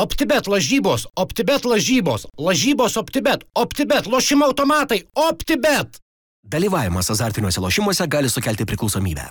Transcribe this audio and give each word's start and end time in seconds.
OptiBet 0.00 0.46
lažybos, 0.48 1.02
OptiBet 1.16 1.64
lažybos, 1.68 2.22
lažybos 2.38 2.96
OptiBet, 2.96 3.42
OptiBet 3.54 4.06
lošimo 4.06 4.46
automatai, 4.46 5.02
OptiBet. 5.14 5.98
Dalyvavimas 6.42 7.10
azartiniuose 7.12 7.60
lošimuose 7.60 8.06
gali 8.08 8.30
sukelti 8.32 8.64
priklausomybę. 8.64 9.26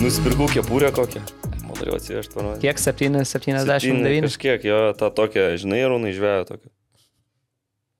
Nusipirkau 0.00 0.48
kepurę 0.54 0.88
kokią. 0.92 1.20
Modariau 1.68 2.00
atsivežti 2.00 2.32
parodyti. 2.34 2.64
Kiek 2.64 2.80
7, 2.80 3.20
79? 3.28 4.24
Kažkiek 4.30 4.64
jo, 4.70 4.80
tą 4.96 5.12
tokią, 5.12 5.50
žinai, 5.60 5.84
rūnai 5.92 6.14
žvėjo 6.16 6.48
tokią. 6.54 6.72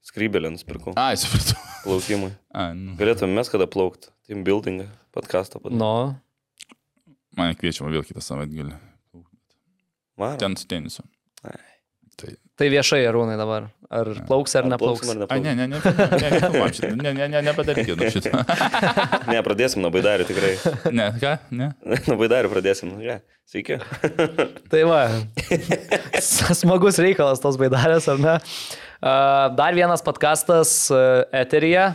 Skrybelę 0.09 0.55
nusipirkau. 0.57 0.97
Ai, 0.97 1.13
supratau. 1.21 1.61
Plaukimui. 1.85 2.33
Ai, 2.49 2.73
nu. 2.73 2.97
Galėtume 2.97 3.37
mes 3.37 3.53
kada 3.53 3.69
plaukti. 3.69 4.09
Team 4.25 4.41
building, 4.47 4.87
podcastą 5.13 5.61
padaryti. 5.61 5.79
Nu, 5.81 6.19
Mane 7.37 7.55
kviečiama 7.57 7.89
vėl 7.93 8.03
kitą 8.05 8.21
savaitgalį. 8.21 8.75
Ten 10.41 10.57
su 10.59 10.67
tenisu. 10.69 11.05
Ai. 11.41 11.61
Tai. 12.13 12.29
tai 12.61 12.67
viešai 12.69 12.99
arūnai 13.09 13.39
dabar. 13.39 13.71
Ar 13.93 14.09
plauks 14.27 14.53
ar 14.57 14.67
neplauks? 14.69 15.01
Plauksim 15.01 15.23
ar 15.25 15.31
Ai, 15.33 15.39
ne, 15.41 15.53
neplauksim? 15.57 16.93
ne, 16.97 17.13
ne, 17.13 17.13
ne, 17.13 17.13
ne, 17.13 17.13
ne, 17.13 17.13
ne, 17.13 17.13
ne, 17.17 17.27
ne, 17.33 17.41
nepadarykit 17.47 17.97
nu 17.97 18.09
šitą. 18.13 18.43
Ne, 19.29 19.39
pradėsim 19.45 19.81
nuo 19.81 19.89
baidarių 19.93 20.27
tikrai. 20.29 20.53
Ne, 20.97 21.09
ką, 21.21 21.33
ne. 21.57 21.71
nuo 22.09 22.17
baidarių 22.21 22.53
pradėsim. 22.53 22.93
Nu, 22.93 23.01
ja. 23.05 23.19
Sveiki. 23.49 23.79
Tai 24.71 24.83
va, 24.89 25.01
smagus 26.21 27.01
reikalas 27.01 27.41
tos 27.43 27.57
baidarės, 27.61 28.07
ar 28.13 28.21
ne? 28.21 28.37
A, 29.01 29.13
Dar 29.57 29.77
vienas 29.77 30.05
podkastas 30.05 30.75
a, 30.93 31.03
eteryje. 31.43 31.89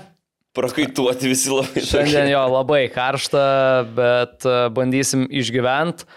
Prakaituoti 0.58 1.30
visi 1.30 1.52
labai. 1.52 1.82
Šiandien 1.86 2.32
jo 2.32 2.40
labai 2.50 2.86
karšta, 2.90 3.42
bet 3.94 4.46
a, 4.48 4.56
bandysim 4.74 5.26
išgyventi. 5.30 6.08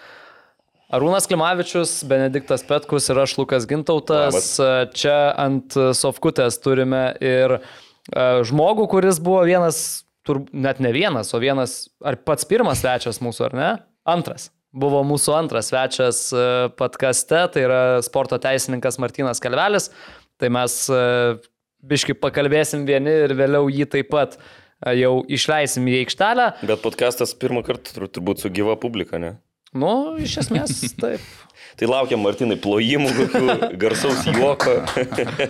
Arūnas 0.92 1.28
Klimavičius, 1.30 2.02
Benediktas 2.10 2.66
Petkus 2.68 3.06
ir 3.14 3.22
aš 3.22 3.38
Lukas 3.40 3.68
Gintautas. 3.70 4.34
Labas. 4.34 4.50
A, 4.60 4.72
Čia 4.98 5.18
ant 5.40 5.78
Sofkutės 5.98 6.58
turime 6.64 7.12
ir 7.24 7.60
a, 7.60 7.62
žmogų, 8.48 8.88
kuris 8.92 9.22
buvo 9.24 9.44
vienas, 9.48 10.02
tur, 10.28 10.44
net 10.52 10.82
ne 10.84 10.92
vienas, 10.96 11.32
o 11.36 11.44
vienas, 11.44 11.86
ar 12.04 12.18
pats 12.20 12.50
pirmas 12.50 12.82
svečias 12.82 13.22
mūsų, 13.24 13.52
ar 13.52 13.56
ne? 13.58 13.70
Antras. 14.10 14.50
Buvo 14.72 15.04
mūsų 15.06 15.38
antras 15.38 15.70
svečias 15.70 16.26
a, 16.34 16.72
podcaste, 16.82 17.46
tai 17.54 17.68
yra 17.70 17.82
sporto 18.04 18.42
teisininkas 18.42 18.98
Martinas 19.04 19.44
Kalvelis. 19.44 19.92
Tai 20.42 20.50
mes 20.50 20.76
a, 21.82 21.88
biški 21.88 22.14
pakalbėsim 22.18 22.86
vieni 22.88 23.14
ir 23.26 23.34
vėliau 23.38 23.70
jį 23.72 23.88
taip 23.90 24.12
pat 24.14 24.38
a, 24.38 24.94
jau 24.98 25.22
išleisim 25.28 25.88
į 25.90 26.02
aikštelę. 26.06 26.50
Bet 26.68 26.82
podcastas 26.86 27.34
pirmą 27.38 27.64
kartą 27.68 27.96
tur- 27.96 28.10
turbūt 28.12 28.44
su 28.46 28.50
gyva 28.54 28.78
publika, 28.80 29.20
ne? 29.22 29.36
Nu, 29.74 30.18
iš 30.20 30.38
esmės, 30.44 30.82
taip. 31.02 31.24
Tai 31.80 31.88
laukiam 31.88 32.20
Martinai 32.20 32.58
plojimų, 32.60 33.12
kokių 33.16 33.70
garsaus 33.80 34.26
juoko. 34.28 34.74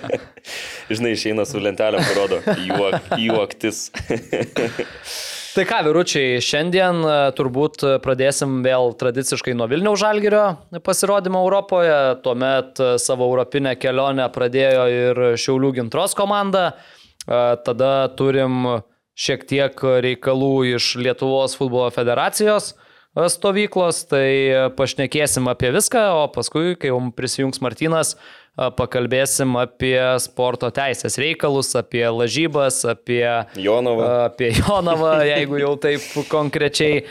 Žinai, 0.93 1.15
išeina 1.17 1.45
su 1.49 1.59
lentelėm, 1.59 2.03
parodo 2.05 2.41
juok, 2.61 3.09
juoktis. 3.17 3.87
Tai 5.51 5.65
ką, 5.67 5.81
vyručiai, 5.83 6.37
šiandien 6.39 7.01
e, 7.03 7.13
turbūt 7.35 7.83
pradėsim 7.99 8.61
vėl 8.63 8.93
tradiciškai 8.95 9.51
nuo 9.59 9.65
Vilniaus 9.67 9.99
Žalgirio 9.99 10.45
pasirodymo 10.85 11.41
Europoje. 11.43 11.97
Tuomet 12.23 12.79
e, 12.79 12.93
savo 13.03 13.27
europinę 13.27 13.73
kelionę 13.75 14.29
pradėjo 14.31 14.85
ir 14.95 15.19
Šiaulių 15.35 15.73
gintros 15.75 16.15
komanda. 16.15 16.69
E, 16.71 17.41
Tada 17.65 17.91
turim 18.15 18.77
šiek 19.19 19.43
tiek 19.49 19.83
reikalų 20.07 20.53
iš 20.77 20.93
Lietuvos 21.03 21.57
futbolo 21.59 21.91
federacijos 21.91 22.71
stovyklos, 23.11 24.05
tai 24.07 24.71
pašnekėsim 24.77 25.51
apie 25.51 25.73
viską, 25.75 26.05
o 26.15 26.27
paskui, 26.31 26.77
kai 26.79 26.93
jau 26.93 27.01
prisijungs 27.11 27.59
Martinas, 27.59 28.13
pakalbėsim 28.55 29.55
apie 29.59 29.97
sporto 30.21 30.69
teisės 30.73 31.17
reikalus, 31.21 31.71
apie 31.79 32.03
lažybas, 32.11 32.81
apie 32.89 33.23
Jonova. 33.55 34.09
apie 34.27 34.51
Jonavą, 34.57 35.21
jeigu 35.33 35.61
jau 35.61 35.75
taip 35.79 36.27
konkrečiai. 36.31 37.05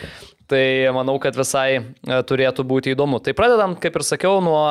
Tai 0.50 0.64
manau, 0.96 1.14
kad 1.22 1.36
visai 1.38 1.78
turėtų 2.02 2.64
būti 2.66 2.96
įdomu. 2.96 3.20
Tai 3.22 3.36
pradedam, 3.38 3.76
kaip 3.78 3.94
ir 4.00 4.02
sakiau, 4.02 4.40
nuo 4.42 4.64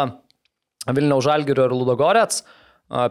Vilniaus 0.91 1.23
Žalgirio 1.23 1.69
ir 1.69 1.75
Ludogorets. 1.75 2.43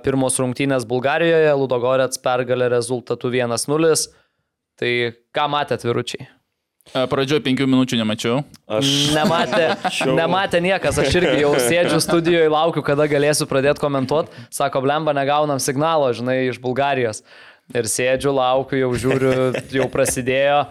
Pirmos 0.04 0.36
rungtynės 0.42 0.84
Bulgarijoje, 0.90 1.48
Ludogorets 1.56 2.20
pergalė 2.20 2.68
rezultatu 2.74 3.30
1-0. 3.32 3.94
Tai 4.78 4.90
ką 5.34 5.46
matėt, 5.54 5.86
viručiai? 5.88 6.28
Pradžioje 6.92 7.42
penkių 7.44 7.66
minučių 7.68 7.98
nemačiau. 8.00 8.40
Aš 8.78 8.88
Nematė, 9.16 9.66
nematė 10.16 10.60
niekas, 10.64 10.98
aš 11.02 11.18
irgi 11.20 11.42
jau 11.42 11.52
sėdžiu 11.60 12.00
studijoje, 12.02 12.48
laukiu, 12.52 12.82
kada 12.86 13.06
galėsiu 13.10 13.48
pradėti 13.50 13.82
komentuoti. 13.82 14.32
Sako, 14.54 14.82
blemba, 14.84 15.12
negaunam 15.16 15.60
signalo, 15.62 16.08
žinai, 16.16 16.46
iš 16.48 16.60
Bulgarijos. 16.62 17.22
Ir 17.76 17.88
sėdžiu, 17.90 18.32
laukiu, 18.32 18.80
jau 18.80 18.92
žiūriu, 18.96 19.32
jau 19.76 19.88
prasidėjo. 19.92 20.62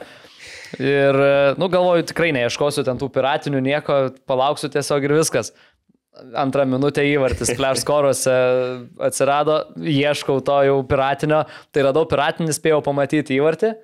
Ir, 0.81 1.21
nu, 1.61 1.69
galvoju, 1.71 2.07
tikrai 2.09 2.33
neieškosiu 2.35 2.83
ten 2.87 2.97
tų 2.99 3.11
piratinių 3.13 3.61
nieko, 3.63 3.99
palauksiu 4.27 4.71
tiesiog 4.73 5.05
ir 5.05 5.17
viskas. 5.19 5.53
Antrą 6.33 6.65
minutę 6.65 7.03
įvartis 7.05 7.53
pleš 7.53 7.83
skoruose 7.83 8.33
atsirado, 9.05 9.59
ieškau 9.77 10.39
to 10.41 10.57
jau 10.65 10.79
piratinio, 10.89 11.43
tai 11.69 11.85
radau 11.85 12.07
piratinį, 12.09 12.55
spėjau 12.57 12.81
pamatyti 12.89 13.37
įvartį. 13.37 13.75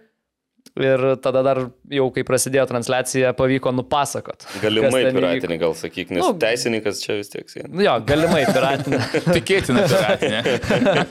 Ir 0.74 1.02
tada 1.22 1.44
dar 1.46 1.60
jau, 1.94 2.08
kai 2.16 2.24
prasidėjo 2.26 2.64
transliacija, 2.66 3.34
pavyko 3.38 3.70
nupasakot. 3.78 4.48
galimai 4.64 5.04
piratinį 5.14 5.58
gal 5.62 5.76
sakyk, 5.78 6.10
nes 6.16 6.24
Nu, 6.24 6.32
teisininkas 6.42 7.04
čia 7.04 7.20
vis 7.20 7.30
tiek 7.30 7.46
sėdi. 7.52 7.70
Nu 7.70 7.84
Jo, 7.86 8.00
galimai 8.02 8.42
piratinė. 8.56 9.02
Tikėtina, 9.28 9.84
ne. 10.34 11.06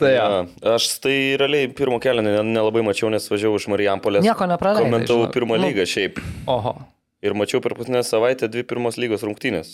tai 0.00 0.10
jo. 0.16 0.24
Ja, 0.26 0.74
aš 0.74 0.88
tai 1.04 1.14
realiai 1.40 1.68
pirmo 1.72 2.00
kelio 2.02 2.24
ne- 2.26 2.42
nelabai 2.50 2.82
mačiau, 2.84 3.12
nes 3.14 3.28
važiavau 3.30 3.60
iš 3.60 3.68
Marijampolės. 3.72 4.26
Nieko 4.26 4.48
nepraleidai, 4.50 4.88
Komentavau 4.90 5.30
pirmą 5.32 5.56
Nu. 5.60 5.68
lygą 5.70 5.86
šiaip. 5.88 6.18
Oho. 6.50 6.74
Ir 7.24 7.32
mačiau 7.38 7.62
per 7.64 7.72
paskutinę 7.78 8.02
savaitę 8.04 8.50
dvi 8.52 8.62
pirmos 8.68 8.98
lygos 9.00 9.22
rungtynės. 9.24 9.70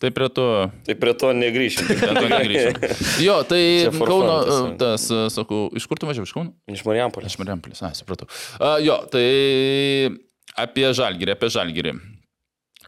Tai 0.00 0.08
prie 0.16 0.28
to, 0.32 0.44
Tai 0.86 0.94
prie 0.96 1.12
to 1.20 1.30
negryšim. 1.36 1.84
prie 1.90 2.14
to 2.16 2.28
negrįžčiau. 2.32 2.94
Jo, 3.20 3.34
tai 3.44 3.60
Kauno, 4.10 4.36
fun 4.48 4.78
tas, 4.80 5.04
sakau, 5.34 5.66
iš 5.76 5.84
kur 5.90 6.00
tu 6.00 6.08
važiavai, 6.08 6.24
iš 6.28 6.32
Kauno? 6.36 6.54
Iš 6.72 6.86
Marijampolės. 6.88 7.34
Iš 7.34 7.40
Marijampolės, 7.42 7.82
ai, 7.84 7.92
supratau. 7.98 8.30
A, 8.56 8.78
jo, 8.80 8.96
tai 9.12 9.26
apie 10.64 10.88
Žalgirį, 10.96 11.36
apie 11.36 11.50
Žalgirį. 11.52 11.92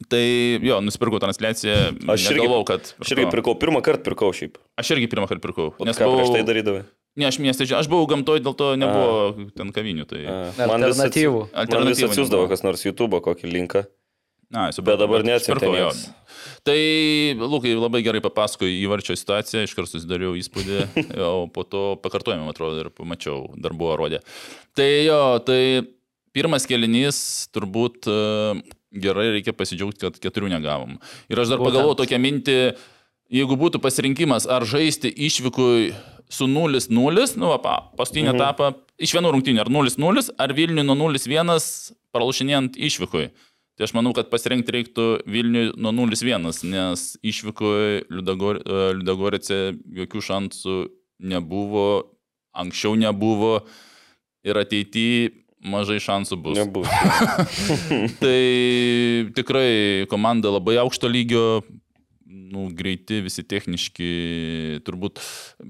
Tai 0.08 0.22
jo, 0.64 0.80
nusipirkau 0.82 1.20
transliaciją, 1.22 1.74
Aš 2.10 2.24
irgi- 2.32 2.40
negalvau, 2.40 2.64
kad... 2.66 2.88
Aš 3.04 3.12
irgi 3.14 3.28
pirkau, 3.30 3.52
pirmą 3.60 3.82
kartą 3.84 4.02
pirkau 4.08 4.32
šiaip. 4.34 4.56
Aš 4.80 4.94
irgi 4.96 5.06
pirmą 5.12 5.28
kartą 5.30 5.44
pirkau. 5.44 5.68
Nes 5.84 6.00
ką 6.00 6.08
prieš 6.16 6.32
tai 6.32 6.42
darydavai? 6.48 6.80
Ne, 7.20 7.26
aš 7.28 7.36
miestė, 7.44 7.68
aš 7.76 7.90
buvau 7.92 8.08
gamtoje, 8.08 8.40
dėl 8.42 8.56
to 8.56 8.70
nebuvo 8.80 9.50
ten 9.52 9.68
kavinių. 9.76 10.06
Tai... 10.08 10.22
A, 10.24 10.36
Man 10.64 10.88
vis 10.88 10.96
Alternatyvų. 10.96 11.42
atsi- 11.44 11.52
Man 11.52 11.92
vis 11.92 12.00
Alternatyvų 12.00 12.08
atsiųsdavo 12.08 12.48
kas 12.50 12.64
nors 12.64 12.86
YouTube 12.88 13.20
kokį 13.28 13.52
linką. 13.52 13.84
Na, 14.52 14.68
Bet 14.84 15.00
dabar 15.00 15.24
neatsipirkau. 15.24 15.88
Tai, 16.62 16.78
Lukai, 17.40 17.72
labai 17.74 18.02
gerai 18.04 18.20
papasakoju 18.22 18.74
įvarčio 18.84 19.16
situaciją, 19.18 19.64
iš 19.64 19.72
karto 19.74 19.94
susidariau 19.94 20.36
įspūdį, 20.38 20.82
o 21.30 21.48
po 21.50 21.64
to 21.66 21.82
pakartojimą, 22.04 22.52
atrodo, 22.52 22.84
ir 22.84 22.92
pamačiau, 22.94 23.48
dar 23.56 23.74
buvo 23.74 23.96
rodė. 23.98 24.20
Tai 24.76 24.88
jo, 25.06 25.22
tai 25.46 25.62
pirmas 26.36 26.68
kelinys 26.68 27.48
turbūt 27.56 28.08
e, 28.10 28.16
gerai 29.02 29.30
reikia 29.38 29.56
pasidžiaugti, 29.56 30.04
kad 30.04 30.20
keturių 30.22 30.52
negavom. 30.52 30.98
Ir 31.32 31.42
aš 31.42 31.54
dar 31.54 31.62
pagalvojau 31.62 32.02
tokią 32.04 32.20
mintį, 32.22 32.58
jeigu 33.32 33.58
būtų 33.58 33.80
pasirinkimas, 33.82 34.46
ar 34.46 34.68
žaisti 34.68 35.10
išvykui 35.28 35.92
su 36.32 36.48
0-0, 36.48 36.92
nu, 36.92 37.48
va, 37.50 37.58
pa- 37.60 37.80
paskutinį 37.98 38.30
mhm. 38.30 38.36
etapą, 38.38 38.72
iš 39.02 39.16
vienų 39.16 39.32
rungtynių, 39.36 39.64
ar 39.64 39.72
0-0, 39.72 40.28
ar 40.40 40.54
Vilniui 40.56 40.86
nuo 40.86 40.96
0-1 41.08 41.56
pralašinėjant 42.12 42.76
išvykui. 42.76 43.30
Tai 43.78 43.86
aš 43.86 43.94
manau, 43.96 44.12
kad 44.16 44.28
pasirinkti 44.28 44.74
reiktų 44.74 45.06
Vilniui 45.32 45.70
nuo 45.80 45.94
0-1, 45.96 46.50
nes 46.68 47.04
išvykoje 47.24 48.02
Liudagorėse 48.12 49.60
jokių 49.96 50.24
šansų 50.28 50.76
nebuvo, 51.32 51.86
anksčiau 52.52 52.98
nebuvo 53.00 53.62
ir 54.44 54.60
ateityje 54.60 55.30
mažai 55.62 56.00
šansų 56.02 56.38
bus. 56.42 56.58
Nebus. 56.58 56.90
Tai 58.22 58.40
tikrai 59.36 60.04
komanda 60.10 60.50
labai 60.52 60.76
aukšto 60.82 61.08
lygio, 61.10 61.62
nu, 62.52 62.66
greiti, 62.76 63.22
visi 63.24 63.44
techniški, 63.46 64.10
turbūt 64.86 65.22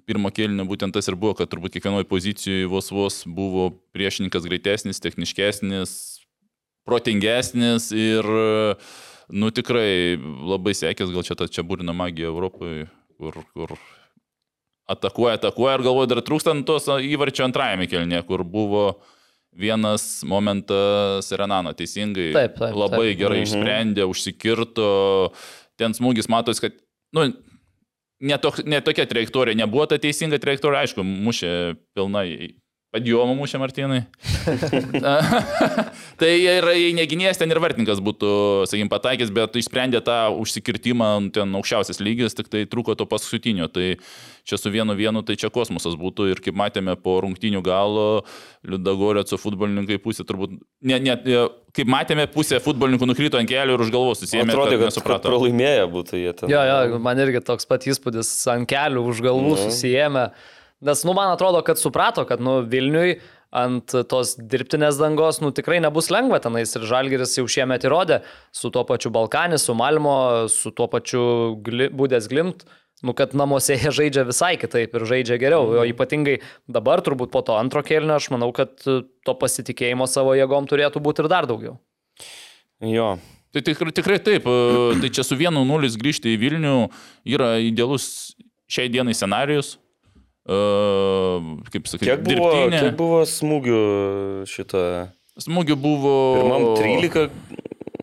pirmo 0.09 0.33
kėlinio 0.35 0.67
būtent 0.69 0.97
tas 0.97 1.09
ir 1.11 1.19
buvo, 1.19 1.37
kad 1.39 1.51
turbūt 1.53 1.77
kiekvienoje 1.77 2.09
pozicijoje 2.11 2.71
vos 2.71 2.91
vos 2.95 3.23
buvo 3.29 3.71
priešininkas 3.95 4.49
greitesnis, 4.49 5.03
techniškesnis, 5.05 5.93
protingesnis 6.89 7.91
ir, 7.95 8.27
nu, 9.33 9.51
tikrai 9.55 10.19
labai 10.19 10.75
sekės, 10.77 11.13
gal 11.15 11.27
čia 11.27 11.39
ta 11.39 11.49
čia 11.51 11.65
būrina 11.67 11.95
magija 11.97 12.31
Europoje, 12.33 12.89
kur, 13.19 13.43
kur 13.55 13.77
atakuoja, 14.91 15.39
atakuoja 15.41 15.79
ir 15.79 15.87
galvoju, 15.87 16.11
dar 16.11 16.23
trūkstant 16.27 16.67
tos 16.69 16.89
įvarčio 16.91 17.47
antrajame 17.47 17.89
kelnėje, 17.91 18.27
kur 18.29 18.45
buvo 18.47 18.87
vienas 19.53 20.23
momentas 20.25 21.29
Renano 21.37 21.75
teisingai. 21.77 22.31
Taip, 22.35 22.57
taip, 22.59 22.77
Labai 22.77 23.11
taip. 23.11 23.21
gerai 23.21 23.43
išsprendė, 23.45 24.07
užsikirto. 24.09 24.89
Ten 25.81 25.97
smūgis 25.97 26.29
matos, 26.33 26.61
kad, 26.63 26.77
nu, 27.17 27.29
ne, 28.23 28.39
tok, 28.41 28.63
ne 28.69 28.81
trajektorija, 28.85 29.59
nebuvo 29.59 29.87
ta 29.89 29.99
teisinga 30.01 30.41
trajektorija, 30.41 30.87
aišku, 30.87 31.05
mušė 31.05 31.53
pilnai. 31.97 32.27
Padėjomą 32.93 33.33
mušė 33.39 33.57
Martinai. 33.57 34.03
tai 36.21 36.33
ir 36.43 36.67
jei 36.77 36.91
neginės, 36.97 37.39
ten 37.41 37.49
ir 37.49 37.61
vartininkas 37.63 38.03
būtų, 38.05 38.33
sakykim, 38.69 38.91
pataikęs, 38.93 39.33
bet 39.33 39.57
išsprendė 39.57 40.03
tą 40.05 40.19
užsikirtimą, 40.43 41.09
ten 41.33 41.57
aukščiausias 41.57 42.03
lygis, 42.05 42.37
tik 42.37 42.51
tai 42.53 42.67
trūko 42.69 42.93
to 43.01 43.07
paskutinio. 43.09 43.71
Tai 43.73 43.95
čia 44.45 44.59
su 44.61 44.73
vienu 44.75 44.93
vienu, 44.99 45.25
tai 45.25 45.39
čia 45.41 45.49
kosmosas 45.55 45.97
būtų 45.97 46.29
ir 46.35 46.45
kaip 46.45 46.59
matėme 46.59 46.99
po 47.01 47.17
rungtinių 47.25 47.65
galo, 47.65 48.07
Liudagoreco 48.69 49.41
futbolininkai 49.41 49.97
pusė 50.03 50.29
turbūt, 50.29 50.61
ne, 50.85 51.01
ne, 51.03 51.17
kaip 51.73 51.89
matėme, 51.91 52.29
pusė 52.31 52.61
futbolininkų 52.63 53.09
nukrito 53.09 53.41
ant 53.41 53.49
kelių 53.51 53.79
ir 53.79 53.87
už 53.89 53.93
galvos 53.95 54.21
susijęs. 54.23 54.53
Atrodė, 54.53 54.77
kad, 54.77 54.85
kad 54.85 54.91
nesuprato. 54.93 55.31
pralaimėję 55.33 55.87
būtų 55.97 56.21
jie 56.21 56.33
ten. 56.39 56.53
Jo, 56.53 56.61
jo, 56.69 57.01
man 57.03 57.25
irgi 57.25 57.41
toks 57.47 57.67
pat 57.71 57.89
įspūdis 57.89 58.31
ant 58.53 58.69
kelių 58.71 59.09
už 59.15 59.25
galvų 59.25 59.55
Nu. 59.57 59.63
susijėmė. 59.65 60.29
Nes, 60.83 61.05
nu, 61.07 61.15
man 61.15 61.31
atrodo, 61.31 61.63
kad 61.63 61.79
suprato, 61.79 62.25
kad, 62.27 62.43
nu, 62.43 62.61
Vilniui 62.67 63.21
ant 63.53 63.93
tos 64.09 64.35
dirbtinės 64.37 64.97
dangos, 64.99 65.39
nu, 65.45 65.53
tikrai 65.55 65.79
nebus 65.85 66.09
lengva 66.11 66.41
tenais. 66.43 66.73
Ir 66.75 66.87
Žalgeris 66.89 67.37
jau 67.39 67.45
šiemet 67.51 67.85
įrodė 67.87 68.23
su 68.57 68.73
tuo 68.73 68.83
pačiu 68.89 69.13
Balkanis, 69.15 69.67
su 69.69 69.77
Malmo, 69.79 70.49
su 70.51 70.73
tuo 70.75 70.89
pačiu 70.91 71.25
gli, 71.63 71.91
Būdės 71.93 72.27
Glimt. 72.33 72.65
Nu, 73.03 73.15
kad 73.19 73.35
namuose 73.35 73.75
jie 73.75 73.91
žaidžia 73.95 74.23
visai 74.29 74.55
kitaip 74.63 74.95
ir 74.95 75.05
žaidžia 75.11 75.39
geriau. 75.43 75.67
O 75.83 75.87
ypatingai 75.87 76.39
dabar, 76.71 77.03
turbūt 77.03 77.33
po 77.35 77.43
to 77.47 77.57
antro 77.59 77.83
kėlinio, 77.83 78.17
aš 78.19 78.31
manau, 78.35 78.53
kad 78.55 78.75
to 78.79 79.37
pasitikėjimo 79.39 80.07
savo 80.11 80.37
jėgom 80.39 80.69
turėtų 80.71 81.03
būti 81.03 81.25
ir 81.25 81.31
dar 81.33 81.51
daugiau. 81.51 81.77
Jo. 82.83 83.17
Tai 83.53 83.61
tikrai, 83.61 83.93
tikrai 83.93 84.17
taip, 84.23 84.47
e, 84.49 84.99
tai 85.03 85.11
čia 85.13 85.27
su 85.27 85.37
vienu 85.37 85.61
nulis 85.69 85.99
grįžti 86.01 86.33
į 86.33 86.39
Vilnių 86.41 86.77
yra 87.29 87.59
idealus 87.61 88.33
šiai 88.71 88.89
dienai 88.89 89.13
scenarius. 89.19 89.77
Kaip 90.47 91.87
sakyti, 91.87 92.09
Kiek 92.09 92.23
buvo, 92.27 92.49
kiek 92.73 92.97
buvo 92.99 93.21
smūgių 93.29 93.81
šitą? 94.51 94.83
Smūgių 95.41 95.77
buvo. 95.81 96.15
Pirmam 96.37 96.65
13. 96.77 97.31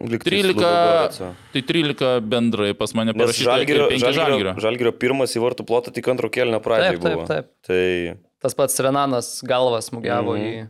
lygtais 0.09 0.31
13, 0.31 0.56
Ludogorets. 0.56 1.19
tai 1.53 1.62
13 1.68 2.21
bendrai 2.31 2.69
pas 2.80 2.94
mane 2.95 3.12
parašyta. 3.13 3.50
žalgerio, 3.51 3.86
ir 3.89 3.91
penki 3.91 4.06
žalgerio, 4.06 4.24
žalgerio. 4.24 4.53
žalgerio 4.63 4.94
pirmas 4.95 5.36
į 5.36 5.41
vartų 5.44 5.65
plotą 5.68 5.91
tik 5.94 6.07
antro 6.07 6.30
kelnio 6.31 6.62
pradžioje 6.63 6.95
Taip, 6.95 7.03
taip, 7.03 7.18
buvo. 7.19 7.27
taip. 7.27 7.51
Tai 7.68 8.18
Tas 8.39 8.56
pats 8.56 8.80
Renanas 8.80 9.42
galvas 9.44 9.89
smūgiavo 9.92 10.38
Mhm. 10.39 10.45
į... 10.47 10.69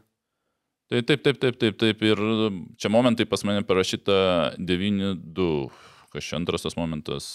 Tai 0.89 1.01
taip, 1.05 1.21
taip, 1.21 1.37
taip, 1.37 1.59
taip, 1.61 1.75
taip. 1.77 2.01
Ir 2.01 2.17
čia 2.81 2.89
momentai 2.89 3.27
pas 3.29 3.43
mane 3.45 3.61
parašyta 3.61 4.55
9-2. 4.57 5.69
Kas 6.11 6.23
čia 6.25 6.35
antras 6.41 6.63
tas 6.65 6.73
momentas? 6.75 7.27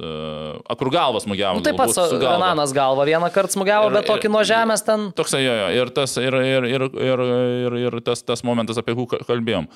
Uh, 0.00 0.58
Akur 0.72 0.90
galvas 0.92 1.24
smūgiavo. 1.24 1.60
Nu, 1.60 1.64
taip 1.64 1.78
pat 1.80 1.92
su 1.94 2.18
galva. 2.20 3.06
Vieną 3.08 3.30
kartą 3.34 3.56
smūgiavo, 3.56 3.92
bet 3.94 4.08
tokį 4.10 4.32
nuo 4.32 4.42
žemės 4.46 4.84
ten... 4.86 5.08
Toksai 5.16 5.40
jo, 5.44 5.54
jo. 5.62 5.70
Ir, 5.78 5.92
tas, 5.96 6.16
ir, 6.20 6.36
ir, 6.36 6.66
ir, 6.68 6.84
ir, 7.00 7.24
ir, 7.70 7.78
ir 7.86 7.98
tas, 8.04 8.24
tas 8.26 8.44
momentas, 8.46 8.76
apie 8.82 8.96
kurį 8.98 9.22
kalbėjom. 9.24 9.70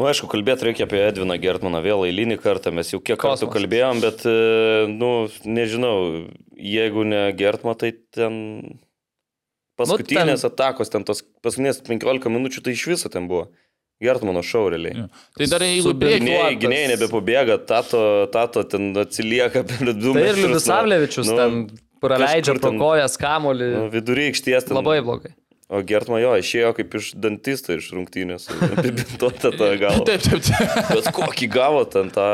Na, 0.00 0.06
nu, 0.06 0.08
aišku, 0.08 0.30
kalbėti 0.32 0.64
reikia 0.64 0.86
apie 0.86 1.00
Edviną 1.04 1.36
Gertmaną 1.42 1.82
vėl 1.84 2.06
eilinį 2.06 2.38
kartą, 2.40 2.72
mes 2.72 2.88
jau 2.88 3.02
kiek 3.02 3.18
kartų 3.20 3.50
Kosmosas. 3.50 3.56
kalbėjom, 3.58 3.98
bet, 4.00 4.22
e, 4.24 4.86
nu, 4.88 5.10
nežinau, 5.44 5.96
jeigu 6.56 7.04
ne 7.04 7.26
Gertma, 7.36 7.74
tai 7.76 7.90
ten 8.14 8.78
paskutinės 9.76 10.40
ten- 10.40 10.52
atakos, 10.52 10.88
ten 10.92 11.04
tos 11.04 11.20
paskutinės 11.44 11.82
15 11.84 12.32
minučių, 12.32 12.64
tai 12.64 12.72
iš 12.78 12.86
viso 12.94 13.12
ten 13.12 13.28
buvo. 13.28 13.50
Gertmano 14.00 14.40
šau 14.46 14.68
realiai. 14.72 14.96
Jo. 15.02 15.08
Tai 15.36 15.46
dar 15.52 15.64
jeigu 15.66 15.92
Gynėjai, 16.00 16.54
gynėjai 16.62 16.88
nebepabėga, 16.94 17.58
tato, 17.68 18.00
tato 18.32 18.62
ten 18.64 18.90
atsilieka 18.96 19.60
per 19.68 19.92
du 19.92 20.14
Tai 20.14 20.22
ir 20.22 20.30
metrus 20.30 20.40
nuo- 20.40 20.48
Liudisavlevičius 20.54 21.28
nu, 21.28 21.36
ten 21.36 21.60
praleidžia 22.00 22.54
pro 22.62 22.72
kojas 22.80 23.18
kamolį. 23.20 23.68
nu, 23.76 23.84
Vidury 23.92 24.30
aikštės 24.30 24.70
ten. 24.70 24.78
Labai 24.80 25.02
blogai. 25.04 25.34
O 25.70 25.82
Gertma 25.86 26.18
jo, 26.18 26.32
išėjo 26.40 26.72
kaip 26.74 26.94
iš 26.98 27.12
dantisto 27.14 27.76
iš 27.76 27.92
rungtynės. 27.94 28.48
Apibintuota 28.72 29.52
tą 29.54 29.68
galvą. 29.84 30.02
Taip, 30.08 30.24
taip, 30.24 30.42
taip. 30.48 30.88
Bet 30.96 31.12
kokį 31.14 31.46
gavo 31.52 31.84
ten 31.86 32.08
tą 32.10 32.24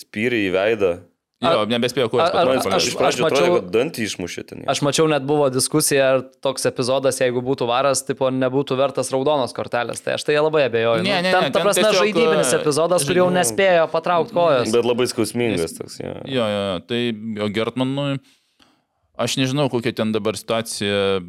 spyrį 0.00 0.38
į 0.46 0.52
veidą. 0.54 0.92
Jo, 1.40 1.62
nebespėjau, 1.64 2.10
kuo 2.12 2.20
aš- 2.20 2.34
pradžių 2.34 2.58
atrodė, 2.60 3.24
mačiau- 3.24 3.54
kad 3.56 3.68
dantį 3.72 4.02
išmušė 4.04 4.42
ten. 4.46 4.64
Aš 4.68 4.82
mačiau, 4.84 5.06
net 5.08 5.24
buvo 5.24 5.46
diskusija, 5.48 6.08
ar 6.14 6.18
toks 6.44 6.66
epizodas, 6.68 7.16
jeigu 7.22 7.40
būtų 7.40 7.64
varas, 7.66 8.02
tipo, 8.04 8.28
nebūtų 8.28 8.76
vertas 8.76 9.08
raudonos 9.10 9.54
kortelės. 9.56 10.02
Tai 10.04 10.18
aš 10.18 10.24
tai 10.28 10.34
labai 10.36 10.66
abejoju. 10.68 11.02
Ne, 11.02 11.16
Nu, 11.16 11.22
ne, 11.24 11.32
ten, 11.32 11.42
ne, 11.44 11.50
ta 11.50 11.60
prasme, 11.64 11.82
tiesiog, 11.88 12.02
žaidybinis 12.04 12.52
epizodas, 12.60 13.06
kur 13.08 13.16
jau 13.16 13.30
nespėjo 13.32 13.86
patraukti 13.90 14.34
kojos. 14.36 14.68
Bet 14.70 14.84
labai 14.84 15.06
skausmingas 15.08 15.72
toks. 15.78 15.96
Jo. 15.98 16.12
Jo, 16.28 16.44
jo, 16.44 16.60
jo, 16.74 16.80
tai 16.84 17.00
jo 17.40 17.48
Gertmanui, 17.48 18.20
aš 19.18 19.36
nežinau, 19.40 19.70
kokia 19.72 19.94
ten 19.96 20.12
dabar 20.12 20.36
situacija 20.36 21.22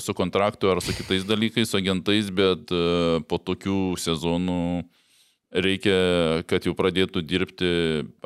su 0.00 0.12
kontraktu 0.12 0.68
ar 0.70 0.82
su 0.84 0.92
kitais 0.92 1.24
dalykais, 1.24 1.64
su 1.72 1.78
agentais, 1.80 2.28
bet 2.28 2.68
e, 2.70 3.20
po 3.24 3.38
tokių 3.40 3.96
sezonų 3.96 4.84
reikia, 5.54 6.42
kad 6.50 6.66
jau 6.66 6.74
pradėtų 6.76 7.22
dirbti 7.24 7.70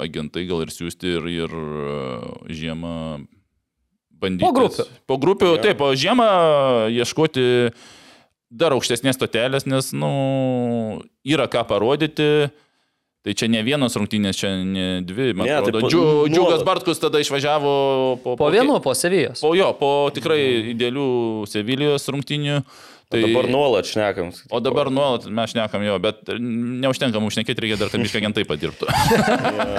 agentai, 0.01 0.47
gal 0.49 0.63
ir 0.65 0.73
siūsti 0.75 1.17
ir, 1.19 1.29
ir 1.45 1.53
e, 1.53 2.55
žiemą 2.57 2.95
bandyti. 4.21 4.45
Po 4.47 4.53
grupių. 4.57 4.87
Po 5.09 5.19
grupių, 5.21 5.53
Jo. 5.57 5.63
taip, 5.65 5.81
o 5.85 5.93
žiemą 5.97 6.27
ieškoti 6.93 7.45
dar 8.51 8.75
aukštesnės 8.75 9.15
stotelės, 9.21 9.67
nes, 9.71 9.93
nu, 9.95 10.11
yra 11.25 11.47
ką 11.51 11.63
parodyti. 11.71 12.51
Tai 13.21 13.35
čia 13.37 13.51
ne 13.53 13.61
vienos 13.61 13.93
rungtynės, 14.01 14.33
čia 14.41 14.49
ne 14.65 14.85
dvi. 15.05 15.35
Man 15.37 15.45
Ne, 15.45 15.53
tai 15.53 15.61
atrodo, 15.61 15.83
po- 15.85 15.89
Džiu, 15.93 16.01
nuolat. 16.01 16.31
Džiugas 16.33 16.63
Bartkus 16.65 16.99
tada 17.03 17.21
išvažiavo 17.21 17.73
po, 18.25 18.33
Po 18.41 18.49
vienu, 18.49 18.79
po 18.81 18.95
Sevijos. 18.97 19.43
Po 19.45 19.53
jo, 19.53 19.75
po 19.77 20.09
tikrai 20.09 20.73
idealių 20.73 21.45
Sevilijos 21.47 22.09
rungtynių. 22.09 22.63
Tai 23.11 23.21
dabar 23.25 23.49
nuolat 23.51 23.89
šnekam. 23.91 24.29
O 24.55 24.61
dabar 24.63 24.87
nuolat 24.95 25.25
mes 25.35 25.51
šnekam 25.51 25.83
jo, 25.83 25.97
bet 26.03 26.21
neužtenka 26.39 27.19
mums 27.23 27.35
šnekėti, 27.35 27.65
reikia 27.65 27.79
dar, 27.81 27.89
kad 27.91 28.05
biškai 28.05 28.21
agentai 28.23 28.45
padirbtų. 28.47 28.87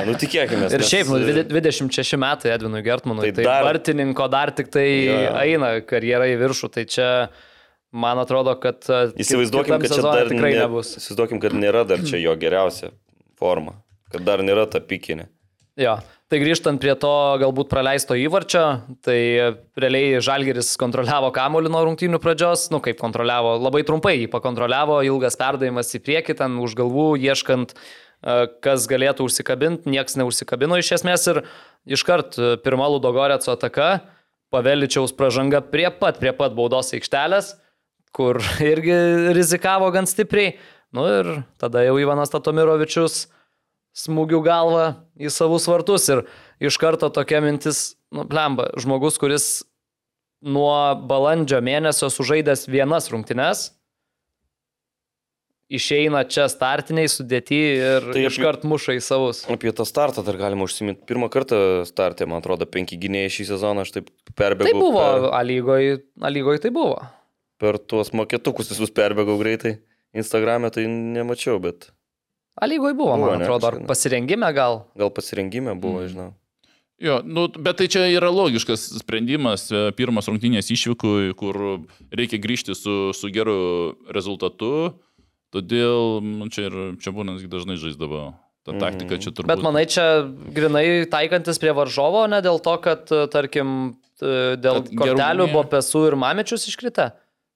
Ja, 0.01 0.03
nu 0.07 0.15
tikėkime. 0.19 0.67
Ir 0.75 0.83
šiaip, 0.87 1.07
nu, 1.11 1.19
26 1.47 2.17
metai 2.19 2.51
Edvinui 2.55 2.81
Gertmanui, 2.83 3.29
Tai 3.29 3.31
tai, 3.39 3.45
dar- 3.47 3.63
vartininko 3.69 4.27
dar 4.33 4.51
tik 4.57 4.67
tai 4.73 4.85
Jo. 5.07 5.17
eina 5.45 5.69
karjera 5.87 6.27
į 6.31 6.35
viršų, 6.41 6.69
tai 6.75 6.83
čia 6.91 7.07
man 7.91 8.19
atrodo, 8.21 8.53
kad 8.59 8.83
e, 8.91 8.99
Įsivaizduokim, 9.23 9.77
kad 9.83 9.95
čia 9.95 10.03
dar 10.05 10.27
tikrai 10.31 10.51
ne, 10.55 10.65
nebus. 10.65 10.93
Įsivaizduokim, 10.99 11.39
kad 11.43 11.55
nėra 11.59 11.85
dar 11.87 12.03
čia 12.07 12.19
jo 12.23 12.35
geriausia 12.39 12.91
forma. 13.39 13.77
Kad 14.11 14.27
dar 14.27 14.43
nėra 14.43 14.67
ta 14.71 14.83
pikinė. 14.83 15.29
Jo. 15.79 15.97
Tai 16.31 16.37
grįžtant 16.39 16.79
prie 16.79 16.93
to 16.95 17.11
galbūt 17.41 17.67
praleisto 17.67 18.15
įvarčio, 18.15 18.61
tai 19.03 19.17
realiai 19.75 20.21
Žalgeris 20.23 20.69
kontroliavo 20.79 21.27
kamuolį 21.35 21.67
nuo 21.73 21.81
rungtynių 21.83 22.21
pradžios, 22.23 22.69
nu 22.71 22.79
kaip 22.79 23.01
kontroliavo, 23.01 23.57
labai 23.59 23.81
trumpai 23.83 24.13
jį 24.13 24.29
pakontroliavo, 24.31 25.01
ilgas 25.09 25.35
perdavimas 25.35 25.91
į 25.91 25.99
priekį, 26.05 26.37
ten 26.39 26.55
už 26.63 26.77
galvų 26.79 27.09
ieškant, 27.19 27.73
e, 27.75 28.37
kas 28.63 28.87
galėtų 28.87 29.27
užsikabinti, 29.27 29.91
nieks 29.91 30.15
neužsikabino 30.21 30.79
iš 30.79 30.93
esmės 31.01 31.27
ir 31.33 31.41
iškart 31.97 32.39
e, 32.39 32.53
pirma 32.63 32.87
Ludogoreco 32.93 33.51
ataka, 33.51 33.89
Paveličiaus 34.55 35.11
pražanga 35.19 35.59
prie 35.59 35.89
pat, 35.99 36.23
prie 36.23 36.31
pat 36.31 36.55
baudos 36.55 36.95
aikštelės, 36.95 37.57
kur 38.15 38.39
irgi 38.71 38.95
rizikavo 39.35 39.91
gan 39.91 40.07
stipriai. 40.07 40.55
Nu 40.95 41.11
ir 41.11 41.35
tada 41.59 41.83
jau 41.83 41.99
Ivanas 41.99 42.31
Tatomirovičius 42.31 43.25
smūgių 43.97 44.39
galvą 44.45 44.85
į 45.19 45.31
savus 45.33 45.67
vartus 45.69 46.07
ir 46.13 46.23
iš 46.63 46.77
karto 46.81 47.09
tokia 47.13 47.41
mintis, 47.43 47.95
nu, 48.13 48.23
blemba, 48.27 48.69
žmogus, 48.79 49.17
kuris 49.21 49.49
nuo 50.41 50.95
balandžio 51.09 51.59
mėnesio 51.61 52.09
sužaidęs 52.09 52.65
vienas 52.71 53.11
rungtynes, 53.13 53.67
išeina 55.71 56.23
čia 56.27 56.47
startiniai 56.51 57.07
sudėti 57.11 57.59
ir 57.77 58.07
Tai 58.11 58.23
iškart 58.27 58.65
muša 58.67 58.97
į 58.97 59.03
savus. 59.05 59.43
Apie 59.51 59.71
tą 59.75 59.85
startą 59.87 60.23
dar 60.27 60.39
galima 60.39 60.65
užsiminti. 60.67 61.05
Pirmą 61.07 61.29
kartą 61.31 61.83
startė, 61.87 62.27
man 62.27 62.41
atrodo, 62.41 62.67
penki 62.67 62.97
gynėjai 62.99 63.31
šį 63.37 63.47
sezoną, 63.53 63.85
aš 63.85 63.93
taip 63.95 64.09
perbėgau. 64.35 64.71
Tai 64.73 64.81
buvo, 64.81 65.05
Per, 65.05 65.29
A 66.27 66.33
lygoje 66.33 66.63
tai 66.65 66.73
buvo. 66.75 66.99
per 67.61 67.77
tuos 67.77 68.11
moketukus 68.17 68.71
visus 68.73 68.91
perbėgau 68.91 69.37
greitai. 69.39 69.77
Instagram'e 70.17 70.71
tai 70.75 70.87
nemačiau, 70.89 71.59
bet 71.63 71.91
A 72.59 72.67
lygoje 72.67 72.93
buvo, 72.93 73.15
Buvo, 73.15 73.31
man 73.31 73.39
ne, 73.39 73.45
atrodo, 73.45 73.67
ar 73.71 73.75
pasirengime 73.87 74.49
gal. 74.53 74.85
gal 74.97 75.09
pasirengime 75.09 75.73
buvo, 75.79 76.01
Mm. 76.03 76.07
žinau. 76.11 76.29
Jo, 77.01 77.21
nu, 77.25 77.47
bet 77.47 77.77
tai 77.77 77.87
čia 77.87 78.05
yra 78.13 78.29
logiškas 78.29 78.99
sprendimas, 79.01 79.71
e, 79.71 79.89
pirmas 79.97 80.27
rungtynės 80.29 80.69
išvykui, 80.69 81.33
kur 81.33 81.55
reikia 82.13 82.37
grįžti 82.37 82.75
su, 82.77 83.09
su 83.17 83.27
geru 83.33 83.95
rezultatu, 84.13 84.93
todėl 85.51 86.21
nu, 86.21 86.45
čia, 86.53 86.67
ir, 86.69 86.75
čia 87.01 87.09
būnant 87.15 87.41
dažnai 87.49 87.79
žaisdavo. 87.81 88.35
Ta 88.61 88.75
taktika 88.77 89.17
čia 89.17 89.31
turbūt. 89.33 89.49
Bet 89.49 89.63
manai, 89.65 89.87
čia 89.89 90.21
grinai 90.53 91.07
taikantis 91.09 91.57
prie 91.57 91.73
varžovo, 91.73 92.27
ne 92.29 92.37
dėl 92.45 92.61
to, 92.61 92.75
kad, 92.77 93.09
e, 93.09 93.25
tarkim, 93.33 93.97
e, 94.21 94.53
dėl 94.61 94.83
Kad 94.85 94.93
kortelių 95.01 95.47
buvo 95.49 95.63
pesų 95.71 96.03
ir 96.11 96.15
mamičius 96.21 96.67
iškrita? 96.69 97.15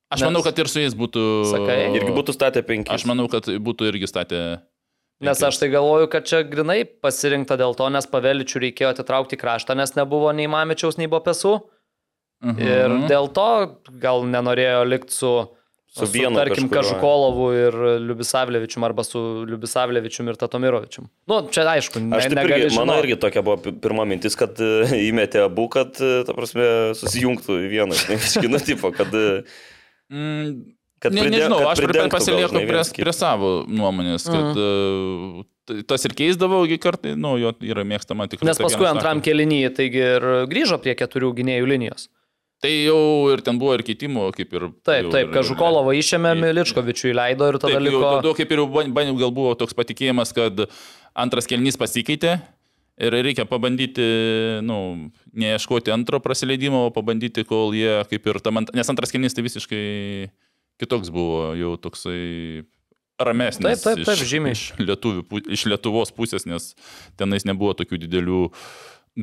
Aš 0.09 0.21
Nes- 0.23 0.29
manau, 0.31 0.41
kad 0.41 0.57
ir 0.57 0.65
su 0.65 0.79
jais 0.81 0.95
būtų... 0.97 1.21
Sakai? 1.51 1.77
Irgi 1.93 2.09
būtų 2.15 2.33
statę 2.33 2.65
penki. 2.65 2.89
Aš 2.89 3.05
manau, 3.05 3.27
kad 3.29 3.45
būtų 3.45 3.91
irgi 3.93 4.09
statę... 4.09 4.41
Nes 5.23 5.39
aš 5.47 5.57
tai 5.61 5.69
galvoju, 5.71 6.09
kad 6.11 6.25
čia 6.27 6.41
grinai 6.43 6.81
pasirinkta 6.83 7.55
dėl 7.57 7.75
to, 7.79 7.87
nes 7.93 8.03
paveličių 8.11 8.59
reikėjo 8.65 8.89
atitraukti 8.91 9.37
kraštą, 9.39 9.75
nes 9.79 9.93
nebuvo 9.95 10.33
nei 10.35 10.47
Mamičiaus, 10.51 10.97
nei 10.99 11.07
Bopesų. 11.07 11.59
Mhm. 12.43 12.59
Ir 12.59 12.95
dėl 13.07 13.29
to 13.33 13.45
gal 14.01 14.25
nenorėjo 14.27 14.81
likti 14.85 15.15
su, 15.15 15.31
Su 15.95 16.03
vienu 16.11 16.35
tarkim. 16.35 16.67
Kažukolovu 16.67 17.45
ir 17.55 17.75
Liubisavlevičium 18.03 18.83
arba 18.83 19.05
su 19.07 19.45
Liubisavlevičium 19.47 20.27
ir 20.27 20.35
Tatomirovičium. 20.35 21.05
Nu, 21.31 21.37
čia 21.47 21.63
aišku, 21.71 22.01
ne, 22.03 22.17
Aš 22.19 22.27
taip 22.33 22.41
irgi, 22.51 22.75
mano 22.75 22.97
irgi 22.99 23.15
tokia 23.23 23.39
buvo 23.41 23.55
pi- 23.63 23.71
pirma 23.79 24.03
mintis, 24.03 24.35
kad 24.35 24.59
e, 24.59 24.83
įmetė 25.07 25.45
abu, 25.45 25.69
kad, 25.71 25.95
e, 26.03 26.25
ta 26.27 26.35
prasme, 26.35 26.67
susijungtų 26.99 27.61
į 27.63 27.71
vieną. 27.71 27.95
žinai, 27.95 28.49
Nu, 28.51 28.59
tipo, 28.59 28.91
kad, 28.91 29.07
e, 29.15 29.45
Mm, 30.11 30.74
kad 31.05 31.15
ne, 31.15 31.23
pridė- 31.25 31.39
nežinau, 31.39 31.61
kad 31.61 31.71
aš 31.71 31.81
pri- 31.81 31.89
pridengtų 31.91 32.09
gal, 32.09 32.15
pasilieku 32.17 32.55
žinai, 32.55 32.65
prie, 32.71 32.83
prie 33.05 33.15
savo 33.15 33.53
nuomonės, 33.69 34.27
kad 34.27 34.51
mm. 34.51 35.45
uh, 35.71 35.85
tas 35.89 36.05
ir 36.09 36.17
keisdavau, 36.17 36.65
kartai, 36.81 37.15
nu, 37.19 37.37
jo 37.41 37.53
yra 37.65 37.85
mėgstama 37.87 38.27
tikrai. 38.31 38.51
Nes 38.51 38.61
paskui 38.61 38.89
antram 38.89 39.23
kelinyje, 39.25 39.71
taigi 39.79 40.03
ir 40.03 40.29
grįžo 40.51 40.81
prie 40.83 40.97
keturių 40.97 41.33
gynėjų 41.39 41.71
linijos. 41.73 42.09
Tai 42.63 42.71
jau 42.71 42.99
ir 43.33 43.41
ten 43.45 43.57
buvo 43.61 43.75
ir 43.75 43.83
keitimų, 43.85 44.29
kaip 44.33 44.53
ir... 44.55 44.67
Taip, 44.87 45.09
taip, 45.13 45.31
Kažukolovą 45.35 45.91
išėmė, 45.99 46.31
Miličkovičių 46.39 47.11
įleido 47.11 47.49
ir 47.51 47.57
tada 47.59 47.75
Taip, 47.75 47.83
liko... 47.83 48.03
tada 48.21 48.31
kaip 48.37 48.53
ir 48.55 48.61
ban- 48.71 48.93
ban- 48.95 49.11
gal 49.19 49.33
buvo 49.35 49.51
toks 49.59 49.75
patikėjimas, 49.77 50.31
kad 50.33 50.63
antras 51.13 51.49
kelnys 51.51 51.77
pasikeitė 51.77 52.39
ir 52.95 53.17
reikia 53.27 53.43
pabandyti, 53.49 54.05
nu, 54.63 54.79
neieškoti 55.35 55.91
antro 55.93 56.21
prasileidimo, 56.23 56.85
o 56.87 56.93
pabandyti, 56.95 57.43
kol 57.47 57.75
jie 57.75 57.99
kaip 58.09 58.31
ir 58.31 58.39
tam, 58.43 58.63
nes 58.71 58.91
antras 58.91 59.11
kelnys 59.11 59.35
tai 59.35 59.43
visiškai 59.45 59.83
kitoks 60.81 61.11
buvo, 61.13 61.53
jau 61.57 61.75
toksai 61.81 62.65
ramesnis. 63.21 63.83
Taip, 63.83 63.83
taip, 63.83 64.03
taip, 64.07 64.17
iš, 64.19 64.27
žymiai. 64.29 64.57
Iš, 64.57 64.65
lietuvių, 64.81 65.43
iš 65.55 65.67
Lietuvos 65.71 66.11
pusės, 66.15 66.47
nes 66.49 66.73
tenais 67.19 67.47
nebuvo 67.47 67.75
tokių 67.77 68.01
didelių 68.05 68.41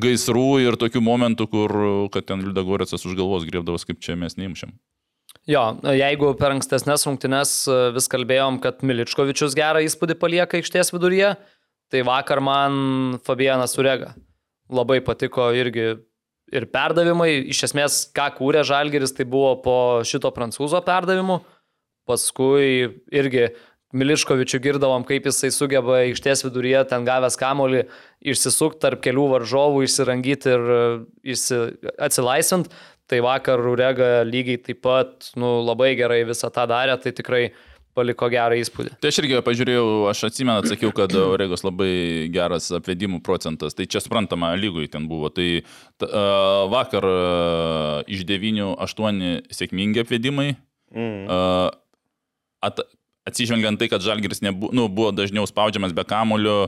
gaisrų 0.03 0.47
ir 0.63 0.79
tokių 0.81 1.03
momentų, 1.05 1.47
kur, 1.51 1.75
kad 2.13 2.25
ten 2.31 2.41
Liudagorėcas 2.45 3.05
už 3.05 3.17
galvos 3.19 3.45
griebdavos, 3.45 3.85
kaip 3.85 4.01
čia 4.01 4.17
mes 4.17 4.37
neimšiam. 4.39 4.73
Jo, 5.49 5.73
jeigu 5.91 6.31
per 6.39 6.53
ankstesnės 6.53 7.03
rungtynes 7.03 7.51
e, 7.67 7.77
vis 7.91 8.05
kalbėjom, 8.11 8.61
kad 8.63 8.79
Miličkovičius 8.85 9.55
gerą 9.57 9.81
įspūdį 9.83 10.15
palieka 10.21 10.59
aikštės 10.59 10.93
viduryje, 10.93 11.33
tai 11.91 12.03
vakar 12.07 12.39
man 12.43 13.17
Fabianas 13.27 13.75
Urega 13.81 14.13
labai 14.71 15.01
patiko 15.03 15.49
irgi 15.55 15.97
ir 16.53 16.69
perdavimai. 16.71 17.31
Iš 17.53 17.65
esmės, 17.69 17.99
ką 18.15 18.29
kūrė 18.37 18.63
Žalgeris, 18.67 19.15
tai 19.17 19.25
buvo 19.29 19.55
po 19.65 19.77
šito 20.07 20.31
prancūzo 20.35 20.81
perdavimu. 20.85 21.41
Paskui 22.09 22.89
irgi 23.15 23.51
Miliškovičių 23.93 24.57
girdavom, 24.57 25.03
kaip 25.05 25.27
jisai 25.29 25.51
sugeba 25.53 25.99
aikštės 25.99 26.41
viduryje, 26.47 26.79
ten 26.89 27.03
gavęs 27.05 27.37
kamolį, 27.37 27.83
išsisukti 28.33 28.81
tarp 28.81 29.03
kelių 29.05 29.27
varžovų, 29.35 29.83
išsirangyti 29.85 30.49
ir 30.49 30.71
e, 30.73 30.79
išsi, 31.35 31.59
atsilaisvint. 32.01 32.73
Tai 33.11 33.19
vakar 33.21 33.61
Urega 33.67 34.23
lygiai 34.25 34.61
taip 34.63 34.79
pat 34.81 35.29
nu, 35.37 35.59
labai 35.67 35.91
gerai 35.99 36.23
visą 36.25 36.49
tą 36.55 36.65
darė, 36.71 36.95
tai 37.03 37.11
tikrai 37.13 37.43
paliko 37.97 38.29
gerą 38.31 38.57
įspūdį. 38.61 38.95
Tai 39.01 39.11
aš 39.11 39.19
irgi 39.21 39.41
pažiūrėjau, 39.45 39.85
aš 40.11 40.25
atsimenu, 40.29 40.63
atsakiau, 40.63 40.93
kad 40.95 41.13
Oregos 41.17 41.65
labai 41.65 41.91
geras 42.33 42.71
apvedimų 42.75 43.21
procentas. 43.25 43.77
Tai 43.77 43.87
čia 43.89 44.01
suprantama, 44.03 44.53
lygui 44.59 44.89
ten 44.91 45.07
buvo. 45.09 45.29
Tai 45.33 45.47
ta, 46.01 46.09
uh, 46.09 46.63
vakar 46.73 47.07
uh, 47.09 48.01
iš 48.09 48.25
9-8 48.29 49.53
sėkmingi 49.53 50.03
apvedimai. 50.03 50.53
Mm. 50.93 51.23
Uh, 51.25 51.69
at, 52.65 52.83
atsižvelgiant 53.27 53.79
tai, 53.79 53.87
kad 53.91 54.03
Žalgiris 54.03 54.41
nebu, 54.43 54.69
nu, 54.75 54.89
buvo 54.91 55.13
dažniau 55.15 55.47
spaudžiamas 55.47 55.93
be 55.95 56.03
kamulio, 56.07 56.67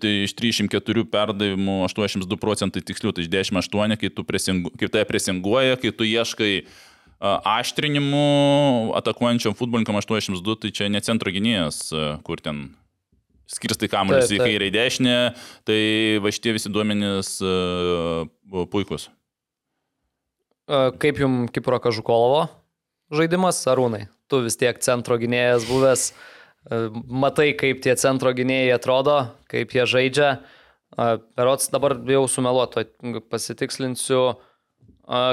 tai 0.00 0.12
iš 0.24 0.32
304 0.38 1.04
perdavimų 1.12 1.82
82 1.84 2.40
procentai 2.40 2.80
tikslių, 2.80 3.12
tai 3.16 3.26
iš 3.26 3.52
18, 3.52 3.98
kai 4.00 4.12
tu 4.14 4.24
presingu, 4.24 4.72
kai 4.80 4.88
tai 4.92 5.04
presinguoja, 5.08 5.76
kai 5.80 5.92
tu 5.92 6.08
ieškai 6.08 6.54
a, 6.62 6.89
aštrinimų 7.20 8.96
atakuojančiam 8.96 9.56
futbolininkam 9.56 9.98
82, 10.00 10.56
tai 10.64 10.70
čia 10.72 10.88
ne 10.88 11.00
centro 11.04 11.32
gynėjas, 11.32 11.90
kur 12.24 12.40
ten 12.40 12.70
skirstai 13.50 13.90
kamuolius 13.90 14.30
į 14.32 14.38
kairę 14.40 14.68
į 14.70 14.74
dešinę, 14.76 15.16
tai 15.68 15.80
va 16.22 16.32
šitie 16.32 16.54
visi 16.56 16.70
duomenys 16.72 17.36
buvo 17.42 18.64
puikus. 18.72 19.08
Kaip 20.70 21.18
jums 21.18 21.50
Kipro 21.50 21.80
Kažukolovo 21.82 22.44
žaidimas, 23.10 23.58
Arūnai? 23.66 24.04
Tu 24.30 24.38
vis 24.44 24.54
tiek 24.54 24.78
centro 24.78 25.16
gynėjas 25.18 25.66
buvęs, 25.66 26.12
matai, 27.10 27.50
kaip 27.58 27.82
tie 27.82 27.96
centro 27.98 28.30
gynėjai 28.36 28.76
atrodo, 28.76 29.16
kaip 29.50 29.74
jie 29.74 29.84
žaidžia. 29.90 30.28
Perots 31.34 31.72
dabar 31.74 31.98
jau 32.06 32.22
sumeluoto, 32.30 32.86
pasitikslinsiu. 33.26 34.38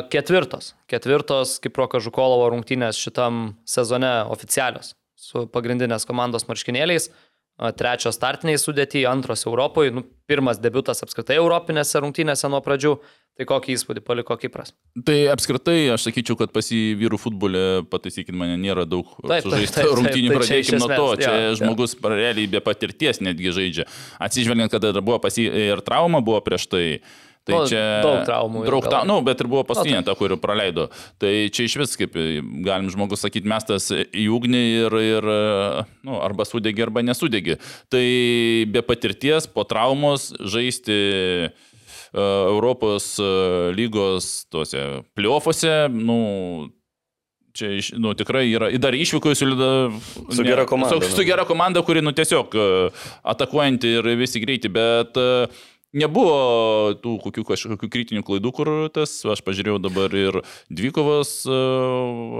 Ketvirtos. 0.09 0.71
Ketvirtos 0.89 1.59
Kipro 1.61 1.85
Kažukolovo 1.91 2.49
rungtynės 2.49 2.97
šitam 2.97 3.51
sezone 3.69 4.09
oficialios 4.33 4.95
su 5.17 5.45
pagrindinės 5.53 6.05
komandos 6.09 6.47
marškinėliais. 6.49 7.11
Trečios 7.77 8.13
startiniai 8.13 8.59
sudėti, 8.61 9.01
antros 9.09 9.47
Europoje, 9.49 9.89
nu, 9.89 10.03
pirmas 10.29 10.59
debutas 10.61 11.01
apskritai 11.01 11.39
Europinėse 11.39 12.01
rungtynėse 12.03 12.49
nuo 12.53 12.59
pradžių. 12.61 12.91
Tai 13.37 13.45
kokį 13.49 13.73
įspūdį 13.77 14.01
paliko 14.05 14.33
Kipras? 14.37 14.73
Tai 15.05 15.15
apskritai 15.29 15.91
aš 15.93 16.07
sakyčiau, 16.07 16.37
kad 16.37 16.53
pas 16.53 16.69
jį 16.73 16.95
vyrų 16.97 17.19
futbole, 17.21 17.63
pataisykit 17.89 18.33
mane, 18.33 18.55
nėra 18.61 18.85
daug 18.89 19.09
sužaistų 19.21 19.85
rungtynių. 19.99 20.31
tai 20.31 20.39
Pradėkime 20.39 20.79
nuo 20.81 20.89
to, 20.89 21.07
čia 21.21 21.29
jo, 21.29 21.43
jo. 21.43 21.55
žmogus 21.61 21.93
realiai 22.01 22.49
be 22.49 22.61
patirties 22.65 23.21
netgi 23.25 23.53
žaidžia. 23.53 23.85
Atsižvelgiant, 24.25 24.73
kad 24.73 25.01
buvo 25.01 25.21
pas 25.21 25.37
jį 25.37 25.49
ir 25.67 25.85
trauma 25.85 26.21
buvo 26.25 26.41
prieš 26.45 26.69
tai. 26.73 26.85
Tai 27.47 27.55
Nu, 27.55 27.67
čia 27.69 27.81
daug 28.03 28.25
traumų 28.27 28.65
Daug 28.67 28.87
ta, 28.91 29.01
nu, 29.07 29.21
bet 29.25 29.39
ir 29.39 29.47
buvo 29.47 29.63
Nu, 29.63 29.69
paskutinė 29.69 30.01
ta, 30.07 30.15
kuri 30.19 30.35
praleido. 30.41 30.89
Tai 31.21 31.31
čia 31.53 31.67
iš 31.69 31.77
vis, 31.79 31.95
kaip 31.99 32.17
galim 32.65 32.89
žmogus 32.91 33.23
sakyti, 33.23 33.47
mestas 33.47 33.87
į 33.95 34.27
ugnį 34.35 34.63
ir, 34.83 34.97
ir 35.15 35.29
nu, 36.03 36.19
arba 36.19 36.43
sudegi, 36.47 36.83
arba 36.83 37.03
nesudegi. 37.05 37.55
Tai 37.93 38.03
be 38.73 38.83
patirties, 38.83 39.47
po 39.47 39.63
traumos 39.67 40.33
žaisti 40.43 40.97
e, 41.47 41.51
Europos 42.17 43.13
e, 43.19 43.31
lygos 43.77 44.47
tuose 44.51 44.83
plyofose, 45.15 45.87
nu, 45.93 46.19
čia 47.57 47.71
iš, 47.79 47.93
nu, 47.97 48.13
tikrai 48.17 48.45
yra, 48.51 48.69
dar 48.81 48.95
išvyko 48.95 49.33
su, 49.35 49.47
Su 50.35 50.43
gera 50.45 50.65
komanda, 50.69 50.99
Su, 50.99 51.15
su 51.15 51.21
nu. 51.23 51.27
gera 51.27 51.45
komanda, 51.49 51.81
kuri, 51.81 52.03
nu, 52.03 52.11
tiesiog 52.11 52.55
e, 52.55 52.67
atakuojanti 53.23 53.95
ir 53.99 54.11
visi 54.19 54.43
greiti, 54.43 54.69
bet 54.69 55.17
e, 55.17 55.47
Nebuvo 55.95 56.97
tų 56.99 57.13
kokių 57.23 57.45
kažkokių 57.47 57.87
kritinių 57.87 58.23
klaidų, 58.27 58.51
kur 58.51 58.69
tas, 58.91 59.13
aš 59.23 59.39
pažiūrėjau 59.47 59.77
dabar 59.79 60.11
ir 60.19 60.37
dvikovas 60.67 61.31
e, 61.47 61.59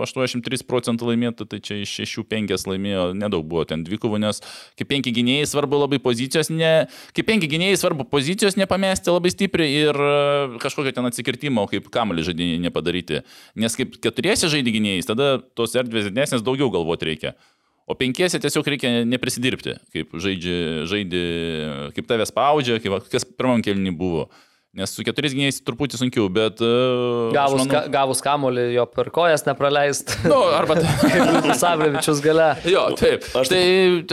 83 0.03 0.65
procentų 0.67 1.07
laimėta, 1.07 1.47
tai 1.47 1.61
čia 1.63 1.77
iš 1.79 1.93
6-5 2.03 2.67
laimėjo, 2.67 3.05
nedaug 3.15 3.47
buvo 3.47 3.63
ten 3.69 3.85
dvikovų, 3.87 4.19
nes 4.25 4.43
kaip 4.75 4.91
penki 4.91 5.15
gynėjai 5.15 5.47
svarbu 5.47 5.79
labai 5.85 6.01
pozicijos, 6.03 6.51
ne, 6.51 6.73
kaip 7.15 7.29
penki 7.31 7.47
gynėjai 7.55 7.79
svarbu 7.79 8.09
pozicijos 8.11 8.59
nepamesti 8.59 9.15
labai 9.15 9.31
stipriai 9.31 9.79
ir 9.85 9.95
e, 9.95 10.13
kažkokio 10.59 10.91
ten 10.99 11.07
atsikirtimo, 11.07 11.69
kaip 11.71 11.87
kamalį 11.93 12.27
žaidinį 12.27 12.59
nepadaryti. 12.67 13.23
Nes 13.55 13.79
kaip 13.79 13.95
keturiesi 14.03 14.51
žaidži 14.51 14.75
gynėjais, 14.75 15.07
tada 15.07 15.37
tos 15.55 15.79
erdvės 15.79 16.11
didesnės 16.11 16.43
daugiau 16.43 16.67
galvoti 16.75 17.13
reikia. 17.13 17.37
O 17.87 17.95
penkiese 17.95 18.39
tiesiog 18.43 18.67
reikia 18.67 19.05
neprisidirbti, 19.07 19.77
kaip 19.95 20.11
žaidži, 20.19 20.57
žaidži, 20.91 21.21
kaip 21.95 22.09
tave 22.09 22.25
spaudžia, 22.27 22.81
kaip, 22.83 22.97
kas 23.13 23.23
pirmam 23.23 23.63
kelnį 23.63 23.93
buvo. 23.95 24.25
Nes 24.77 24.91
su 24.93 25.01
keturiais 25.01 25.31
gynėjais 25.33 25.61
truputį 25.65 25.97
sunkiau, 25.97 26.27
bet... 26.29 26.59
e, 26.61 26.67
Gavus, 27.33 27.63
manau- 27.63 27.71
ka, 27.71 27.79
gavus 27.89 28.19
kamolį, 28.21 28.65
jo 28.75 28.83
per 28.91 29.07
kojas 29.15 29.45
nepraleist. 29.47 30.11
Nu, 30.27 30.37
arba... 30.53 30.75
Kaip 31.13 31.47
Savlevičius 31.57 32.19
gale. 32.21 32.49
Jo, 32.69 32.83
taip. 32.99 33.25
Aš 33.39 33.49
tai 33.55 33.63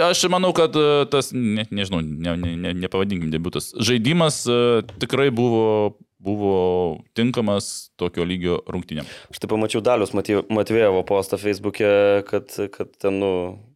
aš 0.06 0.22
manau, 0.32 0.54
kad 0.56 0.78
e, 0.78 0.86
tas, 1.12 1.32
ne, 1.34 1.66
nežinau, 1.74 2.00
ne, 2.06 2.36
ne, 2.40 2.54
ne, 2.62 2.72
nepavadinkim 2.86 3.34
debutas, 3.34 3.72
žaidimas 3.76 4.44
e, 4.48 4.56
tikrai 5.02 5.28
buvo, 5.34 5.98
buvo 6.24 6.56
tinkamas 7.16 7.90
tokio 8.00 8.24
lygio 8.26 8.58
rungtynėm. 8.70 9.08
Aš 9.32 9.42
tai 9.42 9.50
pamačiau 9.50 9.84
Dalius 9.84 10.14
Matvėjevo 10.16 11.04
postą 11.08 11.38
Facebook'e, 11.40 12.24
kad, 12.28 12.56
kad 12.74 12.96
ten, 13.02 13.20
nu, 13.20 13.32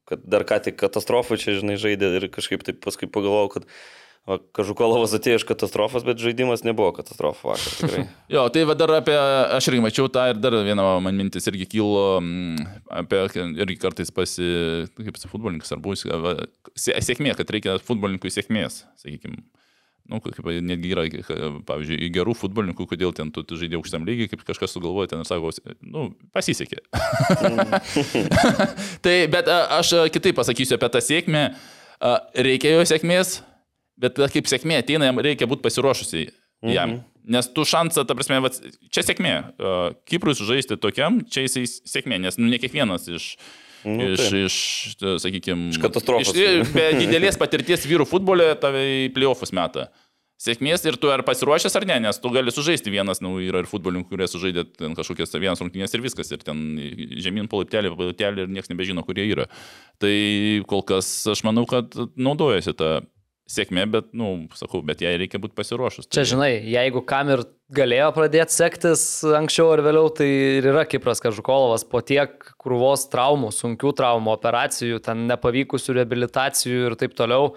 kad 0.09 0.25
dar 0.25 0.47
ką 0.49 0.63
tik 0.65 0.79
katastrofų 0.81 1.39
čia, 1.41 1.59
žinai, 1.61 1.79
žaidė 1.81 2.15
ir 2.19 2.29
kažkaip 2.33 2.65
taip 2.67 2.81
paskui 2.85 3.11
pagalvojau, 3.13 3.59
kad 3.59 3.69
va, 4.29 4.39
Kažukolovas 4.57 5.15
atėjo 5.17 5.41
iš 5.41 5.47
katastrofos, 5.49 6.05
bet 6.07 6.21
žaidimas 6.23 6.65
nebuvo 6.67 6.91
katastrofa 6.97 7.53
vakar. 7.53 7.77
Tikrai. 7.81 8.07
Jo, 8.35 8.47
tai 8.53 8.65
va 8.69 8.77
dar 8.79 8.93
apie, 8.99 9.17
aš 9.57 9.71
irgi 9.71 9.85
mačiau 9.85 10.09
tą 10.13 10.27
ir 10.33 10.41
dar 10.41 10.57
viena 10.67 10.85
man 11.05 11.17
mintis 11.17 11.49
irgi 11.51 11.69
kilo 11.77 12.19
mm, 12.21 12.67
apie, 13.03 13.23
irgi 13.65 13.79
kartais 13.81 14.13
pasi, 14.15 14.49
kaip 14.99 15.21
su 15.21 15.31
futbolinkas 15.33 15.73
ar 15.77 15.81
bus, 15.85 16.05
sėkmė, 16.77 17.37
kad 17.39 17.57
reikia 17.57 17.79
futbolininkui 17.85 18.33
sėkmės, 18.33 18.83
sakykime. 19.01 19.41
Nu, 20.09 20.21
kaip, 20.25 20.41
netgi 20.65 20.93
yra, 20.95 21.05
pavyzdžiui, 21.69 22.09
gerų 22.15 22.35
futbolininkų, 22.39 22.87
kodėl 22.89 23.13
ten 23.17 23.31
tu, 23.35 23.45
žaidži 23.61 23.77
aukštam 23.79 24.07
lygiai, 24.09 24.31
kaip 24.33 24.45
kažkas 24.49 24.73
sugalvoja 24.75 25.13
ten 25.13 25.23
ir 25.23 25.29
sako, 25.29 25.53
nu, 25.85 26.09
pasisekė. 26.37 26.81
tai, 29.05 29.17
bet 29.33 29.51
aš 29.53 29.93
kitaip 30.15 30.39
pasakysiu 30.41 30.79
apie 30.79 30.91
tą 30.95 31.05
sėkmę. 31.05 31.45
Reikia 32.49 32.73
jo 32.77 32.83
sėkmės, 32.89 33.41
bet 34.01 34.19
kaip 34.33 34.49
sėkmė 34.49 34.81
ateina, 34.81 35.11
jam 35.11 35.21
reikia 35.25 35.49
būti 35.51 35.67
pasiruošusiai 35.67 36.29
jam. 36.73 36.99
Mhm. 36.99 37.07
Nes 37.29 37.49
tu 37.53 37.65
šansą, 37.69 38.07
ta 38.09 38.17
prasme, 38.17 38.39
va, 38.41 38.49
čia 38.89 39.05
sėkmė. 39.05 39.33
A, 39.37 39.73
Kiprui 40.09 40.33
žaisti 40.39 40.79
tokiam, 40.81 41.21
čia 41.29 41.45
jisai 41.45 41.67
sėkmė, 41.69 42.23
nes 42.25 42.41
nu, 42.41 42.49
ne 42.49 42.61
kiekvienas 42.61 43.11
iš... 43.13 43.35
Nu, 43.87 44.11
iš, 44.15 44.25
taip. 44.25 44.37
iš, 44.49 44.59
sakykime, 45.23 45.71
Iš 45.75 45.81
katastrofos. 45.83 46.35
Iš, 46.35 46.73
be 46.75 46.91
didelės 46.99 47.39
patirties 47.41 47.87
vyrų 47.89 48.09
futbole 48.09 48.51
tave 48.61 48.85
į 49.07 49.09
playoffus 49.15 49.55
metą. 49.55 49.89
Sėkmės 50.39 50.85
ir 50.87 50.95
tu 51.03 51.11
ar 51.11 51.25
pasiruošęs 51.27 51.75
ar 51.81 51.85
ne, 51.89 51.97
nes 52.05 52.21
tu 52.23 52.31
gali 52.31 52.53
sužaisti 52.55 52.93
vienas, 52.95 53.19
nu, 53.25 53.33
yra 53.43 53.65
ir 53.65 53.67
futbolininkų, 53.67 54.13
kurie 54.13 54.29
sužaidė 54.31 54.69
ten 54.71 54.95
kažkokias 54.95 55.35
vienas 55.35 55.59
rungtynės 55.59 55.97
ir 55.97 56.05
viskas, 56.05 56.31
ir 56.31 56.45
ten 56.47 56.61
žemyn 57.19 57.51
po 57.51 57.59
laiptelį, 57.59 57.91
po 57.99 58.07
laiptelį 58.07 58.45
ir 58.45 58.53
niekas 58.55 58.71
nebežino, 58.71 59.03
kurie 59.07 59.27
yra. 59.27 59.49
Tai 59.99 60.15
kol 60.71 60.85
kas 60.87 61.11
aš 61.35 61.43
manau, 61.47 61.67
kad 61.67 61.91
naudojasi 62.15 62.77
tą 62.79 62.93
sėkmė, 63.49 63.87
bet, 63.91 64.11
nu, 64.17 64.49
sakau, 64.59 64.83
bet 64.85 65.01
jai 65.05 65.15
reikia 65.21 65.41
būti 65.41 65.57
pasiruošus. 65.57 66.09
Čia, 66.09 66.21
Tai- 66.21 66.29
žinai, 66.33 66.51
jeigu 66.69 67.01
kam 67.09 67.31
ir 67.33 67.45
galėjo 67.73 68.11
pradėti 68.17 68.53
sektis 68.55 69.03
anksčiau 69.25 69.73
ar 69.73 69.83
vėliau, 69.85 70.11
tai 70.15 70.29
ir 70.61 70.69
yra 70.69 70.85
Kipras 70.89 71.23
Kažukolovas 71.25 71.85
po 71.89 72.03
tiek 72.05 72.37
krūvos 72.61 73.09
traumų, 73.13 73.51
sunkių 73.57 73.95
traumų, 73.97 74.35
operacijų, 74.37 75.01
ten 75.05 75.27
nepavykusių 75.33 75.97
rehabilitacijų 76.01 76.91
ir 76.91 76.99
taip 77.01 77.17
toliau. 77.17 77.55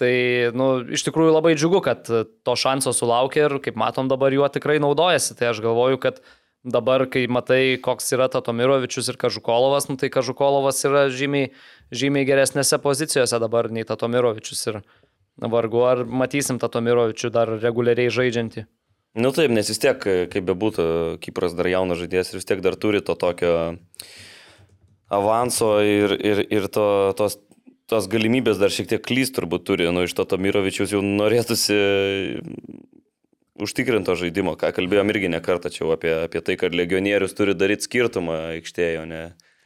Tai, 0.00 0.10
nu, 0.58 0.68
iš 0.90 1.04
tikrųjų 1.06 1.36
labai 1.36 1.52
džiugu, 1.54 1.78
kad 1.84 2.08
to 2.08 2.54
šanso 2.58 2.90
sulaukė 2.96 3.44
ir, 3.44 3.52
kaip 3.62 3.76
matom, 3.78 4.08
dabar 4.10 4.34
juo 4.34 4.48
tikrai 4.50 4.80
naudojasi. 4.82 5.36
Tai 5.38 5.52
aš 5.52 5.60
galvoju, 5.62 6.00
kad 6.02 6.18
dabar, 6.64 7.04
kai 7.06 7.26
matai, 7.30 7.76
koks 7.84 8.10
yra 8.16 8.26
Tatomirovičius 8.32 9.12
ir 9.12 9.20
Kažukolovas, 9.20 9.86
nu, 9.90 9.94
tai 10.00 10.08
Kažukolovas 10.10 10.80
yra 10.88 11.04
žymiai, 11.14 11.52
žymiai 11.94 12.26
geresnėse 12.26 12.80
pozicijose 12.82 13.38
dabar 13.38 13.68
nei 13.70 13.84
Tatomirovičius. 13.86 14.64
Ir 14.72 14.80
vargu, 15.38 15.82
ar 15.86 16.04
matysim 16.04 16.60
Tatomirovičių 16.62 17.30
dar 17.34 17.52
reguliariai 17.58 18.12
žaidžiantį. 18.12 18.66
Nu 19.14 19.30
taip, 19.30 19.52
nes 19.54 19.68
vis 19.70 19.78
tiek, 19.78 20.00
kaip 20.02 20.46
bebūtų, 20.48 20.84
Kipras 21.22 21.54
dar 21.54 21.68
jaunas 21.70 22.00
žaidėjas 22.00 22.32
ir 22.32 22.40
vis 22.40 22.48
tiek 22.48 22.62
dar 22.64 22.74
turi 22.74 23.02
to 23.04 23.14
tokio 23.14 23.54
avanso 25.14 25.76
ir, 25.86 26.16
ir, 26.18 26.42
ir 26.50 26.66
to, 26.72 26.86
tos, 27.18 27.38
tos 27.90 28.08
galimybės 28.10 28.58
dar 28.58 28.74
šiek 28.74 28.90
tiek 28.90 29.04
klys 29.04 29.30
turbūt 29.36 29.66
turi. 29.68 29.86
Nu, 29.94 30.02
iš 30.08 30.16
to 30.18 30.26
Tomirovičius 30.26 30.96
jau 30.96 31.02
norėtųsi 31.04 31.78
užtikrinto 33.54 34.16
žaidimo, 34.18 34.56
ką 34.58 34.72
kalbėjom 34.74 35.12
irgi 35.14 35.30
ne 35.30 35.38
kartą 35.44 35.70
čia 35.70 35.86
apie, 35.94 36.10
apie 36.26 36.42
tai, 36.42 36.58
kad 36.58 36.74
legionierius 36.74 37.36
turi 37.38 37.54
daryti 37.54 37.86
skirtumą 37.86 38.40
aikštėje, 38.56 39.02
o 39.02 39.06
ne... 39.10 39.22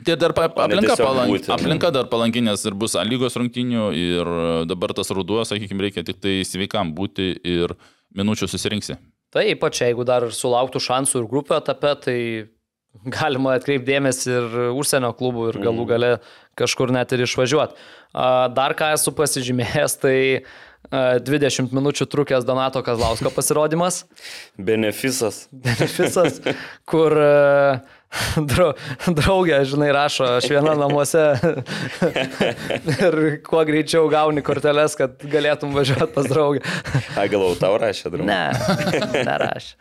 Tai 0.06 0.14
dar 0.14 0.32
pa, 0.36 0.44
aplinka, 0.46 0.94
palank, 0.94 1.48
aplinka 1.50 1.90
dar 1.90 2.06
palankinės 2.10 2.62
ir 2.70 2.76
bus 2.78 2.94
A 2.94 3.02
lygos 3.02 3.34
rungtinių 3.34 3.88
ir 3.98 4.28
dabar 4.70 4.94
tas 4.94 5.10
ruduo, 5.10 5.40
sakykime, 5.48 5.88
reikia 5.88 6.04
tik 6.06 6.20
tai 6.22 6.36
sveikam 6.46 6.92
būti 6.94 7.32
ir 7.42 7.74
minučių 8.14 8.46
susirinksi. 8.46 8.94
Tai 9.34 9.42
ypač 9.50 9.82
jeigu 9.82 10.06
dar 10.08 10.28
sulauktų 10.32 10.80
šansų 10.80 11.24
ir 11.24 11.26
grupio 11.28 11.58
etape, 11.58 11.90
tai 12.06 12.18
galima 13.18 13.56
atkreipdėmėsi 13.58 14.30
ir 14.32 14.56
užsienio 14.78 15.10
klubų 15.18 15.50
ir 15.50 15.60
galų 15.66 15.84
gale 15.90 16.12
kažkur 16.58 16.94
net 16.94 17.12
ir 17.14 17.26
išvažiuoti. 17.26 17.76
Dar 18.54 18.74
ką 18.78 18.94
esu 18.96 19.12
pasižymėjęs, 19.18 19.98
tai 20.00 20.16
a, 20.94 21.18
20 21.20 21.74
minučių 21.74 22.06
trukęs 22.10 22.46
Donato 22.48 22.80
Kazlausko 22.86 23.34
pasirodymas. 23.34 24.04
Benefisas. 24.56 25.46
Benefisas, 25.52 26.40
kur 26.88 27.12
drau- 27.18 27.97
draugė, 29.18 29.58
žinai, 29.68 29.90
rašo, 29.92 30.24
aš 30.38 30.46
viena 30.48 30.72
namuose 30.78 31.20
ir 33.06 33.16
kuo 33.44 33.60
greičiau 33.68 34.08
gauni 34.12 34.42
korteles, 34.44 34.96
kad 34.98 35.20
galėtum 35.28 35.74
važiuoti 35.76 36.08
pas 36.14 36.28
draugę. 36.30 36.62
A, 37.18 37.26
galau, 37.30 37.52
tau 37.60 37.76
rašė, 37.80 38.12
draugai. 38.14 38.28
Ne, 38.30 39.22
nerašė. 39.28 39.74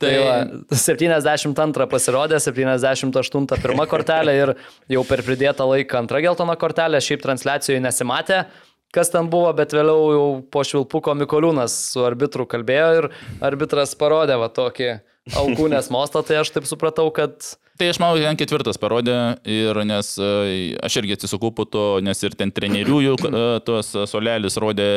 Tai 0.00 0.10
Tai- 0.10 0.24
va, 0.26 0.36
72 0.76 1.88
pasirodė, 1.92 2.40
78 2.40 3.60
pirma 3.64 3.88
kortelė 3.90 4.36
ir 4.38 4.54
jau 4.92 5.04
per 5.08 5.24
pridėtą 5.26 5.68
laiką 5.72 6.02
antra 6.04 6.20
geltona 6.24 6.56
kortelė, 6.60 7.00
šiaip 7.04 7.24
transliacijoje 7.24 7.80
nesimatė. 7.84 8.44
Kas 8.90 9.06
ten 9.12 9.28
buvo, 9.30 9.52
bet 9.54 9.70
vėliau 9.70 10.06
jau 10.10 10.24
po 10.50 10.64
švilpuko 10.66 11.12
Mikoliūnas 11.14 11.76
su 11.92 12.02
arbitru 12.02 12.42
kalbėjo 12.50 12.88
ir 12.98 13.06
arbitras 13.46 13.94
parodė 13.94 14.34
va 14.40 14.48
tokį 14.50 14.88
aukūnės 15.36 15.90
mostą, 15.96 16.22
tai 16.26 16.40
aš 16.42 16.52
taip 16.54 16.68
supratau, 16.68 17.10
kad 17.14 17.38
Tai 17.80 17.86
aš 17.88 17.96
manau, 17.96 18.18
ten 18.20 18.36
ketvirtas 18.36 18.76
parodė 18.76 19.14
ir 19.48 19.78
nes 19.88 20.10
e, 20.20 20.74
aš 20.84 20.98
irgi 21.00 21.14
atsisukau 21.16 21.48
po 21.56 21.64
to, 21.64 21.84
nes 22.04 22.18
ir 22.26 22.34
ten 22.36 22.50
trenerių 22.52 22.98
jau 23.06 23.14
e, 23.24 23.40
tuos 23.64 23.88
solelis 24.10 24.58
rodė 24.60 24.88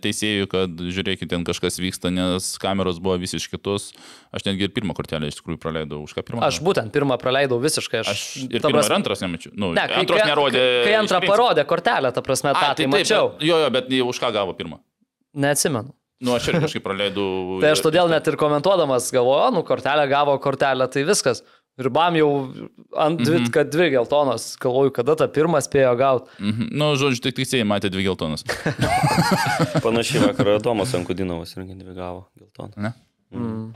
teisėjų, 0.00 0.46
kad 0.48 0.80
žiūrėkit, 0.80 1.28
ten 1.34 1.44
kažkas 1.44 1.76
vyksta, 1.84 2.08
nes 2.08 2.54
kameros 2.62 2.96
buvo 3.04 3.18
visiškai 3.20 3.58
kitos. 3.58 3.90
Aš 4.32 4.46
netgi 4.48 4.70
ir 4.70 4.72
pirmą 4.72 4.96
kortelę 4.96 5.28
iš 5.28 5.36
tikrųjų 5.42 5.60
praleidau. 5.60 6.00
Už 6.06 6.16
ką 6.16 6.24
pirmą? 6.24 6.48
aš 6.48 6.62
būtent 6.64 6.88
pirmą 6.96 7.20
praleidau 7.20 7.60
visiškai. 7.60 8.00
Aš, 8.06 8.14
Aš 8.14 8.24
ir 8.46 8.56
pirmą 8.56 8.72
prasme- 8.78 8.88
ir 8.88 8.98
antras 9.02 9.24
nemačiau. 9.26 9.52
Nu, 9.52 9.74
Ne, 9.76 9.84
kai, 9.84 10.00
antros 10.00 10.24
nerodė. 10.24 10.66
Kai, 10.88 10.96
antrą 11.02 11.20
parodė 11.28 11.68
kortelę, 11.68 12.14
ta 12.16 12.24
prasme, 12.24 12.56
tą 12.56 12.70
A, 12.70 12.72
tai, 12.72 12.86
tai 12.86 12.92
mačiau. 12.94 13.34
Bet, 13.36 13.44
jo, 13.52 13.60
jo, 13.66 13.70
bet 13.76 13.92
už 14.14 14.24
ką 14.24 14.32
gavo 14.32 14.56
pirmą? 14.56 14.80
Neatsimenu. 15.36 15.92
Nu, 16.20 16.34
aš 16.36 16.50
irgi 16.50 16.66
kažkaip 16.66 16.84
praleidau. 16.84 17.60
Tai 17.62 17.72
aš 17.72 17.80
todėl 17.84 18.10
net 18.12 18.26
ir 18.28 18.36
komentuodamas 18.40 19.08
galvoju, 19.14 19.54
nu, 19.56 19.64
kortelę 19.64 20.04
gavo 20.10 20.36
kortelę, 20.42 20.88
tai 20.92 21.06
viskas. 21.08 21.40
Ir 21.80 21.88
bam 21.88 22.16
jau 22.18 22.28
ant 22.98 23.20
dvi, 23.20 23.38
mm 23.38 23.44
-hmm. 23.44 23.52
kad 23.54 23.70
dvi 23.72 23.90
geltonos, 23.94 24.56
galvoju, 24.60 24.90
kada 24.92 25.14
tą 25.16 25.28
pirmą 25.32 25.60
spėjo 25.64 25.96
gauti. 25.96 26.30
Mhm. 26.38 26.68
Nu, 26.76 26.92
žodžiu, 26.96 27.22
tik 27.22 27.36
teisėjai 27.40 27.64
matė 27.64 27.88
dvi 27.88 28.04
geltonas. 28.04 28.44
Panašiai 29.84 30.26
vakar 30.26 30.60
Domas 30.60 30.94
Ankudinovas 30.94 31.56
irgi 31.56 31.78
dvi 31.78 31.94
gavo 31.94 32.28
geltoną. 32.36 32.72
Ne? 32.76 32.92
Mm. 33.32 33.72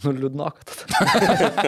Nu, 0.00 0.08
liūdno, 0.16 0.46
kad. 0.56 0.70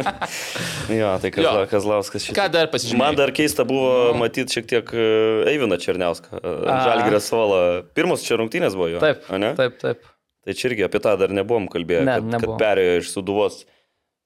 Jo, 0.98 1.10
tai 1.20 1.30
Kazla, 1.32 1.64
Jo. 1.64 1.68
Kazlauskas 1.68 2.24
šitą. 2.24 2.36
Ką 2.38 2.46
dar 2.52 2.70
pasižymėjai? 2.72 3.00
Man 3.02 3.18
dar 3.18 3.32
keista 3.36 3.66
buvo 3.68 4.14
matyti 4.16 4.56
šiek 4.56 4.68
tiek 4.70 4.90
e, 4.96 5.04
Eivina 5.52 5.76
Černiauską. 5.80 6.40
A. 6.40 6.78
Žalgirės 6.88 7.28
suolą. 7.28 7.60
Pirmos 7.96 8.24
čia 8.24 8.38
rungtynės 8.40 8.76
buvo 8.78 8.88
jo. 8.94 9.02
Taip, 9.04 9.28
a 9.28 9.40
ne? 9.40 9.52
taip, 9.58 9.76
taip. 9.82 10.08
Tai 10.44 10.56
čia 10.56 10.70
irgi 10.70 10.84
apie 10.88 11.00
tą 11.04 11.14
dar 11.20 11.32
nebuvom 11.36 11.68
kalbėję. 11.72 12.04
Ne, 12.08 12.18
kad, 12.20 12.32
nebuvom. 12.36 12.56
kad 12.56 12.64
perėjo 12.64 12.98
iš 13.02 13.12
Suduvos 13.12 13.62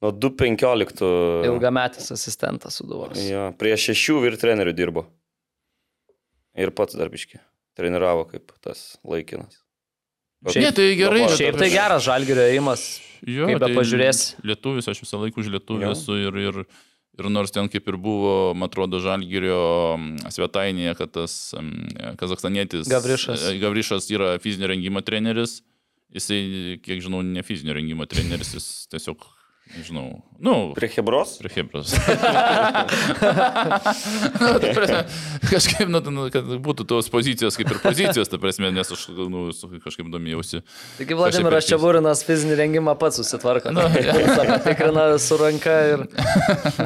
nuo 0.03 0.15
2.15. 0.15 1.03
Ilgametis 1.51 2.11
asistentas 2.15 2.79
suduvos. 2.79 3.19
Jo, 3.23 3.49
prie 3.59 3.75
šešių 3.79 4.19
vyr 4.27 4.39
trenerių 4.39 4.75
dirbo. 4.79 5.07
Ir 6.59 6.75
pats 6.75 6.99
darbiški. 6.99 7.43
Treniravo 7.79 8.27
kaip 8.31 8.55
tas 8.63 8.97
laikinas. 9.07 9.63
Ne, 10.47 10.71
tai 10.73 10.93
gerai. 10.99 11.25
Bet 11.27 11.39
Šiaip 11.41 11.57
tai 11.59 11.69
geras 11.73 12.05
žalgerio 12.07 12.45
įimas. 12.55 12.85
Jo, 13.27 13.49
Kaip 13.51 13.59
tai 13.59 13.73
bepažiūrėsi. 13.73 14.37
Lietuvis, 14.47 14.87
aš 14.91 15.01
visą 15.03 15.19
laiką 15.19 15.43
už 15.43 15.49
lietuvį 15.51 15.89
esu 15.91 16.15
ir, 16.23 16.37
ir, 16.39 16.61
ir 17.19 17.29
nors 17.35 17.51
ten 17.51 17.67
kaip 17.73 17.89
ir 17.91 17.97
buvo, 17.99 18.53
man 18.55 18.71
atrodo, 18.71 19.01
Žalgirio 19.03 19.59
mm, 19.97 20.29
svetainėje, 20.31 20.93
kad 21.01 21.11
tas 21.17 21.35
kazakstanietis 22.21 22.87
Gavrišas. 22.93 23.49
e, 23.51 23.57
Gavrišas 23.59 24.07
yra 24.15 24.37
fizinio 24.43 24.71
rengimo 24.71 25.03
treneris, 25.03 25.59
jisai, 26.15 26.79
kiek 26.85 27.03
žinau, 27.03 27.25
ne 27.27 27.43
fizinio 27.43 27.75
rengimo 27.75 28.07
treneris, 28.07 28.55
jis 28.55 28.69
tiesiog, 28.95 29.27
nežinau, 29.77 30.07
nu, 30.41 30.55
Prie 30.77 30.89
Hebros? 30.97 31.37
Prie 31.43 31.51
Hebros. 31.57 31.93
nu, 34.41 34.59
ta 34.61 34.69
prasme, 34.75 35.01
kažkaip, 35.51 35.89
nu, 35.91 36.01
nu, 36.15 36.27
kad 36.33 36.45
būtų 36.65 36.87
tos 36.89 37.09
pozicijos 37.13 37.59
kaip 37.59 37.71
ir 37.75 37.81
pozicijos, 37.83 38.31
ta 38.31 38.39
prasme, 38.41 38.71
nes 38.75 38.91
aš 38.95 39.07
nu, 39.17 39.49
su- 39.57 39.71
kažkaip 39.85 40.09
domėjausi. 40.13 40.63
Taigi 40.99 41.19
Vladimiras 41.19 41.65
Kažkaip 41.65 41.75
Čiaburinas 41.75 42.23
fizinį 42.27 42.57
rengimą 42.63 42.95
pats 43.01 43.21
susitvarko. 43.21 43.73
Nu, 43.75 43.85
Save 44.39 44.59
tikrina 44.65 45.07
su 45.23 45.37
ranka 45.41 45.75
ir, 45.93 46.05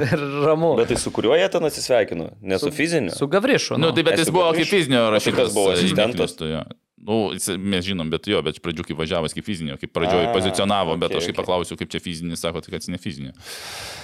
ir 0.00 0.24
ramu. 0.46 0.74
Bet 0.80 0.90
tai 0.92 0.98
su 1.00 1.12
kuriuo 1.14 1.36
jie 1.38 1.48
ten 1.52 1.68
atsisveikino? 1.68 2.30
Ne 2.40 2.58
su 2.62 2.70
fiziniu? 2.74 3.12
Su 3.16 3.28
Gavrišu. 3.30 3.76
Nu, 3.78 3.90
Nu, 3.92 3.96
tai 3.96 4.04
bet 4.06 4.18
jis 4.22 4.30
buvo 4.32 4.48
kaip 4.56 4.68
fizinio 4.70 5.04
tai 5.06 5.12
rašytas. 5.18 5.38
kas 5.42 5.54
buvo, 5.54 5.70
e, 5.72 5.78
asistentas? 5.78 6.16
neklystu, 6.32 6.48
jo. 6.54 6.62
Nu, 7.02 7.32
mes 7.58 7.82
žinom, 7.82 8.10
bet 8.12 8.28
jo, 8.30 8.38
bet 8.46 8.54
iš 8.58 8.62
pradžių 8.62 8.84
kaip 8.86 9.00
važiavęs 9.00 9.34
kaip 9.34 9.46
fizinio, 9.48 9.74
kaip 9.80 9.90
pradžioje 9.90 10.28
pozicionavo, 10.36 10.94
bet 11.02 11.10
okei, 11.10 11.18
aš 11.18 11.26
kaip 11.26 11.34
okei. 11.34 11.40
paklausiau, 11.40 11.78
kaip 11.80 11.90
čia 11.90 11.98
fizinis, 12.04 12.38
sako, 12.44 12.62
tai 12.62 12.76
kad 12.76 12.86
ne 12.92 13.00
fizinio. 13.02 13.32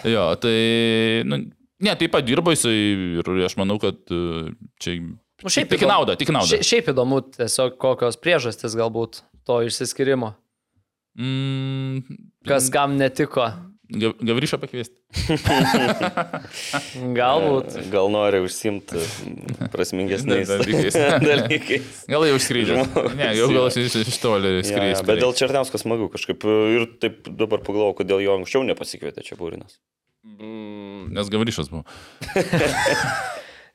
Jo, 0.08 0.24
tai, 0.42 0.56
nu, 1.30 1.38
ne, 1.78 1.94
taip 2.00 2.10
pat 2.16 2.26
dirbo 2.26 2.50
jisai 2.50 2.74
ir 3.22 3.30
aš 3.46 3.54
manau, 3.60 3.78
kad 3.82 4.00
e, 4.10 4.50
čia... 4.82 4.96
Nu, 4.98 5.52
šiaip 5.54 5.70
tik 5.70 5.84
naudą, 5.86 6.16
tik. 6.18 6.32
Šia- 6.50 6.64
Šiaip 6.66 6.90
įdomu, 6.90 7.20
tiesiog 7.38 7.76
kokios 7.78 8.18
priežastys 8.18 8.74
galbūt 8.74 9.20
to 9.46 9.60
išsiskirimo. 9.68 10.32
Mm, 11.18 12.02
Kas 12.46 12.66
kam 12.74 12.96
netiko. 12.98 13.46
Ga- 13.88 14.12
Gavryšą 14.20 14.58
pakviesti. 14.60 14.98
Galbūt. 17.18 17.76
Gal 17.92 18.10
nori 18.12 18.40
užsimti 18.44 19.00
prasmingesniais 19.72 20.50
Dalykais. 20.52 20.98
dalykais. 21.30 22.02
Gal 22.12 22.26
jau 22.28 22.40
skrydžio. 22.42 22.82
Ne, 23.16 23.30
jau 23.38 23.48
gal 23.54 23.70
iš, 23.72 23.96
iš 24.02 24.18
toli 24.20 24.58
Ja, 24.58 24.66
skrydžio. 24.66 24.98
ja, 24.98 25.06
bet 25.08 25.22
dėl 25.24 25.32
Černiausko 25.40 25.80
smagu 25.80 26.10
kažkaip 26.12 26.44
ir 26.74 26.84
taip 27.00 27.30
dabar 27.32 27.62
pagalvojau, 27.64 27.96
kodėl 28.02 28.20
jo 28.26 28.36
anksčiau 28.40 28.66
nepasikvietė 28.68 29.24
čia 29.24 29.40
būrinas. 29.40 29.78
Nes 30.38 31.30
Gavryšas 31.32 31.70
buvo. 31.72 31.86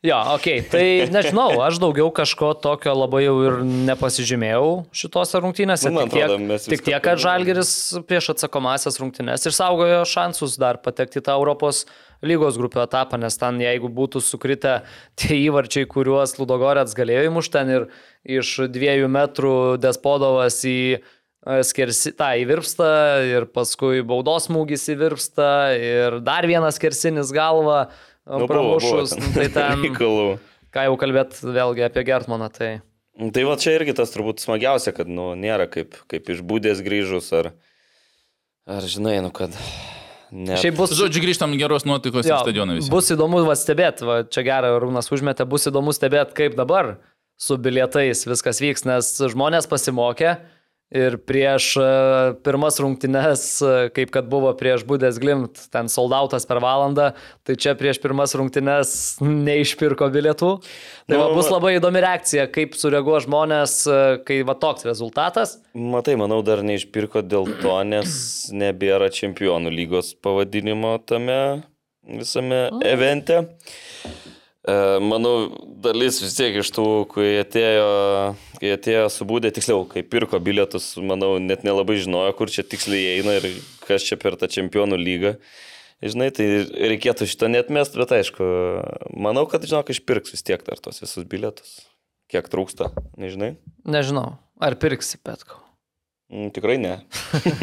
Jo, 0.03 0.17
okei, 0.35 0.59
okay. 0.59 0.67
tai 0.67 1.11
nežinau, 1.13 1.61
aš 1.63 1.77
daugiau 1.79 2.09
kažko 2.11 2.49
tokio 2.59 2.91
labai 2.91 3.21
jau 3.23 3.37
ir 3.47 3.53
nepasižymėjau 3.87 4.65
šitose 4.91 5.39
rungtynėse. 5.39 5.93
Nu, 5.95 6.03
tik 6.03 6.17
tiek, 6.17 6.25
atrodo, 6.25 6.47
mes 6.49 6.67
tik 6.67 6.83
tiek, 6.83 6.97
kad. 7.05 7.21
Žalgeris 7.23 7.71
prieš 8.09 8.33
atsakomasias 8.33 8.99
rungtynės 8.99 9.47
išsaugojo 9.47 10.03
šansus 10.11 10.57
dar 10.59 10.81
patekti 10.83 11.23
tą 11.23 11.37
Europos 11.39 11.85
lygos 12.19 12.59
grupių 12.59 12.83
etapą, 12.83 13.21
nes 13.23 13.39
ten 13.39 13.63
jeigu 13.63 13.87
būtų 13.95 14.19
sukritę 14.27 14.81
tie 15.15 15.39
įvarčiai, 15.45 15.87
kuriuos 15.87 16.35
Ludogorets 16.35 16.99
galėjo 16.99 17.29
įmušti 17.31 17.55
ten 17.55 17.75
ir 17.77 17.89
iš 18.41 18.55
dviejų 18.75 19.07
metrų 19.07 19.57
Despodovas 19.87 20.65
į 20.67 20.79
e, 20.99 21.01
skersi, 21.63 22.11
tą 22.19 22.33
įvirpsta 22.43 22.89
ir 23.31 23.47
paskui 23.55 24.03
baudos 24.03 24.51
smūgis 24.51 24.89
įvirpsta 24.97 25.51
ir 25.79 26.23
dar 26.27 26.43
vienas 26.51 26.75
skersinis 26.75 27.31
galva 27.31 27.85
Nu, 28.23 28.45
buvo, 28.45 28.49
pramušus, 28.51 29.13
buvo 29.17 29.27
nu, 29.27 29.35
tai 29.35 29.49
ten, 29.57 29.85
reikalų. 29.87 30.25
ką 30.73 30.87
jau 30.87 30.97
kalbėt 31.01 31.39
vėlgi 31.43 31.87
apie 31.89 32.05
Gertmaną, 32.07 32.49
tai 32.53 32.73
Tai 33.13 33.43
va 33.45 33.57
čia 33.61 33.75
irgi 33.77 33.93
tas 33.93 34.09
turbūt 34.09 34.41
smagiausia, 34.41 34.89
kad 34.97 35.09
nu, 35.09 35.33
nėra 35.37 35.67
kaip, 35.69 35.99
kaip 36.09 36.29
iš 36.33 36.39
būdės 36.49 36.79
grįžus 36.81 37.29
ar, 37.37 37.51
ar 38.65 38.87
žinai, 38.89 39.19
nu 39.21 39.29
kad... 39.33 39.53
Ne, 40.33 40.57
šiaip 40.57 40.79
bus... 40.79 40.95
Žodžiu, 40.97 41.21
grįžtam 41.21 41.53
geros 41.59 41.85
nuotaikos 41.85 42.25
į 42.25 42.31
Jo, 42.31 42.39
stadioną 42.41 42.79
visi. 42.79 42.89
Bus 42.89 43.11
įdomu 43.13 43.43
va, 43.45 43.53
stebėti, 43.53 44.07
va, 44.09 44.15
čia 44.25 44.41
gerai, 44.47 44.71
Rūnas 44.81 45.11
užmetė, 45.13 45.45
bus 45.45 45.69
įdomu 45.69 45.93
stebėti, 45.93 46.33
kaip 46.39 46.57
dabar 46.57 46.95
su 47.37 47.59
bilietais 47.61 48.25
viskas 48.25 48.63
vyks, 48.63 48.87
nes 48.89 49.11
žmonės 49.29 49.69
pasimokė 49.69 50.39
ir 50.93 51.17
prieš 51.25 51.71
e, 51.81 51.85
pirmas 52.45 52.77
rungtynes, 52.81 53.43
e, 53.65 53.71
kaip 53.95 54.11
kad 54.13 54.27
buvo 54.29 54.51
prieš 54.57 54.83
Budės 54.87 55.17
Glimt, 55.21 55.65
ten 55.73 55.89
soldautas 55.89 56.45
per 56.49 56.61
valandą, 56.63 57.11
tai 57.43 57.55
čia 57.57 57.73
prieš 57.79 57.99
pirmas 58.03 58.35
rungtynes 58.37 58.93
neišpirko 59.25 60.07
bilietų. 60.13 60.51
Tai 61.09 61.17
va, 61.19 61.27
Nu, 61.31 61.35
bus 61.39 61.49
va- 61.49 61.57
labai 61.57 61.73
įdomi 61.79 62.03
reakcija, 62.05 62.45
kaip 62.53 62.77
sureaguo 62.77 63.17
žmonės, 63.25 63.75
e, 63.89 63.99
kai 64.27 64.39
va 64.47 64.53
toks 64.55 64.85
rezultatas. 64.85 65.57
Matai, 65.73 66.15
manau, 66.21 66.43
dar 66.45 66.61
neišpirko 66.65 67.25
dėl 67.25 67.49
to, 67.63 67.75
nes 67.89 68.51
nebėra 68.53 69.09
čempionų 69.13 69.73
lygos 69.73 70.13
pavadinimo 70.21 70.99
tame 71.09 71.63
visame 72.05 72.67
evente. 72.85 73.47
E, 74.63 74.75
Manau, 75.03 75.51
dalis 75.83 76.21
vis 76.23 76.37
tiek 76.37 76.55
iš 76.61 76.71
tų, 76.75 76.85
kai 77.11 77.29
atėjo, 77.41 77.87
kai 78.61 78.73
atėjo 78.77 79.09
subūdė, 79.11 79.51
tiksliau, 79.55 79.83
kai 79.89 80.05
pirko 80.07 80.39
bilietus, 80.43 80.93
manau, 81.03 81.35
net 81.43 81.65
nelabai 81.67 81.97
žinojo, 81.99 82.31
kur 82.39 82.51
čia 82.53 82.63
tiksliai 82.63 83.17
eina 83.17 83.35
ir 83.41 83.49
kas 83.83 84.07
čia 84.07 84.19
per 84.21 84.39
tą 84.39 84.47
čempionų 84.51 84.99
lygą. 85.01 85.35
Žinai, 86.03 86.29
tai 86.35 86.47
reikėtų 86.91 87.27
šito 87.31 87.47
net 87.51 87.71
mest, 87.71 87.95
bet 87.99 88.11
aišku, 88.15 88.47
manau, 89.15 89.45
kad, 89.51 89.63
žinok, 89.67 89.91
išpirks 89.91 90.35
vis 90.35 90.43
tiek 90.43 90.63
dar 90.67 90.79
tos 90.83 91.03
visus 91.03 91.27
bilietus. 91.27 91.81
Kiek 92.31 92.47
trūksta, 92.51 92.91
nežinai? 93.19 93.53
Nežinau, 93.87 94.33
ar 94.63 94.79
pirksi 94.79 95.19
Petko. 95.23 95.62
Tikrai 96.53 96.77
ne. 96.81 96.93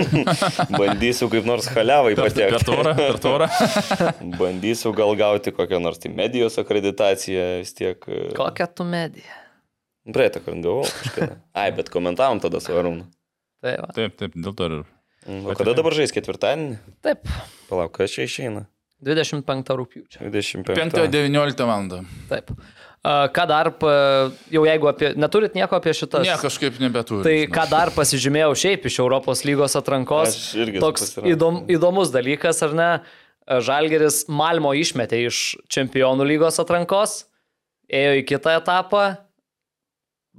Bandysiu 0.79 1.27
kaip 1.33 1.47
nors 1.49 1.67
haliavai 1.75 2.13
Per, 2.15 2.29
per 2.29 2.35
patekti. 2.37 2.67
tvorą, 2.69 2.93
per 2.99 3.19
tvorą. 3.23 3.49
Bandysiu 4.41 4.93
gal 4.97 5.15
gauti 5.19 5.53
kokią 5.57 5.81
nors 5.83 5.99
tai 6.03 6.13
medijos 6.15 6.59
akreditaciją 6.63 7.47
vis 7.65 7.75
tiek. 7.75 8.07
e, 8.07 8.31
Kokia 8.39 8.69
tu 8.71 8.87
medija? 8.87 9.39
Praeitą 10.11 10.41
kartą 10.45 10.63
gavau 10.65 10.85
kažkada. 10.87 11.37
Ai, 11.55 11.69
bet 11.77 11.91
komentavom 11.93 12.41
tada 12.43 12.61
su 12.63 12.73
Arūnu. 12.75 13.05
Tai 13.61 13.75
va. 13.83 13.91
Taip, 13.97 14.15
taip, 14.21 14.37
dėl 14.39 14.55
to 14.57 14.69
ir. 14.71 14.77
Mm, 15.29 15.43
O 15.51 15.55
kada 15.59 15.75
dabar 15.77 15.93
žais 15.99 16.15
ketvirtadienį? 16.17 16.79
Taip, 17.05 17.27
Palauk, 17.69 17.93
kas 17.99 18.15
čia 18.17 18.25
išeina? 18.25 18.65
25 19.05 19.75
rūpiučio. 19.81 20.23
25. 20.31 20.77
5-19 20.77 21.67
val. 21.69 21.91
Taip. 22.31 22.51
A, 23.01 23.31
Ką 23.33 23.47
dar, 23.49 23.71
pa- 23.81 24.29
jau 24.53 24.65
jeigu 24.69 24.89
apie, 24.91 25.15
neturit 25.17 25.55
nieko 25.57 25.73
apie 25.79 25.95
šitas? 25.97 26.27
Ne, 26.27 26.35
kažkaip 26.37 26.77
nebeturiu. 26.83 27.23
Tai 27.25 27.37
ką 27.49 27.65
dar 27.71 27.93
pasižymėjau 27.97 28.53
šiaip 28.61 28.85
iš 28.91 28.99
Europos 29.01 29.41
lygos 29.49 29.77
atrankos. 29.81 30.37
Toks 30.83 31.15
įdom, 31.25 31.63
įdomus 31.73 32.13
dalykas, 32.13 32.61
ar 32.67 32.77
ne? 32.77 32.91
Žalgeris 33.49 34.27
Malmo 34.29 34.75
išmetė 34.77 35.25
iš 35.27 35.39
čempionų 35.73 36.27
lygos 36.29 36.61
atrankos, 36.63 37.25
ėjo 37.91 38.21
į 38.21 38.27
kitą 38.29 38.59
etapą. 38.61 39.05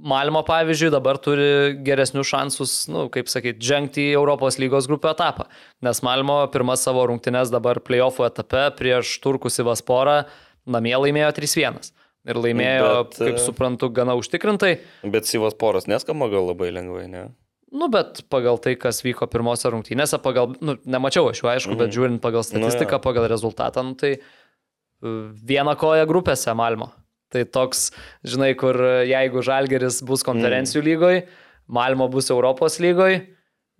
Malmo, 0.02 0.40
pavyzdžiui, 0.46 0.88
dabar 0.94 1.18
turi 1.20 1.74
geresnius 1.84 2.30
šansus, 2.30 2.70
nu, 2.90 3.04
kaip 3.12 3.28
sakyti, 3.28 3.60
žengti 3.62 4.06
į 4.08 4.14
Europos 4.16 4.56
lygos 4.58 4.88
grupių 4.88 5.10
etapą. 5.12 5.44
Nes 5.84 6.00
Malmo 6.02 6.38
pirmas 6.54 6.82
savo 6.86 7.04
rungtynes 7.10 7.52
dabar 7.52 7.78
playoffų 7.84 8.24
etape 8.30 8.64
prieš 8.78 9.18
Turkus 9.22 9.60
į 9.60 9.66
Vasporą 9.68 10.22
namie 10.64 10.94
laimėjo 10.96 11.34
3-1. 11.36 11.92
Ir 12.28 12.38
laimėjo, 12.38 12.90
Bet, 13.08 13.16
kaip 13.18 13.38
e, 13.38 13.42
suprantu, 13.42 13.88
gana 13.94 14.14
užtikrintai. 14.18 14.76
Bet 15.10 15.26
Sivas 15.26 15.56
poras 15.58 15.88
neskamba 15.90 16.28
gal 16.30 16.46
labai 16.52 16.70
lengvai, 16.74 17.08
ne? 17.10 17.24
Nu, 17.72 17.88
bet 17.90 18.20
pagal 18.30 18.60
tai, 18.62 18.76
kas 18.78 19.00
vyko 19.02 19.26
pirmose 19.32 19.70
rungtynėse, 19.72 20.20
pagal, 20.22 20.52
nu, 20.62 20.76
nemačiau 20.84 21.30
aš 21.30 21.40
jų, 21.40 21.48
aišku, 21.54 21.76
bet 21.80 21.94
žiūrint 21.94 22.20
pagal 22.22 22.44
statistiką, 22.44 22.98
jo. 22.98 23.04
pagal 23.06 23.26
rezultatą, 23.32 23.82
nu, 23.86 23.96
tai 23.98 24.12
e, 24.18 24.22
viena 25.50 25.74
koja 25.80 26.06
grupėse 26.10 26.54
Malmo. 26.58 26.92
Tai 27.32 27.46
toks, 27.48 27.88
žinai, 28.28 28.52
kur 28.60 28.76
e, 28.76 28.92
jeigu 29.08 29.42
Žalgeris 29.42 30.02
bus 30.06 30.22
konferencijų 30.28 30.84
lygoje, 30.90 31.24
Malmo 31.72 32.10
bus 32.12 32.28
Europos 32.30 32.76
lygoje 32.82 33.22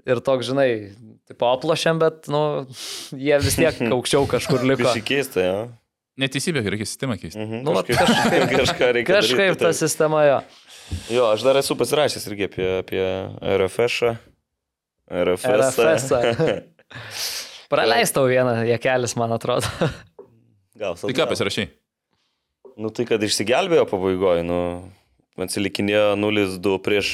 ir 0.09 0.23
toks, 0.25 0.49
žinai, 0.49 0.71
tipo 1.29 1.53
aplošiam, 1.53 2.01
bet, 2.03 2.27
nu, 2.33 2.43
jie 3.13 3.39
vis 3.45 3.61
tiek 3.61 3.85
aukščiau 3.99 4.27
kažkur 4.31 4.65
liko. 4.67 4.89
Kažkaip 4.89 5.09
keista, 5.13 5.45
jo. 5.47 5.63
Neteisybė, 6.21 6.61
reikia 6.69 6.85
sistemą 6.89 7.17
keisti. 7.17 7.41
Mhm, 7.41 7.63
Nu, 7.65 7.73
vat 7.79 7.89
kažkaip, 7.89 8.51
kažką 8.61 8.89
reikia. 8.99 9.09
Kažkaip 9.15 9.39
daryti, 9.55 9.63
ta 9.65 9.71
sistema 9.77 10.25
jo. 10.27 10.39
Jo, 11.09 11.31
aš 11.33 11.45
dar 11.47 11.57
esu 11.57 11.77
pasirašęs 11.81 12.27
irgi 12.29 12.49
apie, 12.51 12.67
apie 12.83 13.05
RFS. 13.57 14.03
-ą. 14.05 14.17
RFS. 15.09 15.79
RFS. 15.79 16.11
-ą. 16.13 16.61
Praleistau 17.73 18.27
vieną 18.29 18.59
jekelis, 18.69 19.17
man 19.17 19.33
atrodo. 19.33 19.67
Gal, 20.77 20.97
Tai 21.01 21.15
ką 21.17 21.27
pasirašai? 21.31 21.69
Nu 22.77 22.91
tai, 22.93 23.05
kad 23.09 23.23
išsigelbėjo 23.25 23.87
pabaigoje, 23.89 24.45
nu, 24.45 24.59
atsilikinėjo 25.41 26.13
0-2 26.21 26.79
prieš 26.85 27.09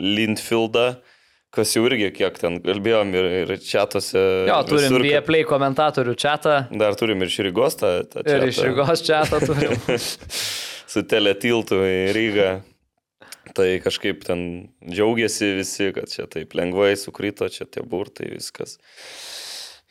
Lindfieldą, 0.00 1.02
kas 1.52 1.74
jau 1.76 1.82
irgi 1.88 2.08
kiek 2.16 2.38
ten 2.40 2.56
kalbėjom 2.64 3.10
ir, 3.18 3.26
ir 3.42 3.52
čatuose. 3.60 4.22
Jo, 4.48 4.58
turim 4.68 4.86
visur, 4.88 4.98
kad- 5.02 5.08
Vieplay 5.10 5.44
komentatorių 5.48 6.14
čatą. 6.16 6.54
Dar 6.80 6.96
turim 6.98 7.20
ir 7.24 7.32
Širigos 7.32 7.76
tą. 7.80 7.90
tą 8.08 8.24
Ir 8.24 8.40
chatą. 8.40 8.48
iš 8.48 8.60
Rygos 8.68 9.04
čatą 9.06 9.40
turim. 9.44 9.76
Su 10.92 11.02
teletiltu 11.08 11.78
į 11.84 11.96
Rygą. 12.16 12.50
Tai 13.56 13.66
kažkaip 13.84 14.22
ten 14.24 14.42
džiaugiasi 14.86 15.48
visi, 15.58 15.90
kad 15.92 16.08
čia 16.08 16.24
taip 16.30 16.54
lengvai 16.56 16.94
sukrito, 16.96 17.48
čia 17.52 17.66
tie 17.68 17.82
burtai, 17.84 18.30
viskas. 18.32 18.78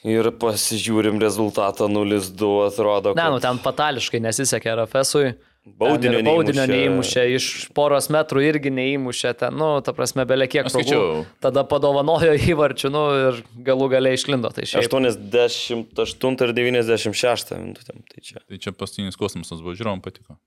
Ir 0.08 0.32
pasižiūrim 0.42 1.20
rezultatą 1.22 1.86
0-2, 1.92 2.48
atrodo. 2.72 3.12
Ne, 3.14 3.22
kad 3.22 3.36
nu 3.36 3.42
ten 3.44 3.60
fatališkai 3.62 4.22
nesisekė 4.24 4.72
RFSui. 4.80 5.36
Baudinio, 5.62 6.24
baudinio 6.26 6.64
neįmušė. 6.66 7.24
iš 7.38 7.48
poros 7.78 8.08
metrų 8.10 8.42
irgi 8.48 8.72
neįmušė, 8.74 9.34
ten, 9.38 9.54
nu, 9.54 9.68
ta 9.86 9.94
prasme, 9.94 10.26
belie 10.26 10.48
kiek 10.50 10.66
progų. 10.66 10.74
skaičiau. 10.74 11.20
Tada 11.44 11.62
padovanojo 11.70 12.34
įvarčių, 12.54 12.90
nu, 12.90 13.04
ir 13.28 13.42
galų 13.68 13.92
galiai 13.94 14.18
išlindo. 14.18 14.50
Tai 14.56 14.66
šiaip. 14.66 14.88
88 14.90 16.42
ir 16.48 16.54
96 16.58 17.54
minutėm. 17.62 18.02
Tai 18.10 18.24
čia. 18.26 18.42
Tai 18.42 18.58
čia 18.58 18.74
paskutinis 18.74 19.20
kosmosas 19.22 19.62
buvo, 19.62 19.76
žiūrovom, 19.78 20.02
patiko. 20.02 20.40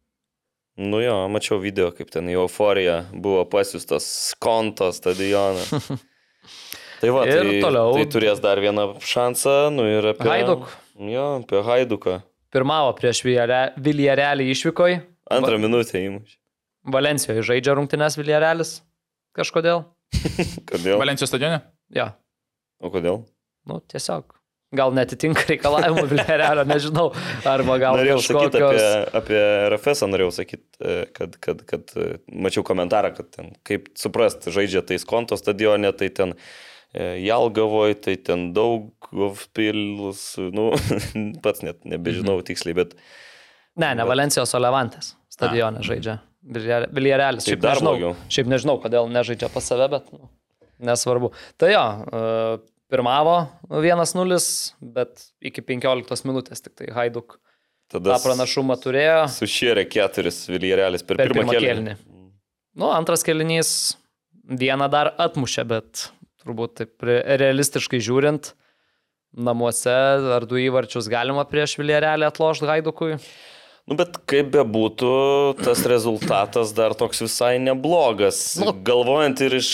Nu 0.83 0.99
jo, 0.99 1.15
mačiau 1.31 1.61
video, 1.63 1.93
kaip 1.95 2.11
ten 2.11 2.27
į 2.33 2.35
euforiją 2.43 3.05
buvo 3.15 3.45
pasiūstas 3.47 4.09
konto 4.43 4.91
stadioną. 4.97 5.63
Tai 7.05 7.11
va, 7.13 7.23
Ir 7.29 7.43
tai, 7.45 7.57
toliau. 7.61 7.91
tai 7.99 8.05
turės 8.09 8.39
dar 8.41 8.57
vieną 8.63 8.85
šansą, 9.05 9.53
nu 9.75 9.85
ir 9.85 10.07
apie... 10.15 10.25
Hajduk. 10.25 10.63
Jo, 10.97 11.25
apie 11.43 11.61
Haiduką. 11.67 12.15
Pirmavo 12.55 12.93
prieš 12.95 13.25
Viljarelį 13.27 14.47
išvykoj. 14.55 15.01
Antrą 15.35 15.59
minutę 15.59 15.99
įmušė. 15.99 16.37
Valencijoje 16.95 17.43
žaidžia 17.49 17.75
rungtynes 17.75 18.15
Viljarelis. 18.21 18.77
Kažkodėl. 19.35 19.83
Kodėl? 20.71 21.01
Valencijos 21.01 21.33
stadione? 21.33 21.65
Jo, 21.95 22.13
O 22.85 22.91
kodėl? 22.93 23.25
nu, 23.67 23.81
tiesiog. 23.91 24.37
Gal 24.75 24.93
netitinka 24.95 25.43
reikalavimų 25.49 26.05
Viljarelio, 26.13 26.65
nežinau. 26.69 27.09
Arba 27.49 27.79
gal 27.83 27.99
norėjau 27.99 28.21
sakyti 28.23 28.61
kažkokios... 28.61 28.85
apie, 28.85 29.19
apie 29.21 29.41
RFS, 29.73 30.05
norėjau 30.11 30.35
sakyti, 30.39 30.93
kad, 31.17 31.39
kad, 31.43 31.65
kad 31.71 31.95
e, 31.99 32.09
mačiau 32.29 32.67
komentarą, 32.67 33.15
kad 33.17 33.31
ten, 33.35 33.51
kaip 33.67 33.91
suprast, 33.99 34.47
žaidžia 34.55 34.85
tais 34.87 35.07
konto 35.09 35.39
stadione, 35.41 35.91
tai 35.97 36.11
ten 36.15 36.35
e, 36.35 36.43
Jalgavoje, 36.95 37.99
tai 38.07 38.15
ten 38.23 38.49
daug 38.55 39.09
pils, 39.57 40.25
nu, 40.55 40.71
pats 41.45 41.65
net 41.67 41.83
nebežinau 41.89 42.39
tiksliai, 42.47 42.77
bet 42.85 42.99
Ne, 43.75 43.91
ne 43.99 44.05
Valencijos, 44.07 44.53
o 44.55 44.61
Levantės 44.63 45.15
stadione 45.33 45.83
žaidžia. 45.83 46.21
Viljarelis. 46.45 47.47
Šiaip, 47.49 47.65
nežinau, 47.65 48.13
šiaip 48.31 48.51
nežinau, 48.53 48.77
kodėl 48.83 49.09
nežaidžia 49.11 49.49
pas 49.51 49.67
save, 49.67 49.89
bet 49.91 50.11
nu, 50.13 50.29
nesvarbu. 50.87 51.33
Tai 51.59 51.71
jo, 51.73 51.85
pirmavo 52.93 53.39
1-0, 53.73 54.39
bet 54.95 55.27
iki 55.43 55.65
15 55.65 56.29
minutės 56.29 56.63
tik 56.63 56.77
tai 56.79 56.93
Haiduk 56.95 57.39
tą 57.91 57.99
tada 57.99 58.21
pranašumą 58.23 58.77
turėjo 58.81 59.25
sušėrė 59.35 59.87
keturis 59.91 60.45
Viljarelis 60.53 61.05
per, 61.07 61.19
per 61.19 61.33
pirmą 61.33 61.43
pirmą 61.43 61.57
kėlinį. 61.57 61.97
kėlinį. 61.97 61.97
Nu, 62.79 62.91
antras 62.93 63.25
kėlinys 63.27 63.71
vieną 64.45 64.89
dar 64.93 65.15
atmušė, 65.25 65.67
bet 65.71 66.09
turbūt 66.45 66.77
taip 66.81 67.05
re- 67.07 67.23
realistiškai 67.41 68.01
žiūrint, 68.05 68.53
namuose 69.35 69.97
ar 70.37 70.47
du 70.47 70.61
įvarčius 70.63 71.11
galima 71.11 71.47
prieš 71.49 71.79
Viljarelį 71.81 72.29
atlošti 72.29 72.71
Haidukui. 72.71 73.19
Nu, 73.85 73.99
bet 73.99 74.17
kaip 74.31 74.49
bebūtų, 74.55 75.09
tas 75.61 75.83
rezultatas 75.89 76.71
dar 76.77 76.95
toks 76.97 77.21
visai 77.27 77.59
neblogas. 77.61 78.39
Nu. 78.61 78.73
Galvojant 78.87 79.43
ir 79.45 79.59
iš 79.59 79.73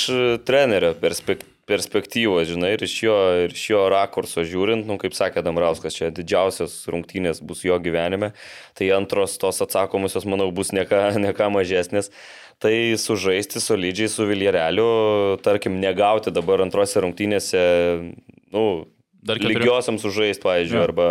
trenerio 0.48 0.96
perspek 0.98 1.44
perspektyvos, 1.70 2.48
žinai, 2.50 2.74
ir 2.74 2.84
iš 2.86 2.96
jo, 3.06 3.16
ir 3.46 3.54
iš 3.54 3.64
jo 3.70 3.84
rakurso 3.92 4.44
žiūrint, 4.46 4.84
nu, 4.88 4.98
kaip 5.00 5.14
sakė 5.16 5.44
Damrauskas, 5.46 5.96
čia 5.96 6.10
didžiausias 6.14 6.76
rungtynės 6.90 7.42
bus 7.46 7.62
jo 7.66 7.78
gyvenime, 7.82 8.32
tai 8.78 8.90
antros 8.96 9.38
tos 9.40 9.62
atsakomusios, 9.64 10.26
manau, 10.28 10.50
bus 10.54 10.74
nieka, 10.76 11.10
nieka 11.24 11.50
mažesnės. 11.54 12.12
Tai 12.60 12.74
sužaisti 13.00 13.60
solidžiai 13.64 14.10
su 14.12 14.26
Viljereliu, 14.28 14.88
tarkim, 15.40 15.78
negauti 15.80 16.28
dabar 16.34 16.60
antrose 16.66 17.00
rungtynėse, 17.00 17.62
nu, 18.52 18.64
Dar 19.22 19.36
keturi. 19.36 19.58
lygiosiam 19.60 19.98
sužaisti, 20.00 20.40
pavyzdžiui, 20.42 20.78
Jo. 20.78 20.82
arba 20.88 21.06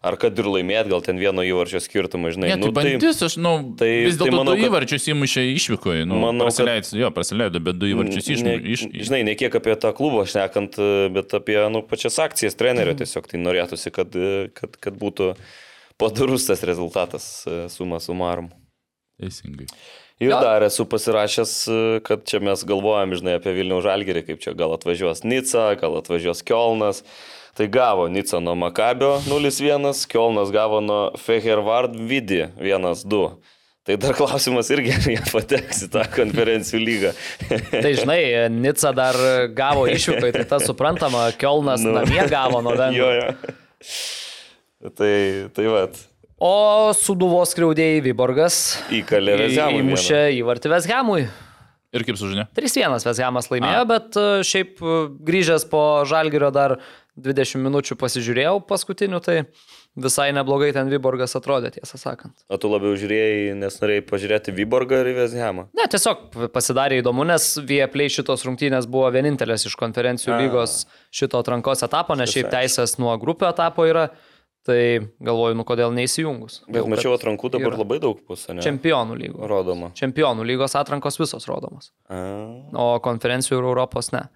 ar 0.00 0.14
kad 0.16 0.38
ir 0.38 0.46
laimėt, 0.46 0.86
gal 0.88 1.00
ten 1.02 1.18
vieno 1.18 1.42
įvarčio 1.42 1.80
skirtumą, 1.82 2.30
žinai. 2.30 2.52
Ne, 2.54 2.56
tai 2.56 2.68
nu, 2.68 2.72
bandys, 2.72 3.18
aš, 3.26 3.34
nu, 3.42 3.74
tai- 3.74 4.04
vis 4.06 4.14
tai 4.16 4.28
dėlto 4.28 4.38
manau, 4.38 4.54
du 4.54 4.62
kad- 4.62 4.70
įvarčius 4.70 5.08
įmušė 5.10 5.42
išvykoje, 5.58 6.04
nu, 6.06 6.20
Manau, 6.22 6.46
kad- 6.46 6.54
prasileido, 6.54 6.94
jo, 7.02 7.10
prasileido, 7.10 7.58
bet 7.64 7.78
du 7.80 7.86
įvarčius 7.90 8.28
iš, 8.30 8.42
ne, 8.46 8.54
iš, 8.62 8.86
Žinai, 9.08 9.24
ne 9.24 9.34
kiek 9.34 9.50
apie 9.58 9.74
tą 9.74 9.90
klubą 9.92 10.22
šnekant, 10.22 10.78
bet 11.12 11.34
apie 11.34 11.58
nu, 11.68 11.82
pačias 11.82 12.14
akcijas 12.22 12.54
trenerio 12.54 12.94
Mhm. 12.94 13.02
tiesiog 13.02 13.26
tai 13.26 13.38
norėtųsi, 13.42 13.90
kad, 13.90 14.06
kad, 14.54 14.76
kad 14.80 14.94
būtų 14.94 15.34
padarus 15.98 16.46
tas 16.46 16.62
rezultatas 16.62 17.44
suma 17.74 17.98
sumarum. 17.98 18.52
Teisingai. 19.20 19.66
Ir 20.20 20.30
Jo. 20.30 20.40
dar 20.40 20.62
esu 20.62 20.84
pasirašęs, 20.86 22.02
kad 22.02 22.24
čia 22.24 22.40
mes 22.40 22.62
galvojam, 22.64 23.10
žinai, 23.14 23.34
apie 23.38 23.50
Vilnių 23.54 23.82
Žalgerį, 23.82 24.26
kaip 24.26 24.38
čia 24.42 24.54
gal 24.54 24.70
atvažiuos 24.76 25.24
Nica, 25.24 25.74
gal 25.78 25.98
atvažiuos 26.00 26.42
Kielnas. 26.46 27.02
Tai 27.58 27.66
gavo 27.74 28.04
Nica 28.06 28.38
nuo 28.38 28.54
Makabio 28.54 29.16
0-1, 29.26 29.90
Kielnas 30.06 30.52
gavo 30.54 30.78
nuo 30.84 30.98
Fehervard 31.18 31.96
Vidi 31.98 32.44
1-2. 32.62 33.22
Tai 33.88 33.96
dar 33.96 34.12
klausimas 34.14 34.68
irgi, 34.70 34.92
ar 34.94 35.06
jie 35.10 35.22
pateks 35.32 35.80
į 35.86 35.88
tą 35.94 36.04
konferencijų 36.12 36.80
lygą. 36.84 37.10
Tai 37.72 37.92
žinai, 37.98 38.20
Nica 38.52 38.92
dar 38.94 39.16
gavo 39.56 39.86
išvykai, 39.90 40.30
tai 40.36 40.44
tas 40.50 40.66
suprantama, 40.68 41.24
Kielnas 41.40 41.82
Nu. 41.82 41.94
nu. 41.96 42.02
namie 42.02 42.22
gavo 42.30 42.60
nuo 42.62 42.76
Vengrų. 42.78 43.00
Jo, 43.00 43.10
jo. 43.16 44.92
Tai, 44.94 45.12
tai 45.56 45.66
vat, 45.72 45.98
O 46.38 46.92
Suduvos 46.94 47.50
skriaudėjai 47.50 47.98
Vyborgas 48.04 48.60
įkalė 48.94 49.34
Vezemui. 49.40 49.80
įmušė 49.82 50.20
įvartį 50.38 50.70
Veshamui. 50.70 51.24
Ir 51.96 52.04
kaip 52.06 52.18
sužinė? 52.20 52.44
3-1 52.54 53.02
Veshamas 53.08 53.48
laimėjo, 53.50 53.80
A. 53.82 53.88
bet 53.88 54.18
e, 54.20 54.26
šiaip 54.46 54.78
e, 54.84 54.96
grįžęs 55.24 55.64
po 55.72 55.80
Žalgirio 56.06 56.52
dar 56.54 56.76
20 57.24 57.60
minučių 57.64 57.96
pasižiūrėjau 57.98 58.60
paskutinių, 58.68 59.18
tai 59.24 59.36
visai 59.98 60.28
neblogai 60.36 60.70
ten 60.76 60.90
Vyborgas 60.92 61.34
atrodė, 61.38 61.72
tiesą 61.74 61.98
sakant. 62.00 62.36
O 62.48 62.58
tu 62.60 62.70
labiau 62.70 62.94
žiūrėjai, 62.98 63.56
nes 63.58 63.78
norėjai 63.82 64.04
pažiūrėti 64.08 64.54
Vyborgą 64.54 65.02
ir 65.02 65.10
Vezemą. 65.18 65.66
Ne, 65.76 65.88
tiesiog 65.90 66.50
pasidarė 66.54 67.00
įdomu, 67.02 67.26
nes 67.28 67.50
Vieplay 67.66 68.12
šitos 68.12 68.46
rungtynės 68.46 68.86
buvo 68.90 69.10
vienintelės 69.14 69.66
iš 69.68 69.76
konferencijų 69.80 70.36
A. 70.36 70.40
lygos 70.44 70.80
šito 71.10 71.42
atrankos 71.42 71.82
etapo, 71.86 72.16
nes 72.18 72.30
šiaip 72.34 72.50
teisės 72.54 72.98
nuo 73.02 73.16
grupio 73.20 73.50
etapo 73.50 73.86
yra, 73.88 74.08
tai 74.68 74.80
galvoju, 75.24 75.56
nu 75.56 75.64
kodėl 75.64 75.94
neįsijungus. 75.96 76.62
Bet 76.68 76.82
Jau, 76.82 76.88
mačiau 76.92 77.14
atrankų 77.16 77.48
dabar 77.54 77.72
yra. 77.72 77.80
labai 77.80 77.98
daug 78.04 78.18
pusę, 78.28 78.52
ne? 78.52 78.62
Čempionų 78.64 79.16
lygos. 79.16 79.46
Rodoma. 79.48 79.88
Čempionų 79.96 80.44
lygos 80.44 80.76
atrankos 80.76 81.16
visos 81.20 81.48
rodomos, 81.48 81.90
A. 82.12 82.18
o 82.76 82.90
konferencijų 83.04 83.62
ir 83.62 83.70
Europos 83.70 84.12
ne. 84.12 84.26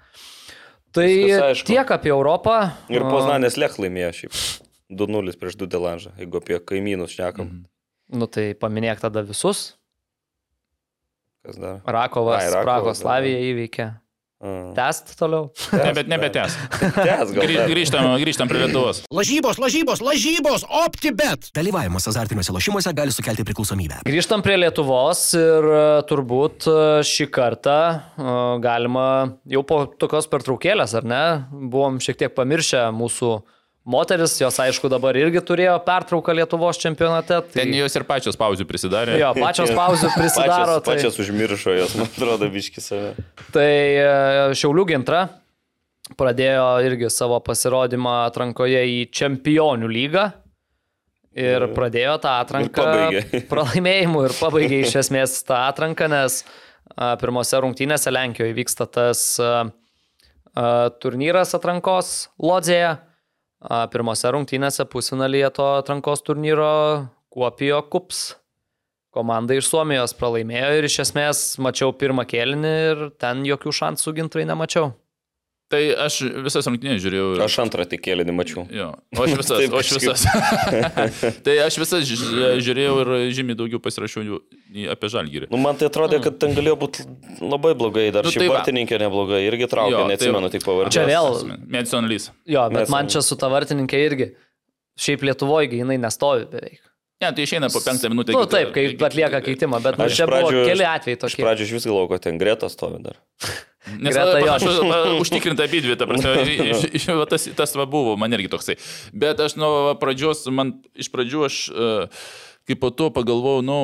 Tai 0.93 1.09
Viskas 1.09 1.63
tiek 1.65 1.89
apie 1.95 2.13
Europą. 2.13 2.57
Ir 2.93 3.05
Poznanės 3.07 3.57
Lech 3.61 3.79
laimėjo 3.81 4.11
šiaip. 4.19 4.41
2-0 4.93 5.37
prieš 5.41 5.57
2 5.63 5.71
Delanžą, 5.73 6.11
jeigu 6.21 6.41
apie 6.43 6.59
kaimynus 6.61 7.15
šnekam. 7.17 7.49
Mhm. 7.49 7.63
Nu 8.13 8.29
tai 8.29 8.51
paminėk 8.59 9.01
tada 9.01 9.23
visus. 9.25 9.73
Kas 11.43 11.57
dar? 11.57 11.81
Rakovas, 11.89 12.43
Ai, 12.43 12.51
Rakovas, 12.53 12.65
Prahos, 12.67 12.91
dar. 12.93 13.01
Slavija 13.01 13.39
įveikė. 13.49 13.87
A. 14.43 14.73
Test 14.75 15.15
toliau. 15.15 15.53
Nebe, 15.71 16.03
nebetęs. 16.11 16.57
Dar. 16.97 17.29
grįžtam, 17.73 18.09
grįžtam 18.19 18.51
prie 18.51 18.65
Lietuvos. 18.65 19.05
Lažybos, 19.15 19.61
lažybos, 19.63 20.03
lažybos, 20.03 20.65
OptiBet. 20.83 21.53
Dalyvavimas 21.55 22.09
azartiniuose 22.11 22.51
lošimuose 22.57 22.91
gali 22.99 23.15
sukelti 23.15 23.47
priklausomybę. 23.47 24.01
Grįžtam 24.09 24.43
prie 24.43 24.59
Lietuvos 24.59 25.29
ir 25.39 25.69
e, 25.71 25.85
turbūt 26.11 26.67
e, 26.67 26.77
šį 27.07 27.29
kartą 27.31 27.79
e, 27.95 28.35
galima 28.67 29.07
jau 29.47 29.63
po 29.63 29.85
tokios 29.87 30.27
pertraukėlės, 30.33 30.97
ar 30.99 31.07
ne, 31.07 31.25
buvom 31.53 32.03
šiek 32.03 32.25
tiek 32.25 32.35
pamiršę 32.35 32.89
mūsų 32.99 33.37
moteris, 33.85 34.37
jos 34.41 34.59
aišku 34.63 34.89
dabar 34.93 35.17
irgi 35.19 35.43
turėjo 35.43 35.75
pertrauką 35.87 36.35
Lietuvos 36.39 36.79
čempionate. 36.81 37.41
Tai, 37.43 37.57
Ten 37.57 37.75
jos 37.75 37.97
ir 37.99 38.05
pačios 38.09 38.39
pauzių 38.39 38.67
prisidarė. 38.69 39.19
jo, 39.21 39.33
pačios 39.39 39.73
pauzų 39.81 40.13
prisidaro. 40.15 40.79
Pačios, 40.81 41.17
pačios 41.17 41.21
užmiršo 41.25 41.77
jos, 41.77 41.97
man 41.99 42.11
atrodo, 42.11 42.51
biški 42.53 42.85
save. 42.85 43.15
Tai, 43.17 43.53
tai 43.57 44.55
Šiaulių 44.59 44.87
gintra 44.93 45.25
pradėjo 46.19 46.69
irgi 46.87 47.11
savo 47.13 47.39
pasirodymą 47.45 48.23
atrankoje 48.29 48.83
į 48.91 49.03
čempionių 49.15 49.91
lygą. 49.91 50.31
Ir 51.33 51.65
pradėjo 51.73 52.19
tą 52.21 52.35
atranką 52.43 52.83
pralaimėjimu 53.51 54.27
ir 54.27 54.35
pabaigė 54.37 54.83
iš 54.85 54.99
esmės 55.01 55.39
tą 55.49 55.63
atranką, 55.71 56.11
nes 56.13 56.43
pirmose 57.23 57.57
rungtynėse 57.65 58.13
Lenkijoje 58.13 58.53
vyksta 58.59 58.85
tas 58.85 59.23
turnyras 61.01 61.55
atrankos 61.57 62.29
Lodzėje. 62.37 62.99
Pirmose 63.63 64.31
rungtynėse 64.35 64.87
pusfinalyje 64.91 65.53
to 65.59 65.67
atrankos 65.79 66.25
turnyro 66.27 66.71
Kuopijo 67.33 67.83
Kups 67.93 68.33
komanda 69.13 69.55
iš 69.57 69.69
Suomijos 69.69 70.15
pralaimėjo 70.17 70.73
ir 70.79 70.89
iš 70.89 70.99
esmės 71.05 71.43
mačiau 71.61 71.93
pirmą 71.93 72.25
kėlinį 72.29 72.73
ir 72.89 73.03
ten 73.21 73.45
jokių 73.45 73.75
šansų 73.79 74.15
gintrai 74.17 74.47
nemačiau. 74.49 74.93
Tai 75.73 75.79
aš 76.05 76.19
visas 76.45 76.67
rungtynės 76.69 77.01
žiūrėjau. 77.01 77.29
ir- 77.33 77.43
Aš 77.47 77.55
antrą 77.65 77.87
tik 77.89 78.03
kėlinį 78.05 78.33
mačiau. 78.37 78.67
Jo, 78.69 78.91
o 79.17 79.23
aš 79.25 79.31
visas, 79.41 79.57
Taip 79.63 79.73
o 79.73 79.79
aš 79.81 79.93
visas. 79.97 80.25
tai 81.47 81.55
aš 81.65 81.79
visas 81.81 82.05
ži- 82.05 82.59
žiūrėjau 82.67 82.97
ir 83.05 83.13
žymiai 83.39 83.57
daugiau 83.57 83.81
pasirašiau 83.81 84.37
apie 84.93 85.09
žalgyrį. 85.15 85.49
Nu, 85.53 85.57
man 85.65 85.81
tai 85.81 85.89
atrodė, 85.89 86.21
kad 86.25 86.37
ten 86.43 86.53
galėjo 86.59 86.77
būti 86.85 87.07
labai 87.41 87.73
blogai, 87.79 88.05
dar 88.13 88.27
Nu, 88.27 88.29
nu, 88.29 88.35
ši 88.37 88.45
tai 88.45 88.51
va. 88.53 88.59
vartininkė 88.61 89.01
neblogai, 89.01 89.41
irgi 89.49 89.71
traukė, 89.73 89.97
Jo, 89.97 90.05
tai 90.05 90.13
neatsimenu 90.13 90.45
va. 90.51 90.53
tik 90.59 90.67
pavardės. 90.69 90.93
Čia 91.01 91.09
vėl- 91.09 91.57
Madison 91.73 92.09
Lys. 92.13 92.29
Jo, 92.45 92.69
bet 92.69 92.85
Mes- 92.85 92.93
man 92.93 93.09
čia 93.09 93.25
su 93.25 93.41
ta 93.41 93.49
vartininkė 93.49 94.05
irgi. 94.11 94.29
Šiaip 95.01 95.25
Lietuvoje 95.25 95.73
jinai 95.73 95.97
nestovi 95.97 96.45
beveik. 96.53 96.83
Ne, 97.23 97.31
tai 97.33 97.45
išeina 97.47 97.69
po 97.73 97.81
penktą 97.81 98.11
minutę. 98.13 98.35
Na, 98.35 98.41
nu, 98.45 98.47
taip, 98.51 98.73
kai 98.77 98.91
atlieka 99.09 99.41
keitimą, 99.47 99.79
bet 99.81 99.97
nu, 99.97 100.05
Aš 100.05 100.17
čia 100.21 100.27
buvo 100.27 100.51
pradžių- 100.51 100.65
keli 100.69 100.85
atvejai 100.85 101.17
Iš 101.17 101.21
tokie. 101.23 101.45
pradžių 101.47 101.65
iš 101.69 101.73
vis 101.79 101.87
galvojau, 101.87 102.09
kad 102.13 102.21
ten 102.29 102.37
Greta 102.41 102.69
stovi 102.69 102.99
dar. 103.09 103.17
Nes 103.99 104.15
panašu, 104.15 104.71
užtikrinta 105.19 105.67
abi 105.67 105.81
dvi, 105.83 105.97
ta 105.99 106.07
prasme, 106.07 106.37
iš- 106.71 106.87
iš- 106.95 107.11
tas, 107.31 107.49
tas 107.59 107.75
va 107.79 107.87
buvo, 107.91 108.15
man 108.21 108.33
irgi 108.33 108.51
toksai. 108.53 108.77
Bet 109.11 109.41
aš 109.43 109.57
nuo 109.59 109.93
pradžios, 109.99 110.45
man 110.55 110.77
iš 110.95 111.11
pradžių 111.11 111.45
aš 111.49 111.57
uh, 111.73 112.23
kaip 112.69 112.79
po 112.79 112.93
to 112.95 113.09
pagalvojau, 113.11 113.63
nu, 113.67 113.79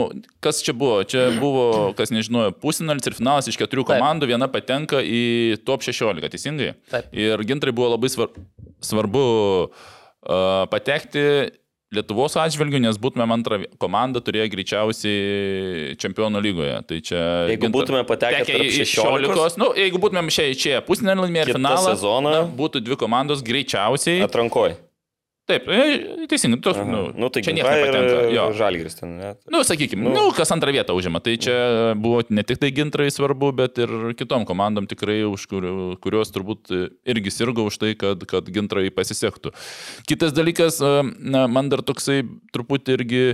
kas 0.44 0.62
čia 0.62 0.74
buvo. 0.76 1.00
Čia 1.02 1.28
buvo, 1.40 1.90
kas 1.98 2.12
nežinojo, 2.14 2.54
pusinalis 2.62 3.10
ir 3.10 3.16
finalas 3.18 3.50
iš 3.50 3.58
keturių 3.58 3.84
Taip. 3.88 3.98
komandų, 3.98 4.30
viena 4.30 4.46
patenka 4.50 5.02
į 5.02 5.58
top 5.66 5.82
16, 5.86 6.30
teisingai? 6.30 6.74
Taip. 6.92 7.10
Ir 7.10 7.42
gintrai 7.48 7.74
buvo 7.74 7.90
labai 7.96 8.10
svar, 8.12 8.30
svarbu 8.84 9.24
uh, 9.66 10.68
patekti 10.70 11.24
Lietuvos 11.88 12.34
atžvilgių, 12.36 12.82
nes 12.84 12.98
būtumėm 13.00 13.30
antrą 13.32 13.58
komandą 13.80 14.20
turėję 14.20 14.50
greičiausiai 14.52 15.94
čempionų 15.96 16.42
lygoje. 16.44 16.74
Tai 16.84 16.98
čia... 17.00 17.20
Jeigu 17.48 17.64
Gintra- 17.64 17.76
būtume 17.78 18.02
patekę 18.08 18.42
į 18.44 18.66
16, 18.84 19.30
16, 19.32 19.56
nu, 19.62 19.70
jeigu 19.78 20.00
būtumėm 20.02 20.28
čia 20.28 20.50
čia 20.52 20.82
pusnelį 20.84 21.24
laimėję 21.24 21.54
finalą, 21.54 21.94
sezoną- 21.94 22.34
na, 22.36 22.42
būtų 22.60 22.82
dvi 22.84 22.98
komandos 23.00 23.40
greičiausiai. 23.46 24.20
Atrankoj. 24.26 24.76
Taip, 25.48 25.68
e, 25.72 26.26
teisingai, 26.28 26.60
toks, 26.60 26.82
nu, 26.84 27.06
Nu, 27.16 27.30
tai 27.32 27.40
čia 27.40 27.54
niekas 27.56 27.72
nepatenka. 27.72 28.16
Jo. 28.34 28.42
Žalgris 28.52 28.98
ten, 28.98 29.14
ne? 29.16 29.30
Nu, 29.48 29.62
sakykime, 29.64 30.04
nu, 30.04 30.12
nu, 30.12 30.24
kas 30.36 30.52
antrą 30.52 30.74
vietą 30.76 30.92
užima. 30.98 31.22
Tai 31.24 31.34
čia 31.40 31.56
buvo 31.96 32.20
ne 32.28 32.44
tik 32.44 32.60
tai 32.60 32.68
gintrai 32.76 33.08
svarbu, 33.12 33.50
bet 33.56 33.80
ir 33.80 33.94
kitom 34.18 34.44
komandom 34.48 34.88
tikrai, 34.90 35.22
už 35.24 35.46
kur, 35.48 35.68
kurios 36.04 36.34
turbūt 36.34 36.68
irgi 37.08 37.32
sirgo 37.32 37.64
už 37.70 37.80
tai, 37.80 37.94
kad, 37.96 38.28
kad 38.28 38.50
gintrai 38.52 38.92
pasisektų. 38.92 39.54
Kitas 40.08 40.36
dalykas, 40.36 40.82
na, 41.16 41.46
man 41.48 41.72
dar 41.72 41.80
toksai 41.80 42.20
truputį 42.52 42.98
irgi 43.00 43.24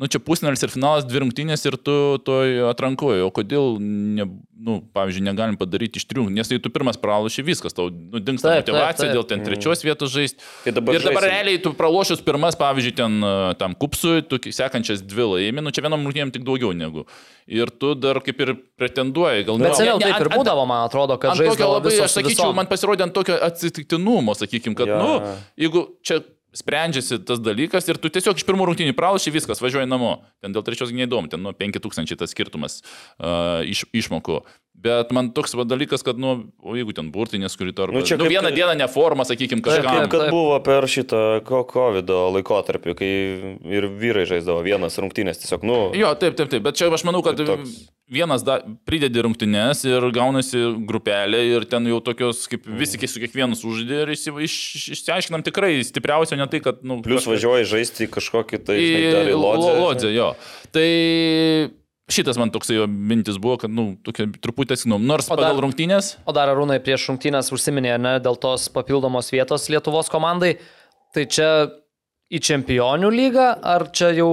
nu, 0.00 0.08
čia 0.08 0.18
pusnelis 0.24 0.62
ir 0.64 0.70
finalas, 0.72 1.04
dvi 1.04 1.20
rungtynės 1.22 1.62
ir 1.68 1.76
tu 1.76 1.94
toj 2.24 2.70
atrankoji. 2.70 3.20
O 3.26 3.30
kodėl, 3.34 3.76
ne, 3.78 4.24
nu, 4.62 4.78
pavyzdžiui, 4.96 5.24
negalim 5.26 5.58
padaryti 5.60 6.00
iš 6.00 6.06
trijų, 6.08 6.24
nes 6.32 6.48
tai 6.48 6.56
tu 6.62 6.70
pirmas 6.72 6.96
praloši 7.00 7.44
viskas, 7.44 7.74
tau 7.76 7.90
nu, 7.92 8.20
dinksta 8.22 8.48
Taip, 8.48 8.64
taip, 8.64 8.72
motivacija 8.72 9.08
taip. 9.10 9.14
dėl 9.18 9.26
ten 9.28 9.44
trečios 9.44 9.84
vietos 9.84 10.14
žaisti. 10.14 10.40
Tai 10.64 10.74
dabar 10.78 10.96
ir 10.96 11.04
dabar 11.04 11.26
žaisim. 11.26 11.34
realiai 11.36 11.60
tu 11.62 11.74
pralošius 11.76 12.24
pirmas, 12.24 12.56
pavyzdžiui, 12.60 12.96
ten 13.02 13.18
e, 13.20 13.32
tam 13.60 13.76
kupsui, 13.76 14.24
tu 14.26 14.40
sekančias 14.48 15.04
dvi 15.04 15.28
laimi, 15.34 15.64
nu 15.66 15.74
čia 15.74 15.84
vienam 15.84 16.08
rungtynėm 16.08 16.32
tik 16.34 16.46
daugiau 16.48 16.72
negu. 16.72 17.04
Ir 17.50 17.68
tu 17.74 17.92
dar 17.98 18.22
kaip 18.24 18.40
ir 18.46 18.54
pretenduoji, 18.80 19.44
gal 19.48 19.58
Bet 19.60 19.68
ne- 19.74 19.78
seniau 19.82 19.98
ne- 20.00 20.08
taip 20.08 20.24
ir 20.24 20.32
būdavo, 20.38 20.64
man 20.66 20.86
atrodo, 20.88 21.18
kad 21.20 21.36
žaisdavo 21.36 21.76
labai, 21.78 21.92
visos 21.92 22.08
aš 22.08 22.16
sakyčiau, 22.20 22.48
visom. 22.48 22.56
man 22.62 22.70
pasirodė 22.70 23.10
ant 23.10 23.14
tokio 23.16 23.36
atsitiktinumo, 23.44 24.34
sakykim, 24.38 24.78
kad, 24.78 24.88
ja. 24.88 25.02
nu, 25.02 25.36
jeigu 25.60 25.90
čia 26.06 26.22
sprendžiasi 26.56 27.18
tas 27.24 27.40
dalykas 27.40 27.86
ir 27.88 27.96
tu 28.00 28.10
tiesiog 28.12 28.36
iš 28.36 28.44
pirmų 28.48 28.66
rungtynių 28.68 28.94
pralašiai 28.96 29.32
viskas, 29.34 29.62
važiuoji 29.64 29.88
namo. 29.88 30.18
Ten 30.44 30.52
dėl 30.52 30.64
trečios 30.66 30.92
neįdomu, 30.92 31.30
ten 31.32 31.40
nu 31.44 31.52
5000 31.56 32.18
tas 32.20 32.32
skirtumas 32.34 32.80
uh, 32.82 33.62
iš, 33.64 33.86
išmokų. 33.96 34.42
Bet 34.82 35.12
man 35.14 35.28
toks 35.36 35.52
va, 35.54 35.62
dalykas, 35.68 36.02
kad, 36.02 36.18
nu, 36.18 36.32
o 36.58 36.74
jeigu 36.74 36.90
ten 36.96 37.12
burtinės, 37.14 37.54
kuri 37.60 37.70
tarp... 37.76 37.92
Nu, 37.94 38.00
čia 38.02 38.16
nu, 38.18 38.24
kaip- 38.26 38.32
vieną 38.34 38.50
dieną 38.56 38.72
neforma, 38.80 39.22
sakykim, 39.28 39.60
Čia 39.62 39.76
kažkam. 39.78 39.98
kaip 40.00 40.10
kad 40.10 40.24
taip. 40.24 40.32
buvo 40.34 40.56
per 40.64 40.86
šitą 40.90 41.20
COVID 41.46 42.10
laikotarpį, 42.38 42.94
kai 42.98 43.10
ir 43.78 43.86
vyrai 44.00 44.24
žaisdavo 44.26 44.64
vienas 44.66 44.98
rungtynės 44.98 45.38
tiesiog, 45.44 45.62
nu, 45.68 45.76
Jo, 45.94 46.14
taip, 46.18 46.34
taip, 46.40 46.50
taip, 46.50 46.64
bet 46.66 46.80
čia 46.80 46.90
aš 46.90 47.04
manau, 47.06 47.22
kad 47.22 47.38
toks- 47.38 47.76
vienas 48.12 48.44
da, 48.44 48.58
pridedi 48.88 49.22
rungtynes 49.24 49.82
ir 49.88 50.04
gaunasi 50.14 50.60
grupelė 50.88 51.40
ir 51.56 51.64
ten 51.70 51.86
jau 51.90 51.98
tokios, 52.04 52.44
kaip 52.52 52.66
visi 52.78 53.00
su 53.08 53.22
kiekvienu 53.22 53.56
sužaidė 53.58 54.02
ir 54.04 54.12
iš, 54.14 54.56
išsiaiškinam 54.96 55.42
tikrai 55.46 55.78
stipriausio, 55.88 56.36
ne 56.36 56.46
tai, 56.52 56.60
kad, 56.64 56.82
nu, 56.84 57.00
plus 57.04 57.22
kažkas- 57.24 57.32
važiuoji 57.34 57.70
žaisti 57.72 58.08
kažkokį 58.12 58.62
tai, 58.68 58.76
į 58.78 59.12
dar 59.16 59.30
Lodzę. 59.32 59.72
Lodzę. 59.80 60.10
Jo. 60.14 60.28
Tai 60.74 60.86
šitas 62.12 62.36
man 62.40 62.50
toksai 62.52 62.76
jo 62.76 62.86
mintis 62.90 63.38
buvo, 63.40 63.56
kad, 63.62 63.72
nu, 63.72 63.94
tokia 64.04 64.26
truputį 64.44 64.76
atsinom. 64.76 65.00
Nors 65.08 65.30
O 65.30 65.36
dar- 65.36 65.48
pagal 65.48 65.62
rungtynės, 65.64 66.16
O 66.28 66.32
dar 66.36 66.50
Arūnai 66.52 66.80
prieš 66.84 67.08
rungtynės 67.10 67.48
užsiminė, 67.54 67.94
ne, 68.00 68.16
dėl 68.20 68.36
tos 68.40 68.68
papildomos 68.72 69.30
vietos 69.32 69.68
Lietuvos 69.72 70.10
komandai. 70.12 70.58
Tai 71.14 71.24
čia 71.28 71.48
į 72.32 72.40
čempionių 72.48 73.10
lygą, 73.12 73.48
ar 73.60 73.86
čia 73.92 74.08
jau 74.16 74.30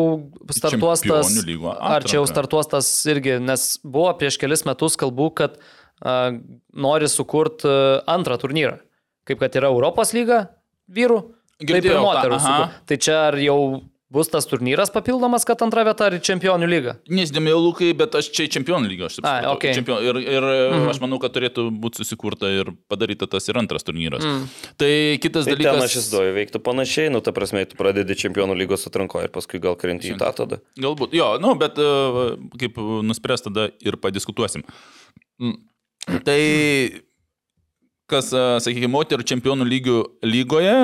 startuos 0.55 1.03
tas... 1.03 1.33
Ar 1.75 2.05
čia 2.07 2.19
jau 2.21 2.27
startuos 2.29 2.71
tas 2.71 2.87
irgi, 3.11 3.37
nes 3.43 3.65
buvo 3.83 4.13
prieš 4.19 4.39
kelis 4.39 4.63
metus 4.67 4.95
kalbų, 4.99 5.27
kad 5.41 5.57
uh, 5.59 6.39
nori 6.71 7.09
sukurti 7.11 7.71
antrą 8.09 8.39
turnyrą. 8.39 8.77
Kaip 9.27 9.43
kad 9.43 9.59
yra 9.59 9.69
Europos 9.73 10.13
lyga 10.15 10.45
vyrų, 10.89 11.19
taip 11.59 11.67
ir 11.67 11.75
Girdėjau 11.75 12.03
moterų. 12.05 12.39
sukurt. 12.41 12.77
Tai 12.89 12.97
čia 13.03 13.17
ar 13.27 13.37
jau 13.43 13.59
bus 14.09 14.29
tas 14.31 14.47
turnyras 14.49 14.89
papildomas, 14.89 15.45
kad 15.45 15.61
antra 15.61 15.83
vieta 15.85 16.07
ar 16.09 16.15
čempionų 16.25 16.69
lygą? 16.69 16.93
nesdėmėjau 17.13 17.59
lūkai, 17.61 17.89
bet 17.97 18.15
aš 18.17 18.29
čia 18.33 18.47
į 18.47 18.51
čempionų 18.57 18.89
lygą. 18.89 19.09
Aš 19.09 19.19
taip 19.19 19.27
Ai, 19.29 19.33
supratau. 19.43 19.57
okei. 19.57 19.73
Čempion, 19.77 20.01
ir 20.05 20.19
ir 20.23 20.47
mhm. 20.47 20.87
aš 20.93 21.01
manau, 21.03 21.19
kad 21.21 21.33
turėtų 21.35 21.67
būti 21.83 22.01
susikurta 22.01 22.49
ir 22.53 22.71
padaryta 22.91 23.27
tas 23.29 23.45
ir 23.51 23.59
antras 23.61 23.85
turnyras. 23.85 24.25
Mhm. 24.25 24.47
Tai 24.81 24.91
kitas 25.25 25.49
Tai 25.49 25.55
ten 25.55 25.65
dalykas. 25.65 25.85
aš 25.85 25.97
įsivaizduoju, 25.97 26.35
veiktų 26.39 26.63
panašiai, 26.65 27.11
nu, 27.13 27.21
ta 27.25 27.33
prasme, 27.35 27.65
tu 27.69 27.77
pradedi 27.79 28.17
čempionų 28.17 28.57
lygos 28.57 28.87
atranko 28.89 29.21
ir 29.25 29.33
paskui 29.35 29.61
gal 29.61 29.77
krenti 29.79 30.13
į 30.13 30.17
tą 30.21 30.31
tada. 30.37 30.61
Galbūt, 30.79 31.13
jo, 31.17 31.29
nu, 31.43 31.53
bet 31.59 31.77
e, 31.77 31.91
kaip 32.63 32.79
nuspręs 33.05 33.45
tada 33.45 33.69
ir 33.85 33.99
padiskutuosim. 34.01 34.65
Mm. 35.39 35.59
Tai 36.25 36.39
kas, 38.09 38.33
e, 38.33 38.47
sakykime, 38.65 38.91
moterų 38.93 39.27
čempionų 39.29 39.69
lygių 39.69 39.99
lygoje, 40.25 40.75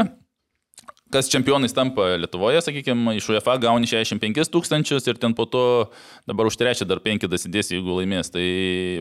kas 1.15 1.29
čempionais 1.31 1.73
tampa 1.75 2.17
Lietuvoje, 2.19 2.59
sakykime, 2.65 3.15
iš 3.15 3.29
UEFA 3.31 3.55
gauni 3.63 3.87
65 3.87 4.51
tūkstančius 4.51 5.07
ir 5.07 5.19
ten 5.21 5.35
po 5.37 5.45
to 5.47 5.63
dabar 6.27 6.49
už 6.49 6.57
trečią 6.59 6.87
dar 6.89 6.99
5 7.03 7.29
dasidės, 7.31 7.71
jeigu 7.71 7.95
laimės. 8.01 8.33
Tai 8.33 8.45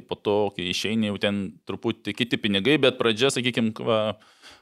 po 0.06 0.18
to, 0.18 0.36
kai 0.54 0.68
išeini, 0.70 1.10
jau 1.10 1.18
ten 1.18 1.42
truputį 1.66 2.14
kiti 2.14 2.38
pinigai, 2.38 2.78
bet 2.82 3.00
pradžia, 3.00 3.32
sakykime, 3.34 3.74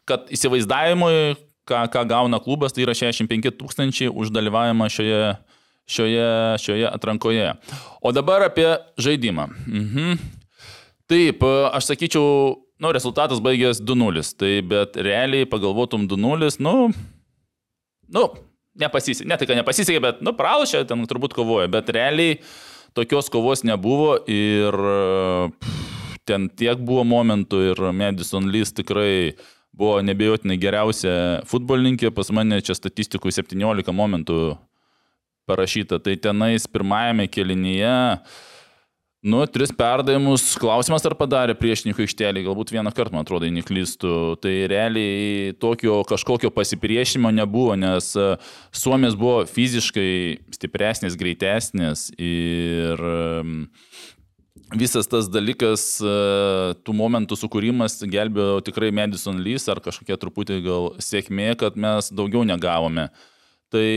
kad 0.09 0.33
įsivaizdavimui, 0.33 1.37
ką, 1.69 1.85
ką 1.93 2.07
gauna 2.09 2.41
klubas, 2.43 2.73
tai 2.73 2.87
yra 2.87 2.97
65 2.97 3.53
tūkstančiai 3.61 4.09
už 4.09 4.33
dalyvavimą 4.33 4.88
šioje, 4.93 5.23
šioje, 5.93 6.29
šioje 6.65 6.88
atrankoje. 6.88 7.55
O 8.01 8.17
dabar 8.17 8.49
apie 8.49 8.71
žaidimą. 8.97 9.51
Mhm. 9.69 10.21
Taip, 11.12 11.43
aš 11.45 11.91
sakyčiau, 11.91 12.55
nu, 12.81 12.93
rezultatas 12.95 13.43
baigės 13.45 13.83
2-0, 13.85 14.23
tai 14.41 14.55
bet 14.65 14.97
realiai 14.97 15.45
pagalvotum 15.51 16.07
2-0, 16.09 16.57
nu, 16.65 16.93
nu, 18.11 18.27
nepasisekė, 18.81 19.29
ne 19.29 19.38
tai, 19.38 19.49
kad 19.51 19.61
nepasisekė, 19.61 20.03
bet, 20.03 20.21
nu, 20.25 20.35
pralašė, 20.37 20.85
ten 20.88 21.07
turbūt 21.11 21.37
kovoja, 21.37 21.71
bet 21.73 21.93
realiai 21.95 22.41
tokios 22.97 23.31
kovos 23.33 23.65
nebuvo 23.69 24.17
ir 24.29 24.77
pff, 25.57 25.88
ten 26.29 26.49
tiek 26.49 26.81
buvo 26.83 27.05
momentų 27.09 27.62
ir 27.73 27.83
Madison 27.97 28.47
Lys 28.53 28.75
tikrai 28.77 29.35
buvo 29.73 29.99
nebejotinai 30.05 30.59
geriausia 30.61 31.15
futbolininkė, 31.49 32.12
pas 32.15 32.31
mane 32.35 32.61
čia 32.65 32.77
statistikų 32.77 33.33
17 33.33 33.95
momentų 33.97 34.38
parašyta, 35.49 35.99
tai 35.99 36.17
tenais 36.21 36.69
pirmajame 36.71 37.27
kelinyje 37.33 37.95
Nu, 39.23 39.45
tris 39.47 39.71
perdavimus. 39.71 40.57
Klausimas, 40.59 41.05
ar 41.07 41.15
padarė 41.15 41.55
priešininkų 41.55 42.03
aikštelį, 42.03 42.43
galbūt 42.43 42.73
vieną 42.75 42.91
kartą, 42.91 43.15
man 43.15 43.23
atrodo, 43.23 43.47
neklystų. 43.55 44.15
Tai 44.43 44.55
realiai 44.73 45.53
tokio 45.63 46.01
kažkokio 46.11 46.51
pasipriešinimo 46.51 47.31
nebuvo, 47.31 47.77
nes 47.79 48.11
e, 48.19 48.25
Suomės 48.75 49.15
buvo 49.15 49.45
fiziškai 49.47 50.09
stipresnis, 50.59 51.15
greitesnis 51.21 52.09
ir 52.19 52.99
em, 52.99 53.55
visas 54.75 55.07
tas 55.07 55.31
dalykas, 55.31 55.87
e, 56.03 56.19
tų 56.83 56.99
momentų 56.99 57.39
sukūrimas 57.39 58.01
gelbėjo 58.03 58.59
tikrai 58.67 58.91
Madison 58.91 59.39
Lys 59.39 59.71
ar 59.71 59.79
kažkokia 59.87 60.19
truputį 60.19 60.59
gal 60.67 60.97
sėkmė, 60.99 61.53
kad 61.63 61.79
mes 61.79 62.11
daugiau 62.11 62.43
negavome. 62.43 63.13
Tai 63.73 63.89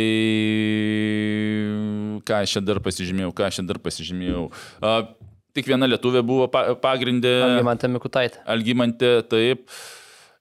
ką 2.26 2.42
aš 2.44 2.56
čia 2.58 2.64
dar 2.66 2.80
pasižymėjau, 2.84 3.34
ką 3.36 3.48
aš 3.50 3.60
čia 3.60 3.66
dar 3.68 3.80
pasižymėjau. 3.84 4.46
A, 4.82 4.94
tik 5.56 5.68
viena 5.72 5.90
lietuvė 5.90 6.24
buvo 6.26 6.48
pa, 6.52 6.68
pagrindė. 6.82 7.36
Algimantė 7.50 7.92
Mikutaitė. 7.92 8.42
Algymantė, 8.56 9.12
taip. 9.32 9.68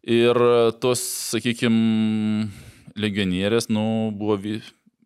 Ir 0.05 0.37
tos, 0.85 1.01
sakykime, 1.33 2.49
legionierės, 3.01 3.71
nu, 3.73 4.11
buvo 4.13 4.37
vi- 4.37 4.61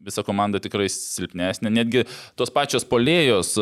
visa 0.09 0.23
komanda 0.27 0.59
tikrai 0.63 0.87
silpnesnė. 0.91 1.71
Netgi 1.71 2.03
tos 2.39 2.51
pačios 2.55 2.83
polėjos, 2.89 3.53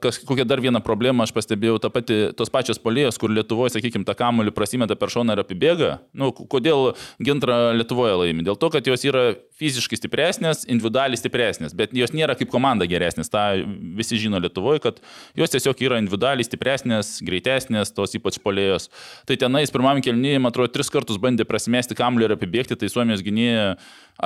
kas, 0.00 0.20
kokia 0.24 0.46
dar 0.48 0.60
viena 0.62 0.80
problema 0.80 1.24
aš 1.26 1.32
pastebėjau, 1.36 1.80
ta 1.82 1.90
pati, 1.90 2.32
tos 2.36 2.48
pačios 2.52 2.78
polėjos, 2.80 3.18
kur 3.20 3.32
Lietuvoje, 3.32 3.74
sakykime, 3.74 4.06
tą 4.08 4.14
kamuolį 4.16 4.54
prasimeta 4.56 4.96
per 4.96 5.08
šoną 5.12 5.34
ir 5.36 5.42
apibėga. 5.44 5.90
Nu, 6.14 6.30
kodėl 6.32 6.94
gintra 7.20 7.74
Lietuvoje 7.76 8.16
laimi? 8.22 8.46
Dėl 8.46 8.56
to, 8.56 8.70
kad 8.70 8.86
jos 8.86 9.04
yra 9.08 9.34
fiziškai 9.56 9.96
stipresnės, 9.98 10.64
individualiai 10.68 11.18
stipresnės, 11.18 11.74
bet 11.76 11.94
jos 11.96 12.12
nėra 12.16 12.36
kaip 12.36 12.50
komanda 12.52 12.86
geresnės. 12.88 13.30
Ta 13.32 13.48
visi 13.96 14.18
žino 14.20 14.40
Lietuvoje, 14.42 14.82
kad 14.84 15.00
jos 15.38 15.54
tiesiog 15.54 15.80
yra 15.86 16.00
individualiai 16.02 16.44
stipresnės, 16.44 17.16
greitesnės, 17.24 17.94
tos 17.96 18.16
ypač 18.18 18.36
polėjos. 18.44 18.90
Tai 19.28 19.38
tenais 19.40 19.72
pirmam 19.72 20.02
kelnyje, 20.04 20.42
man 20.42 20.52
atrodo, 20.52 20.74
tris 20.76 20.92
kartus 20.92 21.20
bandė 21.22 21.48
prasimesti 21.48 21.96
kamuolį 21.96 22.28
ir 22.28 22.36
apibėgti, 22.36 22.76
tai 22.76 22.90
Suomijos 22.92 23.24
gynėja 23.24 23.72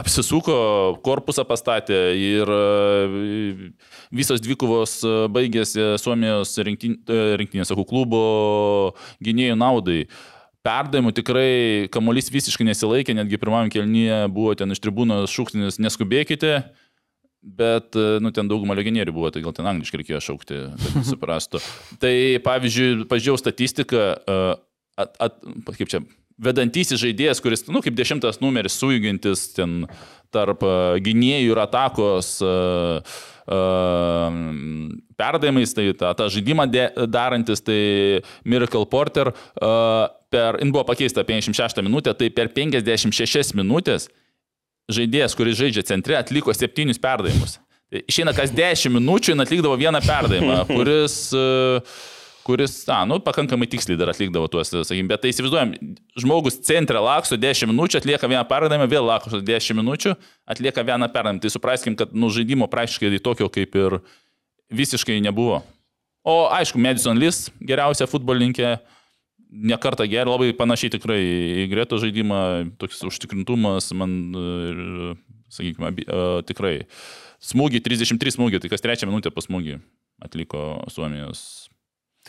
apsisuko, 0.02 0.56
korpusą 1.06 1.44
pastatė 1.46 2.00
ir 2.18 2.50
e, 2.54 3.70
visos 4.14 4.42
dvikovos 4.42 4.98
e, 5.06 5.14
baigėsi 5.30 5.94
Suomijos 6.02 6.56
e, 6.58 6.66
rinktinės, 7.38 7.70
sakau, 7.70 7.86
klubo 7.86 8.26
gynėjų 9.22 9.58
naudai. 9.58 10.04
Perdavimų 10.66 11.14
tikrai 11.16 11.88
kamuolys 11.92 12.28
visiškai 12.32 12.66
nesilaikė, 12.68 13.14
netgi 13.16 13.38
pirmam 13.40 13.70
kelnyje 13.72 14.26
buvo 14.34 14.52
ten 14.58 14.74
iš 14.74 14.82
tribūnos 14.84 15.32
šūksnis 15.32 15.80
neskubėkite, 15.80 16.52
bet, 17.40 17.96
e, 17.96 18.18
nu, 18.20 18.32
ten 18.36 18.50
dauguma 18.50 18.76
legionierių 18.76 19.14
buvo, 19.16 19.30
tai 19.32 19.40
gal 19.44 19.54
ten 19.56 19.68
angliškai 19.70 20.02
reikėjo 20.02 20.20
šaukti, 20.26 20.58
kad 20.82 21.06
suprastų. 21.12 21.62
tai, 22.02 22.14
pavyzdžiui, 22.44 23.06
pažiūrėjau 23.08 23.40
statistiką, 23.40 24.04
e, 24.20 24.40
at, 25.00 25.16
at, 25.16 25.40
kaip 25.78 25.88
čia, 25.88 26.02
vedantysis 26.40 27.00
žaidėjas, 27.00 27.42
kuris, 27.42 27.66
nu, 27.68 27.82
kaip 27.84 27.96
dešimtas 27.98 28.40
numeris 28.42 28.78
sujungiantis 28.80 29.50
ten 29.56 29.84
tarp 30.34 30.62
e, 30.64 30.74
gynėjų 31.04 31.54
ir 31.54 31.60
atakos 31.62 32.36
e, 32.44 32.52
e, 33.50 33.60
perdavimais, 35.20 35.74
tai 35.76 35.90
tą, 35.98 36.12
tą 36.18 36.28
žaidimą 36.32 36.68
de, 36.70 36.86
darantis, 37.10 37.64
tai 37.66 37.80
Miracle 38.48 38.86
Porter 38.90 39.32
e, 39.32 39.72
per, 40.30 40.60
jin 40.62 40.72
buvo 40.72 40.86
pakeista 40.88 41.26
56 41.26 41.82
minutę, 41.84 42.14
tai 42.14 42.30
per 42.34 42.52
56 42.56 43.56
minutės 43.58 44.08
žaidėjas, 44.90 45.36
kuris 45.38 45.58
žaidžia 45.58 45.84
centre, 45.86 46.16
atliko 46.18 46.54
septynius 46.56 47.00
perdavimus. 47.02 47.58
Tai 47.90 48.04
Išeina 48.06 48.32
kas 48.34 48.52
10 48.54 48.94
minučių, 48.94 49.34
jis 49.34 49.42
atlikdavo 49.42 49.74
vieną 49.78 50.00
perdavimą, 50.04 50.60
kuris, 50.70 51.16
e, 51.34 51.90
kuris, 52.50 52.74
na, 52.88 53.00
nu, 53.06 53.20
pakankamai 53.22 53.68
tiksliai 53.70 53.98
dar 54.00 54.10
atlikdavo 54.10 54.48
tuos, 54.50 54.72
sakykim, 54.74 55.08
bet 55.10 55.22
tai 55.22 55.30
įsivaizduojam, 55.30 55.74
žmogus 56.18 56.58
centre 56.66 56.98
laksto 57.02 57.38
10 57.38 57.70
minučių, 57.70 58.00
atlieka 58.02 58.30
vieną 58.30 58.42
perdavimą, 58.50 58.88
vėl 58.90 59.06
laksto 59.06 59.38
10 59.46 59.78
minučių, 59.78 60.16
atlieka 60.50 60.84
vieną 60.86 61.08
perdavimą. 61.14 61.42
Tai 61.44 61.52
supraskim, 61.54 61.96
kad, 61.98 62.14
nu, 62.16 62.32
žaidimo 62.34 62.66
praktiškai 62.70 63.22
tokio 63.22 63.50
kaip 63.52 63.78
ir 63.78 64.00
visiškai 64.74 65.20
nebuvo. 65.22 65.62
O 66.26 66.50
aišku, 66.52 66.80
Madison 66.82 67.16
Lis 67.16 67.46
geriausia 67.64 68.08
futbolininkė, 68.10 68.74
nekarta 69.70 70.04
gerai, 70.10 70.30
labai 70.30 70.50
panašiai 70.56 70.92
tikrai 70.98 71.20
į 71.64 71.70
greto 71.72 71.98
žaidimą, 72.02 72.42
toks 72.82 73.00
užtikrintumas, 73.08 73.92
man, 73.96 74.18
sakykime, 75.54 75.94
tikrai. 76.48 76.76
Smūgį, 77.40 77.80
33 77.80 78.36
smūgį, 78.36 78.60
tai 78.60 78.68
kas 78.68 78.84
trečią 78.84 79.08
minutę 79.08 79.32
po 79.32 79.40
smūgį 79.40 79.78
atliko 80.20 80.84
Suomijos. 80.92 81.59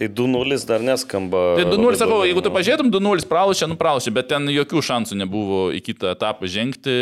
Tai 0.01 0.09
2-0 0.09 0.65
dar 0.65 0.81
neskamba. 0.81 1.41
Tai 1.59 1.67
2-0, 1.67 1.77
labai 1.77 1.97
sakau, 1.99 2.15
blogai, 2.15 2.31
jeigu 2.31 2.41
tu 2.41 2.49
nu. 2.49 2.55
pažiūrėtum, 2.55 2.87
2-0 2.89 3.27
pralašė, 3.29 3.67
nu 3.69 3.75
pralašė, 3.77 4.13
bet 4.15 4.31
ten 4.31 4.49
jokių 4.49 4.81
šansų 4.87 5.17
nebuvo 5.19 5.59
į 5.77 5.81
kitą 5.85 6.15
etapą 6.15 6.49
žengti. 6.49 6.95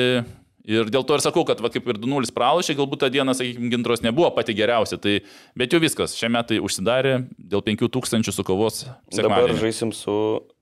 Ir 0.70 0.90
dėl 0.92 1.06
to 1.08 1.16
ir 1.16 1.24
sakau, 1.24 1.46
kad 1.48 1.62
va, 1.64 1.72
kaip 1.72 1.88
ir 1.88 1.98
2-0 2.02 2.34
pralašė, 2.36 2.76
galbūt 2.76 3.06
tą 3.06 3.10
dieną, 3.14 3.32
sakykime, 3.40 3.70
gintros 3.72 4.04
nebuvo 4.04 4.28
pati 4.36 4.52
geriausia. 4.58 5.00
Tai, 5.00 5.14
bet 5.58 5.72
jau 5.72 5.80
viskas, 5.80 6.18
šie 6.20 6.28
metai 6.36 6.60
užsidarė 6.60 7.22
dėl 7.40 7.64
5000 7.64 8.36
su 8.36 8.46
kovos. 8.46 8.84
Dabar 9.16 9.56
žaisim 9.64 9.96
su 9.96 10.18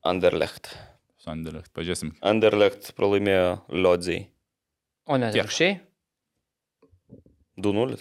Anderlecht. 0.05 0.69
Sandėlė, 1.25 1.65
pažiūrėsim. 1.73 2.13
Anderlecht 2.21 2.93
pralaimėjo 2.95 3.57
Lodzijai. 3.73 4.27
O 5.09 5.17
ne, 5.17 5.33
atvirkščiai? 5.33 5.79
2-0. 7.57 7.97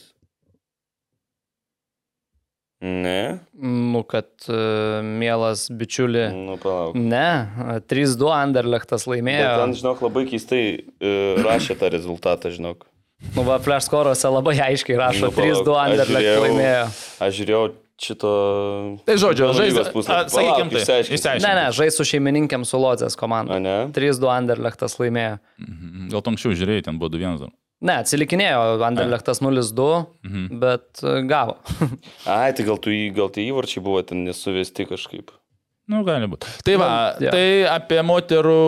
Ne. 2.85 3.39
Nu, 3.57 4.03
kad 4.05 4.29
uh, 4.53 5.01
mielas 5.01 5.67
bičiuli. 5.73 6.27
Nu, 6.35 6.59
palauk. 6.61 6.93
Ne, 6.95 7.49
3-2 7.89 8.29
Anderlechtas 8.37 9.07
Bet 9.07 9.15
laimėjo. 9.15 9.55
ten, 9.63 9.73
žinok, 9.81 10.03
labai 10.05 10.27
keistai 10.29 10.61
e, 11.01 11.15
rašė 11.41 11.79
tą 11.81 11.89
rezultatą, 11.95 12.53
žinok. 12.53 12.85
Nu, 13.33 13.47
va, 13.49 13.57
flash 13.65 13.89
score'ose 13.89 14.29
labai 14.29 14.59
aiškiai 14.61 14.99
rašo, 15.01 15.31
Nu, 15.31 15.33
palauk, 15.33 15.65
3-2 15.65 15.73
aš 15.73 15.89
Anderlecht 15.89 16.27
žiūrėjau- 16.29 16.45
laimėjo. 16.45 16.85
Aš 17.25 17.39
žiūrėjau 17.41 17.65
šito... 17.97 18.31
Tai 19.09 19.17
žodžiu, 19.25 19.47
Čempionų 19.47 19.57
žais- 19.57 19.73
lygos 19.73 19.89
puslapį. 19.97 20.13
a, 20.21 20.29
sakykim 20.37 20.53
Palauk, 20.53 20.73
tai, 20.77 20.81
išsiaiškinsim. 20.85 21.43
Ne, 21.49 21.53
ne, 21.57 21.67
žais 21.81 21.97
su 21.97 22.05
šeimininkėm 22.13 22.67
su 22.69 22.77
Lodzės 22.77 23.17
komanda. 23.17 23.57
A, 23.57 23.59
ne? 23.65 23.77
3-2 23.97 24.29
Anderlechtas 24.37 24.99
laimėjo. 25.01 25.39
Mhm. 25.65 26.11
Gal 26.13 26.21
tu 26.21 26.35
anksčiau 26.37 26.53
žiūrėjai, 26.61 26.85
ten 26.91 27.01
buvo 27.01 27.09
2-1 27.17 27.41
dar. 27.41 27.55
Ne, 27.85 27.99
atsilikinėjo 28.01 28.79
Anderlechtas 28.87 29.43
0-2, 29.45 30.07
Mhm. 30.25 30.61
bet 30.63 31.03
e, 31.05 31.19
gavo. 31.29 31.59
Ai, 32.25 32.53
tai 32.57 32.65
gal, 32.65 32.79
tu, 32.81 32.95
gal 33.17 33.29
tie 33.35 33.45
įvarčiai 33.51 33.83
buvo 33.85 34.01
ten 34.07 34.25
nesuvesti 34.25 34.87
kažkaip. 34.89 35.35
Nu, 35.87 36.01
gali 36.07 36.27
būti. 36.27 36.49
Tai 36.67 36.77
va, 36.81 36.89
Nu, 37.21 37.27
jo. 37.29 37.35
tai 37.37 37.49
apie 37.71 38.01
moterų... 38.03 38.63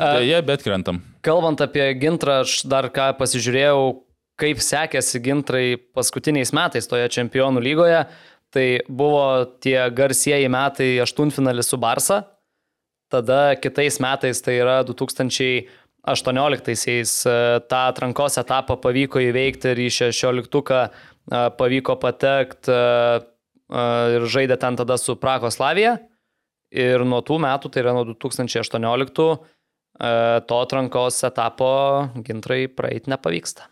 Tai 0.00 0.20
jie 0.24 0.40
bet 0.44 0.62
krentam. 0.64 0.98
Kalbant 1.24 1.60
apie 1.64 1.86
gintrą, 2.00 2.40
aš 2.42 2.62
dar 2.68 2.88
ką 2.92 3.10
pasižiūrėjau, 3.18 4.02
kaip 4.40 4.60
sekėsi 4.64 5.20
gintrai 5.22 5.64
paskutiniais 5.96 6.52
metais 6.56 6.88
toje 6.88 7.06
čempionų 7.12 7.60
lygoje. 7.64 8.02
Tai 8.50 8.66
buvo 8.88 9.44
tie 9.62 9.78
garsieji 9.94 10.48
metai 10.50 10.90
aštuntfinalis 11.04 11.68
su 11.70 11.78
Barsa. 11.80 12.22
Tada 13.10 13.54
kitais 13.58 13.98
metais, 14.02 14.40
tai 14.42 14.56
yra 14.62 14.80
2018-aisiais, 16.06 17.12
tą 17.68 17.80
atrankos 17.90 18.38
etapą 18.40 18.78
pavyko 18.80 19.20
įveikti 19.20 19.74
ir 19.74 19.82
į 19.84 19.90
16-uką 19.98 20.84
pavyko 21.58 21.96
patekti 22.00 22.74
ir 23.70 24.26
žaidė 24.30 24.58
ten 24.60 24.78
tada 24.78 24.98
su 24.98 25.16
Prakos 25.20 25.60
Lavija. 25.60 25.98
Ir 26.70 27.02
nuo 27.06 27.18
tų 27.26 27.40
metų, 27.42 27.70
tai 27.70 27.82
yra 27.82 27.94
nuo 27.96 28.04
2018, 28.06 29.24
e, 29.98 30.10
to 30.46 30.58
atrankos 30.62 31.18
etapo 31.26 31.70
gintrai 32.22 32.68
praeiti 32.70 33.10
nepavyksta. 33.10 33.66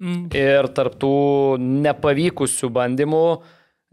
Mm. 0.00 0.28
Ir 0.38 0.70
tarptų 0.76 1.58
nepavykusių 1.58 2.70
bandymų 2.72 3.24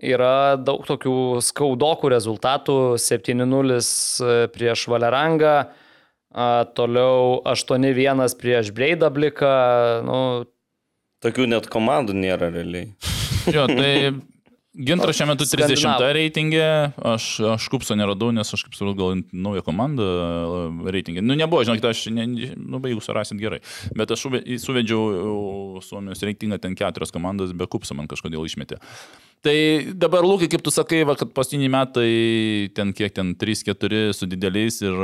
yra 0.06 0.56
daug 0.62 0.86
tokių 0.86 1.42
skaudokų 1.42 2.14
rezultatų. 2.14 2.78
7-0 3.02 3.82
prieš 4.54 4.86
Valerangą, 4.94 5.56
toliau 6.78 7.42
8-1 7.50 8.38
prieš 8.40 8.72
Breidabliką. 8.78 9.52
Nu, 10.08 10.20
Tokių 11.26 11.48
net 11.50 11.70
komandų 11.74 12.14
nėra 12.18 12.52
realiai. 12.54 12.92
Jo, 13.48 13.64
tai 13.70 14.12
Gintras 14.78 15.16
šiuo 15.18 15.26
metu 15.32 15.46
30 15.48 15.80
Skandinavų. 15.80 16.08
reitingė, 16.14 16.66
aš, 17.16 17.28
aš 17.56 17.66
kupso 17.74 17.96
neradau, 17.98 18.28
nes 18.36 18.52
aš 18.54 18.62
kaip 18.68 18.76
supratau, 18.78 18.98
gal 19.00 19.24
naują 19.34 19.64
komandą 19.66 20.06
e, 20.06 20.92
reitingė. 20.94 21.24
Nu, 21.26 21.34
nebuvo, 21.40 21.64
žinokit, 21.66 21.88
aš, 21.90 22.04
ne, 22.14 22.28
nu, 22.60 22.82
jeigu 22.86 23.02
surasit 23.02 23.40
gerai, 23.42 23.58
bet 23.98 24.14
aš 24.14 24.28
suve- 24.28 24.44
suvedžiau 24.62 25.08
e, 25.08 25.82
Suomijos 25.88 26.22
reitingą, 26.28 26.60
ten 26.62 26.78
keturios 26.78 27.16
komandos, 27.16 27.56
be 27.58 27.66
kupso 27.66 27.98
man 27.98 28.06
kažkodėl 28.12 28.46
išmetė. 28.46 28.78
Tai 29.46 29.58
dabar, 29.94 30.26
Lūkai, 30.26 30.50
kaip 30.50 30.64
tu 30.66 30.74
sakai, 30.74 31.04
va, 31.08 31.14
kad 31.18 31.30
paskutiniai 31.36 31.72
metai 31.72 32.12
ten 32.76 32.94
kiek 32.96 33.14
ten 33.14 33.36
3-4 33.38 34.16
su 34.18 34.28
dideliais 34.30 34.82
ir, 34.82 34.98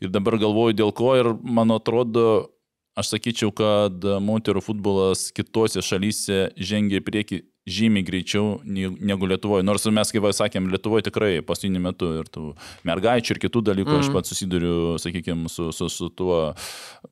ir 0.00 0.12
dabar 0.12 0.38
galvoju 0.40 0.76
dėl 0.78 0.92
ko 0.96 1.12
ir 1.20 1.28
man 1.44 1.74
atrodo, 1.74 2.48
aš 2.96 3.12
sakyčiau, 3.12 3.52
kad 3.54 4.06
moterų 4.24 4.62
futbolas 4.64 5.28
kitose 5.36 5.84
šalyse 5.84 6.48
žengia 6.56 7.02
į 7.02 7.04
priekį 7.04 7.40
žymiai 7.64 8.04
greičiau 8.04 8.58
negu 8.64 9.28
Lietuvoje. 9.28 9.64
Nors 9.64 9.86
mes, 9.88 10.10
kaip 10.12 10.26
sakėm, 10.36 10.68
Lietuvoje 10.72 11.06
tikrai 11.08 11.38
paskutiniu 11.46 11.80
metu 11.84 12.10
ir 12.20 12.28
tų 12.28 12.52
mergaičių 12.84 13.34
ir 13.34 13.40
kitų 13.46 13.62
dalykų 13.70 13.94
mm. 13.94 14.02
aš 14.02 14.10
pats 14.12 14.32
susiduriu, 14.32 14.76
sakykime, 15.00 15.48
su, 15.52 15.70
su, 15.72 15.88
su 15.92 16.10
tuo 16.12 16.52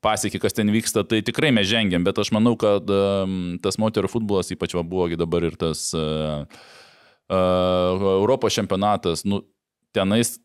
pasiekį, 0.05 0.42
kas 0.44 0.59
ten 0.59 0.72
vyksta, 0.74 1.07
tai 1.09 1.22
tikrai 1.24 1.55
mes 1.57 1.68
žengiam, 1.70 2.05
bet 2.05 2.20
aš 2.20 2.34
manau, 2.36 2.55
kad 2.61 2.88
um, 2.92 3.57
tas 3.64 3.80
moterų 3.80 4.12
futbolas, 4.12 4.53
ypač 4.53 4.76
va 4.76 4.84
buvo 4.84 5.09
gi 5.12 5.20
dabar 5.20 5.48
ir 5.48 5.57
tas 5.61 5.88
uh, 5.96 6.44
uh, 7.32 8.09
Europos 8.18 8.61
čempionatas, 8.61 9.24
nu, 9.24 9.40
tenais 9.96 10.36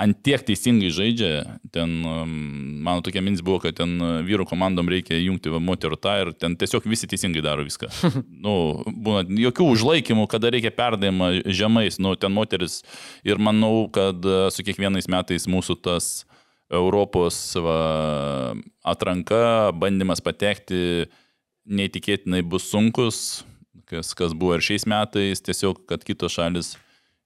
ant 0.00 0.18
tiek 0.24 0.42
teisingai 0.46 0.90
žaidžia, 0.94 1.58
ten, 1.74 1.92
um, 2.08 2.32
mano 2.84 3.04
tokia 3.04 3.22
mintis 3.22 3.44
buvo, 3.44 3.60
kad 3.62 3.76
ten 3.78 3.94
uh, 4.00 4.20
vyrų 4.26 4.46
komandom 4.48 4.88
reikia 4.90 5.18
jungti 5.20 5.52
moterų 5.52 5.98
tą 6.02 6.14
ir 6.22 6.32
ten 6.34 6.56
tiesiog 6.58 6.86
visi 6.90 7.08
teisingai 7.10 7.44
daro 7.44 7.66
viską. 7.66 7.90
nu, 8.46 8.54
būna 8.86 9.26
jokių 9.44 9.68
užlaikymų, 9.74 10.26
kada 10.32 10.52
reikia 10.54 10.72
perdavimą 10.74 11.32
žemais, 11.46 12.00
nu, 12.02 12.16
ten 12.16 12.34
moteris 12.34 12.80
ir 13.26 13.42
manau, 13.42 13.86
kad 13.92 14.24
uh, 14.26 14.48
su 14.54 14.66
kiekvienais 14.66 15.10
metais 15.12 15.48
mūsų 15.50 15.78
tas 15.84 16.12
Europos 16.72 17.36
va, 17.60 18.54
atranka, 18.88 19.72
bandymas 19.76 20.22
patekti 20.24 21.10
neįtikėtinai 21.68 22.40
bus 22.48 22.64
sunkus, 22.72 23.42
kas, 23.90 24.14
kas 24.16 24.32
buvo 24.32 24.56
ir 24.56 24.64
šiais 24.64 24.88
metais, 24.88 25.44
tiesiog, 25.44 25.84
kad 25.90 26.04
kitos 26.06 26.32
šalis 26.38 26.72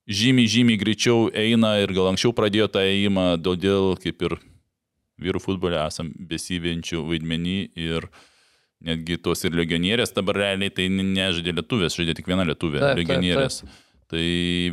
žymiai, 0.07 0.47
žymiai 0.49 0.79
greičiau 0.79 1.27
eina 1.35 1.77
ir 1.83 1.93
gal 1.95 2.11
anksčiau 2.11 2.33
pradėjo 2.35 2.69
tą 2.71 2.83
ėjimą, 2.87 3.27
todėl 3.43 3.95
kaip 4.01 4.23
ir 4.27 4.37
vyrų 5.21 5.41
futbole 5.43 5.79
esam 5.81 6.11
besivenčių 6.29 7.03
vaidmenį 7.07 7.57
ir 7.79 8.07
netgi 8.85 9.17
tos 9.21 9.41
ir 9.47 9.57
legionierės 9.57 10.13
dabar 10.13 10.37
realiai 10.43 10.73
tai 10.73 10.87
nežaidė 10.93 11.55
lietuvės, 11.57 11.97
žaidė 11.97 12.19
tik 12.19 12.29
viena 12.29 12.45
lietuvė, 12.45 12.79
Taip, 12.79 12.89
taip, 12.91 13.01
legionierės. 13.01 13.61
Tai 14.07 14.23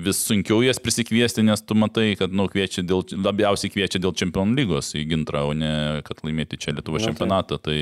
vis 0.05 0.19
sunkiau 0.23 0.61
jas 0.63 0.79
prisikviesti, 0.79 1.43
nes 1.43 1.59
tu 1.67 1.75
matai, 1.75 2.13
kad 2.15 2.31
nu, 2.31 2.45
kviečia 2.47 2.85
dėl, 2.87 3.03
labiausiai 3.19 3.73
kviečia 3.73 3.99
dėl 3.99 4.13
čempionų 4.15 4.55
lygos 4.61 4.93
į 4.95 5.03
gintrą, 5.11 5.43
o 5.51 5.57
ne 5.59 5.73
kad 6.07 6.21
laimėti 6.23 6.61
čia 6.63 6.77
Lietuvo 6.77 7.01
Na, 7.01 7.03
taip. 7.03 7.09
čempionatą. 7.09 7.59
Tai 7.65 7.79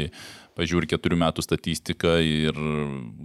pažiūrė 0.62 0.88
keturių 0.94 1.18
metų 1.26 1.44
statistiką 1.44 2.16
ir 2.24 2.58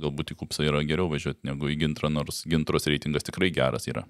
galbūt 0.04 0.34
į 0.36 0.40
kupsą 0.44 0.66
yra 0.68 0.82
geriau 0.90 1.08
važiuoti 1.14 1.46
negu 1.48 1.70
į 1.72 1.80
gintrą, 1.86 2.10
nors 2.14 2.44
gintros 2.50 2.90
reitingas 2.90 3.24
tikrai 3.30 3.54
geras 3.56 3.88
yra. 3.94 4.04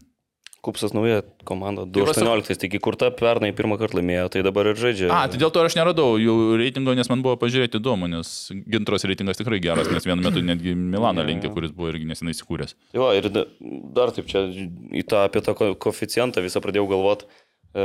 Kupsas 0.65 0.89
nauja 0.91 1.19
komanda, 1.47 1.83
Tai 1.85 2.01
va, 2.01 2.11
2018, 2.17 2.57
tik 2.63 2.73
įkurta 2.79 3.11
pernai 3.15 3.51
pirmą 3.55 3.75
kartą 3.79 3.99
laimėjo, 3.99 4.23
tai 4.33 4.41
dabar 4.43 4.67
ir 4.71 4.79
žaidžia. 4.81 5.07
A, 5.13 5.19
tai 5.29 5.37
dėl 5.39 5.51
to 5.53 5.61
aš 5.63 5.75
neradau 5.77 6.15
jų 6.19 6.33
reitingo, 6.59 6.95
nes 6.97 7.07
man 7.11 7.21
buvo 7.23 7.37
pažiūrėti 7.39 7.77
įdomu, 7.79 8.09
nes 8.11 8.31
gintros 8.65 9.05
reitingas 9.07 9.37
tikrai 9.39 9.61
geras, 9.63 9.87
nes 9.93 10.07
vienu 10.09 10.25
metu 10.25 10.41
netgi 10.43 10.73
Milaną 10.75 11.23
linkė, 11.29 11.53
kuris 11.53 11.71
buvo 11.77 11.93
irgi 11.93 12.09
nesenai 12.09 12.33
įsikūręs. 12.35 12.73
Va, 12.97 13.13
ir 13.15 13.29
da- 13.31 13.45
dar 13.95 14.11
taip 14.17 14.27
čia 14.33 14.47
į 14.49 15.05
tą, 15.07 15.21
apie 15.29 15.45
tą 15.45 15.53
ko- 15.55 15.75
koeficientą 15.87 16.43
visą 16.43 16.59
pradėjau 16.65 16.89
galvoti. 16.89 17.29
E, 17.77 17.83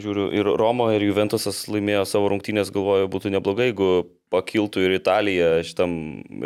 žiūriu, 0.00 0.28
ir 0.32 0.48
Romo, 0.56 0.86
ir 0.94 1.02
Juventusas 1.04 1.64
laimėjo 1.68 2.04
savo 2.08 2.30
rungtynės, 2.32 2.70
galvoju, 2.72 3.08
būtų 3.12 3.32
neblogai, 3.34 3.66
jeigu 3.70 3.88
pakiltų 4.32 4.86
ir 4.86 4.94
Italija 4.96 5.48
šitam 5.66 5.92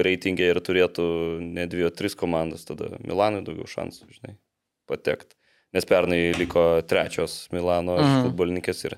reitingė 0.03 0.49
ir 0.55 0.61
turėtų 0.67 1.05
ne 1.45 1.67
dvi, 1.71 1.85
o 1.87 1.93
tris 1.95 2.17
komandas, 2.19 2.65
tada 2.67 2.89
Milanui 3.07 3.45
daugiau 3.47 3.69
šansų, 3.71 4.09
žinai, 4.17 4.35
patekti. 4.91 5.37
Nes 5.77 5.87
pernai 5.87 6.33
liko 6.39 6.81
trečios 6.89 7.45
Milano 7.55 7.99
Mhm. 8.01 8.25
futbolininkės 8.27 8.85
ir 8.89 8.95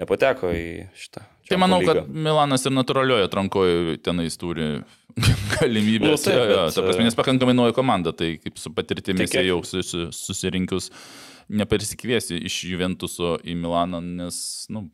nepateko 0.00 0.50
į 0.54 0.66
šitą 0.98 1.22
Tai 1.44 1.58
manau, 1.60 1.78
Čempionų 1.82 2.06
kad 2.06 2.14
Milanas 2.24 2.64
ir 2.66 2.72
natūralioje 2.72 3.26
atrankoje 3.28 3.98
tenais 4.02 4.34
turi 4.40 4.80
galimybę. 5.60 6.08
Nu, 6.08 6.16
taip, 6.16 6.38
bet, 6.48 6.74
ta 6.74 6.82
prasme, 6.86 7.04
nes 7.04 7.14
pakankamai 7.18 7.54
nauja 7.54 7.74
komanda, 7.76 8.14
tai 8.16 8.38
kaip 8.40 8.56
su 8.58 8.72
patirtimis 8.74 9.30
Tai 9.30 9.44
jau 9.44 9.60
susi- 9.68 10.08
susirinkus 10.16 10.88
nepersikviesi 11.48 12.38
iš 12.48 12.60
Juventuso 12.70 13.36
į 13.44 13.56
Milaną, 13.60 14.00
nes, 14.22 14.38
nu, 14.72 14.88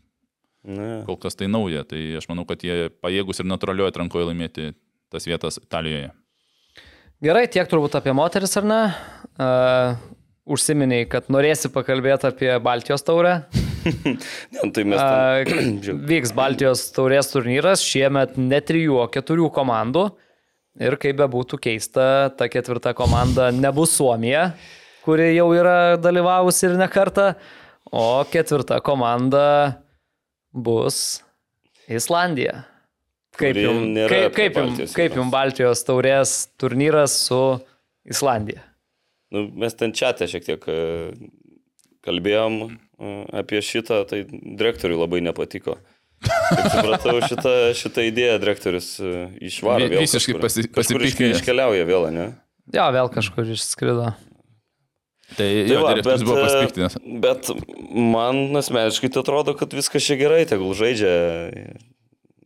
Ne. 0.61 1.03
kol 1.07 1.17
kas 1.17 1.39
tai 1.41 1.49
nauja. 1.49 1.87
Tai 1.89 1.99
aš 2.19 2.27
manau, 2.29 2.45
kad 2.45 2.61
jie 2.61 2.91
pajėgus 3.01 3.41
ir 3.41 3.49
natūralioje 3.49 3.95
atrankoje 3.95 4.27
laimėti 4.29 4.73
tas 5.09 5.25
vietas 5.25 5.57
Italijoje. 5.63 6.11
Gerai, 7.25 7.47
tiek 7.53 7.69
turbūt 7.69 7.97
apie 7.97 8.13
moteris, 8.17 8.53
ar 8.61 8.67
ne? 8.69 8.81
Uh, 9.41 9.97
užsiminiai, 10.49 11.07
kad 11.09 11.29
norėsi 11.33 11.69
pakalbėti 11.73 12.29
apie 12.31 12.55
Baltijos 12.65 13.05
taurę. 13.07 13.41
Ne, 13.81 14.67
tai 14.77 14.83
mes 14.85 15.01
Uh, 15.01 15.41
ten... 15.49 15.79
vyks 16.11 16.35
Baltijos 16.37 16.83
taurės 16.93 17.31
turnyras, 17.33 17.81
šiemet 17.81 18.35
ne 18.37 18.59
trijų, 18.61 18.99
o 19.01 19.07
keturių 19.09 19.47
komandų. 19.57 20.03
Ir 20.85 20.99
kaip 21.01 21.17
bebūtų 21.17 21.57
keista, 21.65 22.05
ta 22.37 22.49
ketvirta 22.53 22.93
komanda 22.97 23.49
nebus 23.53 23.97
Suomija, 23.97 24.51
kuri 25.05 25.33
jau 25.35 25.49
yra 25.57 25.97
dalyvavusi 26.01 26.69
ir 26.69 26.77
ne 26.81 26.89
kartą, 26.91 27.33
o 27.91 28.23
ketvirta 28.31 28.81
komanda 28.85 29.45
bus 30.53 31.21
Islandija. 31.91 32.65
Kaip 33.41 33.57
jums 33.57 34.11
kaip, 34.11 34.35
kaip 34.37 34.57
jum, 34.59 34.67
Baltijos 34.75 34.97
kaip 34.97 35.15
jum 35.15 35.23
jūros. 35.29 35.33
Baltijos 35.33 35.85
taurės 35.87 36.35
turnyras 36.61 37.15
su 37.29 37.41
Islandija? 38.11 38.65
Nu, 39.31 39.47
mes 39.63 39.77
ten 39.79 39.95
čia 39.95 40.11
šiek 40.19 40.45
tiek 40.45 40.67
e, 40.69 40.81
kalbėjom 42.05 42.59
e, 42.67 42.69
apie 43.41 43.63
šitą, 43.63 44.03
tai 44.11 44.25
direktoriui 44.31 44.99
labai 44.99 45.23
nepatiko. 45.25 45.79
Kaip 46.21 46.67
supratau, 46.75 47.15
šitą, 47.25 47.53
šitą 47.79 48.05
idėją 48.11 48.41
direktorius 48.43 48.91
e, 49.01 49.13
išvaro. 49.49 49.87
Visiškai 49.95 50.37
pasi- 50.43 50.67
pasipiktinęs. 50.75 51.39
iškeliauja 51.39 51.87
vėl, 51.89 52.11
ne? 52.13 52.27
Jo, 52.75 52.91
vėl 52.93 53.09
kažkur 53.15 53.49
išskrido. 53.55 54.11
Tai, 55.37 55.47
Tai 55.47 55.49
jo, 55.71 55.83
va, 55.85 55.95
direktorius 55.95 56.25
buvo 56.27 56.43
e, 56.43 56.89
Bet 57.23 57.51
man 57.95 58.57
asmeniškai 58.59 59.13
tai 59.15 59.23
atrodo, 59.23 59.55
kad 59.59 59.75
viskas 59.77 60.05
čia 60.05 60.19
gerai, 60.21 60.43
tegul 60.51 60.75
žaidžia 60.77 61.13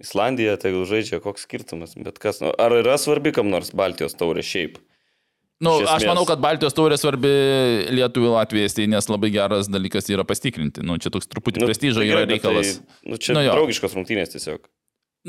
Islandija, 0.04 0.58
tegul 0.60 0.84
žaidžia, 0.88 1.22
koks 1.24 1.46
skirtumas. 1.46 1.94
Bet 1.96 2.20
kas, 2.22 2.42
nu, 2.44 2.52
ar 2.60 2.74
yra 2.76 2.98
svarbi 3.00 3.32
kam 3.34 3.48
nors 3.52 3.72
Baltijos 3.76 4.16
taurė 4.20 4.44
šiaip? 4.44 4.80
Nu, 5.64 5.76
aš 5.86 6.04
manau, 6.08 6.24
kad 6.28 6.42
Baltijos 6.42 6.74
taurė 6.76 6.98
svarbi 7.00 7.30
Lietuvai 7.94 8.32
Latvijai, 8.34 8.72
tai 8.74 8.88
nes 8.90 9.08
labai 9.08 9.30
geras 9.32 9.70
dalykas 9.70 10.10
yra 10.12 10.26
pastikrinti. 10.26 10.82
Nu, 10.84 10.98
čia 11.00 11.12
toks 11.14 11.30
truputį 11.30 11.62
nu, 11.62 11.68
prestižo 11.70 12.02
tai 12.02 12.08
yra 12.10 12.24
bet 12.24 12.36
reikalas. 12.36 12.74
Tai, 12.80 12.98
nu, 13.12 13.20
čia 13.22 13.36
nu, 13.36 13.44
jo. 13.46 13.54
draugiškos 13.54 13.94
rungtynės 13.96 14.34
tiesiog. 14.34 14.66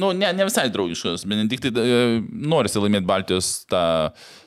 Nu, 0.02 0.10
ne, 0.18 0.28
ne 0.36 0.48
visai 0.48 0.66
draugiškas, 0.74 1.24
Benediktai 1.30 1.72
e, 1.72 2.00
norisi 2.52 2.82
laimėti 2.84 3.08
Baltijos 3.08 3.52
tą 3.72 3.86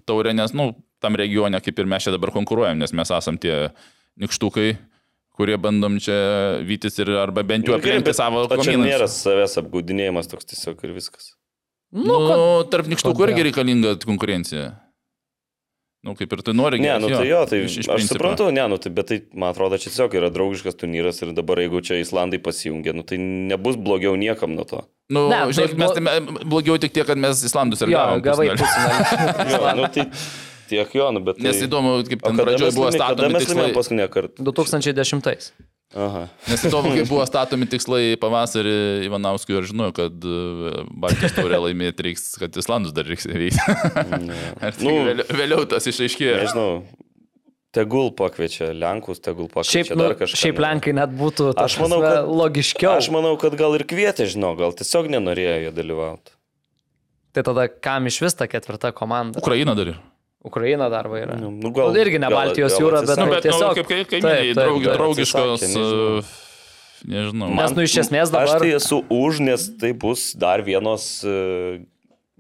taurę, 0.09 0.35
nes, 0.37 0.53
nu, 0.53 0.75
tam 1.01 1.15
regione, 1.17 1.61
kaip 1.63 1.79
ir 1.79 1.87
mes 1.87 2.03
čia 2.05 2.11
dabar 2.15 2.31
konkuruojam, 2.35 2.79
nes 2.79 2.93
mes 2.93 3.11
esam 3.11 3.39
tie 3.39 3.71
nikštukai, 4.19 4.77
kurie 5.39 5.57
bandom 5.57 5.99
čia 6.03 6.59
vytis 6.67 6.99
ir 6.99 7.13
arba 7.21 7.43
bent 7.47 7.67
jau 7.69 7.77
Nu, 7.77 7.79
aplenkti 7.79 8.15
savo 8.15 8.47
čia 8.49 8.57
kaimynus. 8.59 8.89
nėra 8.91 9.07
savęs 9.07 9.55
apgaudinėjimas 9.63 10.27
toks 10.31 10.45
tiesiog 10.51 10.83
ir 10.85 10.97
viskas. 10.97 11.35
Nu, 11.93 12.19
kad- 12.29 12.71
tarp 12.75 12.87
nikštukų 12.91 13.29
irgi 13.29 13.47
reikalinga 13.49 13.95
konkurencija. 14.05 14.75
Nu, 16.05 16.15
kaip 16.15 16.31
ir 16.33 16.43
tu 16.47 16.53
nori 16.55 16.79
Ne, 16.79 16.93
nu 17.03 17.09
tai 17.11 17.27
jo, 17.27 17.45
tai 17.47 17.59
iš- 17.67 17.79
iš 17.83 17.89
aš 17.89 17.95
principo. 17.95 18.15
suprantu, 18.19 18.53
ne, 18.55 18.69
nu 18.71 18.77
tai, 18.79 18.91
bet 18.95 19.07
tai, 19.09 19.17
man 19.35 19.51
atrodo, 19.53 19.75
čia 19.83 19.91
tiesiog 19.91 20.13
yra 20.15 20.31
draugiškas 20.31 20.77
turnyras 20.79 21.19
ir 21.23 21.33
dabar 21.35 21.57
jeigu 21.59 21.81
čia 21.83 21.99
Islandai 21.99 22.39
pasijungia, 22.39 22.95
nu 22.95 23.03
tai 23.03 23.19
nebus 23.19 23.75
blogiau 23.77 24.15
niekam 24.17 24.55
nuo 24.55 24.65
to. 24.65 24.85
Nu, 25.11 25.29
Ne, 25.29 25.47
ne, 25.47 25.53
tai 25.53 25.67
mes 25.75 25.75
blo- 25.75 25.95
tai 25.95 26.21
blogiau 26.47 26.79
tik 26.79 26.93
tiek, 26.93 27.07
kad 27.07 27.19
mes 27.19 27.43
Islandus 27.43 27.83
ir 27.83 27.89
Jo, 27.91 27.99
gavom. 27.99 28.23
gavai 28.23 28.47
pusfinalį. 28.55 29.51
Jo, 29.51 29.75
nu 29.75 29.89
tai 29.91 30.07
tiek 30.71 30.93
jo, 30.99 31.09
nu 31.17 31.23
bet... 31.25 31.41
Tai... 31.41 31.49
Nes 31.49 31.65
įdomu, 31.65 31.97
kaip 32.09 32.23
ten 32.25 32.39
pradžioje 32.39 32.77
buvo 32.77 32.93
statomi 32.95 33.35
mes 33.35 33.45
tikslai. 33.45 33.59
laimėjom 33.59 33.79
paskutinę 33.81 34.07
kartą? 34.13 34.47
2010. 34.47 35.51
Aha. 35.97 36.27
Nes 36.51 36.65
įdomu, 36.69 36.93
kaip 36.93 37.09
buvo 37.13 37.25
statomi 37.29 37.69
tikslai 37.73 38.03
pavasarį 38.21 38.77
Ivanauskui 39.09 39.57
ir 39.57 39.69
žinojau, 39.71 39.95
kad 39.97 40.27
e, 40.29 40.73
Baltijos 41.01 41.33
taurę 41.39 41.63
laimėti 41.65 42.05
reiks, 42.11 42.27
kad 42.43 42.57
Islandus 42.61 42.93
dar 42.97 43.09
reiks 43.09 43.25
įveikti. 43.25 43.77
Nu, 44.85 44.99
vėliau, 45.09 45.25
vėliau 45.39 45.65
tas 45.71 45.89
išaiškėjo? 45.89 46.35
Nežinau, 46.43 46.69
tegul 47.75 48.11
pakviečia 48.17 48.71
Lenkus, 48.77 49.21
tegul 49.25 49.49
pakviečia 49.49 49.85
Šiaip, 49.85 49.93
nu, 49.97 50.05
dar 50.05 50.17
kažką. 50.21 50.41
šiaip 50.43 50.61
Lenkai 50.63 50.95
net 50.97 51.13
būtų 51.17 51.53
Aš 51.61 51.79
manau, 51.83 52.01
kad- 52.05 52.29
logiškiau. 52.29 52.93
Aš 52.99 53.09
manau, 53.15 53.33
kad 53.41 53.57
gal 53.61 53.77
ir 53.79 53.85
kvietė, 53.89 54.29
žinau, 54.29 54.53
gal 54.61 54.77
tiesiog 54.77 55.09
nenorėjo 55.17 55.57
jie 55.67 55.73
dalyvauti. 55.77 56.37
Tai 57.37 57.45
tada 57.45 57.69
kam 57.69 58.09
iš 58.09 58.21
vis 58.25 58.35
ta 58.37 58.49
ketvirta 58.51 58.93
komanda? 58.97 59.39
Ukraina 59.41 59.75
dar 59.79 59.93
ir. 59.95 59.99
Ukraina 60.45 60.89
dar 60.89 61.09
va 61.11 61.19
yra. 61.19 61.35
Nu, 61.39 61.51
nu, 61.51 61.71
Gal, 61.75 61.97
irgi 61.99 62.19
ne 62.21 62.29
gal- 62.31 62.37
Baltijos 62.39 62.73
gal 62.77 62.81
jūra, 62.85 63.01
bet. 63.03 63.09
Nu, 63.19 63.25
tai 63.25 63.31
bet 63.35 63.43
tiesiog. 63.43 63.69
nu, 63.69 63.75
kaip 63.75 63.89
kai- 63.89 64.05
kaimynai, 64.05 64.37
taip, 64.55 64.55
draug, 64.61 64.83
taip. 64.85 64.95
draugiškos. 64.95 65.55
Atsisakė, 65.59 65.75
nežinau. 65.75 66.19
e, 66.19 66.47
Nežinau. 67.09 67.49
Nes, 67.55 67.71
nu, 67.77 67.83
iš 67.87 67.95
esmės 68.03 68.31
dabar- 68.31 68.57
Aš 68.57 68.63
tai 68.63 68.71
esu 68.75 69.05
už, 69.09 69.41
nes 69.41 69.69
tai 69.79 69.93
bus 69.93 70.33
dar 70.35 70.63
vienos 70.63 71.23
e, 71.25 71.85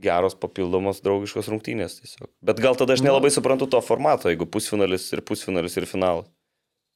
geros 0.00 0.34
papildomos 0.34 1.00
draugiškos 1.02 1.46
rungtynės 1.50 1.98
tiesiog. 2.00 2.28
Bet 2.42 2.58
gal 2.62 2.74
tada 2.74 2.92
aš 2.94 3.00
Nu. 3.02 3.10
nelabai 3.10 3.30
suprantu 3.30 3.68
to 3.70 3.80
formato, 3.80 4.26
jeigu 4.30 4.46
pusfinalis 4.46 5.12
ir 5.12 5.20
pusfinalis 5.22 5.76
ir 5.76 5.86
finalas. 5.86 6.26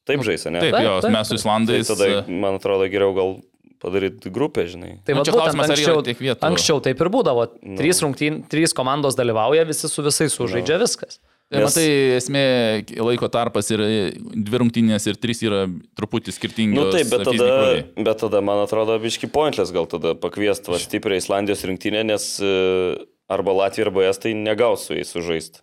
Taip 0.06 0.18
žaisa, 0.26 0.50
ne? 0.50 0.58
Taip, 0.58 0.72
Taip, 0.74 0.82
jo, 0.82 1.00
taip, 1.02 1.12
mes 1.14 1.26
su 1.28 1.34
taip. 1.34 1.42
Tai 1.42 1.50
Islandais. 1.50 1.86
tada, 1.86 2.06
e, 2.26 2.30
man 2.30 2.54
atrodo, 2.58 2.88
geriau 2.90 3.14
gal 3.14 3.40
padaryti 3.82 4.30
grupę, 4.30 4.64
žinai. 4.70 4.92
Tai 5.04 5.16
Nu, 5.18 5.24
čia 5.26 5.32
būtent 5.34 5.40
klausimas, 5.40 5.66
ar 5.68 5.74
yra 5.74 5.82
anksčiau, 5.82 6.02
tiek 6.06 6.18
vietų. 6.22 6.46
anksčiau 6.48 6.80
taip 6.84 7.00
ir 7.02 7.08
būdavo. 7.10 7.48
Nu. 7.62 7.76
Trys, 7.80 8.00
rungtyn, 8.04 8.40
trys 8.48 8.72
komandos 8.78 9.18
dalyvauja, 9.18 9.66
visi 9.66 9.90
su 9.90 10.02
visais 10.06 10.32
sužaidžia 10.38 10.78
viskas. 10.82 11.18
Tai 11.52 11.60
Nes- 11.60 11.66
matai, 11.68 11.88
esmė 12.16 12.42
laiko 12.96 13.28
tarpas 13.28 13.66
ir 13.74 13.82
dvi 14.16 14.56
rungtynės 14.62 15.04
ir 15.10 15.18
trys 15.20 15.42
yra 15.44 15.66
truputį 15.98 16.32
skirtingi. 16.32 16.78
Na 16.78 16.86
nu, 16.86 16.92
taip, 16.94 17.10
bet 17.12 17.26
tada, 17.28 17.48
bet 18.08 18.22
tada, 18.22 18.40
man 18.40 18.62
atrodo, 18.64 18.96
biški 19.02 19.28
pointless 19.28 19.70
gal 19.74 19.84
tada 19.90 20.14
pakviesti 20.16 20.72
va 20.72 20.78
stiprią 20.80 21.18
Islandijos 21.20 21.66
rinktinę, 21.68 22.06
nes 22.08 22.24
e, 22.40 22.54
arba 23.28 23.52
Latvija 23.52 23.90
arba 23.90 24.06
Estai 24.08 24.32
negaus 24.32 24.86
su 24.88 24.94
jais 24.96 25.12
sužaisti. 25.12 25.60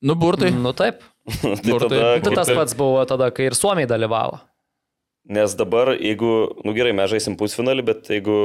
Nu, 0.00 0.14
burtai. 0.14 0.52
Nu 0.54 0.70
taip. 0.72 1.02
tai 1.42 1.56
Kur 1.72 1.80
tai- 1.88 1.98
tada, 1.98 2.20
Tai 2.22 2.34
tas 2.38 2.50
pats 2.54 2.74
buvo 2.78 3.02
tada, 3.04 3.32
kai 3.34 3.48
ir 3.50 3.56
Suomiai 3.58 3.88
dalyvavo. 3.90 4.38
Nes 5.28 5.54
dabar, 5.58 5.92
jeigu, 6.00 6.32
nu 6.64 6.72
gerai, 6.76 6.94
mes 6.96 7.10
žaisim 7.12 7.36
pusfinalį, 7.40 7.84
bet 7.84 8.08
jeigu 8.08 8.36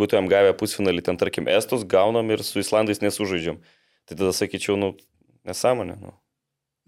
būtumėm 0.00 0.30
gavę 0.32 0.54
pusfinalį, 0.56 1.04
ten 1.04 1.18
tarkim 1.20 1.50
Estus, 1.52 1.84
gaunam 1.84 2.32
ir 2.32 2.42
su 2.46 2.62
Islandais 2.62 3.02
nesužaidžiam. 3.04 3.60
Tai 4.08 4.16
tada 4.16 4.32
sakyčiau, 4.34 4.78
nu, 4.80 4.94
nesąmonė, 5.48 5.98
nu. 6.00 6.14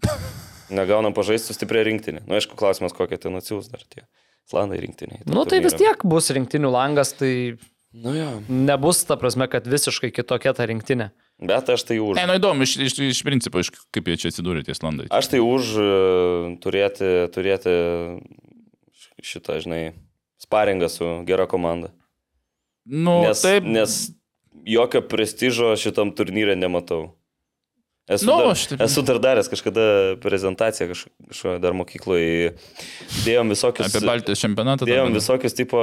Negaunam 0.79 1.13
pažaisti 1.17 1.49
su 1.51 1.57
stipriai 1.57 1.87
rinktinė. 1.87 2.23
Nu, 2.25 2.37
aišku, 2.37 2.57
klausimas, 2.57 2.95
kokie 2.95 3.17
ten 3.21 3.37
atsiūs 3.37 3.69
dar 3.71 3.85
tie 3.85 4.05
Islandai 4.49 4.81
rinktiniai. 4.81 5.21
Nu 5.29 5.45
tai 5.45 5.61
vis 5.61 5.77
tiek 5.77 6.01
bus 6.09 6.31
rinktinių 6.33 6.71
langas, 6.73 7.13
tai 7.17 7.59
Nu 7.93 8.13
jo. 8.13 8.41
nebus 8.49 9.01
ta 9.05 9.17
prasme, 9.17 9.47
kad 9.49 9.65
visiškai 9.65 10.11
kitokia 10.13 10.53
ta 10.53 10.65
rinktinė. 10.69 11.09
Bet 11.41 11.69
aš 11.73 11.87
tai 11.89 11.97
už. 11.97 12.19
Ne, 12.19 12.27
nu 12.29 12.35
įdomu, 12.37 12.65
iš, 12.65 12.75
iš, 12.85 12.97
iš 13.15 13.21
principo, 13.25 13.61
iš, 13.63 13.71
kaip 13.93 14.09
jie 14.09 14.17
čia 14.21 14.31
atsidūrė 14.33 14.61
tie 14.65 14.75
Islandai. 14.75 15.07
Aš 15.13 15.31
tai 15.31 15.39
už 15.41 15.71
e, 15.73 15.87
turėti, 16.61 17.09
turėti 17.33 17.73
šitą, 19.23 19.59
žinai, 19.63 19.93
sparingą 20.41 20.89
su 20.89 21.05
gera 21.27 21.45
komanda. 21.47 21.91
Nu, 22.85 23.21
Nes, 23.27 23.41
taip. 23.43 23.63
nes 23.63 24.11
jokio 24.65 25.01
prestižo 25.05 25.73
šitam 25.77 26.11
turnyrė 26.15 26.55
nematau. 26.57 27.11
Esu, 28.09 28.25
Nu, 28.25 28.39
dar, 28.41 28.55
taip- 28.57 28.81
esu 28.81 29.03
dar 29.05 29.19
daręs 29.21 29.47
kažkada 29.51 30.15
prezentaciją 30.17 30.87
kaž- 30.89 31.07
kažkoje 31.29 31.59
dar 31.61 31.73
mokykloje. 31.77 32.55
Dėjom 33.25 33.51
visokius, 33.53 33.91
Apie 33.93 34.01
Baltijos 34.07 34.41
čempionatą. 34.41 34.87
dėjom 34.89 35.13
visokius 35.13 35.53
tipo, 35.53 35.77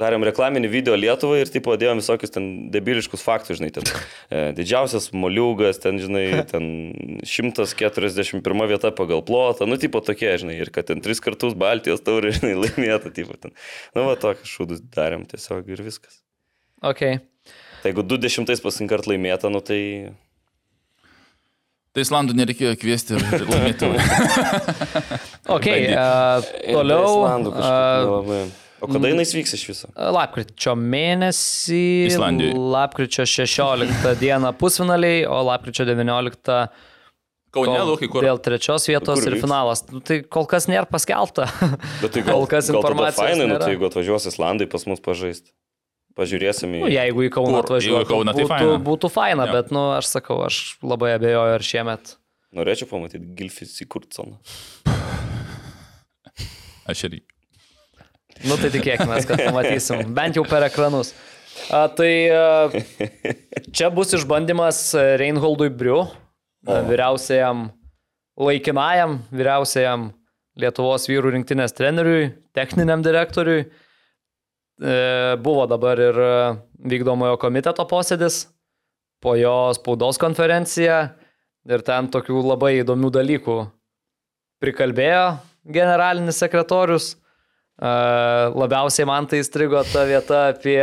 darėm 0.00 0.24
reklaminį 0.26 0.70
video 0.72 0.96
Lietuvai 0.98 1.42
ir 1.42 1.50
tipo 1.52 1.74
dėjom 1.78 2.00
visokius 2.00 2.32
ten 2.34 2.46
debiliškus 2.72 3.24
faktus, 3.24 3.58
žinai, 3.60 3.70
ten 3.74 3.86
e, 3.86 4.42
didžiausias 4.56 5.10
moliūgas, 5.16 5.80
ten, 5.82 6.00
žinai, 6.02 6.24
ten 6.52 6.64
141 7.28 8.66
vieta 8.72 8.92
pagal 8.96 9.24
plotą, 9.26 9.68
nu, 9.68 9.78
tipo 9.80 10.02
tokie, 10.04 10.30
žinai, 10.42 10.58
ir 10.64 10.72
kad 10.74 10.88
ten 10.90 11.04
tris 11.04 11.22
kartus 11.24 11.56
Baltijos 11.58 12.04
taurė, 12.06 12.34
žinai, 12.38 12.56
laimėta, 12.64 13.12
tipo 13.14 13.36
ten. 13.36 13.54
Nu, 13.96 14.08
va, 14.08 14.16
tokius 14.20 14.56
šūdus 14.56 14.82
darėm 14.94 15.26
tiesiog 15.30 15.68
ir 15.72 15.84
viskas. 15.84 16.22
Ok. 16.82 17.04
Tai 17.82 17.90
jeigu 17.90 18.04
20 18.06 18.62
pasinkart 18.62 19.08
laimėta, 19.10 19.50
nu 19.52 19.62
tai... 19.64 19.80
Tai 21.92 22.00
Islandų 22.06 22.32
nereikėjo 22.38 22.72
kviesti 22.80 23.18
ir 23.18 23.42
laimėti. 23.52 23.90
Ok. 25.52 25.66
Uh, 25.68 26.52
toliau. 26.64 27.04
Islandų 27.04 27.52
kažkaip 27.52 27.72
Uh, 27.72 28.06
nelabai. 28.06 28.42
O 28.82 28.88
kada 28.90 29.12
jinai 29.12 29.24
vyks 29.28 29.52
iš 29.54 29.64
viso? 29.70 29.88
Lapkričio 29.94 30.72
mėnesį. 30.78 31.82
Islandijoj. 32.10 32.56
Lapkričio 32.74 33.26
16 33.30 34.16
dieną 34.24 34.50
pusfinaliai, 34.58 35.22
o 35.30 35.38
lapkričio 35.46 35.86
19 35.86 36.56
Kaune, 37.52 37.68
Kol- 37.76 37.84
Lukai, 37.92 38.08
kur? 38.08 38.24
Dėl 38.24 38.38
trečios 38.40 38.86
vietos 38.88 39.20
Kur 39.20 39.28
ir 39.28 39.34
vyks? 39.36 39.42
finalas. 39.44 39.82
Nu, 39.92 40.00
tai 40.00 40.22
kol 40.24 40.46
kas 40.48 40.64
nėra 40.72 40.86
paskelbta. 40.88 41.44
Bet 42.00 42.14
tai 42.14 42.22
gal, 42.26 42.38
Kol 42.40 42.46
kas 42.48 42.70
informacijos 42.72 43.20
fainai, 43.20 43.44
nu, 43.44 43.50
nėra. 43.52 43.66
tai 43.66 43.74
jeigu 43.74 43.86
atvažiuos 43.90 44.24
Islandai 44.30 44.66
pas 44.72 44.86
mus 44.88 45.02
pažaisti. 45.04 45.52
Pažiūrėsim 46.16 46.72
į... 46.76 46.80
Nu, 46.86 46.88
jeigu 46.92 47.26
į 47.28 47.30
Kauną 47.32 47.60
atvažiuotų, 47.62 48.08
tai 48.08 48.32
būtų, 48.40 48.48
faina. 48.50 48.78
būtų 48.88 49.10
faina, 49.12 49.46
Jo. 49.48 49.52
bet, 49.58 49.70
nu, 49.72 49.84
aš 49.98 50.08
sakau, 50.16 50.40
aš 50.48 50.58
labai 50.84 51.12
abejoju, 51.18 51.54
ar 51.60 51.64
šiemet. 51.64 52.16
Norėčiau 52.56 52.88
pamatyti 52.90 53.20
Gilfį 53.38 53.68
Sikurtsoną. 53.68 54.40
Aš 56.88 57.04
irgi. 57.08 57.22
Nu, 58.46 58.56
tai 58.58 58.70
tikėkime, 58.74 59.20
kad 59.28 59.42
pamatysim. 59.46 60.08
Bent 60.16 60.38
jau 60.38 60.44
per 60.48 60.66
ekranus. 60.66 61.12
A, 61.68 61.84
tai 61.92 62.12
a, 62.32 62.70
čia 63.76 63.90
bus 63.94 64.14
išbandymas 64.16 64.80
Reinholdui 65.20 65.70
Briu, 65.74 66.00
a, 66.64 66.80
vyriausiajam, 66.88 67.68
laikinajam, 68.40 69.20
vyriausiajam 69.34 70.10
Lietuvos 70.60 71.06
vyrų 71.08 71.30
rinktinės 71.32 71.72
treneriui, 71.72 72.32
techniniam 72.52 73.00
direktoriui. 73.04 73.62
E, 73.64 74.96
buvo 75.40 75.64
dabar 75.70 76.00
ir 76.00 76.18
vykdomojo 76.92 77.38
komiteto 77.40 77.86
posėdis, 77.88 78.42
po 79.22 79.36
jo 79.38 79.70
spaudos 79.76 80.18
konferencija 80.20 80.98
ir 81.70 81.84
ten 81.86 82.10
tokių 82.12 82.42
labai 82.42 82.74
įdomių 82.80 83.12
dalykų 83.14 83.56
prikalbėjo 84.62 85.26
generalinis 85.74 86.40
sekretorius. 86.42 87.12
Labiausiai 87.82 89.06
man 89.08 89.26
tai 89.26 89.40
įstrigo 89.42 89.80
ta 89.92 90.04
vieta 90.06 90.42
apie 90.52 90.78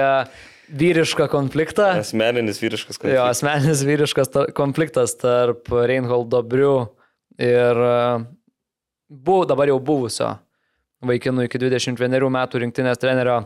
vyrišką 0.70 1.30
konfliktą. 1.32 1.94
Asmeninis 2.02 2.60
vyriškas 2.62 2.98
Jo, 3.00 3.02
konfliktas. 3.02 3.30
asmeninis 3.38 3.84
vyriškas 3.88 4.32
ta- 4.34 4.48
konfliktas 4.58 5.16
tarp 5.18 5.72
Reinholdo 5.72 6.44
Briu 6.46 6.74
ir 7.40 7.80
buvo 9.10 9.46
dabar 9.50 9.72
jau 9.72 9.80
buvusio 9.80 10.34
vaikinų 11.08 11.48
iki 11.48 11.58
21 11.64 12.30
metų 12.36 12.62
rinktinės 12.66 13.00
trenerio 13.02 13.40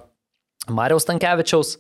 Mariaus 0.73 1.05
Tankievičiaus. 1.05 1.77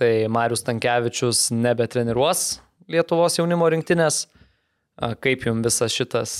Tai 0.00 0.28
Marius 0.32 0.62
Tankievičius 0.64 1.50
nebetreniruos 1.52 2.60
Lietuvos 2.90 3.36
jaunimo 3.36 3.66
rinktinės. 3.70 4.28
Kaip 5.20 5.44
jums 5.44 5.64
visas 5.66 5.92
šitas 5.92 6.32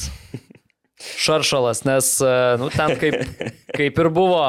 šaršalas, 1.00 1.84
nes 1.88 2.10
e, 2.24 2.34
nu, 2.60 2.68
ten 2.74 2.96
kaip, 3.00 3.16
kaip 3.78 4.00
ir 4.04 4.08
buvo. 4.14 4.42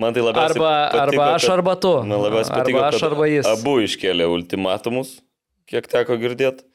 Man 0.00 0.14
tai 0.16 0.22
labiausiai 0.24 0.56
Arba, 0.56 0.70
patiko, 0.90 1.02
arba 1.04 1.26
aš, 1.36 1.44
kad- 1.46 1.54
arba 1.58 1.74
tu. 1.78 1.92
Man 2.08 2.22
labiausiai 2.24 2.56
patiko, 2.58 2.80
arba 2.82 2.96
aš, 2.96 3.04
arba 3.10 3.28
jis. 3.30 3.48
Abu 3.52 3.74
iškėlė 3.84 4.26
ultimatumus, 4.32 5.18
kiek 5.70 5.86
teko 5.92 6.16
girdėti. 6.22 6.66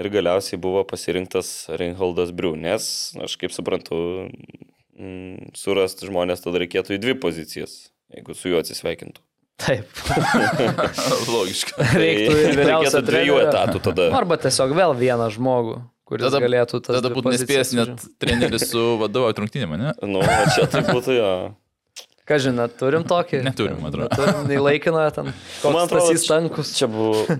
Ir 0.00 0.08
galiausiai 0.08 0.56
buvo 0.60 0.80
pasirinktas 0.88 1.48
Reinholdas 1.76 2.30
Briu, 2.32 2.54
nes, 2.56 2.84
aš 3.20 3.34
kaip 3.40 3.52
suprantu, 3.52 3.98
mm, 4.96 5.50
surasti 5.58 6.08
žmonės 6.08 6.40
tada 6.44 6.62
reikėtų 6.62 6.96
į 6.96 7.00
dvi 7.02 7.14
pozicijas, 7.20 7.74
jeigu 8.14 8.32
su 8.36 8.48
juo 8.54 8.62
atsisveikintų. 8.62 9.20
Taip. 9.60 9.84
Logiška. 11.34 11.76
Reiktų 11.92 12.38
ir 12.40 12.56
vyriausio 12.56 12.98
reikėtų 12.98 13.02
dviejų 13.10 13.36
etatų 13.44 13.82
tada. 13.84 14.06
Arba 14.16 14.38
tiesiog 14.40 14.72
vėl 14.78 14.94
vieną 14.98 15.28
žmogų, 15.36 15.76
kuris 16.08 16.26
Tada, 16.28 16.40
galėtų 16.44 16.82
tas. 16.84 16.98
tada 16.98 17.10
būtų 17.14 17.34
nespėjęs 17.36 17.74
net 17.78 18.06
treneris 18.22 18.68
su 18.70 18.84
vadovo 19.02 19.32
trungtinėme, 19.36 19.80
ne? 19.80 19.94
Nu, 20.06 20.22
čia 20.54 20.68
tai 20.70 20.84
būtų 20.88 21.18
jo. 21.18 21.32
Ką 22.28 22.36
žinai, 22.38 22.68
turim 22.78 23.02
tokį? 23.08 23.40
Neturim, 23.42 23.80
man 23.82 23.90
atrodo. 23.90 24.14
Turim 24.14 24.44
nei 24.46 24.60
laikiną 24.62 25.08
ten. 25.14 25.32
Man 25.64 25.80
atrodo, 25.82 26.06
atrodo, 26.06 26.20
Stankus. 26.22 26.70
Čia 26.78 26.86
buvo. 26.90 27.24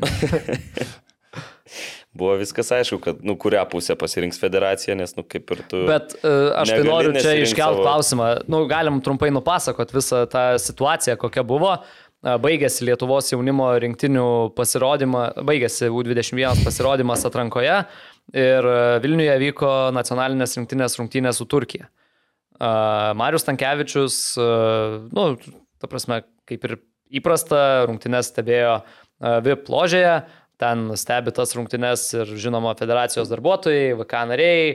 buvo 2.19 2.35
viskas 2.41 2.69
aišku, 2.75 2.99
kad, 3.01 3.21
nu, 3.25 3.37
kurią 3.41 3.63
pusę 3.71 3.95
pasirinks 3.97 4.41
federacija, 4.43 4.97
nes, 4.99 5.15
nu, 5.17 5.23
kaip 5.25 5.49
ir 5.55 5.63
tu. 5.71 5.85
Bet 5.89 6.17
uh, 6.21 6.51
aš 6.61 6.75
tai 6.75 6.83
noriu 6.85 7.13
čia 7.15 7.21
nesirinkt 7.21 7.53
iškelt 7.53 7.77
savo- 7.79 7.85
klausimą. 7.87 8.29
Nu, 8.53 8.65
galim 8.71 8.99
trumpai 9.05 9.31
nupasakot 9.33 9.95
visą 9.95 10.25
tą 10.31 10.43
situaciją, 10.61 11.17
kokia 11.21 11.45
buvo. 11.47 11.77
A, 11.79 12.37
Baigėsi 12.39 12.85
Lietuvos 12.87 13.33
jaunimo 13.33 13.65
rinktinių 13.83 14.53
pasirodymą, 14.55 15.23
baigėsi 15.43 15.89
U21 15.91 16.61
pasirodymas 16.63 17.25
atrankoje 17.27 17.81
ir 18.31 18.68
a, 18.68 18.79
Vilniuje 19.03 19.35
vyko 19.47 19.73
nacionalinės 19.97 20.57
rinktinės 20.59 20.99
rungtynės 21.01 21.41
su 21.41 21.49
Turkija. 21.51 21.89
A, 22.59 23.12
Marius 23.18 23.47
Tankievičius, 23.49 24.18
a, 24.39 24.49
nu, 25.11 25.27
ta 25.83 25.91
prasme, 25.91 26.23
kaip 26.49 26.68
ir 26.68 26.79
įprasta, 27.12 27.85
rungtynės 27.91 28.31
stebėjo 28.33 28.79
VIP 29.45 29.68
ložėje, 29.70 30.14
ten 30.62 30.91
stebi 30.99 31.35
tas 31.35 31.55
rungtynės 31.59 32.07
ir 32.16 32.35
žinoma 32.41 32.75
federacijos 32.79 33.31
darbuotojai, 33.31 33.93
VK 34.01 34.23
nariai, 34.31 34.66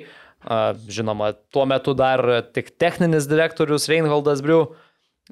žinoma, 0.91 1.31
tuo 1.51 1.65
metu 1.67 1.95
dar 1.97 2.23
tik 2.55 2.73
techninis 2.79 3.27
direktorius 3.27 3.87
Reinholdas 3.91 4.43
Briu. 4.45 4.75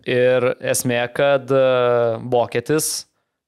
Ir 0.04 0.50
esmė, 0.60 1.06
kad 1.16 1.52
vokietis 2.28 3.06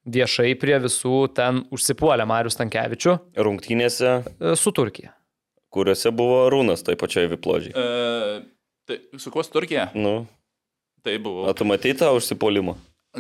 viešai 0.08 0.53
prie 0.60 0.78
visų 0.84 1.28
ten 1.36 1.64
užsipuolė 1.76 2.26
Marius 2.30 2.55
Tankievičių 2.60 3.18
Rungtynėse, 3.38 4.12
a, 4.24 4.55
su 4.55 4.72
Turkija. 4.72 5.14
kuriuose 5.74 6.12
buvo 6.16 6.45
Rūnas, 6.53 6.82
toj 6.88 6.95
pačioj 6.97 7.28
viplodžiai. 7.36 7.74
E, 7.76 8.41
tai 8.88 8.99
su 9.20 9.32
kuo 9.34 9.43
su 9.43 9.51
Turkija? 9.53 9.89
Nu, 9.95 10.26
Tai 11.05 11.18
buvo. 11.24 11.45
o 11.47 11.53
tu 11.53 11.64
matei 11.68 11.93
tą 11.95 12.10
užsipolimą? 12.18 12.74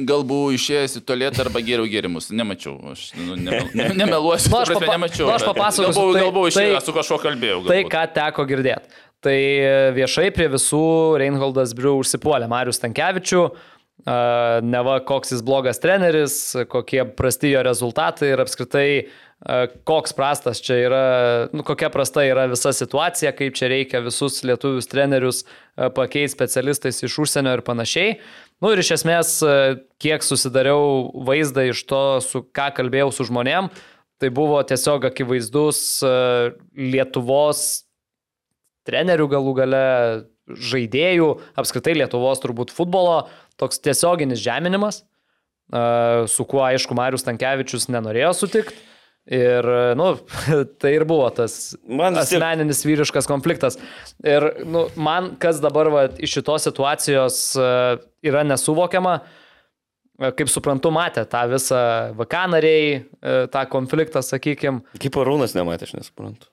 Gal 0.07 0.21
buvau 0.27 0.51
išėjęs 0.53 0.97
į 0.99 1.01
tualetą 1.07 1.41
arba 1.45 1.61
geriau 1.65 1.87
gėrimus. 1.89 2.27
Nemačiau. 2.35 2.75
Aš 2.91 3.05
nu, 3.17 3.37
nemel, 3.39 3.69
ne, 3.77 3.85
nemeluosiu. 3.97 4.51
Nu, 4.51 4.59
aš 4.61 4.71
prasme, 4.73 4.89
nemačiau. 4.91 5.25
nu, 5.29 5.33
aš 5.33 5.45
papasakosiu, 5.47 5.93
Gal 5.93 5.95
buvau, 5.97 6.13
tai- 6.13 6.21
gal 6.25 6.33
buvau 6.35 6.49
išėjęs, 6.51 6.75
tai- 6.75 6.85
su 6.89 6.93
kažkuo 6.97 7.17
kalbėjau. 7.23 7.61
Tai, 7.65 7.77
galbūt. 7.79 7.93
ką 7.93 8.03
teko 8.17 8.45
girdėti. 8.51 8.91
Tai 9.25 9.37
viešai 9.97 10.27
prie 10.35 10.45
visų 10.53 10.81
Reinholdas 11.23 11.71
Briu 11.77 11.95
užsipuolė 12.03 12.45
Marius 12.51 12.77
Tankievičių, 12.83 13.41
a, 14.05 14.59
neva 14.63 14.99
koks 15.07 15.33
jis 15.33 15.45
blogas 15.45 15.81
treneris, 15.83 16.37
kokie 16.69 17.05
prasti 17.17 17.55
jo 17.55 17.63
rezultatai 17.65 18.33
ir 18.35 18.43
apskritai 18.43 18.89
koks 19.85 20.15
prastas 20.17 20.59
čia 20.65 20.75
yra, 20.81 21.03
nu, 21.53 21.61
kokia 21.65 21.91
prasta 21.93 22.23
yra 22.25 22.47
visa 22.49 22.71
situacija, 22.73 23.31
kaip 23.37 23.53
čia 23.57 23.69
reikia 23.69 24.01
visus 24.01 24.41
lietuvius 24.41 24.89
trenerius 24.89 25.43
pakeisti 25.75 26.33
specialistais 26.33 27.03
iš 27.05 27.19
užsienio 27.21 27.53
ir 27.53 27.61
panašiai. 27.65 28.17
Nu 28.61 28.73
ir 28.73 28.81
iš 28.81 28.95
esmės, 28.97 29.35
kiek 30.01 30.25
susidariau 30.25 31.11
vaizdą 31.27 31.67
iš 31.69 31.83
to, 31.85 32.03
su 32.25 32.41
ką 32.49 32.71
kalbėjau 32.79 33.11
su 33.13 33.27
žmonėm, 33.29 33.69
tai 34.17 34.33
buvo 34.33 34.57
tiesiog 34.65 35.05
akivaizdus 35.11 36.01
Lietuvos 36.73 37.67
trenerių 38.89 39.27
galų 39.29 39.53
gale, 39.53 39.85
žaidėjų, 40.47 41.29
apskritai 41.59 41.93
Lietuvos 41.99 42.41
turbūt 42.41 42.73
futbolo, 42.73 43.27
toks 43.59 43.81
tiesioginis 43.83 44.41
žeminimas, 44.43 45.01
a, 45.73 46.25
su 46.29 46.45
kuo 46.47 46.61
aišku 46.67 46.95
Marius 46.97 47.25
Tankievičius 47.27 47.89
nenorėjo 47.93 48.33
sutikti. 48.37 48.77
Ir, 49.27 49.65
nu, 49.99 50.05
tai 50.79 50.93
ir 50.95 51.03
buvo 51.03 51.25
tas 51.35 51.73
Man 51.83 52.15
vis 52.15 52.29
tiek- 52.29 52.39
asmeninis 52.39 52.79
vyriškas 52.87 53.27
konfliktas. 53.27 53.75
Ir, 54.23 54.45
nu, 54.63 54.85
man 54.95 55.33
kas 55.41 55.59
dabar 55.59 55.89
va, 55.91 56.05
iš 56.23 56.37
šitos 56.37 56.63
situacijos 56.69 57.41
yra 58.23 58.45
nesuvokiama, 58.47 59.17
kaip 60.31 60.47
suprantu, 60.49 60.93
matė 60.95 61.25
tą 61.29 61.43
visą 61.51 61.81
VK 62.17 62.45
nariai, 62.55 62.93
tą 63.51 63.65
konfliktą, 63.69 64.23
sakykime. 64.23 64.85
Kaip 65.03 65.19
Rūnas 65.27 65.57
nematė, 65.59 65.89
aš 65.91 65.97
nesuprantu. 65.99 66.47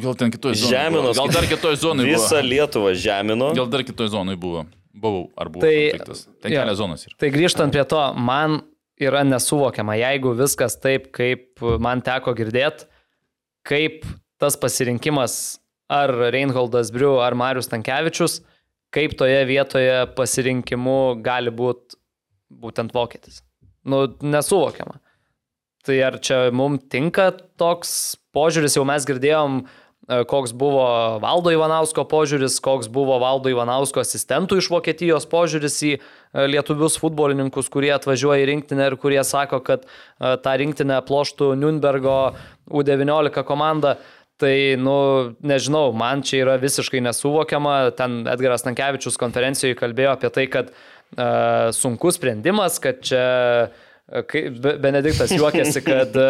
Gal 0.00 0.16
ten 0.16 0.32
kitoj 0.32 0.56
zonai. 0.56 0.72
Žemino. 0.72 1.12
Gal 1.16 1.30
dar 1.36 1.44
kitoj 1.48 1.76
zonai 1.80 2.08
Visą. 2.08 2.40
Lietuvą 2.44 2.94
žemino. 2.96 3.52
Gal 3.56 3.68
dar 3.68 3.84
kitoj 3.84 4.08
zonai 4.16 4.36
buvo. 4.40 4.64
Buvau, 4.98 5.28
ar 5.38 5.50
buvo 5.52 5.62
Tai- 5.64 5.72
konfliktas. 5.74 6.24
Ten 6.42 6.52
jo. 6.52 6.60
kelias 6.62 6.78
zonas 6.80 7.06
yra. 7.06 7.16
Tai 7.22 7.30
grįžtant 7.34 7.74
prie 7.74 7.84
to, 7.88 8.02
man 8.18 8.60
yra 8.98 9.22
nesuvokiama, 9.26 9.94
jeigu 10.00 10.32
viskas 10.38 10.74
taip, 10.82 11.10
kaip 11.14 11.62
man 11.82 12.02
teko 12.02 12.34
girdėti, 12.38 12.88
kaip 13.68 14.06
tas 14.42 14.56
pasirinkimas 14.58 15.58
ar 15.90 16.10
Reinholdas 16.34 16.90
Briu, 16.94 17.16
ar 17.22 17.36
Marius 17.38 17.70
Tankievičius, 17.70 18.40
kaip 18.94 19.14
toje 19.20 19.38
vietoje 19.48 20.06
pasirinkimu 20.16 20.98
gali 21.24 21.52
būti 21.54 21.96
būtent 22.48 22.94
vokietis. 22.96 23.42
Nu, 23.88 24.06
nesuvokiama. 24.24 24.98
Tai 25.86 25.96
ar 26.04 26.18
čia 26.24 26.48
mums 26.52 26.88
tinka 26.92 27.30
toks 27.60 28.16
požiūris, 28.34 28.76
jau 28.76 28.84
mes 28.88 29.04
girdėjom, 29.08 29.62
koks 30.08 30.54
buvo 30.56 30.84
Valdo 31.20 31.52
Ivanausko 31.52 32.04
požiūris, 32.08 32.58
koks 32.64 32.88
buvo 32.92 33.18
Valdo 33.20 33.50
Ivanausko 33.52 34.00
asistentų 34.00 34.56
iš 34.62 34.70
Vokietijos 34.72 35.28
požiūris 35.28 35.76
į 35.84 35.90
e, 35.96 36.00
lietuvius 36.48 36.96
futbolininkus, 37.00 37.68
kurie 37.72 37.92
atvažiuoja 37.92 38.40
į 38.40 38.46
rinktinę 38.54 38.86
ir 38.88 38.96
kurie 39.00 39.20
sako, 39.20 39.60
kad 39.66 39.84
e, 39.84 40.36
tą 40.40 40.54
rinktinę 40.62 41.02
ploštų 41.08 41.52
Nürnbergo 41.60 42.20
U19 42.72 43.44
komanda. 43.48 43.98
Tai, 44.38 44.54
nu, 44.78 44.94
nežinau, 45.42 45.90
man 45.98 46.22
čia 46.22 46.44
yra 46.44 46.54
visiškai 46.62 47.02
nesuvokiama. 47.02 47.90
Ten 47.98 48.20
Edgaras 48.30 48.62
Tankievičius 48.62 49.18
konferencijoje 49.18 49.74
kalbėjo 49.80 50.12
apie 50.14 50.30
tai, 50.30 50.44
kad 50.46 50.68
uh, 50.70 51.72
sunkus 51.74 52.20
sprendimas, 52.20 52.76
kad 52.78 53.02
čia 53.02 53.24
Be- 53.66 53.87
Benediktas 54.08 55.32
juokėsi, 55.36 55.82
kad 55.84 56.14
e, 56.24 56.28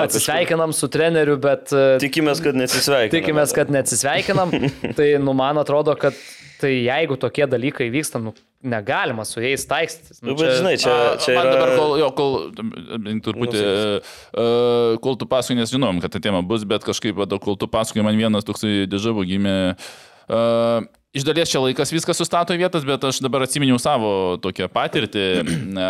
atsisveikinam 0.00 0.72
su 0.72 0.88
treneriu, 0.92 1.36
bet 1.42 1.72
e, 1.76 1.98
Tikimės, 2.00 2.40
kad 2.40 2.56
neatsisveikiname. 2.56 3.12
tikimės, 3.12 3.52
kad 3.56 3.72
neatsisveikinam. 3.74 4.54
tai, 4.98 5.10
nu, 5.20 5.34
man 5.36 5.60
atrodo, 5.60 5.92
kad 6.00 6.16
tai 6.60 6.72
jeigu 6.78 7.18
tokie 7.20 7.44
dalykai 7.48 7.90
vyksta, 7.92 8.20
nu, 8.24 8.32
negalima 8.64 9.24
su 9.28 9.40
jais 9.44 9.64
taikstytis. 9.68 10.20
Nu, 10.24 10.34
bet 10.36 10.56
žinai, 10.58 10.74
čia, 10.80 10.92
A, 10.92 11.18
čia 11.20 11.36
man 11.36 11.48
yra... 11.48 11.56
dabar, 11.56 11.74
kol, 11.76 11.94
jo, 12.00 12.08
kol, 12.16 12.34
turbūt, 13.24 13.56
Nu, 13.56 14.00
uh, 14.00 14.96
kol 15.04 15.16
tu 15.20 15.28
pasakai, 15.28 15.56
nes 15.60 15.72
žinom, 15.72 16.00
kad 16.04 16.12
ta 16.12 16.20
tema 16.24 16.40
bus, 16.44 16.64
bet 16.68 16.84
kažkaip, 16.84 17.20
kol 17.40 17.60
tu 17.60 17.68
pasakai, 17.72 18.04
man 18.04 18.16
vienas 18.20 18.48
toksai 18.48 18.84
dėžavų 18.88 19.28
gimė. 19.32 19.56
Uh, 20.30 20.88
Iš 21.10 21.24
dalies 21.26 21.50
čia 21.50 21.58
laikas 21.58 21.90
viską 21.90 22.14
sustato 22.14 22.54
vietas, 22.54 22.84
bet 22.86 23.02
aš 23.02 23.18
dabar 23.18 23.42
atsiminiau 23.42 23.80
savo 23.82 24.38
tokią 24.38 24.68
patirtį. 24.70 25.24
Na, 25.76 25.88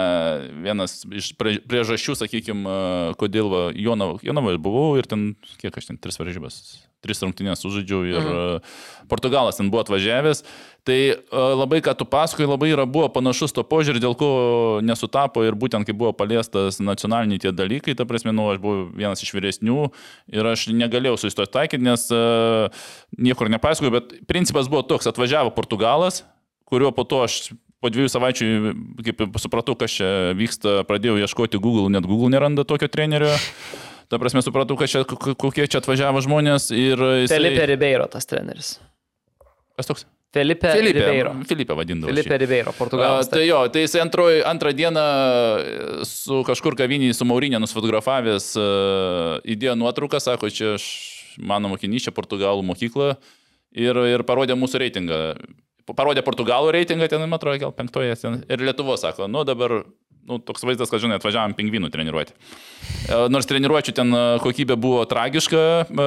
Vienas 0.64 1.02
iš 1.04 1.34
prie- 1.36 1.58
priežasčių, 1.60 2.16
sakykime, 2.22 2.76
kodėl 3.20 3.74
Jonavoje 3.76 4.62
buvau 4.64 4.94
ir 4.96 5.08
ten, 5.10 5.34
kiek 5.60 5.76
aš 5.76 5.90
ten, 5.90 6.00
tris 6.00 6.16
varžybas, 6.16 6.56
tris 7.04 7.20
rungtynės 7.20 7.60
sužaidžiau 7.60 8.00
ir 8.08 8.20
mhm. 8.22 8.72
Portugalas 9.12 9.60
ten 9.60 9.68
buvo 9.68 9.84
atvažiavęs. 9.84 10.40
Tai 10.86 10.96
e, 10.96 11.16
labai, 11.60 11.82
ką 11.84 11.92
tu 11.98 12.06
pasakoji, 12.08 12.48
labai 12.48 12.70
yra 12.72 12.86
buvo 12.88 13.10
panašus 13.12 13.52
to 13.52 13.60
požiūrį, 13.68 14.00
dėl 14.00 14.14
ko 14.16 14.28
nesutapo 14.84 15.42
ir 15.44 15.56
būtent 15.58 15.84
kai 15.84 15.92
buvo 15.96 16.14
paliestas 16.16 16.78
nacionaliniai 16.80 17.42
tie 17.42 17.52
dalykai, 17.52 17.92
ta 17.98 18.06
prasme, 18.08 18.32
nu, 18.32 18.46
aš 18.52 18.62
buvau 18.62 18.86
vienas 18.96 19.20
iš 19.20 19.34
vyresnių 19.36 19.90
ir 20.32 20.48
aš 20.52 20.70
negalėjau 20.72 21.18
su 21.20 21.32
to 21.36 21.44
taikyti, 21.44 21.84
nes 21.84 22.06
uh, 22.16 22.72
niekur 23.20 23.52
nepasakoju, 23.52 23.92
bet 23.92 24.14
principas 24.30 24.72
buvo 24.72 24.80
toks, 24.88 25.10
atvažiavo 25.10 25.52
Portugalas, 25.52 26.22
kuriuo 26.70 26.94
po 26.96 27.04
to 27.04 27.20
aš 27.26 27.50
po 27.80 27.88
dviejų 27.92 28.10
savaičių, 28.12 28.48
kaip 29.04 29.22
supratau, 29.40 29.76
kas 29.78 29.94
čia 30.00 30.08
vyksta, 30.36 30.82
pradėjau 30.88 31.16
ieškoti 31.22 31.60
Google, 31.60 31.88
net 31.92 32.04
Google 32.08 32.28
neranda 32.32 32.64
tokio 32.68 32.88
trenerio. 32.92 33.32
Ta 34.10 34.18
prasme, 34.20 34.42
supratau, 34.44 34.76
čia, 34.84 35.04
kokie 35.06 35.64
čia 35.70 35.80
atvažiavo 35.80 36.20
žmonės 36.24 36.68
ir... 36.74 36.98
jisai- 37.24 37.36
Felipe 37.36 37.68
Ribeiro 37.70 38.08
tas 38.10 38.26
treneris. 38.28 38.74
Kas 39.78 39.88
toks? 39.88 40.04
Felipe, 40.30 40.70
Filipe. 40.70 40.98
Ribeiro. 41.00 41.34
Filipe 41.42 41.74
vadindavo. 41.74 42.12
Felipe 42.12 42.36
Ribeiro, 42.38 42.72
Portugalas. 42.78 43.28
tai 43.28 43.48
jo, 43.48 43.64
tai 43.68 43.82
jis 43.82 43.96
antroj, 43.98 44.44
antrą 44.46 44.70
dieną 44.78 45.02
e, 45.02 46.04
su 46.06 46.44
kažkur 46.46 46.76
kavinį 46.78 47.10
su 47.18 47.26
Maurinė 47.26 47.58
nusfotografavęs 47.58 48.52
e, 48.54 48.66
įdėjo 49.56 49.74
nuotrauką, 49.80 50.20
sako, 50.22 50.52
čia 50.54 50.76
aš, 50.76 50.86
mano 51.42 51.72
mokinys, 51.72 52.06
čia 52.06 52.14
Portugalų 52.14 52.62
mokykla 52.68 53.16
ir, 53.74 53.98
ir 54.12 54.24
parodė 54.28 54.54
mūsų 54.58 54.84
reitingą. 54.84 55.18
Parodė 55.90 56.22
Portugalų 56.22 56.70
reitingą, 56.78 57.10
ten, 57.10 57.26
man 57.26 57.40
atrodo, 57.40 57.58
gal 57.64 57.74
penktoje, 57.74 58.14
ten, 58.22 58.38
ir 58.46 58.62
Lietuvos 58.62 59.02
sako, 59.02 59.26
nu 59.26 59.42
dabar, 59.48 59.80
nu, 60.28 60.38
toks 60.38 60.64
vaizdas, 60.66 60.90
kad, 60.92 61.02
žinai, 61.02 61.18
atvažiavam 61.20 61.54
pingvinų 61.58 61.90
treniruoti. 61.92 62.34
E, 62.34 63.18
Nors 63.32 63.48
treniruočių 63.50 63.94
ten 63.96 64.12
e, 64.14 64.22
kokybė 64.44 64.76
buvo 64.80 65.02
tragiška, 65.08 65.62
e, 65.86 66.06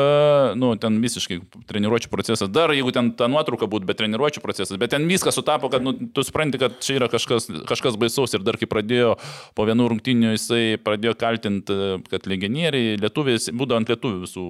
nu, 0.60 0.74
ten 0.82 1.00
visiškai 1.04 1.40
treniruočių 1.70 2.12
procesas. 2.12 2.52
Dar 2.54 2.74
jeigu 2.76 2.94
ten 2.96 3.12
ta 3.20 3.30
nuotrauka 3.32 3.70
būtų, 3.72 3.90
bet 3.90 4.00
treniruočių 4.02 4.44
procesas, 4.46 4.78
bet 4.82 4.94
ten 4.96 5.08
viskas 5.10 5.38
sutapo, 5.40 5.72
kad 5.74 5.86
nu, 5.86 5.96
tu 6.14 6.26
supranti, 6.26 6.62
kad 6.62 6.80
čia 6.84 7.00
yra 7.02 7.12
kažkas, 7.12 7.50
kažkas 7.70 8.00
baisaus 8.00 8.36
ir 8.38 8.46
dar 8.46 8.60
kai 8.62 8.70
pradėjo 8.70 9.18
po 9.58 9.68
vienų 9.70 9.92
rungtynių 9.94 10.34
jisai 10.36 10.64
pradėjo 10.84 11.18
kaltinti, 11.20 11.80
kad 12.14 12.30
legionieriai, 12.30 12.98
lietuviais, 13.02 13.50
būdavo 13.54 13.82
ant 13.82 13.92
lietuvių 13.94 14.24
visų, 14.28 14.48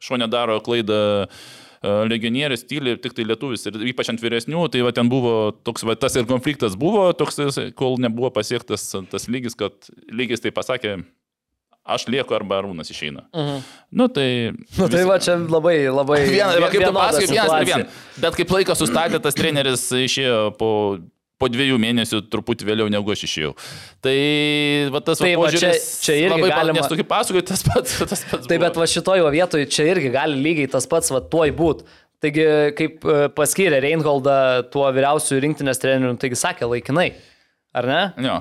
šonė 0.00 0.30
daro 0.32 0.58
klaidą 0.64 1.00
e, 1.00 1.28
legionierius, 1.82 2.66
tyli, 2.68 2.96
tik 3.00 3.14
tai 3.16 3.24
lietuvis 3.24 3.64
ir 3.70 3.78
ypač 3.88 4.10
ant 4.12 4.20
vyresnių, 4.20 4.66
tai 4.72 4.82
va 4.84 4.92
ten 4.96 5.08
buvo 5.08 5.52
toks, 5.64 5.86
va 5.88 5.96
tas 5.96 6.16
ir 6.18 6.28
konfliktas 6.28 6.76
buvo 6.80 7.06
toks, 7.16 7.40
kol 7.78 7.96
nebuvo 8.02 8.28
pasiektas 8.34 8.90
tas 9.08 9.28
lygis, 9.32 9.56
kad 9.56 9.88
lygis 10.12 10.44
tai 10.44 10.52
pasakė, 10.52 10.98
aš 11.88 12.04
lieku 12.12 12.36
arba 12.36 12.58
arūnas 12.60 12.92
išeina. 12.92 13.24
Mhm. 13.32 13.62
Nu 13.96 14.08
tai... 14.12 14.28
Nu, 14.80 14.90
tai 14.92 15.06
va 15.08 15.16
čia 15.22 15.38
labai, 15.40 15.78
labai. 15.88 16.20
Vienas, 16.28 16.58
va, 16.60 16.68
kaip 16.72 16.84
tu 16.84 16.92
pasakai, 16.96 17.30
vienas 17.30 17.48
situacija. 17.48 17.80
vieną. 17.80 17.88
Bet 18.26 18.36
kaip 18.42 18.54
laiką 18.58 18.76
sustatė, 18.76 19.22
tas 19.24 19.38
treneris 19.38 19.86
išėjo 20.04 20.38
po, 20.60 20.70
po 21.40 21.48
dviejų 21.48 21.78
mėnesių, 21.80 22.20
truputį 22.32 22.66
vėliau 22.68 22.90
negu 22.92 23.12
aš 23.14 23.24
išėjau. 23.26 23.54
Tai 24.04 24.14
va 24.92 25.00
tas 25.06 25.22
Tai 25.22 25.30
va, 25.40 25.48
čia- 25.54 25.72
čia 26.04 26.16
irgi 26.20 26.34
labai 26.36 26.50
galima- 26.52 26.76
Nes 26.78 26.90
tokį 26.92 27.06
pasakoju, 27.08 27.44
tas 27.48 27.62
pats. 27.66 27.96
Tas 28.12 28.22
pats 28.28 28.46
Tai 28.46 28.58
buvo. 28.58 28.66
bet 28.66 28.78
va 28.82 28.88
šitoj 28.92 29.24
va 29.24 29.32
vietoj 29.34 29.64
čia 29.72 29.88
irgi 29.94 30.12
gali 30.14 30.38
lygiai 30.44 30.70
tas 30.70 30.86
pats 30.90 31.10
va 31.14 31.22
tuoj 31.32 31.50
būt. 31.56 31.82
Taigi, 32.20 32.44
kaip 32.76 33.04
e, 33.08 33.18
paskyrė 33.32 33.78
Reinholdą 33.80 34.34
tuo 34.70 34.84
vyriausiųjų 34.92 35.40
rinktinės 35.46 35.80
treneriu, 35.80 36.12
taigi 36.20 36.36
sakė 36.36 36.68
laikinai. 36.68 37.06
Ar 37.72 37.86
ne? 37.88 38.00
Jo. 38.20 38.34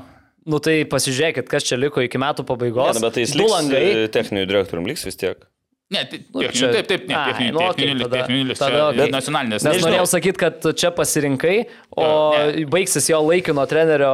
Nu 0.49 0.59
tai 0.59 0.81
pasižiūrėkit, 0.89 1.47
kas 1.51 1.63
čia 1.67 1.77
liko 1.79 2.01
iki 2.03 2.19
metų 2.19 2.43
pabaigos. 2.47 2.97
Ne, 2.97 2.99
nu, 2.99 3.05
bet 3.07 3.15
tai 3.15 3.23
jis 3.23 3.35
liks 3.39 3.53
langai. 3.53 3.83
e, 4.03 4.07
techniniu 4.11 4.43
direktoriumi, 4.49 4.91
liks 4.91 5.05
vis 5.07 5.15
tiek. 5.21 5.39
Ne, 5.89 6.03
tai 6.05 6.19
Nu, 6.29 6.41
techninių, 6.43 6.53
čia- 6.59 6.71
taip, 6.75 6.87
taip, 6.87 7.05
ne, 7.09 7.15
Ai, 7.17 7.31
techninių, 7.33 7.53
nu, 7.55 7.61
techninių, 7.73 8.03
tada- 8.05 8.17
techninių, 8.21 8.55
tada 8.59 8.69
čia 8.69 8.81
okei. 8.91 9.11
nacionalinės. 9.15 9.63
Nes 9.65 9.81
norėjau 9.85 10.07
sakyti, 10.11 10.37
kad 10.37 10.67
čia 10.77 10.91
pasirinkai, 10.93 11.55
o 11.97 12.09
Jo, 12.35 12.67
baigsis 12.69 13.07
jo 13.09 13.21
laikino 13.25 13.63
trenerio 13.67 14.11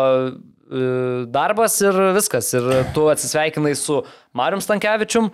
e, 0.71 1.25
darbas 1.29 1.75
ir 1.83 1.91
viskas. 2.15 2.53
Ir 2.55 2.69
tu 2.95 3.09
atsisveikinai 3.11 3.75
su 3.75 3.99
Marium 4.33 4.61
Stankievičium, 4.63 5.27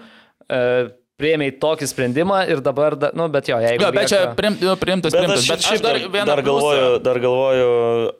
e, 0.50 0.89
priėmėjai 1.22 1.54
tokį 1.62 1.88
sprendimą 1.92 2.39
ir 2.50 2.60
dabar, 2.66 2.96
da, 2.98 3.12
nu, 3.14 3.28
bet 3.30 3.46
jo, 3.48 3.60
jeigu... 3.62 3.84
Jo, 3.86 3.92
bet 3.94 4.10
čia 4.10 4.22
lieka- 4.26 4.36
priim, 4.39 4.56
jo, 4.66 4.74
priimtas, 4.82 5.14
Bet 5.14 5.22
priimtas. 5.22 5.44
aš, 5.46 5.48
Bet 5.48 5.60
aš 5.76 5.82
dar 5.86 6.00
dar, 6.10 6.26
dar, 6.26 6.42
galvoju, 6.42 6.88
dar 7.06 7.20
galvoju, 7.22 7.70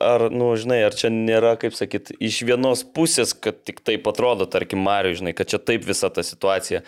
ar, 0.00 0.28
nu, 0.30 0.52
žinai, 0.54 0.78
ar 0.86 0.94
čia 0.94 1.10
nėra, 1.10 1.56
kaip 1.58 1.74
sakyt, 1.74 2.14
iš 2.22 2.38
vienos 2.46 2.84
pusės, 2.86 3.34
kad 3.34 3.58
tik 3.66 3.82
taip 3.82 4.06
atrodo, 4.06 4.46
tarkim, 4.46 4.78
Mariu, 4.86 5.10
žinai, 5.18 5.34
kad 5.34 5.50
čia 5.50 5.58
taip 5.58 5.82
visa 5.84 6.08
ta 6.14 6.22
situacija. 6.22 6.84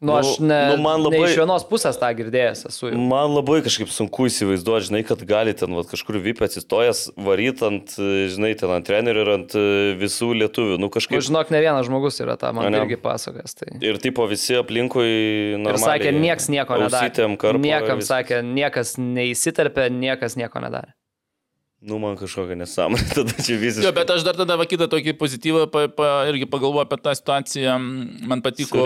Nu, 0.00 0.12
aš 0.14 0.38
nu, 0.38 0.46
ne, 0.46 0.58
nu, 0.76 0.82
man 0.82 1.00
ne 1.02 1.08
labai- 1.08 1.24
iš 1.26 1.36
vienos 1.40 1.64
pusės 1.66 1.96
tą 1.98 2.06
girdėjęs 2.14 2.66
esu. 2.68 2.90
jau. 2.92 2.98
Man 2.98 3.32
labai 3.34 3.62
kažkaip 3.66 3.88
sunku 3.90 4.28
įsivaizduoti, 4.30 4.86
žinai, 4.92 5.00
kad 5.06 5.18
gali 5.26 5.54
ten 5.58 5.74
vat, 5.74 5.86
kažkur 5.90 6.20
vypė 6.22 6.46
atsistojęs, 6.46 7.00
varyt 7.18 7.62
ant, 7.66 7.94
e, 7.98 8.28
žinai, 8.30 8.52
ten 8.58 8.70
ant 8.70 8.86
trenerių 8.86 9.24
ir 9.26 9.30
ant 9.34 9.56
e, 9.58 9.64
visų 9.98 10.30
lietuvių. 10.38 10.76
Nu, 10.78 10.86
Nu, 10.88 10.92
kažkaip. 10.94 11.18
žinok, 11.20 11.50
ne 11.50 11.60
vienas 11.60 11.86
žmogus 11.86 12.20
yra 12.22 12.36
tą 12.38 12.52
man 12.54 12.66
Ane. 12.70 12.78
irgi 12.86 12.96
pasakęs. 13.02 13.54
Tai. 13.58 13.78
Ir 13.82 13.98
tipo 13.98 14.24
visi 14.30 14.54
aplinkui 14.54 15.04
Ir 15.54 15.58
normaliai. 15.58 15.98
sakė, 16.00 16.14
nieks 16.14 16.48
nieko 16.48 16.78
nedarė. 16.78 17.36
karpo, 17.36 17.58
Niekam 17.58 17.98
vis- 17.98 18.08
sakė, 18.08 18.38
niekas 18.46 18.96
neįsiterpė, 18.96 19.90
niekas 19.90 20.36
nieko 20.36 20.60
nedarė. 20.62 20.94
Nu, 21.78 22.00
man 22.02 22.16
kažkokia 22.18 22.56
nesąmonė, 22.58 23.04
tada 23.20 23.34
čia 23.38 23.54
visiškai. 23.60 23.86
Jo, 23.86 23.92
bet 23.94 24.10
aš 24.10 24.24
dar 24.26 24.38
tada 24.38 24.56
kitą 24.66 24.88
tokį 24.90 25.14
pozityvą 25.20 25.66
pa, 25.70 25.84
pa, 25.94 26.08
irgi 26.26 26.48
pagalvoju 26.50 26.82
apie 26.82 26.98
tą 27.04 27.14
situaciją. 27.14 27.76
Man 28.30 28.42
patiko, 28.42 28.82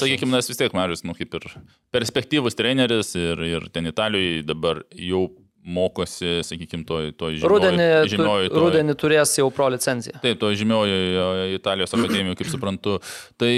sakykime, 0.00 0.32
nes 0.32 0.48
vis 0.48 0.60
tiek 0.60 0.72
Marius, 0.76 1.04
nu, 1.04 1.12
kaip 1.18 1.36
ir 1.36 1.44
perspektyvus 1.92 2.56
treneris 2.56 3.12
ir, 3.20 3.42
ir 3.44 3.68
ten 3.74 3.90
Italijoje 3.90 4.46
dabar 4.48 4.80
jau 4.96 5.26
mokosi, 5.62 6.40
sakykime, 6.42 6.82
to, 6.84 6.96
to 7.14 7.30
Rudenį, 7.46 7.86
tu, 8.02 8.08
žymioji. 8.16 8.48
toj- 8.50 8.62
rudenį 8.64 8.94
turės 8.98 9.30
jau 9.38 9.46
pro 9.54 9.68
licenciją. 9.70 10.18
Taip, 10.22 10.40
to 10.40 10.50
žymiojoje 10.58 11.54
Italijos 11.54 11.94
akademijoje, 11.94 12.36
kaip 12.40 12.50
suprantu. 12.50 12.96
Tai 13.38 13.52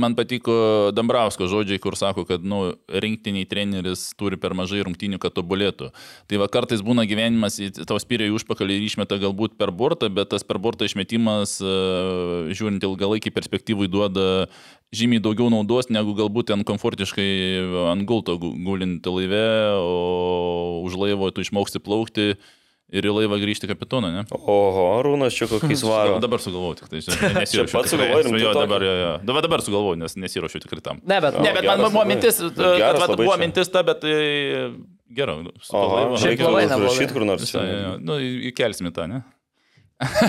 man 0.00 0.16
patiko 0.16 0.90
Dambrausko 0.96 1.44
žodžiai, 1.52 1.78
kur 1.82 1.96
sako, 2.00 2.24
kad 2.28 2.40
nu, 2.44 2.72
rinktiniai 2.88 3.44
treneris 3.48 4.14
turi 4.16 4.36
per 4.40 4.54
mažai 4.56 4.80
rungtinių, 4.86 5.20
kad 5.20 5.36
tobulėtų. 5.36 5.90
Tai 6.28 6.40
va 6.40 6.48
kartais 6.48 6.80
būna 6.80 7.04
gyvenimas, 7.08 7.60
tau 7.84 8.00
spiria 8.00 8.30
į 8.30 8.36
užpakalį 8.40 8.78
ir 8.80 8.88
išmeta 8.88 9.20
galbūt 9.20 9.58
per 9.60 9.70
burtą, 9.76 10.08
bet 10.08 10.32
tas 10.32 10.42
per 10.42 10.56
burtą 10.56 10.88
išmetimas, 10.88 11.58
e, 11.60 11.76
žiūrint 12.56 12.82
ilgalaikį 12.88 13.32
perspektyvų, 13.36 13.88
duoda 13.92 14.48
žymiai 14.92 15.22
daugiau 15.24 15.48
naudos, 15.52 15.88
negu 15.92 16.12
galbūt 16.18 16.50
ten 16.52 16.64
komfortiškai 16.68 17.28
ant 17.92 18.04
gulto 18.08 18.36
gu- 18.38 18.54
gulinti 18.64 19.08
laive, 19.08 19.44
o 19.80 20.82
už 20.86 20.96
laivo 21.00 21.30
tu 21.32 21.40
išmoksti 21.44 21.80
plaukti. 21.82 22.34
Ir 22.92 23.06
į 23.08 23.12
laivą 23.16 23.38
grįžti 23.40 23.64
kapitoną, 23.70 24.10
ne? 24.12 24.22
Oho, 24.36 24.82
Rūnas 25.00 25.32
čia 25.32 25.46
kokį 25.48 25.76
svaro. 25.80 26.18
Dabar 26.20 26.42
sugalvoju, 26.44 26.76
tik 26.82 26.90
tai 26.92 27.00
nesiruošiu. 27.40 27.72
pats 27.72 27.94
rimtai 27.96 28.42
Jo, 28.42 28.50
dabar, 28.52 28.84
jo, 28.84 28.90
jo. 29.00 29.12
dabar, 29.24 29.40
dabar 29.46 29.62
sugalvoju, 29.64 29.96
nes 30.02 30.12
nesiruošiu 30.20 30.60
tikrai 30.60 30.82
tam. 30.84 31.00
Ne, 31.08 31.16
bet, 31.24 31.32
O, 31.32 31.40
Ne, 31.40 31.54
bet 31.56 31.64
man 31.64 31.80
geras 31.80 31.94
buvo 31.94 32.04
mintis, 32.10 32.36
Bet 32.52 33.14
buvo 33.16 33.32
čia. 33.32 33.40
mintis 33.40 33.72
ta, 33.72 33.80
bet 33.88 34.02
tai 34.04 34.12
gerai. 35.08 35.38
laivu. 35.40 36.20
Šiaip 36.20 36.44
labai 36.44 36.66
neblogai. 36.68 36.90
užrašyti 36.92 37.16
kur 37.16 37.24
nors. 37.32 37.48
Jo, 37.54 37.64
jo, 37.64 37.78
jo. 37.86 37.94
Nu, 38.04 38.18
įkelsime 38.52 38.92
tą, 38.92 39.08
ne? 39.08 39.22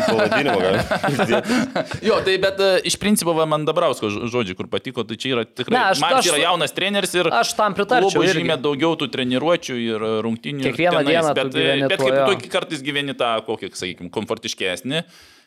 Pavadinimą 0.08 0.58
galima. 0.62 1.44
Jo, 2.08 2.20
tai 2.26 2.36
bet 2.42 2.60
e, 2.64 2.70
iš 2.90 2.98
principo 3.02 3.34
va, 3.38 3.46
man 3.50 3.66
Dabrausko 3.68 4.10
žodžiai, 4.14 4.58
kur 4.58 4.70
patiko, 4.72 5.06
tai 5.08 5.18
čia 5.20 5.34
yra 5.36 5.46
tikrai. 5.48 5.76
Ne, 5.76 5.84
aš- 5.94 6.02
man 6.04 6.18
aš- 6.20 6.30
yra 6.32 6.42
jaunas 6.44 6.76
treneris 6.76 7.16
ir 7.18 7.30
aš 7.34 7.54
tam 7.58 7.76
pritarčiau. 7.78 8.24
irgi. 8.26 8.42
žymė 8.42 8.60
daugiau 8.64 8.98
tų 9.00 9.10
treniruočių 9.14 9.78
ir 9.84 10.08
e, 10.10 10.12
rungtynių. 10.26 10.66
ir 10.66 10.72
Kiekvieną 10.72 11.00
tenais, 11.00 11.14
dieną 11.14 11.34
bet, 11.40 11.56
e, 11.56 11.80
bet 11.88 11.98
tuo, 12.00 12.10
kaip 12.10 12.20
jo. 12.20 12.28
tu 12.44 12.54
kartais 12.58 12.84
gyveni 12.86 13.16
tą, 13.18 13.32
kokį, 13.48 13.72
sakykime, 13.80 14.12
komfortiškesnį 14.14 15.02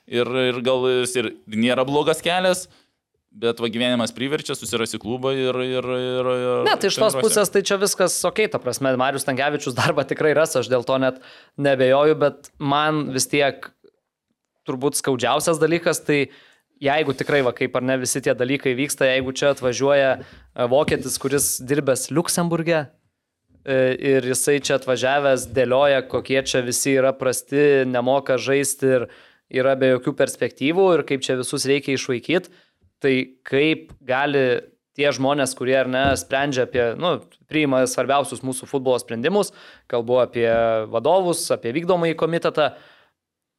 ir, 0.07 0.35
ir 0.51 0.59
gal 0.67 0.89
jis 1.03 1.17
ir 1.23 1.33
nėra 1.47 1.87
blogas 1.89 2.23
kelias. 2.25 2.67
Bet 3.37 3.59
va 3.61 3.69
gyvenimas 3.69 4.15
priverčia, 4.17 4.55
susirasi 4.57 4.97
klubą 4.97 5.35
ir... 5.37 5.57
ir, 5.61 5.85
ir, 5.85 6.29
ir 6.33 6.63
Ne, 6.65 6.73
tai 6.81 6.89
iš 6.89 6.97
tos 6.97 7.19
pusės 7.19 7.51
tai 7.53 7.61
čia 7.69 7.77
viskas 7.77 8.15
ok, 8.25 8.47
ta 8.49 8.57
prasme, 8.63 8.95
Marius 8.97 9.27
Tankievičius 9.29 9.77
darbą 9.77 10.07
tikrai 10.09 10.31
ras, 10.39 10.55
aš 10.57 10.71
dėl 10.73 10.87
to 10.89 10.97
net 11.03 11.19
nebejoju, 11.61 12.17
bet 12.23 12.49
man 12.57 13.11
vis 13.13 13.29
tiek 13.29 13.69
turbūt 14.67 14.99
skaudžiausias 14.99 15.61
dalykas 15.63 16.03
tai 16.07 16.27
jeigu 16.83 17.15
tikrai, 17.17 17.41
va, 17.47 17.55
kaip 17.57 17.77
ar 17.79 17.85
ne 17.87 17.97
visi 18.03 18.21
tie 18.25 18.35
dalykai 18.37 18.75
vyksta, 18.77 19.09
jeigu 19.09 19.33
čia 19.37 19.53
atvažiuoja 19.55 20.11
e, 20.17 20.21
vokietis, 20.71 21.17
kuris 21.23 21.49
dirbęs 21.65 22.11
Luksemburgė 22.13 22.79
e, 22.83 23.79
ir 24.13 24.29
jisai 24.33 24.59
čia 24.61 24.77
atvažiavęs 24.81 25.49
dėlioja, 25.57 26.05
kokie 26.11 26.43
čia 26.45 26.63
visi 26.67 26.97
yra 26.99 27.15
prasti, 27.17 27.87
nemoka 27.89 28.37
žaisti 28.37 28.93
ir 28.99 29.09
yra 29.63 29.77
be 29.79 29.95
jokių 29.95 30.17
perspektyvų 30.19 30.89
ir 30.97 31.05
kaip 31.09 31.25
čia 31.25 31.39
visus 31.41 31.67
reikia 31.69 31.97
išvaikyti, 31.97 32.53
tai 33.01 33.15
kaip 33.47 33.93
gali 34.05 34.47
tie 34.97 35.11
žmonės, 35.13 35.53
kurie 35.57 35.77
ar 35.79 35.89
ne 35.93 36.05
sprendžia 36.17 36.65
apie, 36.65 36.83
nu, 36.99 37.19
priima 37.51 37.83
svarbiausius 37.89 38.43
mūsų 38.45 38.69
futbolo 38.71 38.99
sprendimus, 39.01 39.53
kalbu 39.93 40.23
apie 40.25 40.49
vadovus, 40.93 41.45
apie 41.53 41.75
vykdomąjį 41.77 42.17
komitetą, 42.19 42.71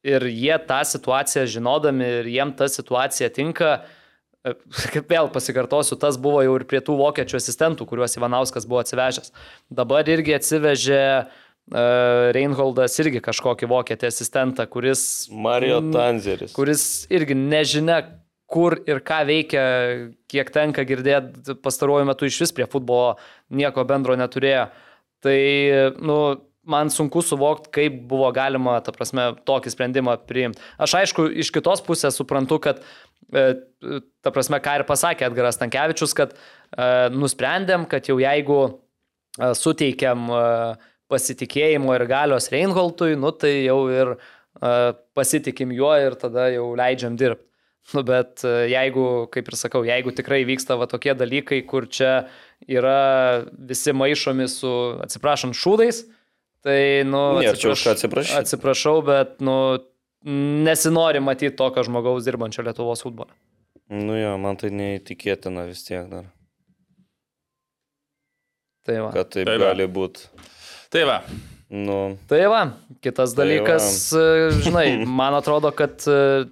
ir 0.06 0.28
jie 0.30 0.58
tą 0.68 0.82
situaciją 0.86 1.46
žinodami 1.50 2.06
ir 2.20 2.30
jiem 2.30 2.52
ta 2.56 2.68
situacija 2.70 3.30
tinka, 3.34 3.72
e, 4.46 4.54
kaip 4.94 5.10
vėl 5.10 5.32
pasikartosiu, 5.34 5.98
tas 6.00 6.20
buvo 6.20 6.44
jau 6.46 6.54
ir 6.60 6.66
prie 6.70 6.80
tų 6.84 6.98
vokiečių 7.00 7.40
asistentų, 7.40 7.88
kuriuos 7.88 8.16
Ivanauskas 8.18 8.68
buvo 8.68 8.82
atsivežęs. 8.84 9.34
Dabar 9.74 10.08
irgi 10.08 10.36
atsivežė 10.38 11.02
uh, 11.24 12.30
Reinholdas 12.32 12.94
irgi 13.02 13.20
kažkokį 13.24 13.68
vokietį 13.68 14.08
asistentą, 14.08 14.64
kuris... 14.70 15.02
Mario 15.28 15.82
Tanzeris. 15.92 16.54
Kuris 16.56 16.84
irgi 17.12 17.36
nežinia, 17.36 18.00
kur 18.48 18.78
ir 18.88 19.02
ką 19.04 19.20
veikia, 19.28 19.64
kiek 20.32 20.52
tenka 20.54 20.86
girdėti 20.88 21.58
pastaruoju 21.60 22.08
metu 22.08 22.28
iš 22.28 22.40
vis 22.46 22.54
prie 22.56 22.64
futbolo 22.70 23.18
nieko 23.52 23.84
bendro 23.88 24.16
neturėjo. 24.16 24.68
Tai, 25.24 25.38
nu, 26.00 26.18
man 26.68 26.90
sunku 26.92 27.22
suvokti, 27.24 27.70
kaip 27.72 28.02
buvo 28.10 28.28
galima, 28.36 28.78
ta 28.84 28.92
prasme, 28.94 29.30
tokį 29.48 29.72
sprendimą 29.72 30.18
priimti. 30.28 30.60
Aš 30.80 30.98
aišku, 31.00 31.28
iš 31.44 31.50
kitos 31.54 31.82
pusės 31.84 32.18
suprantu, 32.20 32.60
kad, 32.62 32.82
e, 33.32 33.46
ta 34.24 34.32
prasme, 34.34 34.60
ką 34.64 34.78
ir 34.80 34.86
pasakė 34.88 35.28
Edgaras 35.30 35.60
Tankievičius, 35.60 36.14
kad 36.18 36.36
e, 36.36 36.38
nusprendėm, 37.14 37.88
kad 37.88 38.10
jau 38.10 38.18
jeigu 38.20 38.60
e, 38.68 39.52
suteikiam 39.56 40.28
pasitikėjimo 41.08 41.94
ir 41.96 42.04
galios 42.08 42.50
Reinholtui, 42.52 43.14
nu 43.16 43.32
tai 43.32 43.62
jau 43.64 43.80
ir 43.88 44.18
pasitikim 45.16 45.70
juo 45.72 45.92
ir 45.96 46.16
tada 46.18 46.48
jau 46.50 46.72
leidžiam 46.76 47.14
dirbti. 47.16 47.46
Nu, 47.94 48.02
bet 48.04 48.42
jeigu, 48.68 49.30
kaip 49.32 49.46
ir 49.48 49.56
sakau, 49.56 49.80
jeigu 49.86 50.12
tikrai 50.12 50.42
vyksta 50.44 50.76
va 50.76 50.84
tokie 50.90 51.14
dalykai, 51.16 51.62
kur 51.64 51.86
čia 51.88 52.26
yra 52.68 53.46
visi 53.70 53.94
maišomi 53.96 54.48
su, 54.52 54.72
atsiprašant, 55.06 55.56
šūdais, 55.56 56.02
Tai, 56.66 56.78
nu, 57.06 57.20
už 57.38 57.84
ką 57.86 57.94
atsiprašyti. 57.94 58.38
Atsiprašau, 58.40 58.96
bet, 59.06 59.36
nu, 59.44 59.78
nesinori 60.66 61.22
matyti 61.22 61.54
tokio 61.56 61.84
žmogaus 61.86 62.26
dirbančio 62.26 62.64
Lietuvos 62.66 63.04
futbole. 63.06 63.30
Nu 63.88 64.16
jo, 64.18 64.34
man 64.42 64.58
tai 64.60 64.72
neįtikėtina 64.74 65.64
vis 65.68 65.84
tiek 65.86 66.08
dar. 66.10 66.26
Tai 68.88 68.98
va. 69.04 69.12
Kad 69.14 69.30
taip, 69.36 69.46
Tai 69.48 69.56
va. 69.60 69.70
gali 69.70 69.86
būti. 69.92 70.26
Tai 70.92 71.04
va, 71.08 71.22
Nu, 71.68 72.16
Tai 72.28 72.46
va, 72.48 72.62
kitas 73.04 73.34
Tai 73.34 73.44
dalykas, 73.44 74.12
e, 74.16 74.50
žinai, 74.64 75.04
man 75.20 75.36
atrodo, 75.36 75.68
kad 75.76 76.00
e, 76.08 76.48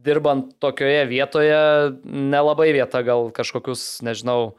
dirbant 0.00 0.54
tokioje 0.62 1.02
vietoje 1.10 1.58
nelabai 2.08 2.70
vieta 2.72 3.02
gal 3.04 3.28
kažkokius, 3.36 4.00
nežinau, 4.06 4.54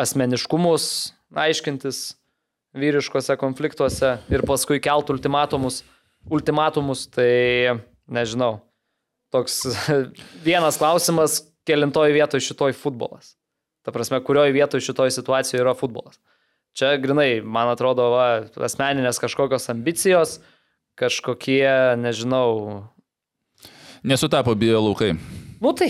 asmeniškumus 0.00 1.12
aiškintis 1.36 2.16
vyriškose 2.76 3.36
konfliktuose 3.40 4.16
ir 4.32 4.44
paskui 4.46 4.80
kelt 4.82 5.10
ultimatumus, 5.12 5.82
ultimatumus 6.30 7.06
tai 7.12 7.76
nežinau. 8.06 8.60
Toks 9.34 9.64
vienas 10.46 10.78
klausimas, 10.80 11.40
kelintoj 11.66 12.14
vietoj 12.14 12.42
šitoj 12.42 12.76
futbolas. 12.78 13.34
Ta 13.86 13.94
prasme, 13.94 14.20
kurioj 14.22 14.54
vietoj 14.54 14.82
šitoj 14.82 15.12
situacijoje 15.14 15.62
yra 15.62 15.74
futbolas. 15.78 16.18
Čia 16.76 16.96
grinai, 17.00 17.40
man 17.40 17.70
atrodo, 17.72 18.10
va, 18.12 18.26
asmeninės 18.66 19.20
kažkokios 19.22 19.70
ambicijos, 19.72 20.36
kažkokie, 20.98 21.96
nežinau. 21.96 22.84
nesutapo 24.02 24.54
bio 24.54 24.80
laukai. 24.80 25.14
Nu 25.60 25.72
tai, 25.72 25.88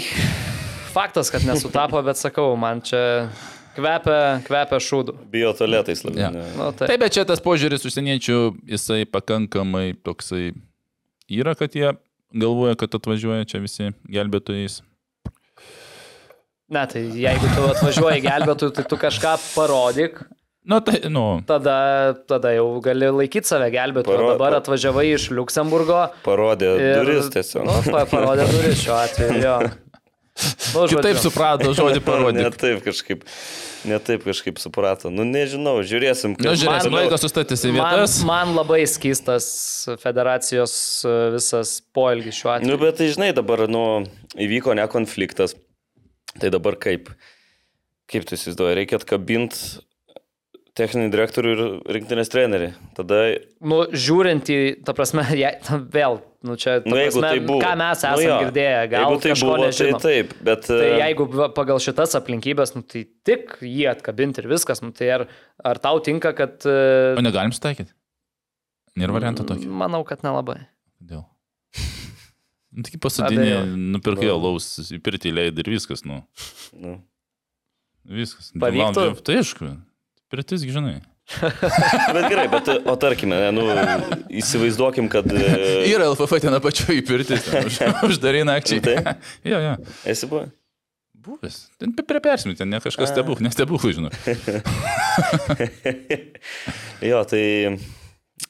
faktas, 0.95 1.31
kad 1.31 1.43
nesutapo, 1.43 2.03
bet 2.07 2.21
sakau, 2.21 2.55
man 2.57 2.81
čia 2.81 3.29
kvepia, 3.77 4.17
kvepia 4.47 4.81
šūdų. 4.83 5.15
bijo 5.33 5.53
tualetais 5.59 6.03
labiau. 6.07 6.33
Ne. 6.35 6.47
Nu, 6.57 6.71
tai. 6.77 6.89
Taip, 6.91 7.01
bet 7.05 7.15
čia 7.17 7.25
tas 7.29 7.43
požiūris 7.45 7.85
užsieniečių, 7.87 8.39
jisai 8.73 9.03
pakankamai 9.07 9.93
toksai 10.07 10.51
yra, 11.31 11.55
kad 11.59 11.77
jie 11.77 11.93
galvoja, 12.37 12.77
kad 12.81 12.97
atvažiuoja 12.99 13.47
čia 13.49 13.61
visi 13.63 13.93
gelbėtojais. 14.11 14.81
Ne, 16.67 16.83
tai 16.91 17.05
jeigu 17.15 17.47
tu 17.55 17.63
atvažiuoji 17.71 18.25
gelbėtų, 18.25 18.73
tai 18.75 18.85
tu 18.91 18.99
kažką 18.99 19.37
parodyk, 19.55 20.25
Nu, 20.67 20.81
tai, 20.83 20.97
nu, 21.15 21.21
tada, 21.47 21.77
tada 22.27 22.51
jau 22.51 22.81
gali 22.83 23.07
laikyti 23.15 23.47
save 23.47 23.69
gelbėtoju. 23.71 24.17
Paro- 24.19 24.31
dabar 24.33 24.57
atvažiavai 24.59 25.05
iš 25.15 25.29
Luksemburgo. 25.31 26.01
Parodė 26.25 26.73
ir- 26.75 26.97
duris 27.05 27.29
tiesiog. 27.31 27.63
Nu, 27.69 27.77
pa, 27.87 28.01
parodė 28.11 28.49
duris 28.51 28.81
šiuo 28.83 28.97
atveju, 28.99 29.37
jo. 29.45 29.53
Nu, 30.37 30.83
kitaip 30.91 31.17
žodžiu. 31.17 31.23
suprato 31.31 31.71
žodį 31.73 32.01
Ne 32.01 32.05
parodyk. 32.05 32.57
taip 32.61 32.83
kažkaip. 32.85 33.23
Ne 33.89 33.97
taip 34.03 34.25
kažkaip 34.27 34.59
suprato. 34.61 35.09
Nu 35.15 35.25
nežinau, 35.25 35.79
žiūrėsim. 35.87 36.35
Nu, 36.35 36.43
kaip- 36.43 36.59
žiūrėsim, 36.61 36.91
toliau. 36.91 37.07
laikas 37.07 37.23
sustatys 37.25 37.63
į 37.65 37.73
Man, 37.73 37.95
vietas. 38.01 38.17
man 38.27 38.53
labai 38.57 38.83
skystas 38.91 39.47
federacijos 40.03 40.75
e, 41.09 41.15
visas 41.37 41.81
poelgis 41.95 42.35
šiuo 42.43 42.53
atveju. 42.59 42.69
Nu, 42.69 42.77
bet 42.83 42.99
tai 43.01 43.09
žinai, 43.15 43.31
dabar, 43.33 43.65
nu, 43.71 44.05
įvyko 44.37 44.75
ne 44.77 44.85
konfliktas. 44.93 45.55
Tai 46.39 46.51
dabar 46.53 46.77
kaip? 46.77 47.09
Kaip 48.11 48.27
tu 48.29 48.37
įsivaizduoji, 48.37 48.77
reikia 48.77 49.01
atkabinti 49.01 49.81
techninį 50.77 51.09
direktorių 51.15 51.53
ir 51.55 51.61
rinktinės 51.97 52.29
trenerį. 52.29 52.75
Tada, 52.99 53.23
Nu, 53.65 53.87
žiūrint 53.89 54.45
į, 54.53 54.59
ta 54.85 54.93
prasme, 54.93 55.25
je, 55.43 55.55
vėl, 55.95 56.21
nu 56.47 56.57
čia, 56.61 56.79
nu, 56.87 56.97
jeigu 56.99 57.19
prasme, 57.21 57.29
tai 57.29 57.43
buvo. 57.49 57.59
ką 57.63 57.73
mes 57.81 57.91
nu, 57.91 57.97
esame 57.99 58.25
jo, 58.27 58.39
girdėję, 58.45 58.81
gal 58.93 59.05
jeigu 59.05 59.21
tai 59.25 59.35
buvo, 59.41 59.57
tai 59.59 59.69
nežinom. 59.69 60.01
taip, 60.05 60.35
bet... 60.49 60.67
Tai 60.71 60.79
e, 60.87 60.95
jeigu 61.03 61.27
pagal 61.57 61.83
šitas 61.83 62.17
aplinkybės, 62.21 62.75
nu, 62.79 62.85
tai 62.87 63.05
tik 63.27 63.57
jį 63.67 63.87
atkabinti 63.93 64.43
ir 64.45 64.51
viskas, 64.51 64.83
nu, 64.85 64.93
tai 64.97 65.11
ar, 65.19 65.27
ar 65.67 65.81
tau 65.83 66.01
tinka, 66.07 66.33
kad... 66.39 66.59
O 66.67 67.19
e, 67.21 67.25
negalim 67.27 67.55
sutaikyti? 67.57 67.93
Nėra 68.97 69.13
varianto 69.19 69.45
tokio. 69.45 69.69
Manau, 69.69 70.01
kad 70.09 70.23
nelabai. 70.25 70.63
Kodėl? 71.03 71.27
Nu, 72.77 72.85
tik 72.85 72.99
pasodinė, 73.01 73.45
Abejoju. 73.45 73.77
nupirkai 73.97 74.29
Nu. 74.29 74.35
alaus, 74.37 74.67
įpirti 74.93 75.33
leidai 75.33 75.63
ir 75.65 75.71
viskas, 75.73 76.03
nu. 76.05 76.23
Nu. 76.77 76.99
Viskas. 78.05 78.51
Pavyktų? 78.53 78.93
Valandų- 79.01 79.25
Tai 79.25 79.37
aišku. 79.41 79.71
Pirtis, 80.33 80.65
žinai. 80.69 80.99
Bet 81.27 82.29
gerai, 82.31 82.47
bet, 82.51 82.69
o 82.87 82.95
tarkime, 83.01 83.39
ne, 83.41 83.49
nu, 83.55 83.65
įsivaizduokim, 84.43 85.09
kad... 85.11 85.27
e, 85.27 85.89
Yra 85.91 86.07
LFF 86.13 86.39
ten 86.45 86.55
apačioje 86.55 87.01
įpirtis, 87.03 87.49
už, 87.67 87.81
uždarai 88.11 88.45
nakčiai. 88.47 88.83
Tai? 88.85 89.17
jo, 89.51 89.59
jo. 89.59 89.75
Esi 90.07 90.29
buvo? 90.31 90.47
Buvęs. 91.27 91.59
Ten 91.83 91.91
prie 91.99 92.23
persmį, 92.23 92.55
ten 92.61 92.71
ne 92.71 92.79
kažkas 92.83 93.11
stebuklų, 93.11 93.49
nestebuklų, 93.49 93.91
žinau. 93.99 94.15
jo, 97.11 97.23
tai... 97.27 97.43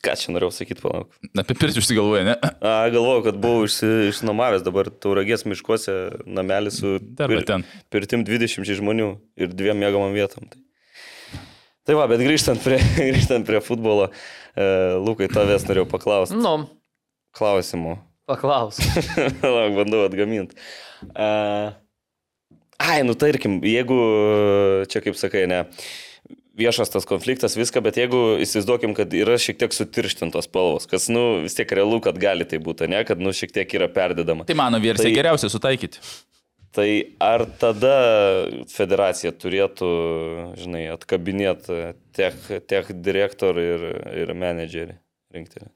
Ką 0.02 0.16
čia 0.18 0.32
norėjau 0.34 0.50
sakyti, 0.50 0.82
palauk. 0.82 1.12
Apie 1.38 1.54
pirtį 1.56 1.78
užsigalvoja, 1.78 2.24
ne? 2.26 2.32
A, 2.58 2.88
galvoju, 2.90 3.22
kad 3.28 3.36
buvau 3.38 3.68
išsi, 3.68 3.86
išnuomavęs 4.10 4.64
dabar 4.66 4.90
tauragės 4.90 5.46
miškuose 5.46 5.94
namelį 6.26 6.72
su 6.74 6.96
va 6.98 7.42
ten. 7.46 7.62
pirtim 7.94 8.24
20 8.26 8.66
žmonių 8.80 9.12
ir 9.38 9.54
dviem 9.54 9.78
mėgamam 9.78 10.10
vietom. 10.14 10.50
Tai, 10.50 10.58
tai 11.86 11.96
va, 11.98 12.06
bet 12.10 12.22
grįžtant 12.24 12.60
prie, 12.64 12.80
grįžtant 13.12 13.46
prie 13.48 13.60
futbolo, 13.64 14.10
e, 14.58 14.66
Lukai, 15.02 15.28
tavęs 15.32 15.66
norėjau 15.68 15.88
paklausti. 15.94 16.38
Nu, 16.42 16.56
Klausimų. 17.36 17.96
paklaus. 18.26 18.78
Lauk, 19.56 19.74
bandau 19.76 20.04
atgaminti. 20.08 20.56
E, 21.12 21.28
ai, 22.82 22.98
nu 23.06 23.14
tarkim, 23.18 23.60
jeigu 23.64 23.98
čia 24.90 25.02
kaip 25.04 25.18
sakai, 25.18 25.46
ne. 25.50 25.64
Viešas 26.56 26.88
tas 26.88 27.04
konfliktas, 27.04 27.52
viską, 27.52 27.82
bet 27.84 27.98
jeigu 28.00 28.38
įsivaizduokim, 28.40 28.94
kad 28.96 29.12
yra 29.12 29.34
šiek 29.36 29.58
tiek 29.60 29.74
sutirštintos 29.76 30.46
spalvos, 30.48 30.86
kas, 30.88 31.10
nu, 31.12 31.42
vis 31.44 31.52
tiek 31.58 31.68
realu, 31.76 31.98
kad 32.00 32.16
gali 32.16 32.46
tai 32.48 32.56
būti, 32.64 32.88
ne, 32.88 33.02
kad, 33.04 33.20
nu, 33.20 33.28
šiek 33.36 33.52
tiek 33.52 33.74
yra 33.76 33.90
perdedama. 33.92 34.46
Tai 34.48 34.56
mano 34.56 34.80
versija 34.80 35.04
Tai- 35.04 35.10
tai... 35.12 35.18
geriausia 35.18 35.50
sutaikyti. 35.52 36.00
Tai 36.76 36.88
ar 37.24 37.46
tada 37.56 37.96
federacija 38.68 39.32
turėtų, 39.32 39.90
žinai, 40.60 40.82
atkabinėti 40.92 41.78
tiek, 42.16 42.42
tiek 42.68 42.90
direktorių 43.06 43.62
ir, 43.64 43.86
ir 44.24 44.32
menedžerį 44.36 44.98
rinktinės? 45.32 45.72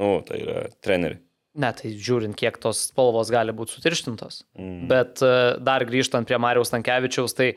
Nu, 0.00 0.14
tai 0.24 0.40
yra 0.40 0.62
treneriai. 0.80 1.20
Ne, 1.60 1.72
tai 1.76 1.90
žiūrint, 1.92 2.36
kiek 2.38 2.56
tos 2.62 2.86
spalvos 2.88 3.28
gali 3.34 3.52
būti 3.52 3.74
sutirštintos. 3.74 4.44
Mm. 4.56 4.86
Bet 4.88 5.20
e, 5.26 5.30
dar 5.66 5.84
grįžtant 5.84 6.28
prie 6.28 6.38
Marijos 6.40 6.70
Tankievičiaus, 6.72 7.34
tai 7.36 7.50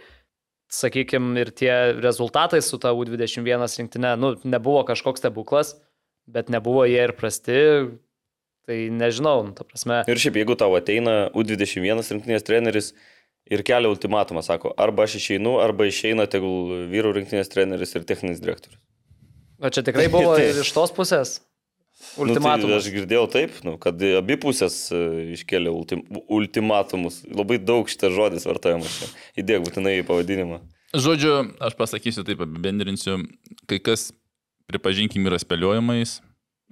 sakykime 0.73 1.37
ir 1.39 1.53
tie 1.55 1.73
rezultatai 2.01 2.59
su 2.65 2.79
ta 2.81 2.91
U21 2.97 3.67
rinktinė, 3.69 4.15
nu, 4.19 4.33
nebuvo 4.43 4.81
kažkoks 4.89 5.21
stebuklas, 5.21 5.75
bet 6.25 6.49
nebuvo 6.51 6.87
jie 6.89 7.03
ir 7.05 7.13
prasti. 7.15 7.59
Tai 8.67 8.77
nežinau, 8.95 9.41
nu, 9.43 9.51
ta 9.57 9.65
prasme. 9.67 10.01
Ir 10.07 10.19
šiaip, 10.23 10.37
jeigu 10.39 10.55
tau 10.59 10.71
ateina 10.77 11.27
U21 11.35 11.99
rinktinės 12.15 12.45
treneris 12.47 12.93
ir 13.51 13.63
kelia 13.67 13.89
ultimatumą, 13.91 14.39
sako, 14.45 14.71
arba 14.79 15.03
aš 15.03 15.17
išeinu, 15.19 15.57
arba 15.59 15.89
išeina 15.89 16.29
tegul 16.31 16.87
vyrų 16.91 17.11
rinktinės 17.19 17.51
treneris 17.51 17.91
ir 17.99 18.05
techninis 18.07 18.39
direktorius. 18.43 18.79
O 19.59 19.67
čia 19.71 19.83
tikrai 19.83 20.07
buvo 20.11 20.31
Tai- 20.37 20.45
ir 20.53 20.61
iš 20.63 20.71
tos 20.75 20.95
pusės. 20.95 21.41
Nu, 22.17 22.23
Ultimatumas. 22.25 22.71
tai 22.71 22.79
aš 22.81 22.87
girdėjau 22.91 23.25
taip, 23.31 23.59
nu, 23.63 23.75
kad 23.79 24.01
abi 24.17 24.35
pusės 24.41 24.75
e, 24.91 24.97
iškėlė 25.37 25.71
ultim, 25.71 26.01
ultimatumus. 26.27 27.21
Labai 27.31 27.59
daug 27.61 27.87
šitas 27.87 28.11
žodis 28.15 28.47
vartojamas. 28.49 28.95
Įdėk 29.39 29.63
būtinai 29.67 29.93
į 30.01 30.05
pavadinimą. 30.07 30.57
Žodžiu, 30.93 31.35
aš 31.63 31.77
pasakysiu 31.79 32.25
taip, 32.27 32.41
apibendrinsiu, 32.43 33.19
kai 33.69 33.79
kas, 33.81 34.09
pripažinkim, 34.69 35.23
yra 35.29 35.39
spėliojimais. 35.41 36.17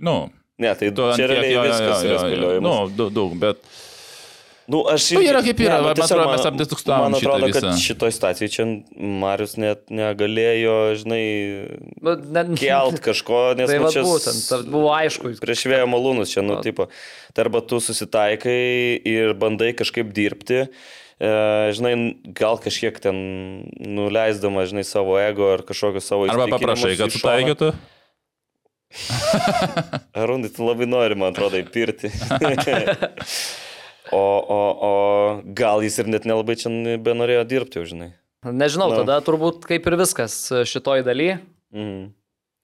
Nu, 0.02 0.18
Ne, 0.60 0.74
tai 0.76 0.92
tu 0.92 1.08
čia 1.16 1.28
realiai 1.32 1.54
jo, 1.56 1.62
viskas 1.70 2.04
jo, 2.04 2.10
yra 2.10 2.12
jo, 2.12 2.18
jo. 2.18 2.26
spėliojimas. 2.26 2.68
Nu, 2.68 2.90
daug, 2.98 3.14
daug, 3.16 3.38
bet 3.40 3.64
Nu, 4.72 4.84
aš 4.88 5.10
Nu, 5.18 5.22
yra 5.26 5.40
kaip 5.44 5.58
yra, 5.60 5.80
nu, 5.82 5.88
man 5.90 5.96
tiesiog 5.98 6.20
man- 6.22 6.30
mes 6.38 6.46
apdiskustavom 6.48 7.10
Man 7.12 7.16
atrodo, 7.18 7.48
kad 7.52 7.66
šitoj 7.82 8.12
stacijai 8.14 8.50
čia 8.54 8.66
Marius 8.96 9.58
net 9.60 9.90
negalėjo, 9.92 10.76
žinai, 11.02 11.24
Nu, 12.00 12.14
ne, 12.16 12.44
kelt 12.56 13.02
kažko, 13.04 13.42
nes 13.58 13.68
Tai 13.68 13.80
nu, 13.82 13.90
čia 13.92 14.04
būtent, 14.06 14.40
ta- 14.48 14.62
buvo 14.64 14.94
aišku. 14.96 15.34
prieš 15.42 15.66
vėjo 15.68 15.90
malūnus 15.92 16.32
čia, 16.32 16.46
nu, 16.46 16.56
Va. 16.60 16.64
tipo, 16.64 16.88
tai 17.34 17.44
arba 17.48 17.60
tu 17.66 17.82
susitaikai 17.84 19.02
ir 19.04 19.34
bandai 19.34 19.74
kažkaip 19.76 20.14
dirbti, 20.16 20.62
e, 21.20 21.32
žinai, 21.76 21.96
gal 22.38 22.62
kažkiek 22.62 22.96
ten 23.02 23.66
nuleisdama, 23.82 24.64
žinai, 24.70 24.86
savo 24.88 25.18
ego 25.20 25.52
ar 25.58 25.66
kažkokius 25.68 26.06
savo 26.14 26.30
arba 26.32 26.48
paprašai, 26.54 26.96
kad 27.02 27.10
į 27.12 27.20
šoną. 27.20 27.74
Arūnai, 30.22 30.52
tu 30.54 30.66
labai 30.68 30.88
nori, 30.90 31.18
man 31.20 31.32
atrodo, 31.32 31.60
įpirti. 31.62 32.12
o, 34.12 34.22
o, 34.22 34.62
o 34.88 34.94
gal 35.58 35.84
jis 35.86 36.02
ir 36.04 36.12
net 36.12 36.28
nelabai 36.30 36.58
čia 36.60 36.72
benorėjo 37.04 37.46
dirbti, 37.50 37.86
žinai. 37.92 38.10
Nežinau, 38.42 38.90
Na. 38.90 39.04
tada 39.04 39.20
turbūt 39.22 39.68
kaip 39.70 39.86
ir 39.86 40.00
viskas 40.02 40.40
šitoj 40.66 41.06
daly. 41.06 41.36
Mhm. 41.76 42.10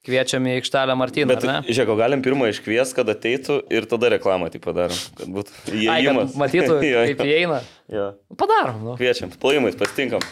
Kviečiam 0.08 0.46
į 0.48 0.54
aikštelę 0.62 0.94
Martyną, 0.96 1.36
Bet, 1.36 1.44
žiūrėk, 1.68 1.90
galim 2.00 2.22
pirmą 2.24 2.48
iškvies, 2.54 2.94
kad 2.96 3.10
ateitų 3.12 3.58
ir 3.76 3.88
tada 3.92 4.14
reklamą 4.14 4.48
tai 4.54 4.62
padarom, 4.64 4.96
kad 5.18 5.32
būtų 5.36 5.56
Ai, 5.74 5.82
įėjimas. 5.84 6.30
kad 6.32 6.40
matytų, 6.46 6.78
kaip 7.10 7.24
įeina. 7.26 7.58
Jo. 7.92 8.06
Padarom, 8.40 8.86
nu. 8.86 8.94
Kviečiam, 9.02 9.34
plojimais, 9.42 9.76
pasitinkam. 9.76 10.24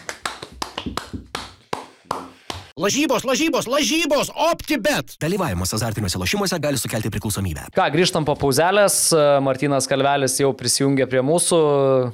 Lažybos, 2.76 3.24
lažybos, 3.24 3.64
lažybos, 3.64 4.28
OptiBet. 4.36 5.14
Dalyvavimas 5.16 5.70
azartiniuose 5.72 6.18
lošimuose 6.20 6.58
gali 6.60 6.76
sukelti 6.76 7.08
priklausomybę. 7.08 7.62
Ką, 7.72 7.86
grįžtam 7.94 8.26
po 8.28 8.34
pauzelės. 8.36 8.98
Martinas 9.40 9.86
Kalvelis 9.88 10.34
jau 10.42 10.50
prisijungė 10.52 11.06
prie 11.08 11.22
mūsų. 11.24 11.60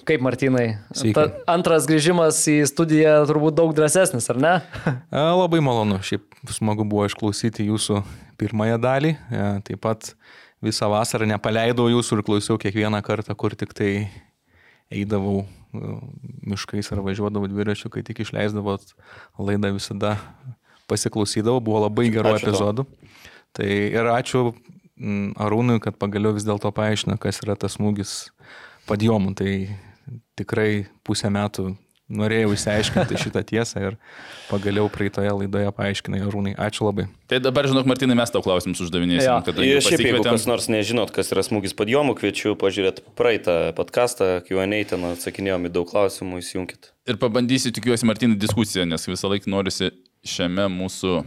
Kaip 0.06 0.22
Martinai? 0.22 0.68
Sveiki. 0.94 1.24
antras 1.50 1.88
grįžimas 1.90 2.38
į 2.46 2.60
studiją 2.70 3.16
turbūt 3.26 3.56
daug 3.58 3.74
drąsesnis, 3.74 4.30
ar 4.30 4.38
ne? 4.38 4.52
E, 4.86 5.24
Labai 5.34 5.58
malonu, 5.66 5.98
šiaip 5.98 6.30
smagu 6.54 6.86
buvo 6.86 7.08
išklausyti 7.10 7.66
jūsų 7.66 7.98
pirmąją 8.38 8.78
dalį. 8.86 9.10
E, 9.18 9.48
Taip 9.66 9.82
pat 9.82 10.12
visą 10.62 10.86
vasarą 10.94 11.26
nepaleidau 11.26 11.88
jūsų 11.90 12.20
ir 12.20 12.24
klausiau 12.30 12.62
kiekvieną 12.62 13.02
kartą, 13.02 13.34
kur 13.34 13.58
tik 13.58 13.74
tai 13.74 13.90
eidavau 14.94 15.40
e, 15.42 15.61
miškais 15.72 16.92
ar 16.92 17.02
važiuodavau 17.04 17.48
dviračiu, 17.50 17.90
kai 17.92 18.04
tik 18.06 18.22
išleisdavot 18.24 18.94
laidą 19.40 19.72
visada 19.76 20.16
pasiklausydavau, 20.90 21.62
buvo 21.64 21.84
labai 21.86 22.08
gerų 22.12 22.36
Ačiū 22.36 22.50
epizodų. 22.50 22.86
Tai 23.56 23.68
ir 23.68 24.08
ačiū 24.12 24.50
mm, 24.50 25.34
Arūnui, 25.40 25.80
kad 25.84 25.96
pagaliau 26.00 26.34
vis 26.36 26.46
dėlto 26.48 26.72
paaiškino, 26.74 27.18
kas 27.20 27.42
yra 27.44 27.56
tas 27.56 27.78
smūgis 27.78 28.32
padjomų. 28.88 29.34
Tai 29.38 29.52
tikrai 30.40 30.84
pusę 31.06 31.30
metų 31.32 31.72
norėjau 32.12 32.52
išsiaiškinti 32.54 33.18
šitą 33.24 33.42
tiesą 33.48 33.82
ir 33.88 33.96
pagaliau 34.50 34.90
praeitoje 34.92 35.32
laidoje 35.32 35.72
paaiškinai 35.76 36.20
Arūnai. 36.26 36.52
Ačiū 36.60 36.86
labai. 36.86 37.06
Tai 37.30 37.40
dabar, 37.42 37.68
žinok, 37.70 37.88
Martinai, 37.88 38.16
mes 38.18 38.32
tau 38.34 38.42
klausimus 38.44 38.82
uždavinėsim. 38.84 39.44
Kadangi 39.48 39.70
Ir 39.72 39.80
šiaip, 39.80 40.02
jeigu 40.04 40.20
pasikvietėm- 40.20 40.36
kas 40.36 40.46
nors 40.50 40.68
nežinot, 40.72 41.12
kas 41.16 41.32
yra 41.32 41.44
smūgis 41.46 41.74
padjomų, 41.78 42.16
kviečiu 42.20 42.54
pažiūrėti 42.60 43.06
praeitą 43.18 43.56
podcastą, 43.78 44.42
QA 44.46 44.68
ten 44.92 45.08
atsakinėjom 45.14 45.68
į 45.68 45.72
daug 45.72 45.88
klausimų, 45.88 46.42
įsijunkit. 46.44 46.92
Ir 47.08 47.16
pabandysiu, 47.16 47.72
tikiuosi, 47.72 48.06
Martinai, 48.06 48.36
diskusiją, 48.38 48.86
nes 48.86 49.08
visą 49.08 49.32
laiką 49.32 49.48
norisi 49.50 49.90
šiame 50.22 50.68
mūsų 50.70 51.24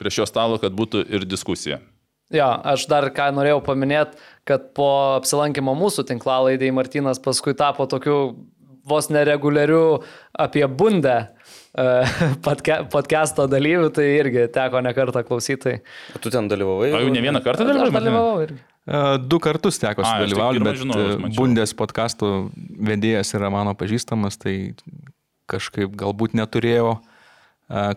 prie 0.00 0.10
šio 0.10 0.26
stalo, 0.26 0.58
kad 0.58 0.72
būtų 0.74 1.04
ir 1.12 1.24
diskusija. 1.28 1.78
Jo, 2.32 2.48
aš 2.64 2.86
dar 2.88 3.04
ką 3.12 3.28
norėjau 3.36 3.60
paminėti, 3.66 4.16
kad 4.48 4.70
po 4.72 4.88
apsilankimo 5.18 5.74
mūsų 5.76 6.06
tinklalaidai 6.08 6.70
Martinas 6.72 7.20
paskui 7.20 7.52
tapo 7.54 7.84
tokiu 7.86 8.16
vos 8.88 9.08
nereguliariu 9.12 10.00
apie 10.34 10.64
bundę 10.68 11.14
e, 11.22 11.84
podca- 12.44 12.82
podcast'o 12.92 13.46
dalyvių, 13.50 13.90
tai 13.94 14.06
irgi 14.18 14.46
teko 14.54 14.80
nekartą 14.84 15.22
klausytai. 15.28 15.78
O 16.16 16.18
tu 16.22 16.30
ten 16.34 16.48
dalyvavai? 16.50 16.90
O 16.96 17.02
jau 17.04 17.12
ne 17.14 17.22
vieną 17.24 17.42
kartą 17.44 17.62
Aš 17.66 17.70
dalyvavai? 17.72 17.94
dalyvavau 18.00 18.42
irgi. 18.48 18.58
E, 18.82 19.02
Du 19.30 19.38
kartus 19.38 19.78
teko 19.78 20.02
sudalyvauti, 20.02 20.58
pirmą 20.58 20.70
bet 20.72 20.80
žinojau, 20.82 21.06
aš 21.12 21.30
e. 21.30 21.36
Bundės 21.38 21.74
podkastų 21.78 22.32
vedėjas 22.90 23.30
yra 23.38 23.50
mano 23.54 23.76
pažįstamas, 23.78 24.40
tai 24.42 24.56
kažkaip 25.52 25.94
galbūt 26.00 26.34
neturėjau 26.38 26.96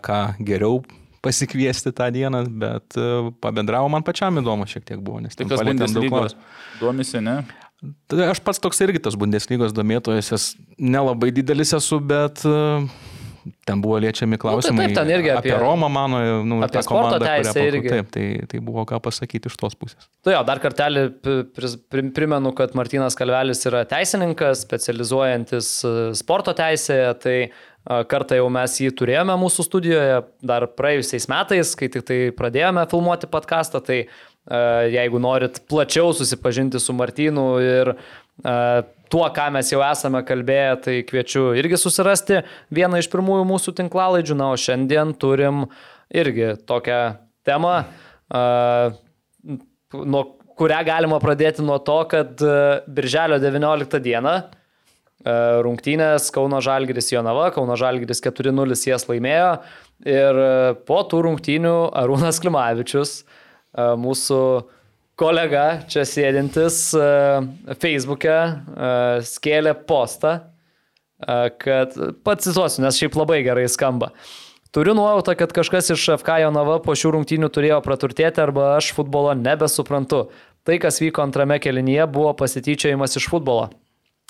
ką 0.06 0.20
geriau 0.46 0.78
pasikviesti 1.26 1.90
tą 1.96 2.06
dieną, 2.14 2.44
bet 2.62 2.94
pabendravo 3.42 3.88
man 3.90 4.04
pačiam 4.06 4.38
įdomu 4.38 4.64
šiek 4.70 4.84
tiek 4.86 5.00
buvo, 5.02 5.18
nes 5.24 5.34
Tai 5.36 5.44
kas 5.50 5.58
palietėm 5.58 5.90
daug 5.96 6.06
klausimų. 6.12 6.44
domisi, 6.80 7.20
ne? 7.24 7.34
Tai 8.08 8.30
aš 8.32 8.40
pats 8.40 8.62
toks 8.62 8.80
irgi 8.86 9.02
tas 9.04 9.16
Bundeslygos 9.20 9.74
domėtojas, 9.76 10.54
nelabai 10.80 11.28
didelis 11.34 11.74
esu, 11.76 11.98
bet 12.00 12.40
e, 12.48 12.86
ten 13.68 13.82
buvo 13.84 13.98
liečiami 14.00 14.38
klausimai. 14.40 14.86
Nu, 14.88 14.94
taip, 14.94 14.96
ten 14.96 15.10
irgi 15.12 15.30
apie- 15.34 15.52
apie 15.52 15.58
Romą 15.60 15.90
mano, 15.92 16.20
nu, 16.48 16.62
apie 16.64 16.80
sporto 16.82 17.18
komandą, 17.18 17.28
teisę 17.28 17.66
irgi. 17.68 17.92
Taip, 17.92 18.08
tai, 18.14 18.24
tai 18.48 18.60
buvo 18.64 18.86
ką 18.88 18.98
pasakyti 19.04 19.52
iš 19.52 19.58
tos 19.60 19.76
pusės. 19.78 20.08
Tu 20.24 20.32
jo, 20.32 20.40
dar 20.48 20.62
kartelį 20.64 21.04
primenu, 22.16 22.54
kad 22.56 22.72
Martinas 22.78 23.14
Kalvelis 23.18 23.60
yra 23.68 23.84
teisininkas, 23.88 24.64
specializuojantis 24.66 25.72
e, 25.84 25.94
sporto 26.18 26.56
teisėje, 26.56 27.10
tai 27.22 27.36
e, 27.44 27.50
kartą 28.08 28.40
jau 28.40 28.48
mes 28.56 28.78
jį 28.82 28.88
turėjome 28.98 29.36
mūsų 29.44 29.68
studijoje, 29.68 30.22
dar 30.48 30.66
praėjusiais 30.80 31.28
metais, 31.30 31.74
kai 31.78 31.92
tik 31.92 32.08
tai 32.08 32.22
pradėjome 32.40 32.88
filmuoti 32.90 33.28
podcastą, 33.30 33.84
tai 33.84 34.00
e, 34.06 34.10
jeigu 34.46 35.18
norit 35.18 35.58
plačiau 35.66 36.12
susipažinti 36.14 36.78
su 36.78 36.94
Martinu 36.94 37.46
ir 37.62 37.92
e, 37.96 38.54
tuo, 39.10 39.26
ką 39.34 39.48
mes 39.54 39.70
jau 39.72 39.82
esame 39.86 40.22
kalbėję, 40.26 40.72
tai 40.84 40.96
kviečiu 41.06 41.48
irgi 41.58 41.78
susirasti 41.80 42.42
vieną 42.74 43.00
iš 43.02 43.10
pirmųjų 43.12 43.46
mūsų 43.48 43.74
tinklalaidžių, 43.80 44.38
na, 44.38 44.50
o 44.54 44.60
šiandien 44.60 45.14
turim 45.18 45.66
irgi 46.14 46.54
tokią 46.66 47.00
temą. 47.46 47.78
e, 48.30 48.42
nuo 50.06 50.22
kurią 50.56 50.82
galima 50.86 51.18
pradėti 51.22 51.64
nuo 51.64 51.78
to, 51.84 51.98
kad 52.10 52.42
e, 52.42 52.58
Birželio 52.86 53.38
19 53.42 54.02
dieną 54.02 54.36
e, 54.36 54.44
rungtynės 55.66 56.30
Kauno 56.34 56.62
Žalgiris 56.64 57.12
Jonava, 57.12 57.50
Kauno 57.54 57.76
Žalgiris 57.78 58.22
4-0 58.24 58.78
jas 58.90 59.06
laimėjo 59.10 59.50
ir 60.06 60.42
e, 60.42 60.52
po 60.88 61.02
tų 61.08 61.22
rungtynių 61.28 61.76
Arūnas 62.02 62.40
Klimavičius, 62.42 63.20
e, 63.22 63.45
mūsų 63.76 64.40
kolega 65.20 65.66
čia 65.90 66.04
sėdintis 66.08 66.80
Facebook'e, 67.82 68.40
skėlė 69.28 69.76
postą, 69.88 70.34
kad 71.62 71.94
pats 72.24 72.48
cituosiu, 72.48 72.82
nes 72.84 72.98
šiaip 73.00 73.16
labai 73.16 73.40
gerai 73.46 73.68
skamba. 73.72 74.10
Turiu 74.76 74.92
nuojautą, 74.92 75.32
kad 75.38 75.54
kažkas 75.56 75.88
iš 75.94 76.02
FK 76.18 76.42
Jonava 76.42 76.76
po 76.84 76.92
šių 76.92 77.14
rungtynių 77.14 77.48
turėjo 77.48 77.78
praturtėti 77.84 78.42
arba 78.42 78.74
aš 78.74 78.90
futbolo 78.92 79.32
nebesuprantu. 79.38 80.26
Tai, 80.66 80.76
kas 80.82 81.00
vyko 81.00 81.22
antrame 81.22 81.56
kelinyje, 81.62 82.04
buvo 82.12 82.34
pasityčiojimas 82.36 83.16
iš 83.16 83.28
futbolo. 83.32 83.70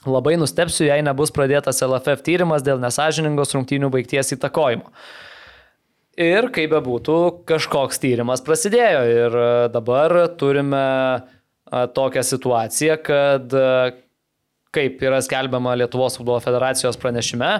Labai 0.06 0.36
nustepsiu, 0.38 0.84
jei 0.86 1.02
nebus 1.02 1.32
pradėtas 1.34 1.82
LFF 1.82 2.22
tyrimas 2.22 2.62
dėl 2.62 2.78
nesažiningos 2.78 3.56
rungtynių 3.56 3.90
baigties 3.90 4.36
įtakojimo. 4.36 4.92
Ir 6.16 6.46
kaip 6.48 6.70
bebūtų, 6.72 7.14
kažkoks 7.44 8.00
tyrimas 8.00 8.40
prasidėjo 8.44 9.00
ir 9.12 9.34
e, 9.36 9.48
dabar 9.68 10.14
turime 10.40 10.84
e, 11.12 11.82
tokią 11.92 12.22
situaciją, 12.24 12.96
kad 13.04 13.52
e, 13.52 13.66
kaip 14.72 15.02
yra 15.04 15.18
skelbiama 15.24 15.74
Lietuvos 15.76 16.16
futbolo 16.16 16.40
federacijos 16.44 16.96
pranešime, 17.00 17.50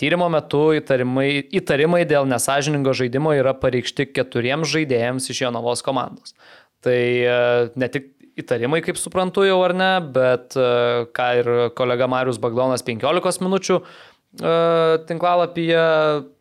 tyrimo 0.00 0.26
metu 0.32 0.60
įtarimai, 0.74 1.28
įtarimai 1.54 2.02
dėl 2.08 2.26
nesažiningo 2.26 2.92
žaidimo 2.96 3.32
yra 3.36 3.52
pareikšti 3.56 4.08
keturiems 4.10 4.72
žaidėjams 4.72 5.28
iš 5.30 5.44
Jonavos 5.44 5.84
komandos. 5.84 6.32
Tai 6.82 6.96
ne 7.78 7.88
tik 7.92 8.08
įtarimai, 8.40 8.80
kaip 8.84 8.98
suprantu 8.98 9.44
jau 9.46 9.60
ar 9.62 9.76
ne, 9.76 9.92
bet 10.16 10.56
ką 10.56 11.28
ir 11.42 11.52
kolega 11.78 12.08
Marius 12.10 12.40
Bagdonas 12.42 12.82
15 12.88 13.44
minučių 13.44 13.78
tinklalapyje 15.12 15.84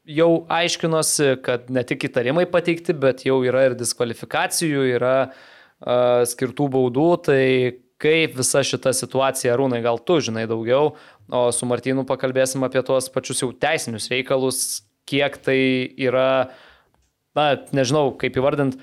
jau 0.10 0.44
aiškinosi, 0.52 1.38
kad 1.46 1.70
ne 1.74 1.84
tik 1.88 2.08
įtarimai 2.10 2.46
pateikti, 2.52 2.96
bet 2.98 3.24
jau 3.28 3.40
yra 3.46 3.70
ir 3.70 3.78
diskvalifikacijų, 3.80 4.84
yra 4.98 5.16
skirtų 6.30 6.70
baudų, 6.72 7.10
tai 7.28 7.44
kaip 8.04 8.36
visa 8.36 8.64
šita 8.68 8.92
situacija, 8.96 9.56
Rūnai, 9.60 9.82
gal 9.84 10.00
tu 10.04 10.20
žinai 10.24 10.46
daugiau, 10.50 10.94
o 11.32 11.44
su 11.56 11.68
Martinu 11.70 12.04
pakalbėsim 12.08 12.66
apie 12.68 12.84
tuos 12.84 13.08
pačius 13.12 13.44
jau 13.44 13.52
teisinius 13.56 14.10
reikalus, 14.12 14.60
kiek 15.08 15.38
tai 15.44 15.60
yra, 16.00 16.52
na, 17.36 17.48
nežinau, 17.76 18.12
kaip 18.20 18.40
įvardint, 18.40 18.76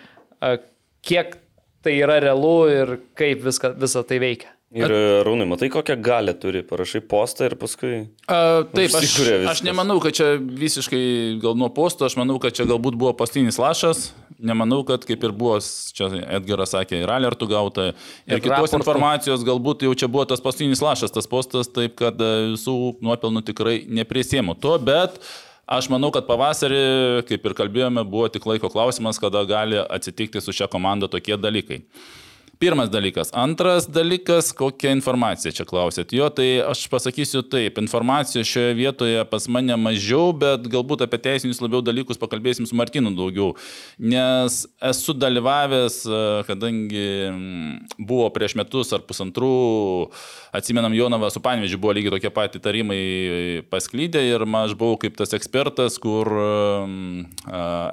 kiek 1.05 1.37
tai 1.85 1.97
yra 2.01 2.21
realu 2.21 2.57
ir 2.73 2.97
kaip 3.17 3.45
viską, 3.45 3.75
visą 3.81 4.05
tai 4.09 4.21
veikia. 4.23 4.53
Ir 4.71 4.93
Rūnai, 5.27 5.49
matai, 5.51 5.67
kokią 5.67 5.97
galę 5.99 6.31
turi, 6.39 6.61
parašai 6.63 7.01
postą 7.11 7.49
ir 7.49 7.57
paskui... 7.59 8.05
A, 8.31 8.63
taip, 8.71 8.93
aš, 8.95 9.17
aš 9.51 9.63
nemanau, 9.67 9.97
kad 9.99 10.15
čia 10.15 10.29
visiškai 10.39 11.01
gal 11.43 11.57
nuo 11.59 11.67
posto, 11.75 12.07
aš 12.07 12.15
manau, 12.21 12.37
kad 12.43 12.55
čia 12.55 12.69
galbūt 12.71 12.95
buvo 13.01 13.11
pastinis 13.19 13.59
lašas, 13.59 14.13
nemanau, 14.39 14.85
kad 14.87 15.03
kaip 15.09 15.27
ir 15.27 15.35
buvo, 15.35 15.57
čia 15.91 16.13
Edgaras 16.39 16.77
sakė, 16.77 17.03
ir 17.03 17.11
alertų 17.11 17.51
gauta, 17.51 17.89
ir, 17.91 17.99
Ir 18.31 18.45
kitos 18.45 18.55
raportų. 18.71 18.79
informacijos, 18.79 19.43
galbūt 19.51 19.83
jau 19.89 19.97
čia 19.99 20.07
buvo 20.07 20.29
tas 20.31 20.45
pastinis 20.45 20.85
lašas, 20.87 21.11
tas 21.19 21.27
postas, 21.27 21.67
taip 21.75 21.99
kad 21.99 22.23
e, 22.23 22.31
visų 22.55 22.79
nuopelnų 23.03 23.43
tikrai 23.51 23.77
neprisėmų 23.91 24.55
to, 24.63 24.79
bet 24.87 25.19
aš 25.67 25.91
manau, 25.91 26.15
kad 26.15 26.31
pavasarį, 26.31 27.27
kaip 27.27 27.43
ir 27.51 27.59
kalbėjome, 27.59 28.07
buvo 28.07 28.31
tik 28.31 28.47
laiko 28.47 28.71
klausimas, 28.71 29.19
kada 29.19 29.43
gali 29.51 29.83
atsitikti 29.83 30.39
su 30.47 30.55
šia 30.55 30.71
komanda 30.71 31.11
tokie 31.11 31.35
dalykai. 31.35 31.83
Pirmas 32.61 32.91
dalykas. 32.93 33.31
Antras 33.33 33.87
dalykas, 33.89 34.51
kokią 34.53 34.91
informaciją 34.93 35.55
čia 35.57 35.65
klausėt. 35.65 36.11
Jo, 36.13 36.27
tai 36.29 36.59
aš 36.61 36.83
pasakysiu 36.93 37.41
taip, 37.49 37.79
informacijos 37.81 38.51
šioje 38.51 38.75
vietoje 38.77 39.23
pas 39.31 39.47
mane 39.49 39.79
mažiau, 39.81 40.35
bet 40.37 40.67
galbūt 40.69 41.07
apie 41.07 41.17
teisinius 41.25 41.63
labiau 41.65 41.81
dalykus 41.81 42.21
pakalbėsim 42.21 42.69
su 42.69 42.77
Martinu 42.77 43.15
daugiau. 43.17 43.55
Nes 43.97 44.59
esu 44.91 45.15
dalyvavęs, 45.17 45.97
e, 46.05 46.21
kadangi 46.51 47.07
mm, 47.31 47.97
buvo 47.97 48.27
prieš 48.35 48.59
metus 48.61 48.93
ar 48.93 49.09
pusantrų, 49.09 50.11
atsimenam, 50.53 50.93
Jonava 50.93 51.33
su 51.33 51.41
Panvežiu 51.41 51.81
buvo 51.81 51.97
lygiai 51.97 52.13
tokie 52.19 52.35
pat 52.37 52.61
įtarimai 52.61 53.01
pasklydę 53.73 54.21
ir 54.35 54.45
aš 54.61 54.77
buvau 54.77 55.01
kaip 55.01 55.17
tas 55.17 55.33
ekspertas, 55.33 55.97
kur 55.97 56.29
mm, 56.29 57.25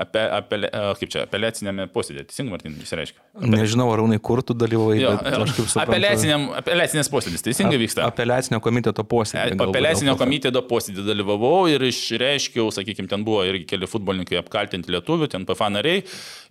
apie, 0.03 0.27
apie, 0.41 0.61
kaip 0.75 1.07
čia, 1.07 1.23
apeliacinėme 1.23 1.87
posėdėje, 1.95 2.27
teisingai 2.33 2.57
Martinai, 2.57 2.83
jis 2.83 2.95
reiškia. 2.99 3.25
Nežinau, 3.47 3.87
Arūnai, 3.95 4.19
kur 4.19 4.43
tu 4.43 4.56
dalyvavai, 4.59 4.97
Jo, 4.99 5.11
suprantu. 5.17 5.65
Apeliaciniam- 5.83 6.47
Apeliacinės 6.57 7.09
posėdis, 7.13 7.43
teisingai 7.45 7.79
vyksta. 7.81 8.05
Apeliacinio 8.07 8.59
komiteto 8.63 9.05
posėdį. 9.07 9.55
galbūt 9.55 9.75
Apeliacinio 9.75 10.15
komiteto 10.19 10.61
posėdį 10.69 11.05
dalyvavau 11.07 11.67
ir 11.71 11.85
išreiškiau, 11.87 12.67
sakykime, 12.75 13.09
ten 13.09 13.23
buvo 13.27 13.43
irgi 13.47 13.65
keli 13.73 13.89
futbolininkai 13.89 14.41
apkaltinti 14.41 14.93
lietuvių, 14.95 15.29
ten 15.29 15.45
PFA 15.45 15.69
nariai. 15.77 16.03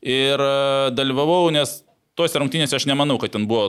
Ir 0.02 0.46
e, 0.46 0.90
dalyvavau, 0.96 1.50
nes 1.52 1.82
tuose 2.16 2.40
rungtynėse 2.40 2.78
aš 2.78 2.88
nemanau, 2.88 3.18
kad 3.20 3.34
ten 3.34 3.44
buvo 3.46 3.66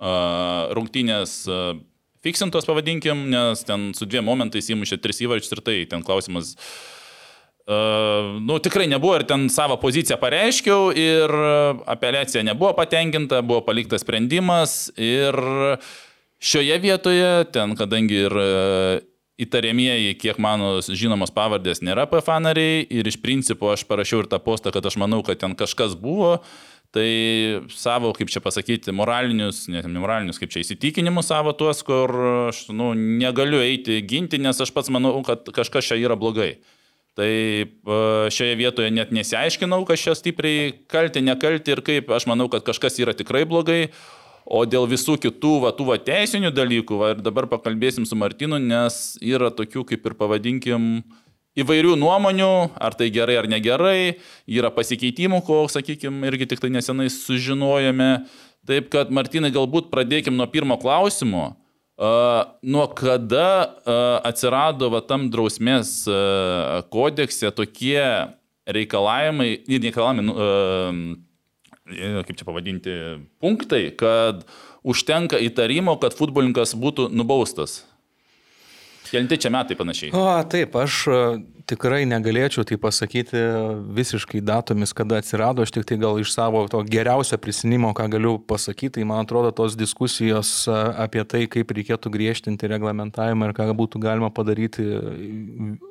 uh, 0.00 0.72
rungtynės 0.72 1.44
uh, 1.52 1.76
fiksintos, 2.24 2.64
pavadinkim, 2.64 3.28
nes 3.30 3.64
ten 3.68 3.92
su 3.92 4.08
dviem 4.08 4.24
momentais 4.24 4.70
įmušė 4.72 5.02
tris 5.04 5.20
įvarčius 5.20 5.52
ir 5.52 5.60
tai 5.66 5.76
ten 5.90 6.02
klausimas. 6.06 6.54
Uh, 6.56 7.03
nu, 8.44 8.58
tikrai 8.60 8.86
nebuvo 8.90 9.16
ir 9.16 9.24
ten 9.28 9.46
savo 9.48 9.78
poziciją 9.80 10.18
pareiškiau 10.20 10.90
ir 10.92 11.32
uh, 11.32 11.80
apeliacija 11.88 12.42
nebuvo 12.44 12.74
patenkinta, 12.76 13.40
buvo 13.40 13.62
paliktas 13.64 14.04
sprendimas 14.04 14.92
ir 15.00 15.38
šioje 16.44 16.76
vietoje, 16.82 17.32
ten 17.56 17.72
kadangi 17.78 18.20
ir 18.26 18.36
uh, 18.36 19.00
įtariamieji, 19.40 20.14
kiek 20.20 20.38
mano 20.38 20.76
žinomos 20.84 21.32
pavardės, 21.34 21.80
nėra 21.82 22.06
PFA 22.10 22.38
nariai 22.44 22.84
ir 22.86 23.08
iš 23.10 23.18
principo 23.22 23.72
aš 23.72 23.82
parašiau 23.88 24.22
ir 24.22 24.30
tą 24.30 24.38
postą, 24.44 24.70
kad 24.74 24.84
aš 24.86 24.98
manau, 25.00 25.24
kad 25.26 25.40
ten 25.40 25.56
kažkas 25.58 25.96
buvo, 25.98 26.36
tai 26.94 27.08
savo, 27.74 28.12
kaip 28.14 28.30
čia 28.30 28.44
pasakyti, 28.44 28.94
moralinius, 28.94 29.64
ne 29.72 29.82
moralinius, 29.96 30.38
kaip 30.38 30.52
čia 30.54 30.62
įsitikinimus 30.62 31.32
savo 31.32 31.56
tuos, 31.58 31.82
kur 31.86 32.12
aš 32.52 32.68
nu, 32.70 32.92
negaliu 32.94 33.58
eiti 33.64 33.98
ginti, 34.06 34.38
nes 34.38 34.60
aš 34.62 34.70
pats 34.76 34.92
manau, 34.94 35.16
kad 35.26 35.50
kažkas 35.56 35.90
čia 35.90 35.98
yra 35.98 36.18
blogai. 36.20 36.52
Tai 37.14 37.30
šioje 38.34 38.54
vietoje 38.58 38.90
net 38.90 39.12
nesiaiškinau, 39.14 39.84
kas 39.86 40.02
čia 40.02 40.16
stipriai 40.18 40.72
kalti, 40.90 41.22
nekalti 41.22 41.70
ir 41.70 41.82
kaip, 41.86 42.10
aš 42.10 42.26
manau, 42.26 42.48
kad 42.50 42.66
kažkas 42.66 42.98
yra 42.98 43.14
tikrai 43.14 43.44
blogai. 43.46 43.92
O 44.44 44.64
dėl 44.68 44.84
visų 44.90 45.14
kitų, 45.22 45.54
va, 45.62 45.70
tų 45.72 45.86
va, 45.88 45.96
teisinių 45.96 46.50
dalykų, 46.52 46.96
va, 47.00 47.12
ir 47.14 47.22
dabar 47.24 47.46
pakalbėsim 47.48 48.04
su 48.04 48.18
Martinu, 48.18 48.58
nes 48.60 49.14
yra 49.24 49.48
tokių, 49.54 49.86
kaip 49.88 50.04
ir 50.04 50.16
pavadinkim, 50.18 50.90
įvairių 51.56 51.94
nuomonių, 51.96 52.50
ar 52.76 52.96
tai 52.98 53.08
gerai 53.14 53.38
ar 53.40 53.48
negerai, 53.48 54.18
yra 54.50 54.68
pasikeitimų, 54.74 55.40
ko, 55.46 55.62
sakykime, 55.70 56.26
irgi 56.28 56.50
tik 56.50 56.60
tai 56.60 56.74
nesenai 56.74 57.08
sužinojome. 57.14 58.10
Taip 58.68 58.90
kad, 58.92 59.12
Martinai, 59.12 59.52
galbūt 59.54 59.88
pradėkim 59.92 60.36
nuo 60.36 60.48
pirmo 60.50 60.76
klausimo. 60.82 61.54
Nuo 61.94 62.86
kada 62.98 63.50
atsirado 64.26 64.88
va, 64.90 65.02
tam 65.06 65.28
drausmės 65.30 66.00
kodekse 66.90 67.52
tokie 67.54 68.02
reikalavimai, 68.66 69.50
ir 69.68 69.84
reikalavimai, 69.84 70.24
nu, 70.24 70.34
uh, 70.34 71.14
kaip 72.24 72.36
čia 72.38 72.46
pavadinti, 72.48 72.92
punktai, 73.44 73.90
kad 73.98 74.44
užtenka 74.84 75.40
įtarimo, 75.40 75.98
kad 76.00 76.16
futbolininkas 76.16 76.74
būtų 76.80 77.10
nubaustas. 77.12 77.82
Kelinti 79.10 79.38
čia 79.38 79.52
metai 79.52 79.76
panašiai. 79.76 80.14
O, 80.16 80.24
taip, 80.50 80.74
aš 80.80 81.02
e, 81.06 81.18
tikrai 81.70 82.04
negalėčiau 82.08 82.64
tai 82.68 82.76
pasakyti 82.80 83.40
visiškai 83.96 84.40
datomis, 84.44 84.92
kada 84.96 85.18
atsirado, 85.20 85.64
aš 85.64 85.72
tik 85.74 85.86
tai 85.88 85.98
gal 86.00 86.18
iš 86.20 86.32
savo 86.34 86.62
to 86.70 86.80
geriausio 86.88 87.38
prisinimo, 87.40 87.92
ką 87.96 88.08
galiu 88.12 88.34
pasakyti, 88.38 88.98
tai 88.98 89.06
man 89.08 89.24
atrodo 89.24 89.52
tos 89.56 89.76
diskusijos 89.78 90.52
apie 90.70 91.24
tai, 91.28 91.44
kaip 91.50 91.72
reikėtų 91.76 92.12
griežtinti 92.14 92.70
reglamentavimą 92.70 93.50
ir 93.50 93.56
ką 93.56 93.68
būtų 93.76 94.02
galima 94.04 94.30
padaryti 94.34 94.86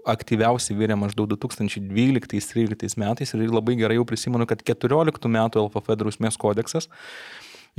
aktyviausiai 0.10 0.78
vyrė 0.80 0.98
maždaug 1.00 1.32
2012-2013 1.36 3.00
metais. 3.02 3.34
Ir 3.34 3.48
labai 3.50 3.78
gerai 3.80 3.98
jau 4.00 4.08
prisimenu, 4.08 4.48
kad 4.50 4.62
14 4.66 5.32
metų 5.38 5.68
LFF 5.68 5.98
drausmės 6.00 6.40
kodeksas 6.40 6.90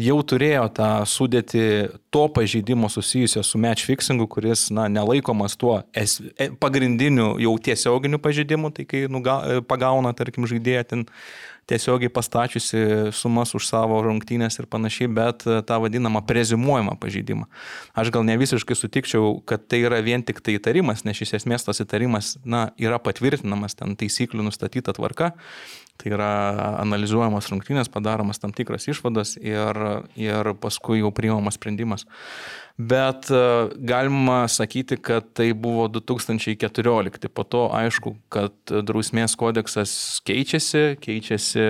jau 0.00 0.16
turėjo 0.26 0.66
tą 0.74 0.88
sudėti 1.06 1.64
to 2.14 2.26
pažeidimo 2.34 2.90
susijusio 2.90 3.44
su 3.46 3.60
match 3.62 3.86
fixingu, 3.86 4.26
kuris, 4.30 4.66
na, 4.74 4.88
nelaikomas 4.90 5.56
tuo 5.60 5.80
es, 5.94 6.18
e, 6.38 6.50
pagrindiniu 6.60 7.34
jau 7.42 7.54
tiesioginiu 7.68 8.18
pažeidimu, 8.22 8.72
tai 8.74 8.86
kai 8.90 9.04
nuga, 9.10 9.40
pagauna, 9.70 10.14
tarkim, 10.16 10.48
žaidėją 10.50 10.86
ten 10.90 11.06
tiesiogiai 11.70 12.12
pastačiusi 12.12 13.12
sumas 13.16 13.54
už 13.56 13.68
savo 13.70 14.00
rungtynės 14.04 14.58
ir 14.60 14.68
panašiai, 14.70 15.08
bet 15.08 15.46
e, 15.48 15.60
tą 15.64 15.78
vadinamą 15.84 16.24
prezimuojamą 16.28 16.96
pažeidimą. 17.00 17.48
Aš 17.96 18.12
gal 18.14 18.26
ne 18.26 18.36
visiškai 18.40 18.76
sutikčiau, 18.76 19.38
kad 19.48 19.64
tai 19.70 19.80
yra 19.86 20.02
vien 20.04 20.24
tik 20.26 20.42
tai 20.44 20.58
įtarimas, 20.58 21.06
nes 21.08 21.22
iš 21.24 21.36
esmės 21.40 21.64
tas 21.64 21.80
įtarimas, 21.84 22.34
na, 22.44 22.66
yra 22.80 23.00
patvirtinamas 23.00 23.78
ten 23.78 23.96
taisyklių 24.00 24.50
nustatyta 24.50 24.96
tvarka. 24.96 25.32
Tai 25.94 26.10
yra 26.10 26.32
analizuojamos 26.82 27.46
rungtynės, 27.52 27.88
padaromas 27.92 28.40
tam 28.42 28.50
tikras 28.56 28.88
išvadas 28.90 29.36
ir, 29.38 29.78
ir 30.18 30.50
paskui 30.58 30.98
jau 30.98 31.12
priimamas 31.14 31.54
sprendimas. 31.54 32.02
Bet 32.74 33.28
e, 33.30 33.40
galima 33.86 34.48
sakyti, 34.50 34.96
kad 34.98 35.28
tai 35.38 35.52
buvo 35.54 35.86
2014. 35.86 37.28
Po 37.30 37.44
to 37.46 37.68
aišku, 37.70 38.16
kad 38.34 38.56
drausmės 38.66 39.36
kodeksas 39.38 39.92
keičiasi, 40.26 40.96
keičiasi 40.98 41.68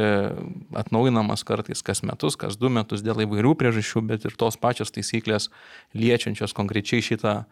atnaujinamas 0.80 1.44
kartais 1.44 1.84
kas 1.84 2.00
metus, 2.08 2.38
kas 2.40 2.56
du 2.56 2.72
metus 2.72 3.04
dėl 3.04 3.26
įvairių 3.26 3.52
priežasčių, 3.60 4.06
bet 4.08 4.24
ir 4.24 4.38
tos 4.40 4.56
pačios 4.56 4.96
taisyklės 4.96 5.50
liečiančios 5.92 6.56
konkrečiai 6.56 7.04
šitą 7.04 7.42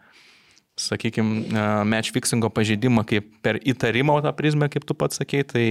sakykime, 0.79 1.51
match 1.85 2.13
fixingo 2.15 2.49
pažeidimą 2.53 3.05
kaip 3.09 3.29
per 3.45 3.59
įtarimo 3.61 4.17
tą 4.25 4.33
prizmę, 4.35 4.69
kaip 4.73 4.87
tu 4.89 4.95
pats 4.97 5.21
sakei, 5.21 5.43
tai 5.45 5.67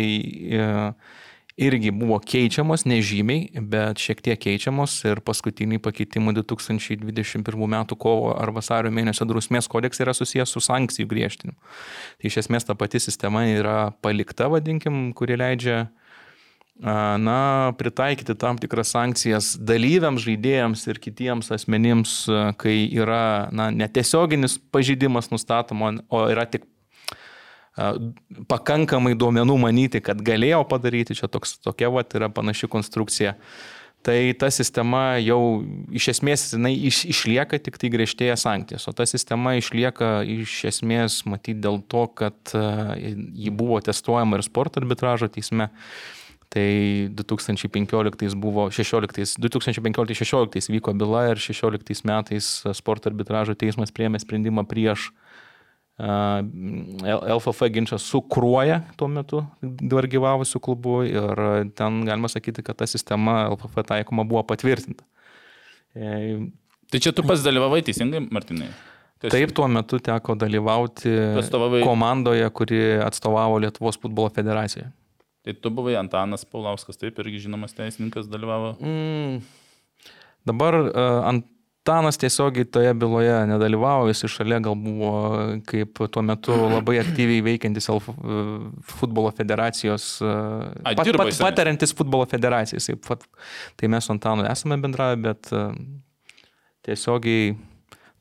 e, 0.54 0.66
irgi 1.60 1.90
buvo 1.92 2.16
keičiamos, 2.22 2.86
nežymiai, 2.88 3.62
bet 3.68 4.00
šiek 4.00 4.22
tiek 4.24 4.40
keičiamos 4.40 4.94
ir 5.08 5.20
paskutiniai 5.24 5.82
pakeitimai 5.82 6.34
2021 6.38 7.66
m. 7.66 7.76
kovo 7.98 8.32
ar 8.36 8.52
vasario 8.54 8.92
mėnesio 8.94 9.26
drausmės 9.28 9.68
kodeksai 9.70 10.06
yra 10.06 10.14
susijęs 10.16 10.54
su 10.54 10.62
sankcijų 10.64 11.10
griežtinimu. 11.10 11.58
Tai 12.20 12.30
iš 12.30 12.40
esmės 12.44 12.68
ta 12.68 12.78
pati 12.78 13.02
sistema 13.02 13.44
yra 13.50 13.92
palikta, 14.04 14.48
vadinkim, 14.52 15.10
kuri 15.18 15.36
leidžia 15.40 15.88
na, 16.82 17.72
pritaikyti 17.78 18.34
tam 18.34 18.58
tikras 18.58 18.90
sankcijas 18.96 19.52
dalyviams, 19.62 20.24
žaidėjams 20.26 20.82
ir 20.90 20.98
kitiems 21.02 21.52
asmenims, 21.54 22.16
kai 22.58 22.76
yra 22.90 23.48
na, 23.54 23.70
netiesioginis 23.70 24.58
pažydimas 24.74 25.30
nustatoma, 25.30 25.94
o 26.10 26.24
yra 26.32 26.48
tik 26.50 26.66
pakankamai 28.50 29.14
duomenų 29.16 29.54
manyti, 29.60 30.02
kad 30.04 30.20
galėjo 30.20 30.64
padaryti, 30.68 31.16
čia 31.16 31.30
toks, 31.32 31.56
tokia 31.62 31.88
vat 31.92 32.12
yra 32.18 32.28
panaši 32.32 32.68
konstrukcija. 32.68 33.36
Tai 34.02 34.16
ta 34.34 34.48
sistema 34.50 35.14
jau 35.22 35.62
iš 35.94 36.08
esmės 36.16 36.48
jinai 36.56 36.72
iš, 36.88 37.04
išlieka 37.12 37.60
tik 37.62 37.78
tai 37.78 37.92
griežtėja 37.92 38.34
sankcijas, 38.40 38.88
o 38.90 38.92
ta 38.98 39.06
sistema 39.06 39.54
išlieka 39.54 40.24
iš 40.26 40.56
esmės 40.72 41.20
matyti 41.30 41.62
dėl 41.62 41.78
to, 41.86 42.08
kad 42.10 42.34
ji 42.50 43.54
buvo 43.54 43.78
testuojama 43.78 44.40
ir 44.40 44.44
sporto 44.48 44.82
arbitražo 44.82 45.30
teisme. 45.30 45.70
Tai 46.52 47.08
2015 47.16 48.36
buvo 48.36 48.66
16, 48.68 49.38
2015-16 49.40 50.68
vyko 50.74 50.92
byla 50.92 51.30
ir 51.32 51.40
16 51.40 52.04
metais 52.04 52.50
sporto 52.76 53.08
arbitražo 53.08 53.54
teismas 53.56 53.88
priėmė 53.94 54.20
sprendimą 54.20 54.66
prieš 54.68 55.06
uh, 55.08 56.42
LFF 57.36 57.68
ginčą 57.72 57.98
su 57.98 58.20
Kruoja 58.28 58.82
tuo 58.96 59.08
metu 59.08 59.44
dar 59.62 60.06
gyvavusiu 60.08 60.60
klubu 60.60 61.02
ir 61.08 61.42
ten 61.76 62.04
galima 62.04 62.28
sakyti, 62.28 62.62
kad 62.62 62.76
ta 62.76 62.86
sistema 62.86 63.48
LFF 63.48 63.84
taikoma 63.88 64.24
buvo 64.24 64.42
patvirtinta. 64.42 65.04
E, 65.94 66.38
Tai 66.92 67.00
čia 67.00 67.12
tu 67.16 67.22
pats 67.24 67.40
dalyvavai 67.40 67.80
teisingai, 67.84 68.20
Martinai? 68.28 68.68
Taip, 69.22 69.52
tuo 69.56 69.68
metu 69.70 69.96
teko 70.02 70.34
dalyvauti 70.36 71.08
atstovavai- 71.40 71.84
komandoje, 71.86 72.48
kuri 72.50 72.80
atstovavo 73.00 73.60
Lietuvos 73.62 73.96
futbolo 73.96 74.28
federacijoje. 74.28 74.90
Tai 75.42 75.54
tu 75.58 75.70
buvai 75.74 75.96
Antanas 75.98 76.44
Paulauskas, 76.46 76.98
taip, 77.00 77.16
irgi 77.18 77.40
žinomas 77.48 77.74
teisininkas 77.74 78.28
dalyvavo. 78.30 78.76
Mm. 78.78 79.40
Dabar 80.46 80.76
uh, 80.78 81.24
Antanas 81.26 82.18
tiesiogiai 82.22 82.68
toje 82.70 82.92
byloje 82.94 83.34
nedalyvavo, 83.50 84.06
jis 84.12 84.22
iš 84.28 84.36
šalia 84.38 84.60
gal 84.62 84.76
buvo 84.78 85.10
kaip 85.66 85.98
tuo 86.14 86.22
metu 86.22 86.54
labai 86.76 87.00
aktyviai 87.02 87.42
veikiantis 87.48 87.90
uh, 87.90 88.06
futbolo 88.86 89.34
federacijos, 89.34 90.06
uh, 90.22 90.70
Ai, 90.86 90.94
pat, 90.94 91.10
pat, 91.18 91.34
patariantis 91.42 91.94
futbolo 91.98 92.28
federacijai. 92.30 92.98
Pat- 93.02 93.26
Tai 93.76 93.90
mes 93.90 94.06
su 94.06 94.14
Antanu 94.14 94.46
esame 94.46 94.78
bendravę, 94.78 95.18
bet 95.26 95.50
uh, 95.58 95.74
tiesiogiai 96.86 97.56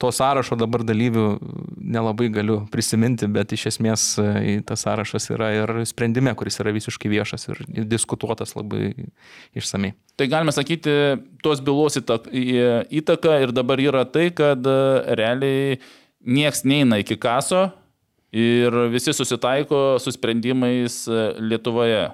to 0.01 0.09
sąrašo 0.15 0.57
dabar 0.57 0.83
dalyvių 0.85 1.25
nelabai 1.93 2.29
galiu 2.33 2.61
prisiminti, 2.73 3.27
bet 3.29 3.53
iš 3.53 3.67
esmės 3.73 4.05
e, 4.21 4.57
tas 4.65 4.85
sąrašas 4.85 5.29
yra 5.35 5.51
ir 5.53 5.73
sprendime, 5.89 6.33
kuris 6.37 6.57
yra 6.63 6.73
visiškai 6.73 7.11
viešas 7.11 7.49
ir 7.51 7.61
diskutuotas 7.89 8.55
labai 8.57 8.93
išsamei. 9.57 9.93
Tai 10.17 10.27
galime 10.31 10.53
sakyti, 10.55 10.95
tos 11.45 11.61
bylos 11.65 11.99
įtaka 11.99 13.37
ir 13.43 13.53
dabar 13.55 13.81
yra 13.83 14.05
tai, 14.09 14.29
kad 14.35 14.65
e, 14.65 14.79
realiai 15.19 15.77
nieks 16.21 16.65
neina 16.65 17.01
iki 17.01 17.17
kaso 17.21 17.69
ir 18.31 18.75
visi 18.91 19.13
susitaiko 19.13 19.99
su 19.99 20.13
sprendimais 20.15 21.03
e, 21.07 21.27
Lietuvoje. 21.41 22.07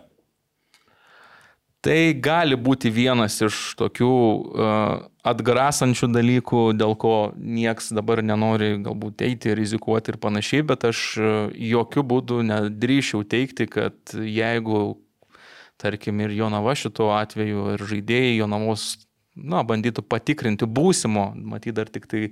Tai 1.88 1.99
gali 2.19 2.57
būti 2.59 2.89
vienas 2.91 3.38
iš 3.45 3.57
tokių 3.80 4.07
uh, 4.11 5.05
atgrasančių 5.27 6.09
dalykų, 6.11 6.64
dėl 6.76 6.97
ko 6.99 7.31
nieks 7.39 7.93
dabar 7.95 8.19
nenori 8.19 8.73
galbūt 8.84 9.23
eiti, 9.23 9.53
rizikuoti 9.55 10.11
ir 10.11 10.18
panašiai, 10.19 10.65
bet 10.68 10.84
aš 10.89 11.03
uh, 11.22 11.30
jokių 11.55 12.03
būdų 12.11 12.41
nedrįšiau 12.49 13.23
teikti, 13.31 13.69
kad 13.72 14.18
jeigu, 14.19 14.97
tarkim, 15.80 16.19
ir 16.26 16.35
Jonava 16.35 16.76
šituo 16.76 17.14
atveju, 17.15 17.69
ir 17.77 17.88
žaidėjai 17.93 18.35
Jonavos, 18.41 18.89
na, 19.38 19.64
bandytų 19.64 20.03
patikrinti 20.11 20.68
būsimo, 20.68 21.30
matyt, 21.39 21.77
dar 21.77 21.88
tik 21.93 22.09
tai 22.11 22.26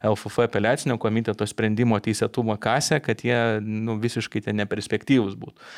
LFF 0.00 0.46
apeliacinio 0.46 0.96
komiteto 1.02 1.44
sprendimo 1.50 1.98
teisėtumo 2.00 2.56
kasę, 2.62 3.02
kad 3.04 3.26
jie 3.26 3.60
nu, 3.60 3.98
visiškai 4.00 4.46
ten 4.46 4.56
neperspektyvus 4.62 5.36
būtų. 5.36 5.68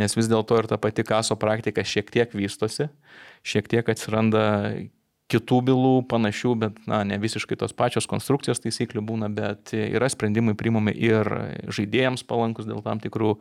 Nes 0.00 0.16
vis 0.18 0.28
dėlto 0.30 0.58
ir 0.58 0.68
ta 0.70 0.78
pati 0.80 1.04
kaso 1.06 1.36
praktika 1.38 1.84
šiek 1.86 2.10
tiek 2.10 2.34
vystosi, 2.34 2.88
šiek 3.46 3.70
tiek 3.70 3.88
atsiranda 3.88 4.44
kitų 5.32 5.60
bylų 5.70 5.94
panašių, 6.10 6.52
bet 6.60 6.82
na, 6.90 7.00
ne 7.08 7.16
visiškai 7.20 7.56
tos 7.60 7.72
pačios 7.76 8.08
konstrukcijos 8.10 8.60
taisyklių 8.60 9.02
būna, 9.08 9.30
bet 9.32 9.72
yra 9.72 10.10
sprendimai 10.12 10.56
priimami 10.58 10.92
ir 10.92 11.30
žaidėjams 11.72 12.26
palankus 12.28 12.68
dėl 12.68 12.82
tam 12.84 13.00
tikrų 13.00 13.38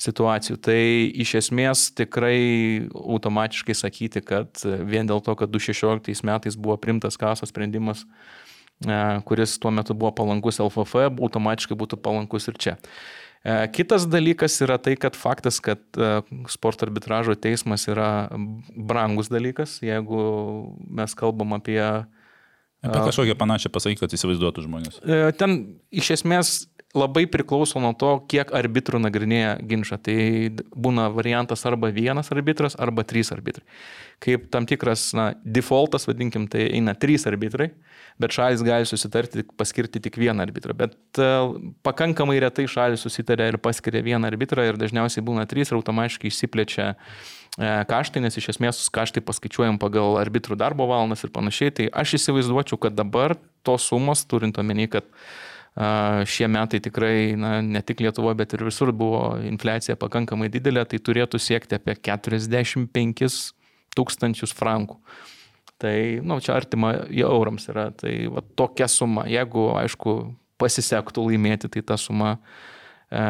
situacijų. 0.00 0.58
Tai 0.62 0.78
iš 1.24 1.34
esmės 1.40 1.88
tikrai 1.96 2.86
automatiškai 2.92 3.76
sakyti, 3.76 4.22
kad 4.24 4.62
vien 4.62 5.08
dėl 5.08 5.22
to, 5.24 5.34
kad 5.38 5.52
2016 5.52 6.26
metais 6.28 6.58
buvo 6.58 6.76
primtas 6.80 7.18
kaso 7.18 7.48
sprendimas, 7.48 8.04
e, 8.84 8.98
kuris 9.26 9.56
tuo 9.58 9.72
metu 9.74 9.96
buvo 9.96 10.12
palankus 10.14 10.60
LFF, 10.62 11.08
automatiškai 11.16 11.78
būtų 11.80 11.98
palankus 12.04 12.52
ir 12.52 12.60
čia. 12.60 12.76
E, 13.46 13.56
Kitas 13.70 14.08
dalykas 14.10 14.58
yra 14.66 14.78
tai, 14.82 14.96
kad 14.98 15.14
faktas, 15.14 15.60
kad 15.62 15.82
e, 15.94 16.12
sporto 16.50 16.86
arbitražo 16.88 17.36
teismas 17.38 17.86
yra 17.86 18.28
brangus 18.74 19.30
dalykas, 19.30 19.78
jeigu 19.86 20.22
mes 20.90 21.14
kalbam 21.18 21.54
apie 21.60 21.80
Apie 22.86 23.00
kažkokią 23.02 23.34
panašią 23.40 23.70
pasakyti, 23.72 24.02
kad 24.02 24.12
įsivaizduotų 24.14 24.62
žmonės. 24.66 24.98
E, 25.02 25.30
Ten 25.40 25.56
iš 25.90 26.12
esmės 26.18 26.50
labai 26.96 27.26
priklauso 27.30 27.80
nuo 27.82 27.92
to, 27.98 28.12
kiek 28.30 28.52
arbitrų 28.56 29.00
nagrinėja 29.02 29.56
ginčą. 29.68 29.98
Tai 30.02 30.16
būna 30.72 31.08
variantas 31.14 31.64
arba 31.68 31.90
vienas 31.94 32.30
arbitras, 32.34 32.76
arba 32.80 33.04
trys 33.08 33.32
arbitrai. 33.34 33.66
Kaip 34.22 34.48
tam 34.52 34.68
tikras 34.68 35.10
na, 35.16 35.30
defaultas, 35.44 36.06
vadinkim, 36.08 36.46
tai 36.52 36.68
eina 36.70 36.94
trys 36.96 37.26
arbitrai, 37.28 37.72
bet 38.20 38.32
šalis 38.32 38.62
gali 38.64 38.88
susitarti 38.88 39.44
paskirti 39.56 40.00
tik 40.02 40.16
vieną 40.20 40.44
arbitrą. 40.46 40.74
Bet 40.76 40.96
uh, 41.20 41.56
pakankamai 41.86 42.38
retai 42.42 42.66
šalis 42.70 43.04
susitarė 43.04 43.50
ir 43.52 43.58
paskiria 43.62 44.04
vieną 44.04 44.30
arbitrą 44.30 44.64
ir 44.66 44.78
dažniausiai 44.80 45.24
būna 45.24 45.46
trys 45.48 45.70
ir 45.72 45.78
automatiškai 45.78 46.30
išsiplečia 46.30 46.86
e, 46.92 46.94
kaštai, 47.90 48.22
nes 48.24 48.38
iš 48.40 48.50
esmės 48.54 48.80
kaštai 48.92 49.22
paskaičiuojam 49.26 49.80
pagal 49.82 50.16
arbitrų 50.20 50.56
darbo 50.60 50.88
valandas 50.88 51.26
ir 51.26 51.34
panašiai. 51.34 51.74
Tai 51.76 51.90
aš 52.04 52.16
įsivaizduočiau, 52.20 52.80
kad 52.80 52.96
dabar 52.96 53.36
tos 53.66 53.90
sumos, 53.90 54.24
turint 54.28 54.56
omeny, 54.62 54.88
kad 54.92 55.08
a, 55.76 56.24
šie 56.28 56.48
metai 56.52 56.80
tikrai, 56.84 57.36
na, 57.36 57.58
ne 57.60 57.84
tik 57.84 58.00
Lietuvoje, 58.04 58.40
bet 58.40 58.56
ir 58.56 58.64
visur 58.68 58.94
buvo 58.96 59.36
infliacija 59.44 59.98
pakankamai 60.00 60.48
didelė, 60.52 60.86
tai 60.88 61.02
turėtų 61.04 61.40
siekti 61.42 61.76
apie 61.76 61.98
45 62.00 63.32
tūkstančius 63.96 64.54
frankų. 64.56 65.00
Tai, 65.76 65.96
na, 66.22 66.34
nu, 66.34 66.40
čia 66.40 66.54
artima 66.56 66.94
eurams 67.12 67.68
yra, 67.68 67.90
tai 67.92 68.14
va, 68.32 68.40
tokia 68.56 68.88
suma. 68.88 69.26
Jeigu, 69.28 69.68
aišku, 69.76 70.16
pasisektų 70.60 71.26
laimėti, 71.28 71.68
tai 71.72 71.82
ta 71.84 71.98
suma 72.00 72.36
e, 73.12 73.24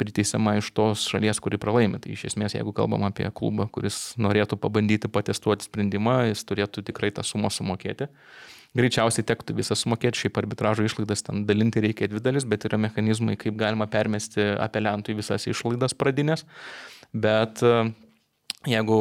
priteisiama 0.00 0.58
iš 0.60 0.68
tos 0.76 1.06
šalies, 1.08 1.40
kuri 1.40 1.60
pralaimi. 1.60 2.00
Tai 2.04 2.12
iš 2.12 2.26
esmės, 2.30 2.56
jeigu 2.58 2.74
kalbam 2.76 3.06
apie 3.08 3.30
klubą, 3.32 3.70
kuris 3.72 4.12
norėtų 4.20 4.58
pabandyti 4.60 5.08
patestuoti 5.12 5.64
sprendimą, 5.70 6.18
jis 6.30 6.44
turėtų 6.44 6.84
tikrai 6.90 7.14
tą 7.16 7.24
sumą 7.24 7.48
sumokėti. 7.54 8.10
Greičiausiai 8.74 9.24
tektų 9.24 9.54
visą 9.56 9.76
sumokėti, 9.78 10.24
šiaip 10.24 10.38
arbitražo 10.42 10.84
išlaidas 10.84 11.24
ten 11.24 11.44
dalinti 11.48 11.80
reikia 11.80 12.10
dvi 12.10 12.20
dalis, 12.20 12.44
bet 12.44 12.66
yra 12.68 12.76
mechanizmai, 12.82 13.38
kaip 13.40 13.56
galima 13.56 13.86
permesti 13.88 14.50
apeliantui 14.60 15.16
visas 15.16 15.46
išlaidas 15.48 15.96
pradinės. 15.96 16.44
Bet 17.14 17.62
e, 17.64 17.74
jeigu 18.68 19.00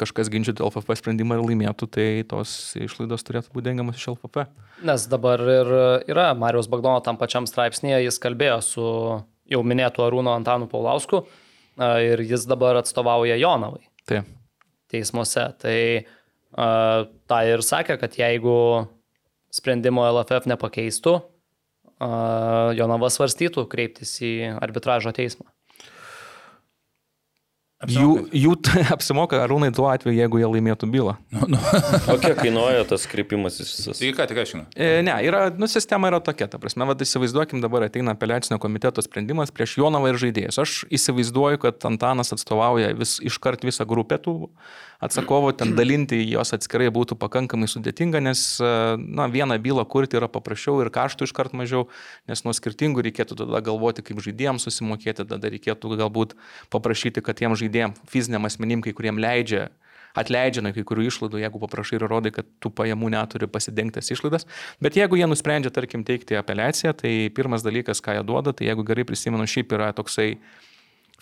kažkas 0.00 0.30
ginčytų 0.32 0.66
LFF 0.66 0.98
sprendimą 0.98 1.38
ir 1.38 1.44
laimėtų, 1.44 1.88
tai 1.90 2.08
tos 2.28 2.74
išlaidos 2.78 3.24
turėtų 3.26 3.52
būti 3.54 3.68
dengiamas 3.68 4.00
iš 4.00 4.10
LFF. 4.14 4.48
Nes 4.86 5.06
dabar 5.10 5.42
ir 5.42 5.70
yra 6.10 6.32
Marijos 6.38 6.68
Bagdono 6.72 7.02
tam 7.04 7.18
pačiam 7.20 7.48
straipsnėje, 7.50 8.04
jis 8.06 8.20
kalbėjo 8.22 8.58
su 8.64 8.86
jau 9.50 9.62
minėtu 9.66 10.04
Arūno 10.04 10.34
Antanu 10.38 10.68
Paulausku 10.70 11.24
ir 11.78 12.22
jis 12.24 12.46
dabar 12.48 12.78
atstovauja 12.80 13.36
Jonavai 13.38 13.84
Taip. 14.08 14.28
teismuose. 14.92 15.46
Tai 15.60 15.78
a, 16.00 16.68
tą 17.30 17.40
ir 17.50 17.64
sakė, 17.66 17.98
kad 18.00 18.18
jeigu 18.18 18.56
sprendimo 19.54 20.06
LFF 20.10 20.48
nepakeistų, 20.50 21.16
a, 21.98 22.12
Jonava 22.78 23.10
svarstytų 23.12 23.66
kreiptis 23.70 24.16
į 24.24 24.34
arbitražo 24.58 25.14
teismą. 25.16 25.53
Jų, 27.90 28.12
jų 28.34 28.54
apsimoka 28.96 29.40
Arūnai 29.44 29.70
tuo 29.74 29.88
atveju, 29.90 30.16
jeigu 30.16 30.40
jie 30.40 30.50
laimėtų 30.56 30.88
bylą. 30.92 31.16
O 32.14 32.16
kiek 32.20 32.36
kainuoja 32.38 32.84
tas 32.88 33.06
kreipimasis 33.10 33.70
visas? 33.72 34.00
Tai 34.00 34.10
ką 34.16 34.26
tik 34.30 34.40
aiškinu. 34.42 34.64
E, 34.76 34.88
ne, 35.06 35.14
yra, 35.26 35.46
nu, 35.56 35.68
sistema 35.70 36.10
yra 36.10 36.20
tokia, 36.24 36.48
ta 36.50 36.60
prasme, 36.60 36.86
vad 36.88 37.00
įsivaizduokim, 37.02 37.62
dabar 37.64 37.86
ateina 37.86 38.14
apeliacinio 38.14 38.58
komiteto 38.62 39.02
sprendimas 39.04 39.52
prieš 39.54 39.78
Jonavą 39.80 40.12
ir 40.12 40.20
žaidėjus. 40.20 40.60
Aš 40.62 40.76
įsivaizduoju, 40.94 41.62
kad 41.64 41.86
Antanas 41.88 42.34
atstovauja 42.36 42.92
vis, 42.98 43.16
iškart 43.24 43.64
visą 43.66 43.86
grupę 43.88 44.20
tų 44.22 44.36
atsakovų, 45.04 45.52
ten 45.58 45.74
dalinti 45.76 46.18
jos 46.22 46.54
atskirai 46.56 46.88
būtų 46.94 47.16
pakankamai 47.20 47.68
sudėtinga, 47.70 48.20
nes, 48.24 48.44
e, 48.62 48.70
na, 48.98 49.26
vieną 49.32 49.58
bylą 49.62 49.84
kurti 49.90 50.18
yra 50.18 50.28
paprasčiau 50.32 50.80
ir 50.82 50.90
kaštų 50.94 51.28
iškart 51.28 51.56
mažiau, 51.56 51.86
nes 52.30 52.44
nuo 52.46 52.54
skirtingų 52.56 53.04
reikėtų 53.08 53.38
tada 53.42 53.60
galvoti, 53.64 54.04
kaip 54.06 54.22
žaidėjams 54.24 54.64
susimokėti, 54.68 55.26
tada 55.28 55.52
reikėtų 55.52 55.96
galbūt 56.00 56.36
paprašyti, 56.72 57.24
kad 57.24 57.38
tiem 57.40 57.56
žaidėjams, 57.58 57.73
fiziniam 58.10 58.46
asmenim, 58.48 58.84
kai 58.84 58.94
kuriem 58.96 59.18
leidžia 59.20 59.68
atleidžia 60.14 60.62
nuo 60.62 60.70
kai 60.74 60.84
kurių 60.86 61.08
išlaidų, 61.08 61.40
jeigu 61.42 61.60
paprašai 61.64 61.98
ir 61.98 62.06
rodai, 62.06 62.30
kad 62.34 62.46
tų 62.62 62.70
pajamų 62.78 63.10
neturi 63.16 63.48
pasidengtas 63.50 64.12
išlaidas. 64.14 64.46
Bet 64.82 64.98
jeigu 64.98 65.18
jie 65.18 65.26
nusprendžia, 65.26 65.72
tarkim, 65.74 66.04
teikti 66.06 66.38
apeliaciją, 66.38 66.94
tai 67.00 67.14
pirmas 67.34 67.66
dalykas, 67.66 68.02
ką 68.04 68.14
jie 68.18 68.22
duoda, 68.26 68.54
tai 68.54 68.70
jeigu 68.70 68.86
gerai 68.86 69.06
prisimenu, 69.08 69.48
šiaip 69.50 69.74
yra 69.74 69.90
toksai 69.96 70.36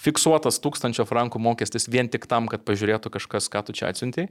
fiksuotas 0.03 0.59
tūkstančio 0.63 1.07
frankų 1.09 1.41
mokestis 1.43 1.89
vien 1.91 2.09
tik 2.11 2.27
tam, 2.29 2.49
kad 2.51 2.65
pažiūrėtų 2.69 3.13
kažkas, 3.17 3.49
ką 3.53 3.65
tu 3.67 3.77
čia 3.77 3.91
atsiuntai. 3.93 4.29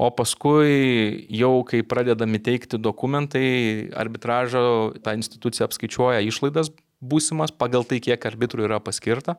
O 0.00 0.08
paskui 0.14 1.26
jau, 1.34 1.60
kai 1.66 1.82
pradedami 1.84 2.40
teikti 2.40 2.78
dokumentai, 2.80 3.90
arbitražo 4.00 4.62
ta 5.04 5.16
institucija 5.18 5.66
apskaičiuoja 5.68 6.22
išlaidas 6.24 6.70
būsimas 7.00 7.52
pagal 7.52 7.84
tai, 7.88 7.98
kiek 8.04 8.24
arbitrų 8.28 8.68
yra 8.68 8.78
paskirta. 8.84 9.36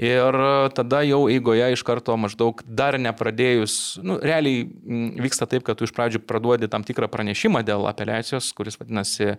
Ir 0.00 0.36
tada 0.72 1.02
jau 1.04 1.26
eigoje 1.28 1.66
iš 1.74 1.82
karto 1.84 2.14
maždaug 2.16 2.62
dar 2.64 2.96
nepradėjus, 2.96 3.74
nu, 4.00 4.16
realiai 4.24 4.64
vyksta 5.20 5.44
taip, 5.44 5.66
kad 5.66 5.76
tu 5.76 5.84
iš 5.84 5.92
pradžių 5.92 6.22
praduodi 6.24 6.70
tam 6.72 6.86
tikrą 6.86 7.10
pranešimą 7.12 7.60
dėl 7.68 7.84
apeliacijos, 7.90 8.54
kuris 8.56 8.80
vadinasi 8.80 9.34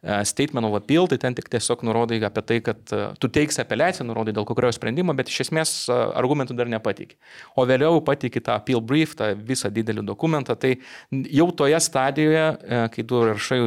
Statement 0.00 0.66
of 0.66 0.74
Appeal, 0.78 1.08
tai 1.10 1.16
ten 1.18 1.34
tik 1.34 1.48
tiesiog 1.50 1.82
nurodai 1.82 2.20
apie 2.22 2.42
tai, 2.46 2.58
kad 2.62 2.92
e, 2.94 3.00
tu 3.18 3.26
teiksi 3.34 3.58
apeliaciją, 3.64 4.06
nurodai 4.06 4.30
dėl 4.36 4.46
kokio 4.46 4.70
sprendimo, 4.70 5.10
bet 5.18 5.32
iš 5.32 5.40
esmės 5.48 5.72
e, 5.90 5.96
argumentų 6.20 6.54
dar 6.54 6.70
nepateiki. 6.70 7.18
O 7.58 7.64
vėliau 7.66 7.98
pateiki 8.06 8.38
tą 8.46 8.54
appeal 8.60 8.78
brief, 8.78 9.16
tą 9.18 9.32
visą 9.34 9.72
didelį 9.74 10.06
dokumentą, 10.06 10.54
tai 10.54 10.76
jau 11.10 11.48
toje 11.50 11.80
stadijoje, 11.82 12.46
e, 12.46 12.82
kai 12.94 13.06
tu 13.10 13.24
rašai 13.26 13.60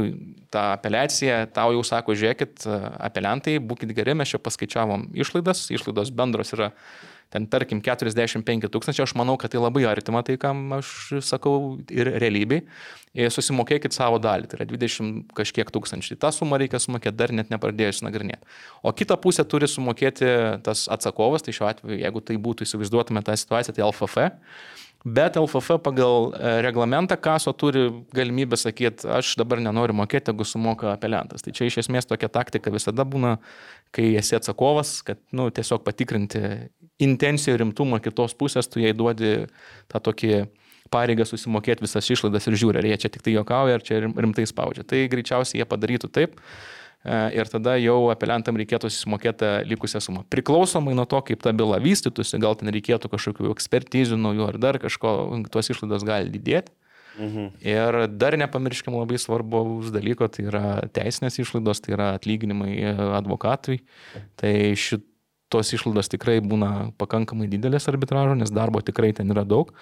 tą 0.55 0.65
apeliaciją, 0.77 1.41
tau 1.51 1.75
jau 1.75 1.83
sako, 1.87 2.15
žiūrėkit, 2.15 2.63
e, 2.63 2.79
apeliantai, 3.11 3.59
būkite 3.59 3.95
geri, 3.97 4.15
mes 4.15 4.31
čia 4.31 4.39
paskaičiavom 4.39 5.09
išlaidas, 5.11 5.67
išlaidos 5.75 6.15
bendros 6.15 6.55
yra 6.55 6.71
ten 7.31 7.47
tarkim 7.51 7.81
45 7.83 8.69
tūkstančių, 8.71 9.05
aš 9.05 9.13
manau, 9.19 9.37
kad 9.39 9.53
tai 9.53 9.61
labai 9.61 9.85
artima 9.89 10.21
tai, 10.27 10.37
kam 10.41 10.77
aš 10.77 11.21
sakau 11.25 11.77
ir 11.91 12.11
realybei. 12.21 12.65
Ir 13.17 13.31
susimokėkit 13.33 13.91
savo 13.95 14.21
dalį, 14.23 14.47
tai 14.47 14.61
yra 14.61 14.67
20 14.71 15.33
kažkiek 15.35 15.71
tūkstančių. 15.73 16.15
Ta 16.21 16.29
suma 16.35 16.59
reikia 16.61 16.79
sumokėti 16.79 17.17
dar 17.19 17.33
net 17.35 17.49
nepradėjus 17.51 18.03
nagrinėti. 18.07 18.47
O 18.87 18.93
kita 18.95 19.17
pusė 19.19 19.43
turi 19.43 19.67
sumokėti 19.67 20.29
tas 20.63 20.85
atsakovas, 20.91 21.43
tai 21.43 21.55
šiuo 21.55 21.67
atveju, 21.71 21.99
jeigu 22.05 22.23
tai 22.23 22.37
būtų 22.39 22.67
įsivaizduotume 22.67 23.23
tą 23.27 23.35
situaciją, 23.39 23.75
tai 23.75 23.83
LFF. 23.89 24.29
Bet 25.05 25.35
LFF 25.39 25.79
pagal 25.81 26.29
e, 26.37 26.61
reglamentą 26.61 27.17
kaso 27.17 27.53
turi 27.57 27.87
galimybę 28.13 28.57
sakyti, 28.59 29.07
aš 29.09 29.33
dabar 29.41 29.57
nenoriu 29.63 29.95
mokėti, 29.97 30.29
jeigu 30.29 30.45
sumoka 30.45 30.91
apeliantas. 30.93 31.41
Tai 31.41 31.53
čia 31.57 31.65
iš 31.65 31.79
esmės 31.81 32.05
tokia 32.05 32.29
taktika 32.29 32.69
visada 32.73 33.05
būna, 33.07 33.37
kai 33.95 34.11
esi 34.19 34.37
atsakovas, 34.37 34.99
kad 35.07 35.17
nu, 35.33 35.49
tiesiog 35.49 35.81
patikrinti 35.87 36.43
intencijų 37.01 37.57
rimtumą 37.63 37.97
kitos 38.05 38.37
pusės, 38.37 38.69
tu 38.69 38.83
jai 38.83 38.93
duodi 38.93 39.47
tą 39.89 40.03
tokį 40.05 40.43
pareigą 40.93 41.25
susimokėti 41.25 41.87
visas 41.87 42.09
išlaidas 42.13 42.45
ir 42.45 42.59
žiūri, 42.61 42.81
ar 42.81 42.89
jie 42.91 42.99
čia 43.01 43.09
tik 43.15 43.25
tai 43.25 43.33
jokauja, 43.33 43.79
ar 43.79 43.85
čia 43.87 44.03
rim- 44.03 44.13
rimtai 44.13 44.45
spaudžia. 44.49 44.85
Tai 44.85 45.01
greičiausiai 45.09 45.63
jie 45.63 45.67
padarytų 45.71 46.11
taip. 46.13 46.37
E, 47.05 47.17
Ir 47.37 47.49
tada 47.51 47.77
jau 47.81 48.09
apeliantam 48.13 48.59
reikėtų 48.61 48.91
susimokėti 48.91 49.49
likusią 49.69 50.01
sumą. 50.03 50.25
Priklausomai 50.33 50.93
nuo 50.97 51.07
to, 51.09 51.21
kaip 51.25 51.41
ta 51.43 51.53
byla 51.55 51.81
vystytųsi, 51.81 52.39
gal 52.41 52.57
ten 52.59 52.71
reikėtų 52.73 53.11
kažkokių 53.11 53.51
ekspertizių 53.55 54.19
naujų 54.21 54.47
ar 54.47 54.59
dar 54.61 54.79
kažko, 54.81 55.15
tuos 55.51 55.71
išlaidos 55.73 56.05
gali 56.07 56.31
didėti. 56.33 56.73
Mhm. 57.19 57.47
Ir 57.67 57.97
dar 58.07 58.37
nepamirškim 58.39 58.95
labai 58.95 59.19
svarbaus 59.19 59.91
dalyko, 59.91 60.29
tai 60.31 60.45
yra 60.47 60.65
teisinės 60.95 61.41
išlaidos, 61.43 61.83
tai 61.83 61.95
yra 61.97 62.13
atlyginimai 62.15 62.71
e, 62.77 62.93
advokatui. 63.19 63.81
Tai 64.39 64.53
šitos 65.51 65.75
išlaidos 65.75 66.07
tikrai 66.07 66.39
būna 66.39 66.91
pakankamai 66.97 67.49
didelės 67.51 67.89
arbitražo, 67.91 68.37
nes 68.39 68.51
darbo 68.51 68.79
tikrai 68.81 69.11
ten 69.13 69.31
yra 69.31 69.43
daug. 69.43 69.73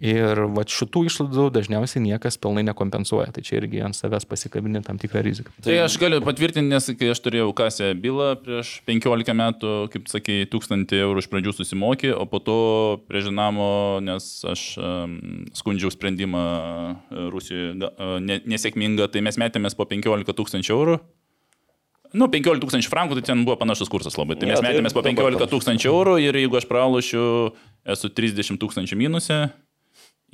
Ir 0.00 0.46
va 0.56 0.62
šitų 0.64 1.02
išlaidų 1.10 1.50
dažniausiai 1.52 2.00
niekas 2.00 2.38
pilnai 2.40 2.62
nekompensuoja. 2.64 3.34
Tai 3.36 3.42
čia 3.44 3.58
irgi 3.58 3.82
ant 3.84 3.92
savęs 3.92 4.24
pasikabinė 4.24 4.80
tam 4.86 4.96
tikrą 4.96 5.20
riziką. 5.26 5.52
Tai 5.60 5.76
aš 5.82 5.98
galiu 6.00 6.22
patvirtinti, 6.24 6.72
nes 6.72 6.88
kai 6.96 7.10
aš 7.12 7.20
turėjau 7.20 7.50
kasę 7.52 7.90
bylą 8.00 8.30
prieš 8.40 8.78
15 8.88 9.36
metų, 9.36 9.74
kaip 9.92 10.08
sakai, 10.08 10.38
1000 10.48 10.96
eurų 11.02 11.20
iš 11.20 11.28
pradžių 11.28 11.56
susimokė, 11.58 12.14
o 12.16 12.24
po 12.24 12.40
to 12.40 12.58
prie 13.12 13.20
žinamo, 13.28 14.00
nes 14.00 14.32
aš 14.48 14.66
um, 14.80 15.18
skundžiau 15.52 15.92
sprendimą 15.92 16.46
e, 16.48 17.28
Rusijoje 17.34 17.76
ne, 18.24 18.40
nesėkmingą, 18.48 19.12
tai 19.12 19.20
mes 19.28 19.36
metėmės 19.36 19.76
po 19.76 19.84
15 19.84 20.32
tūkstančių 20.32 20.78
eurų. 20.80 21.00
Nu, 22.10 22.26
15 22.30 22.62
tūkstančių 22.62 22.90
frankų, 22.90 23.18
tai 23.18 23.30
ten 23.30 23.44
buvo 23.46 23.54
panašus 23.60 23.90
kursas 23.90 24.16
labai. 24.18 24.34
Tai 24.38 24.48
mes 24.50 24.58
tai 24.58 24.66
metėmės 24.66 24.94
po 24.96 25.02
dabar 25.04 25.30
15 25.30 25.50
tūkstančių 25.52 25.90
eurų 25.92 26.14
ir 26.24 26.38
jeigu 26.40 26.58
aš 26.58 26.66
pralošiu, 26.70 27.24
esu 27.94 28.10
30 28.10 28.58
tūkstančių 28.60 28.98
minuse, 28.98 29.38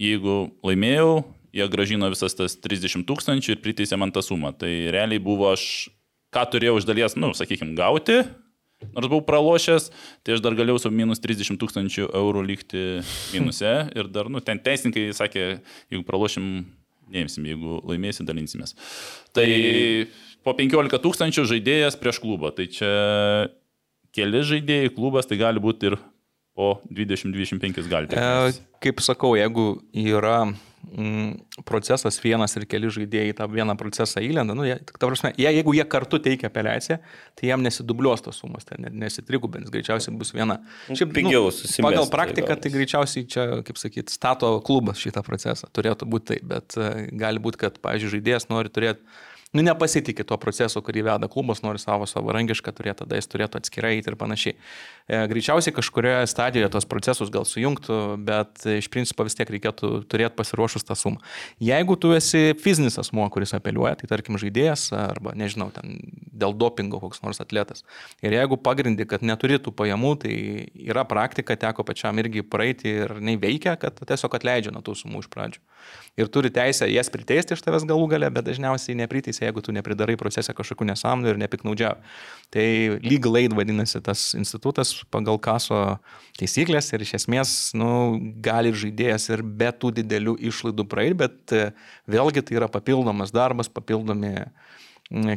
jeigu 0.00 0.38
laimėjau, 0.64 1.10
jie 1.56 1.68
gražino 1.72 2.08
visas 2.12 2.36
tas 2.38 2.56
30 2.64 3.04
tūkstančių 3.08 3.54
ir 3.54 3.60
priteisė 3.64 3.98
man 4.00 4.12
tą 4.14 4.24
sumą. 4.24 4.54
Tai 4.56 4.72
realiai 4.94 5.20
buvo 5.22 5.50
aš, 5.52 5.88
ką 6.32 6.46
turėjau 6.54 6.80
iš 6.80 6.88
dalies, 6.88 7.16
nu, 7.20 7.34
sakykime, 7.36 7.76
gauti, 7.76 8.22
nors 8.92 9.08
buvau 9.08 9.24
pralošęs, 9.28 9.90
tai 10.24 10.36
aš 10.36 10.44
dar 10.44 10.56
galėjau 10.56 10.86
su 10.86 10.92
minus 10.92 11.22
30 11.24 11.60
tūkstančių 11.60 12.08
eurų 12.08 12.44
likti 12.48 12.86
minuse 13.34 13.74
ir 13.96 14.10
dar, 14.12 14.32
nu, 14.32 14.40
ten 14.44 14.60
teisininkai 14.64 15.10
sakė, 15.16 15.46
jeigu 15.92 16.04
pralošim, 16.08 16.48
neimsim, 17.12 17.46
jeigu 17.48 17.80
laimėsim, 17.86 18.28
dalinsimės. 18.28 18.76
Tai 19.36 19.48
po 20.46 20.54
15 20.54 21.02
tūkstančių 21.02 21.46
žaidėjas 21.50 21.98
prieš 21.98 22.20
klubą, 22.22 22.52
tai 22.54 22.68
čia 22.70 22.90
keli 24.14 24.44
žaidėjai 24.46 24.92
klubas, 24.94 25.26
tai 25.26 25.40
gali 25.40 25.62
būti 25.62 25.90
ir 25.90 25.98
po 26.56 26.78
20-25 26.88 27.90
gali. 27.90 28.08
E, 28.16 28.54
kaip 28.80 29.02
sakau, 29.04 29.34
jeigu 29.36 29.74
yra 29.92 30.46
mm, 30.46 31.34
procesas 31.68 32.16
vienas 32.22 32.56
ir 32.56 32.64
keli 32.70 32.88
žaidėjai 32.94 33.34
tą 33.36 33.48
vieną 33.52 33.74
procesą 33.76 34.22
įlenda, 34.24 34.56
nu, 34.56 34.64
jie, 34.64 34.78
ta 34.88 35.02
prasme, 35.02 35.34
jie, 35.36 35.50
jeigu 35.58 35.74
jie 35.76 35.84
kartu 35.92 36.22
teikia 36.24 36.48
apeliaciją, 36.48 36.96
tai 37.36 37.50
jam 37.50 37.66
nesidubliuos 37.66 38.24
tos 38.24 38.40
sumos, 38.40 38.64
ne- 38.80 38.94
nesitrigubins, 39.04 39.68
greičiausiai 39.74 40.16
bus 40.16 40.32
viena. 40.32 40.62
Nu, 40.88 40.96
pigiau 41.12 41.50
susimest, 41.50 41.84
Pagal 41.84 42.06
tai 42.06 42.14
praktiką, 42.16 42.48
gaunasi. 42.54 42.64
tai 42.64 42.74
greičiausiai 42.78 43.28
čia, 43.36 43.48
kaip 43.66 43.82
sakyt, 43.82 44.14
stato 44.16 44.54
klubas 44.64 45.02
šitą 45.02 45.26
procesą, 45.26 45.68
turėtų 45.76 46.08
būti 46.08 46.32
taip, 46.32 46.50
bet 46.54 46.80
e, 46.80 46.92
gali 47.20 47.42
būti, 47.42 47.66
kad, 47.66 47.82
pavyzdžiui, 47.84 48.16
žaidėjas 48.16 48.48
nori 48.48 48.72
turėti 48.72 49.04
nu, 49.54 49.62
nepasitikė 49.66 50.26
tuo 50.26 50.38
procesu, 50.42 50.82
kurį 50.82 51.06
veda 51.10 51.28
klubas, 51.30 51.62
nori 51.64 51.82
savo 51.82 52.08
savarankišką 52.10 52.74
turėti, 52.76 53.04
tada 53.04 53.20
jis 53.20 53.30
turėtų 53.30 53.60
atskirai 53.62 53.96
eiti 53.98 54.12
ir 54.12 54.18
panašiai. 54.18 54.56
E, 55.06 55.18
greičiausiai 55.30 55.74
kažkurioje 55.74 56.26
stadijoje 56.26 56.68
tos 56.74 56.86
procesus 56.90 57.30
gal 57.30 57.44
sujungtų, 57.46 57.96
bet 58.26 58.64
iš 58.66 58.88
principo 58.90 59.22
vis 59.26 59.36
tiek 59.38 59.50
reikėtų 59.54 60.00
turėti 60.10 60.34
pasiruošus 60.34 60.82
tą 60.82 60.96
sumą. 60.98 61.20
Jeigu 61.62 61.94
tu 61.94 62.10
esi 62.16 62.56
fizinis 62.58 62.98
asmuo, 62.98 63.28
kuris 63.30 63.54
apeliuoja, 63.54 63.94
tai 64.00 64.10
tarkim 64.10 64.34
žaidėjas 64.42 64.88
arba, 64.98 65.36
nežinau, 65.38 65.68
ten 65.74 66.00
dėl 66.36 66.56
dopingo 66.58 66.98
koks 67.04 67.22
nors 67.22 67.38
atletas. 67.44 67.84
Ir 68.18 68.34
jeigu 68.34 68.58
pagrindi, 68.58 69.06
kad 69.06 69.22
neturi 69.22 69.60
tų 69.62 69.70
pajamų, 69.78 70.12
tai 70.24 70.34
yra 70.74 71.06
praktika, 71.06 71.54
teko 71.54 71.86
pačiam 71.86 72.18
irgi 72.18 72.42
praeiti 72.42 72.96
ir 73.04 73.14
neveikia, 73.22 73.76
kad 73.78 74.02
tiesiog 74.02 74.34
atleidžia 74.40 74.74
nuo 74.74 74.82
tų 74.82 74.96
sumų 75.04 75.22
iš 75.22 75.30
pradžių. 75.30 75.62
Ir 76.18 76.32
turi 76.34 76.50
teisę 76.50 76.88
jas 76.90 77.12
priteisti 77.14 77.54
iš 77.54 77.62
tavęs 77.62 77.86
galų 77.86 78.10
gale, 78.10 78.32
bet 78.34 78.48
dažniausiai 78.48 78.98
nepriteisė, 78.98 79.44
jeigu 79.46 79.62
tu 79.62 79.74
nepridarai 79.76 80.18
procese 80.18 80.50
kažkokių 80.56 80.90
nesąmonių 80.90 81.30
ir 81.30 81.40
nepiknaudžiavi. 81.44 82.14
Tai 82.56 82.66
legal 83.04 83.42
aid 83.42 83.54
vadinasi 83.54 84.02
tas 84.02 84.32
institutas 84.38 84.95
pagal 85.12 85.38
kaso 85.42 85.80
taisyklės 86.38 86.92
ir 86.92 87.04
iš 87.04 87.14
esmės 87.20 87.52
nu, 87.76 87.90
gali 88.44 88.72
žaidėjas 88.76 89.28
ir 89.32 89.42
be 89.42 89.70
tų 89.72 89.92
didelių 90.00 90.36
išlaidų 90.50 90.86
praeiti, 90.90 91.18
bet 91.24 91.56
e, 91.56 91.68
vėlgi 92.10 92.44
tai 92.46 92.58
yra 92.60 92.70
papildomas 92.72 93.34
darbas, 93.34 93.72
papildomi 93.72 94.34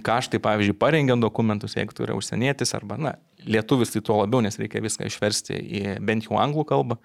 kaštai, 0.04 0.40
pavyzdžiui, 0.42 0.78
parengiant 0.82 1.22
dokumentus, 1.22 1.76
jeigu 1.78 1.94
tu 1.94 2.06
yra 2.06 2.16
užsienietis 2.18 2.74
arba, 2.74 2.98
na, 2.98 3.16
lietuvis 3.46 3.94
tai 3.94 4.02
tuo 4.02 4.18
labiau, 4.24 4.42
nes 4.42 4.58
reikia 4.58 4.82
viską 4.82 5.06
išversti 5.06 5.60
į 5.60 5.84
bent 6.06 6.26
jau 6.26 6.40
anglų 6.42 6.66
kalbą, 6.70 6.98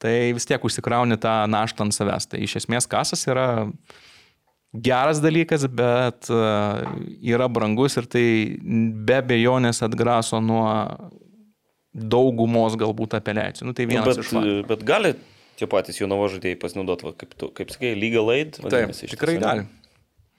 tai 0.00 0.32
vis 0.32 0.48
tiek 0.48 0.62
užsikrauni 0.64 1.18
tą 1.20 1.42
naštą 1.50 1.84
ant 1.84 1.96
savęs. 1.96 2.30
Tai 2.30 2.40
iš 2.40 2.62
esmės 2.62 2.88
kasas 2.88 3.26
yra 3.28 3.66
geras 4.72 5.20
dalykas, 5.20 5.66
bet 5.68 6.30
e, 6.30 6.42
yra 7.32 7.48
brangus 7.48 7.98
ir 7.98 8.08
tai 8.10 8.26
be 8.58 9.20
bejonės 9.28 9.82
atgraso 9.84 10.40
nuo 10.40 10.68
daugumos 11.98 12.76
galbūt 12.78 13.18
apeliacijų. 13.18 13.68
Nu, 13.68 13.74
tai 13.76 13.88
Nu, 13.88 13.94
vienas 13.96 14.14
bet, 14.16 14.24
iš 14.24 14.32
faktų. 14.34 14.54
bet 14.70 14.84
gali 14.86 15.14
tie 15.58 15.66
patys 15.70 15.98
jaunavo 16.00 16.28
žaidėjai 16.30 16.60
pasinaudoti, 16.62 17.12
kaip, 17.18 17.34
tu, 17.38 17.50
kaip 17.54 17.74
sakai, 17.74 17.94
legal 17.98 18.30
aid? 18.34 18.60
Taip, 18.62 18.94
tikrai 18.94 19.38
gali. 19.42 19.66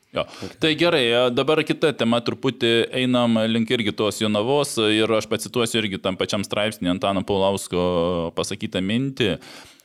Jo. 0.10 0.24
Tai 0.58 0.72
gerai, 0.74 1.04
dabar 1.30 1.62
kita 1.62 1.92
tema, 1.94 2.18
truputį 2.26 2.72
einam 2.98 3.36
link 3.46 3.70
irgi 3.70 3.94
tos 3.94 4.18
Jonavos 4.24 4.72
ir 4.90 5.12
aš 5.20 5.28
pacituosiu 5.30 5.84
irgi 5.84 6.00
tam 6.02 6.18
pačiam 6.18 6.42
straipsnį 6.42 6.96
Antano 6.96 7.22
Paulausko 7.22 8.32
pasakytą 8.34 8.82
mintį. 8.82 9.36
A, 9.38 9.79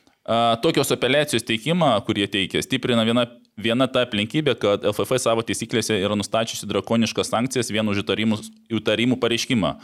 Tokios 0.61 0.89
apeliacijos 0.89 1.43
teikimą, 1.45 1.91
kurie 2.05 2.25
teikia, 2.25 2.57
stiprina 2.65 3.03
viena, 3.05 3.27
viena 3.61 3.85
ta 3.85 4.01
aplinkybė, 4.07 4.55
kad 4.57 4.81
LFF 4.89 5.19
savo 5.21 5.43
taisyklėse 5.45 5.93
yra 6.01 6.17
nustačiusi 6.17 6.65
drakoniškas 6.65 7.29
sankcijas 7.29 7.69
vien 7.69 7.85
už 7.91 8.01
įtarimų, 8.01 9.19
pareiškimą. 9.21 9.75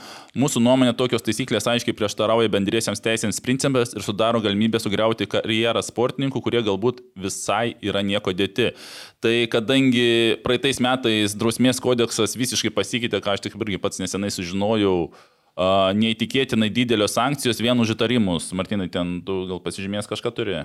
Mūsų 0.41 0.63
nuomonė 0.65 0.95
tokios 0.97 1.21
taisyklės 1.27 1.69
aiškiai 1.69 1.93
prieštarauja 1.93 2.49
bendriesiams 2.49 3.03
teisėms 3.05 3.37
principams 3.45 3.93
ir 3.93 4.01
sudaro 4.01 4.41
galimybę 4.41 4.81
sugriauti 4.81 5.29
karjerą 5.29 5.85
sportininkų, 5.85 6.41
kurie 6.41 6.63
galbūt 6.65 7.03
visai 7.13 7.75
yra 7.77 8.01
nieko 8.01 8.33
dėti. 8.33 8.71
Tai 9.21 9.35
kadangi 9.53 10.41
praeitais 10.41 10.81
metais 10.81 11.37
drausmės 11.37 11.77
kodeksas 11.85 12.33
visiškai 12.33 12.73
pasikeitė, 12.73 13.21
ką 13.21 13.37
aš 13.37 13.45
tik 13.45 13.61
irgi 13.61 13.77
pats 13.77 14.01
nesenai 14.01 14.33
sužinojau, 14.33 15.11
a, 15.55 15.91
neįtikėtinai 15.97 16.71
didelio 16.73 17.07
sankcijos 17.11 17.61
vien 17.63 17.79
už 17.79 17.95
įtarimus. 17.95 18.51
Martinai, 18.57 18.89
ten 18.91 19.19
tu 19.25 19.43
gal 19.49 19.61
pasižymės 19.63 20.09
kažką 20.11 20.33
turi? 20.35 20.63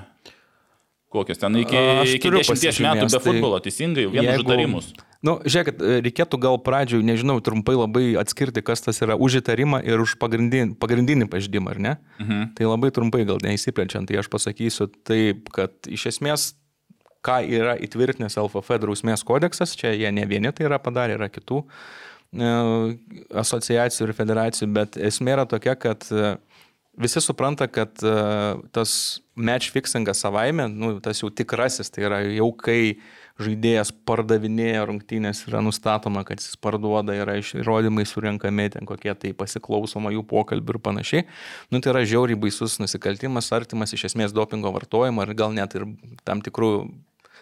Kokios 1.13 1.39
ten 1.39 1.55
iki, 1.61 1.77
iki 2.17 2.23
turiu 2.25 2.43
10 2.43 2.83
metų 2.83 3.07
be 3.07 3.13
tai 3.15 3.21
futbolo, 3.23 3.61
teisingai, 3.63 4.09
vienu 4.11 4.27
jeigu- 4.27 4.43
uždarimus. 4.43 4.91
Nu, 5.25 5.39
žiūrėkit, 5.43 5.81
reikėtų 6.05 6.39
gal 6.39 6.59
pradžioj, 6.63 7.01
nežinau, 7.07 7.39
trumpai 7.43 7.75
labai 7.75 8.05
atskirti, 8.21 8.63
kas 8.63 8.85
tas 8.85 9.01
yra 9.03 9.17
už 9.17 9.41
įtarimą 9.41 9.81
ir 9.87 10.03
už 10.03 10.19
pagrindinį, 10.21 10.77
pagrindinį 10.83 11.27
pažydimą, 11.33 11.73
ar 11.73 11.79
ne? 11.79 11.97
Mhm. 12.21 12.55
Tai 12.59 12.69
labai 12.69 12.93
trumpai, 12.95 13.25
gal 13.27 13.41
neįsiplečiant, 13.43 14.07
tai 14.07 14.21
aš 14.21 14.29
pasakysiu 14.31 14.91
taip, 15.09 15.49
kad 15.57 15.73
iš 15.89 16.11
esmės, 16.13 16.53
ką 17.27 17.41
yra 17.49 17.75
įtvirtinęs 17.83 18.39
LFF 18.39 18.79
drausmės 18.83 19.25
kodeksas, 19.27 19.75
čia 19.79 19.95
jie 19.97 20.13
ne 20.15 20.27
vieni 20.31 20.53
tai 20.55 20.69
yra 20.69 20.79
padarę, 20.79 21.17
yra 21.19 21.27
kitų 21.33 21.65
e, 21.65 21.71
asociacijų 22.37 24.09
ir 24.09 24.17
federacijų, 24.17 24.69
bet 24.77 24.99
esmė 25.01 25.37
yra 25.37 25.47
tokia, 25.49 25.77
kad 25.79 26.07
e, 26.13 26.35
visi 27.01 27.23
supranta, 27.25 27.69
kad 27.69 28.03
e, 28.05 28.17
tas 28.77 29.21
match 29.37 29.73
fixingas 29.75 30.23
savaime, 30.25 30.69
nu, 30.73 30.97
tas 31.05 31.23
jau 31.23 31.31
tikrasis, 31.31 31.93
tai 31.93 32.07
yra 32.09 32.21
jau 32.25 32.51
kai 32.57 32.97
žaidėjas 33.37 33.91
pardavinėja 34.09 34.87
rungtynės, 34.89 35.43
yra 35.51 35.61
nustatoma, 35.65 36.23
kad 36.25 36.41
jis 36.41 36.57
parduoda, 36.61 37.13
yra 37.17 37.37
įrodymai 37.41 38.07
surinkami, 38.09 38.71
ten 38.73 38.89
kokie 38.89 39.13
tai 39.13 39.35
pasiklausoma 39.37 40.13
jų 40.15 40.25
pokalbių 40.31 40.77
ir 40.77 40.81
panašiai. 40.87 41.27
Nu, 41.69 41.83
tai 41.85 41.93
yra 41.93 42.07
žiauriai 42.09 42.41
baisus 42.41 42.79
nusikaltimas, 42.81 43.53
artimas 43.53 43.93
iš 43.93 44.09
esmės 44.11 44.33
dopingo 44.37 44.73
vartojimo 44.73 45.27
ir 45.27 45.37
gal 45.37 45.53
net 45.57 45.77
ir 45.77 45.85
tam 46.25 46.41
tikrų 46.45 46.73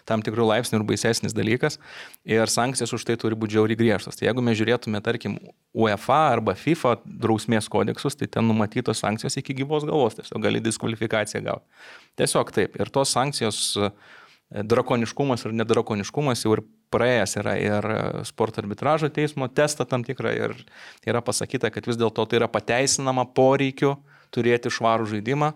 tam 0.07 0.23
tikrų 0.25 0.47
laipsnių 0.51 0.79
ir 0.79 0.85
baisesnis 0.87 1.35
dalykas 1.35 1.79
ir 2.27 2.49
sankcijos 2.51 2.93
už 2.95 3.05
tai 3.07 3.17
turi 3.21 3.37
būti 3.37 3.57
žiauriai 3.57 3.79
griežtos. 3.79 4.17
Tai 4.17 4.29
jeigu 4.29 4.43
mes 4.45 4.57
žiūrėtume, 4.59 5.01
tarkim, 5.05 5.37
UEFA 5.75 6.19
arba 6.35 6.55
FIFA 6.57 6.95
drausmės 7.05 7.69
kodeksus, 7.71 8.17
tai 8.19 8.29
ten 8.31 8.47
numatytos 8.47 9.01
sankcijos 9.03 9.39
iki 9.41 9.57
gyvos 9.61 9.87
galvos, 9.87 10.17
tiesiog 10.19 10.43
gali 10.45 10.61
diskvalifikaciją 10.63 11.43
gauti. 11.45 11.89
Tiesiog 12.21 12.53
taip. 12.55 12.79
Ir 12.79 12.93
tos 12.93 13.11
sankcijos 13.17 13.61
e, 13.81 13.91
drakoniškumas 14.63 15.47
ir 15.47 15.57
nedrakoniškumas 15.61 16.45
jau 16.45 16.55
ir 16.57 16.63
praėjęs 16.93 17.37
yra 17.41 17.57
ir 17.59 17.89
e, 17.91 17.99
sporto 18.29 18.61
arbitražo 18.63 19.09
teismo 19.13 19.49
testą 19.49 19.87
tam 19.89 20.05
tikrą 20.05 20.33
ir 20.37 20.57
yra 21.07 21.23
pasakyta, 21.25 21.73
kad 21.73 21.89
vis 21.89 21.99
dėlto 21.99 22.27
tai 22.29 22.43
yra 22.43 22.51
pateisinama 22.51 23.27
poreikiu 23.35 23.97
turėti 24.35 24.71
švarų 24.73 25.09
žaidimą 25.15 25.53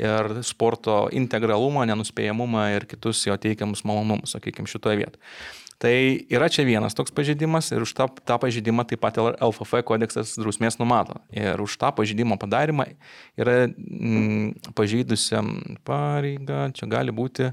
ir 0.00 0.38
sporto 0.46 1.06
integralumą, 1.12 1.84
nenuspėjamumą 1.90 2.68
ir 2.76 2.86
kitus 2.90 3.24
jo 3.26 3.36
teikiamus 3.40 3.84
malonumus, 3.88 4.36
sakykime, 4.36 4.70
šitoje 4.70 5.02
vietoje. 5.02 5.20
Tai 5.82 5.94
yra 6.30 6.46
čia 6.46 6.62
vienas 6.62 6.94
toks 6.94 7.10
pažeidimas 7.10 7.72
ir 7.74 7.82
už 7.82 7.90
tą, 7.98 8.06
tą 8.22 8.36
pažeidimą 8.38 8.84
taip 8.86 9.00
pat 9.02 9.16
LFF 9.18 9.80
kodeksas 9.88 10.36
drausmės 10.38 10.78
numato. 10.78 11.16
Ir 11.34 11.58
už 11.58 11.74
tą 11.80 11.90
pažeidimo 11.96 12.36
padarimą 12.38 12.86
yra 13.34 13.64
mm, 13.66 14.70
pažeidusiam 14.78 15.56
pareiga, 15.82 16.68
čia 16.76 16.86
gali 16.86 17.10
būti 17.10 17.50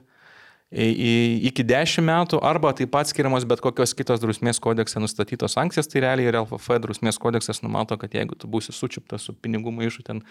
iki 0.70 1.64
10 1.66 2.06
metų 2.06 2.40
arba 2.46 2.70
taip 2.78 2.92
pat 2.94 3.10
skiriamos 3.10 3.46
bet 3.50 3.62
kokios 3.64 3.96
kitos 3.98 4.22
drausmės 4.22 4.62
kodekse 4.62 5.02
nustatytos 5.02 5.56
sankcijas, 5.58 5.90
tai 5.90 6.04
realiai 6.06 6.30
ir 6.30 6.38
LFF 6.44 6.78
drausmės 6.84 7.18
kodeksas 7.18 7.64
numato, 7.66 7.98
kad 7.98 8.14
jeigu 8.14 8.38
tu 8.38 8.48
būsi 8.48 8.76
sučiuptas 8.76 9.26
su 9.26 9.34
pinigų 9.34 9.74
maišu 9.74 10.06
ten 10.06 10.22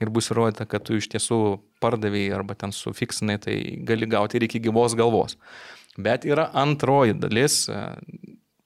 ir 0.00 0.08
bus 0.08 0.32
įrodyta, 0.32 0.64
kad 0.64 0.86
tu 0.88 0.96
iš 0.96 1.10
tiesų 1.12 1.60
pardavėjai 1.84 2.32
arba 2.38 2.56
ten 2.56 2.72
sufiksinai, 2.72 3.36
tai 3.42 3.58
gali 3.84 4.08
gauti 4.08 4.40
ir 4.40 4.48
iki 4.48 4.62
gyvos 4.64 4.96
galvos. 4.96 5.36
Bet 6.00 6.24
yra 6.24 6.48
antroji 6.56 7.12
dalis, 7.20 7.66
e, 7.68 7.80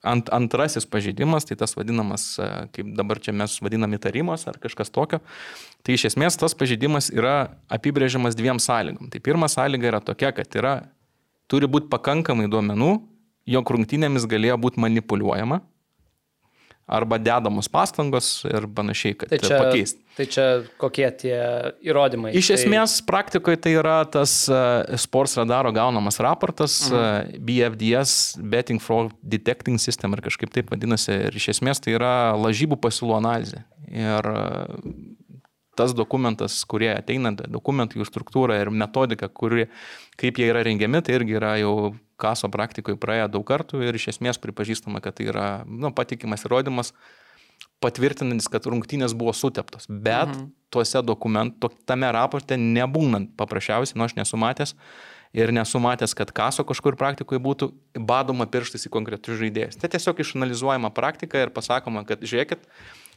ant, 0.07 0.31
antrasis 0.31 0.87
pažeidimas, 0.87 1.49
tai 1.49 1.57
tas 1.59 1.75
vadinamas, 1.75 2.37
e, 2.39 2.51
kaip 2.77 2.93
dabar 2.95 3.19
čia 3.19 3.35
mes 3.35 3.59
vadinam 3.59 3.99
įtarimas 3.99 4.47
ar 4.47 4.61
kažkas 4.63 4.95
tokio. 4.95 5.19
Tai 5.83 5.97
iš 5.99 6.13
esmės 6.13 6.39
tas 6.39 6.55
pažeidimas 6.55 7.11
yra 7.11 7.57
apibrėžiamas 7.67 8.39
dviem 8.39 8.63
sąlygom. 8.63 9.11
Tai 9.11 9.19
pirma 9.27 9.51
sąlyga 9.51 9.91
yra 9.91 10.01
tokia, 10.07 10.31
kad 10.37 10.55
yra 10.55 10.77
turi 11.51 11.69
būti 11.71 11.91
pakankamai 11.93 12.49
duomenų, 12.51 12.93
jog 13.47 13.73
rungtynėmis 13.77 14.27
galėjo 14.31 14.59
būti 14.63 14.83
manipuliuojama 14.83 15.63
arba 16.87 17.19
dedamos 17.19 17.67
pastangos 17.69 18.45
ir 18.47 18.67
panašiai, 18.71 19.17
kad 19.19 19.31
Tai 19.33 19.39
čia, 19.43 19.57
pakeisti. 19.59 20.05
tai 20.15 20.27
čia 20.31 20.45
kokie 20.79 21.09
tie 21.19 21.39
įrodymai? 21.83 22.31
Iš 22.39 22.53
tai, 22.53 22.59
esmės, 22.61 22.95
praktikoje 23.07 23.59
tai 23.59 23.73
yra 23.75 23.97
tas 24.07 24.45
uh, 24.47 24.87
Sports 25.03 25.35
Radaro 25.41 25.73
gaunamas 25.75 26.21
raportas, 26.23 26.79
mhm. 26.87 26.95
uh, 26.95 27.43
BFDS, 27.43 28.39
Betting 28.39 28.83
Fraud 28.83 29.11
Detecting 29.19 29.83
System 29.83 30.15
ar 30.15 30.23
kažkaip 30.23 30.55
taip 30.55 30.71
vadinasi. 30.71 31.19
Ir 31.27 31.41
iš 31.43 31.51
esmės 31.57 31.83
tai 31.83 31.97
yra 31.99 32.15
lažybų 32.39 32.79
pasiūlų 32.87 33.19
analizė. 33.19 33.65
Ir 33.91 34.31
tas 35.77 35.95
dokumentas, 35.97 36.59
kurie 36.69 36.91
ateina, 36.95 37.33
dokumentų 37.37 38.01
jų 38.01 38.09
struktūra 38.09 38.59
ir 38.63 38.73
metodika, 38.73 39.29
kuri, 39.29 39.69
kaip 40.21 40.41
jie 40.41 40.51
yra 40.51 40.65
rengiami, 40.67 41.03
tai 41.05 41.19
irgi 41.21 41.37
yra 41.39 41.57
jau 41.61 41.77
kaso 42.21 42.49
praktikoje 42.53 42.99
praėję 43.01 43.29
daug 43.33 43.45
kartų 43.47 43.83
ir 43.85 43.97
iš 43.97 44.11
esmės 44.15 44.41
pripažįstama, 44.41 45.03
kad 45.05 45.19
tai 45.19 45.29
yra 45.31 45.49
nu, 45.69 45.93
patikimas 45.95 46.47
įrodymas 46.49 46.95
patvirtinantis, 47.85 48.49
kad 48.49 48.65
rungtynės 48.69 49.13
buvo 49.17 49.35
suteptos. 49.37 49.85
Bet 49.89 50.31
mhm. 50.33 50.49
tuose 50.73 51.03
dokumentų, 51.05 51.71
tame 51.89 52.09
raporte 52.15 52.57
nebūnant 52.61 53.37
paprasčiausiai, 53.37 53.99
nu 54.01 54.09
aš 54.09 54.17
nesu 54.17 54.41
matęs 54.41 54.75
ir 55.37 55.53
nesu 55.53 55.81
matęs, 55.83 56.15
kad 56.17 56.31
kaso 56.33 56.65
kažkur 56.65 56.97
praktikoje 56.97 57.43
būtų 57.43 57.69
badoma 58.09 58.47
pirštais 58.49 58.89
į 58.89 58.93
konkrečius 58.95 59.41
žaidėjus. 59.43 59.77
Tai 59.81 59.91
tiesiog 59.93 60.23
išanalizuojama 60.25 60.93
praktika 60.97 61.43
ir 61.43 61.53
pasakoma, 61.53 62.07
kad 62.09 62.25
žiūrėkit, 62.25 62.65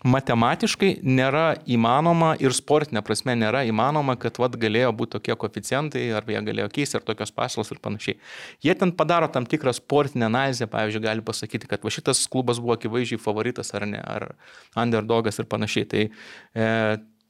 matematiškai 0.08 1.00
nėra 1.04 1.60
įmanoma 1.68 2.32
ir 2.40 2.54
sportinė 2.56 3.02
prasme 3.04 3.36
nėra 3.36 3.66
įmanoma, 3.68 4.16
kad 4.20 4.38
vat, 4.40 4.56
galėjo 4.60 4.94
būti 4.96 5.18
tokie 5.18 5.36
koeficientai, 5.36 6.06
ar 6.16 6.28
jie 6.28 6.40
galėjo 6.46 6.70
keisti, 6.72 6.98
ar 7.00 7.06
tokios 7.08 7.34
pasiūlos 7.36 7.74
ir 7.74 7.82
panašiai. 7.84 8.18
Jie 8.64 8.76
ten 8.80 8.94
padaro 8.96 9.28
tam 9.32 9.48
tikrą 9.50 9.74
sportinę 9.76 10.30
analizę, 10.30 10.70
pavyzdžiui, 10.72 11.04
gali 11.04 11.26
pasakyti, 11.26 11.68
kad 11.68 11.84
va, 11.84 11.92
šitas 11.92 12.24
klubas 12.32 12.62
buvo 12.64 12.78
akivaizdžiai 12.78 13.20
favoritas 13.20 13.74
ar 13.76 13.88
ne, 13.90 14.00
ar 14.00 14.32
underdogas 14.80 15.42
ir 15.42 15.50
panašiai. 15.52 15.90
Tai 15.92 16.06
e, 16.08 16.70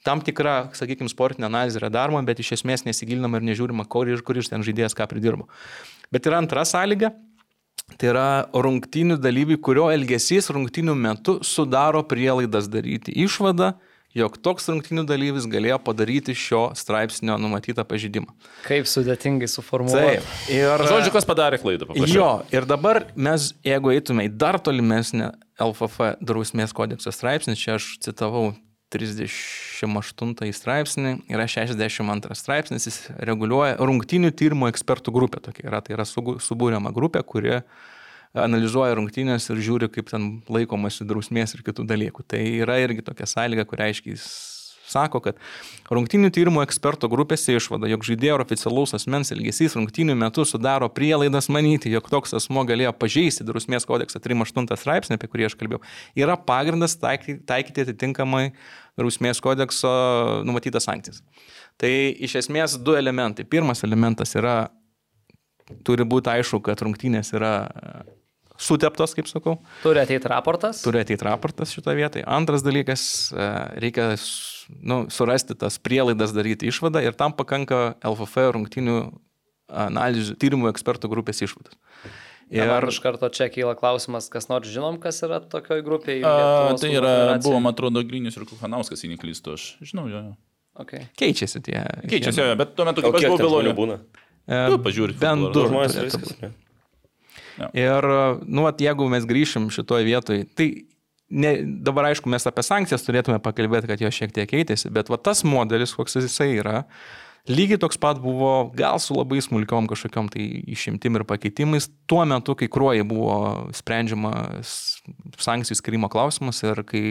tam 0.05 0.21
tikra, 0.25 0.59
sakykime, 0.77 1.09
sportinė 1.09 1.49
analizė 1.49 1.81
yra 1.81 1.89
daroma, 1.93 2.21
bet 2.27 2.43
iš 2.43 2.59
esmės 2.59 2.85
nesigilinama 2.85 3.41
ir 3.41 3.49
nežiūrima, 3.49 3.87
kur 3.89 4.11
ir 4.11 4.21
kur 4.25 4.37
iš 4.37 4.53
ten 4.53 4.65
žaidėjas 4.65 4.97
ką 4.97 5.09
pridirbo. 5.09 5.49
Bet 6.13 6.29
yra 6.29 6.37
antra 6.41 6.61
sąlyga, 6.69 7.15
Tai 7.99 8.09
yra 8.11 8.27
rungtynių 8.53 9.17
dalyviai, 9.21 9.59
kurio 9.61 9.89
elgesys 9.93 10.49
rungtynių 10.53 10.95
metu 10.95 11.39
sudaro 11.45 12.03
prielaidas 12.07 12.69
daryti 12.71 13.11
išvadą, 13.25 13.73
jog 14.17 14.37
toks 14.41 14.65
rungtynių 14.71 15.03
dalyvis 15.09 15.45
galėjo 15.49 15.77
padaryti 15.85 16.33
šio 16.37 16.69
straipsnio 16.77 17.35
numatytą 17.41 17.83
pažydimą. 17.85 18.31
Kaip 18.65 18.87
sudėtingai 18.89 19.49
suformuoluoti. 19.51 20.23
Taip. 20.23 20.39
Ir, 20.53 20.85
Žodžiu, 20.89 21.11
kas 21.13 21.27
padarė 21.29 21.59
klaidą? 21.61 21.89
paprašiau. 21.91 22.15
Jo, 22.15 22.29
ir 22.55 22.65
dabar 22.69 23.03
mes, 23.15 23.51
jeigu 23.67 23.93
eitume 23.93 24.25
į 24.29 24.33
dar 24.41 24.57
tolimesnę 24.63 25.33
LFF 25.61 26.15
drausmės 26.25 26.73
kodekso 26.73 27.13
straipsnį, 27.13 27.57
čia 27.59 27.77
aš 27.77 27.91
citavau 28.05 28.53
38 28.93 30.49
straipsnį, 30.57 31.13
yra 31.29 31.45
62 31.49 32.37
straipsnis, 32.37 32.87
jis 32.89 32.99
reguliuoja 33.29 33.77
rungtinių 33.77 34.31
tyrimo 34.33 34.69
ekspertų 34.71 35.13
grupę. 35.13 35.41
Tokia 35.45 35.67
yra, 35.69 35.81
tai 35.85 35.95
yra 35.97 36.07
subūriama 36.09 36.93
grupė, 36.95 37.21
kuri 37.27 37.59
analizuoja 38.37 38.97
rungtynės 38.97 39.49
ir 39.49 39.61
žiūri, 39.65 39.89
kaip 39.93 40.09
ten 40.09 40.29
laikomasi 40.49 41.07
drausmės 41.09 41.55
ir 41.55 41.65
kitų 41.65 41.85
dalykų. 41.89 42.25
Tai 42.29 42.41
yra 42.63 42.79
irgi 42.81 43.05
tokia 43.05 43.29
sąlyga, 43.29 43.65
kur 43.69 43.81
aiškiai 43.85 44.17
sako, 44.89 45.21
kad 45.23 45.39
rungtinių 45.93 46.31
tyrimo 46.33 46.63
eksperto 46.65 47.09
grupėse 47.11 47.55
išvada, 47.57 47.89
jog 47.91 48.05
žaidėjo 48.07 48.39
ar 48.39 48.45
oficialaus 48.45 48.95
asmens 48.97 49.33
elgesys 49.35 49.77
rungtinių 49.77 50.17
metu 50.19 50.45
sudaro 50.47 50.89
prielaidas 50.93 51.49
manyti, 51.53 51.93
jog 51.93 52.09
toks 52.11 52.35
asmo 52.37 52.65
galėjo 52.67 52.93
pažeisti 52.97 53.47
drausmės 53.47 53.87
kodeksą 53.89 54.21
38 54.23 54.79
straipsnį, 54.79 55.19
apie 55.19 55.31
kurį 55.31 55.49
aš 55.49 55.57
kalbėjau, 55.59 55.81
yra 56.19 56.37
pagrindas 56.37 56.97
taikyti, 56.99 57.85
atitinkamai 57.85 58.49
drausmės 58.99 59.41
kodekso 59.43 59.89
numatytas 60.47 60.87
sankcijas. 60.89 61.23
Tai 61.79 61.91
iš 62.19 62.35
esmės 62.41 62.75
du 62.83 62.95
elementai. 62.99 63.45
Pirmas 63.47 63.85
elementas 63.87 64.35
yra, 64.35 64.57
turi 65.87 66.05
būti 66.07 66.33
aišku, 66.33 66.59
kad 66.65 66.81
rungtynės 66.83 67.31
yra 67.37 67.53
e, 67.69 67.93
suteptos, 68.59 69.15
kaip 69.15 69.29
sakau. 69.31 69.57
Turi 69.85 70.01
ateiti 70.03 70.31
raportas. 70.31 70.83
Turi 70.83 71.03
ateiti 71.05 71.27
raportas 71.27 71.71
šitoje 71.75 72.01
vietoje. 72.01 72.25
Antras 72.27 72.65
dalykas, 72.65 73.03
e, 73.31 73.49
reikia 73.85 74.11
nu, 74.69 75.03
surasti 75.13 75.57
tas 75.57 75.79
prielaidas 75.81 76.33
daryti 76.35 76.69
išvadą 76.69 77.01
ir 77.05 77.17
tam 77.17 77.33
pakanka 77.35 77.95
LFF 78.05 78.51
rungtinių 78.55 78.99
analizų 79.69 80.37
tyrimų 80.41 80.69
ekspertų 80.71 81.09
grupės 81.11 81.43
išvados. 81.45 81.77
Ir 82.49 82.65
Ir 82.65 82.87
iš 82.89 82.97
karto 83.03 83.29
čia 83.29 83.45
kyla 83.53 83.75
klausimas, 83.77 84.25
kas 84.33 84.47
nors 84.49 84.69
žinom, 84.73 84.97
kas 85.01 85.21
yra 85.25 85.37
tokioj 85.37 85.83
grupėje. 85.85 86.23
A, 86.25 86.73
tai 86.81 86.89
yra, 86.95 87.11
buvo, 87.43 87.59
man 87.61 87.75
atrodo, 87.75 88.01
Grinius 88.01 88.39
ir 88.39 88.47
Kuhanauskas, 88.49 89.03
jei 89.05 89.11
neklystu, 89.13 89.53
aš 89.53 89.75
žinau, 89.85 90.07
jo. 90.09 90.23
jo. 90.31 90.33
Okay. 90.79 91.05
keičiasi 91.19 91.61
tie. 91.61 91.83
Keičiasi, 92.09 92.41
jo, 92.41 92.55
bet 92.57 92.73
tuo 92.73 92.87
metu, 92.87 93.03
kai 93.03 93.19
aš 93.19 93.27
buvau 93.35 93.41
Bilonė. 93.43 93.75
būna? 93.77 93.99
E, 94.47 94.59
Tu 94.71 94.79
pažiūri 94.81 95.17
Bent 95.19 95.51
du. 95.53 95.65
Žmonės? 95.67 96.15
Ir, 97.75 98.07
nu, 98.47 98.63
vat, 98.63 98.79
jeigu 98.81 99.09
mes 99.11 99.27
grįšim 99.29 99.67
šitoje 99.75 100.07
vietoje, 100.07 100.47
tai 100.55 100.69
ne, 101.29 101.55
dabar 101.85 102.09
aišku, 102.09 102.29
mes 102.31 102.45
apie 102.49 102.65
sankcijas 102.65 103.05
turėtume 103.05 103.39
pakalbėti, 103.43 103.89
kad 103.89 104.03
jos 104.03 104.15
šiek 104.15 104.35
tiek 104.35 104.49
keitėsi, 104.49 104.91
bet 104.93 105.11
va 105.11 105.19
tas 105.21 105.45
modelis, 105.47 105.95
koks 105.97 106.19
jisai 106.21 106.51
yra, 106.57 106.83
Lygiai 107.49 107.79
toks 107.81 107.97
pat 107.97 108.19
buvo, 108.21 108.69
gal 108.77 108.99
su 109.01 109.15
labai 109.15 109.39
smulkiom 109.41 109.87
kažkokiam 109.89 110.27
tai 110.29 110.43
išimtim 110.69 111.15
ir 111.17 111.23
pakeitimais, 111.25 111.87
tuo 112.09 112.21
metu, 112.29 112.53
kai 112.53 112.67
kruojai 112.69 113.05
buvo 113.07 113.37
sprendžiamas 113.73 114.73
sankcijų 115.41 115.79
skirimo 115.79 116.11
klausimas 116.13 116.59
ir 116.61 116.83
kai 116.85 117.03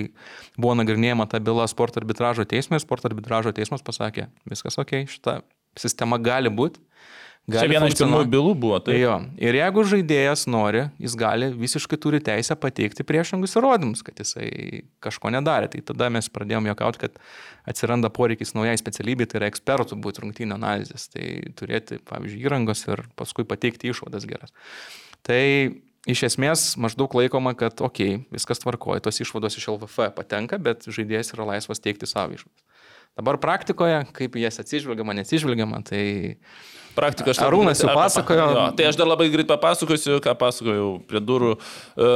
buvo 0.55 0.77
nagrinėjama 0.79 1.27
ta 1.33 1.41
byla 1.43 1.67
sporto 1.71 1.99
arbitražo 2.03 2.47
teisme, 2.47 2.79
sporto 2.79 3.11
arbitražo 3.11 3.55
teismas 3.57 3.83
pasakė, 3.83 4.29
viskas 4.47 4.79
ok, 4.79 5.09
šita 5.11 5.41
sistema 5.79 6.21
gali 6.23 6.53
būti, 6.55 6.85
Čia 7.49 7.65
viena 7.71 7.89
iš 7.89 7.97
pirmųjų 7.97 8.29
bylų 8.29 8.53
buvo. 8.61 8.79
Tai 8.85 8.95
jo. 8.99 9.15
Ir 9.41 9.57
jeigu 9.57 9.85
žaidėjas 9.89 10.45
nori, 10.53 10.83
jis 11.01 11.15
gali 11.17 11.49
visiškai 11.57 11.97
turi 12.01 12.21
teisę 12.25 12.59
pateikti 12.61 13.07
priešingus 13.09 13.57
įrodymus, 13.57 14.03
kad 14.05 14.21
jisai 14.21 14.83
kažko 15.05 15.33
nedarė. 15.33 15.71
Tai 15.73 15.81
tada 15.93 16.11
mes 16.13 16.29
pradėjom 16.35 16.69
jokauti, 16.69 17.07
kad 17.07 17.17
atsiranda 17.69 18.13
poreikis 18.13 18.53
naujai 18.59 18.77
specialybei, 18.81 19.29
tai 19.31 19.41
yra 19.41 19.49
ekspertų 19.49 19.97
būti 20.05 20.27
rungtynio 20.27 20.59
analizės. 20.61 21.09
Tai 21.15 21.25
turėti, 21.57 22.03
pavyzdžiui, 22.13 22.45
įrangos 22.45 22.85
ir 22.91 23.07
paskui 23.17 23.49
pateikti 23.49 23.95
išvadas 23.95 24.29
geras. 24.29 24.53
Tai 25.25 25.43
iš 26.09 26.27
esmės 26.29 26.75
maždaug 26.81 27.17
laikoma, 27.17 27.57
kad 27.57 27.81
okei, 27.81 28.19
okay, 28.21 28.27
viskas 28.37 28.61
tvarkoja, 28.61 29.01
tos 29.09 29.25
išvados 29.25 29.57
iš 29.57 29.71
LVF 29.73 30.13
patenka, 30.21 30.61
bet 30.61 30.85
žaidėjas 30.85 31.33
yra 31.33 31.49
laisvas 31.55 31.81
teikti 31.81 32.09
savo 32.11 32.37
išvadas. 32.37 32.68
Dabar 33.19 33.39
praktikoje, 33.43 34.03
kaip 34.15 34.37
jas 34.39 34.61
atsižvelgiama, 34.63 35.17
neatsižvelgiama, 35.19 35.81
tai 35.89 36.03
praktiką 36.99 37.33
aš... 37.33 37.41
Arūnas 37.47 37.83
jau 37.83 37.93
pasakojo. 37.97 38.47
Jo, 38.55 38.65
tai 38.79 38.89
aš 38.91 38.99
dar 38.99 39.09
labai 39.11 39.29
greit 39.33 39.49
papasakosiu, 39.49 40.19
ką 40.23 40.35
pasakojau 40.39 40.89
prie 41.09 41.23
durų. 41.23 41.55
E, 41.59 42.09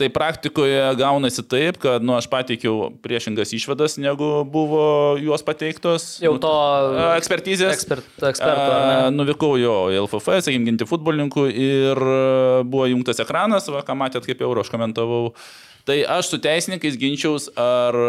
tai 0.00 0.08
praktikoje 0.14 0.80
gaunasi 0.98 1.44
taip, 1.50 1.78
kad 1.82 2.04
nu, 2.04 2.16
aš 2.18 2.28
pateikiau 2.32 2.90
priešingas 3.04 3.54
išvadas, 3.56 3.98
negu 4.02 4.30
buvo 4.50 4.84
juos 5.22 5.44
pateiktos. 5.46 6.08
Jau 6.24 6.36
to 6.42 6.54
nu, 6.94 7.08
ekspertizės. 7.18 7.74
Ekspert, 7.78 8.10
eksperto. 8.30 8.68
E, 8.78 9.10
nuvykau 9.14 9.54
jo 9.60 9.76
į 9.94 10.00
LFF, 10.04 10.38
sakykim, 10.46 10.68
ginti 10.70 10.88
futbolininkų 10.88 11.48
ir 11.50 12.06
buvo 12.70 12.88
jungtas 12.90 13.22
ekranas, 13.24 13.70
va, 13.72 13.84
ką 13.86 13.98
matėt, 13.98 14.26
kaip 14.28 14.42
euro 14.46 14.64
aš 14.64 14.72
komentavau. 14.74 15.26
Tai 15.84 15.98
aš 16.16 16.32
su 16.32 16.40
teisininkais 16.40 16.96
ginčiaus, 16.98 17.50
ar 17.60 18.02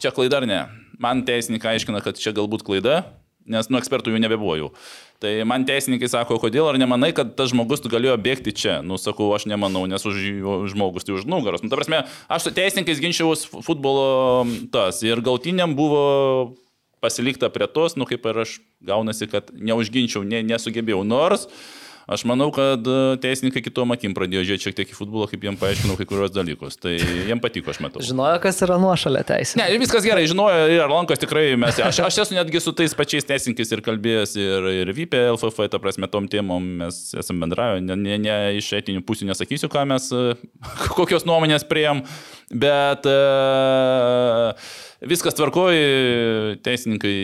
čia 0.00 0.14
klaida 0.14 0.40
ar 0.40 0.48
ne 0.48 0.62
man 1.00 1.24
teisininkai 1.26 1.74
aiškina, 1.74 2.02
kad 2.04 2.18
čia 2.20 2.34
galbūt 2.36 2.64
klaida, 2.66 3.02
nes 3.44 3.68
nu 3.68 3.78
ekspertų 3.80 4.14
jų 4.14 4.22
nebebuvo 4.24 4.56
jau. 4.56 4.70
Tai 5.22 5.30
man 5.48 5.64
teisininkai 5.68 6.08
sako, 6.10 6.38
kodėl 6.42 6.68
ar 6.68 6.78
nemanai, 6.80 7.12
kad 7.16 7.34
tas 7.38 7.52
žmogus 7.52 7.84
galėjo 7.84 8.16
bėgti 8.20 8.54
čia? 8.56 8.78
Nu, 8.84 8.98
sakau, 9.00 9.30
aš 9.36 9.46
nemanau, 9.50 9.84
nes 9.88 10.04
už 10.04 10.18
žmogus 10.72 11.06
tai 11.06 11.16
už 11.16 11.28
nugaros. 11.28 11.64
Nu, 11.64 11.70
ta 11.72 11.78
prasme, 11.78 12.02
aš 12.28 12.48
su 12.48 12.54
teisininkais 12.56 13.00
ginčiaus 13.04 13.46
futbolo 13.52 14.44
tas 14.74 15.02
ir 15.04 15.22
gautiniam 15.24 15.76
buvo 15.76 16.56
pasilikta 17.04 17.50
prie 17.52 17.68
tos, 17.68 17.98
nu 18.00 18.08
kaip 18.08 18.24
ir 18.30 18.44
aš 18.46 18.58
gaunasi, 18.84 19.28
kad 19.28 19.52
neužginčiau, 19.52 20.24
ne, 20.24 20.40
nesugebėjau. 20.46 21.02
Nors 21.04 21.48
Aš 22.04 22.26
manau, 22.28 22.50
kad 22.52 22.84
e, 22.84 23.16
teisininkai 23.22 23.62
kitom 23.64 23.94
akim 23.94 24.12
pradėjo 24.16 24.42
žiūrėti 24.44 24.66
šiek 24.66 24.76
tiek 24.76 24.90
į 24.92 24.96
futbolą, 24.98 25.28
kaip 25.30 25.46
jiem 25.46 25.56
paaiškinau 25.56 25.96
kai 25.96 26.06
kurios 26.08 26.34
dalykus. 26.34 26.76
Tai 26.76 26.92
jiem 26.98 27.40
patiko, 27.40 27.72
aš 27.72 27.80
matau. 27.80 28.02
Žinojo, 28.04 28.36
kas 28.44 28.60
yra 28.66 28.76
nuošalė 28.82 29.22
teisė. 29.30 29.56
Ne, 29.62 29.70
viskas 29.80 30.04
gerai, 30.04 30.26
žinojo 30.28 30.68
ir 30.68 30.84
Arlankos 30.84 31.22
tikrai 31.22 31.46
mes. 31.60 31.80
Aš, 31.80 32.02
aš 32.04 32.20
esu 32.26 32.36
netgi 32.36 32.60
su 32.60 32.74
tais 32.76 32.92
pačiais 32.98 33.24
teisininkais 33.24 33.72
ir 33.72 33.84
kalbėjęs 33.86 34.36
ir, 34.36 34.68
ir 34.82 34.92
VP, 34.92 35.24
LFF, 35.32 35.70
ta 35.72 35.80
prasme, 35.80 36.10
tom 36.12 36.28
temom 36.28 36.68
mes 36.84 37.00
esame 37.16 37.46
bendravę. 37.46 37.80
Ne, 37.84 37.96
ne, 37.96 38.20
ne 38.20 38.38
iš 38.60 38.68
etinių 38.82 39.00
pusių 39.08 39.32
nesakysiu, 39.32 39.72
ką 39.72 39.86
mes, 39.88 40.12
e, 40.12 40.36
kokios 40.98 41.24
nuomonės 41.24 41.64
prieėm, 41.70 42.04
bet 42.52 43.08
uh, 43.08 44.52
viskas 45.08 45.36
tvarkoji, 45.36 46.58
teisininkai 46.64 47.16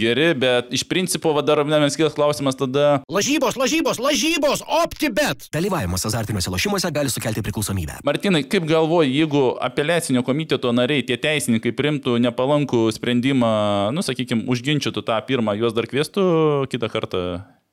geri, 0.00 0.30
bet 0.38 0.72
iš 0.74 0.84
principo, 0.88 1.32
va, 1.36 1.44
dar 1.46 1.62
vienas 1.66 1.96
kitas 1.98 2.16
klausimas 2.16 2.58
tada. 2.58 3.00
Lažybos, 3.12 3.58
lažybos, 3.60 4.00
lažybos, 4.02 4.64
optibet. 4.80 5.48
Dalyvavimas 5.54 6.06
azartiniuose 6.08 6.52
lošimuose 6.52 6.90
gali 6.94 7.12
sukelti 7.12 7.44
priklausomybę. 7.46 8.00
Martinai, 8.06 8.42
kaip 8.50 8.66
galvoji, 8.70 9.14
jeigu 9.20 9.44
apeliacinio 9.62 10.24
komiteto 10.26 10.72
nariai, 10.76 11.06
tie 11.06 11.18
teisininkai 11.20 11.74
primtų 11.76 12.18
nepalankų 12.26 12.86
sprendimą, 12.96 13.54
nu, 13.96 14.04
sakykime, 14.06 14.46
užginčytų 14.50 15.04
tą 15.06 15.18
pirmą, 15.28 15.56
juos 15.60 15.76
dar 15.76 15.88
kvieštų 15.90 16.26
kitą 16.72 16.92
kartą 16.92 17.24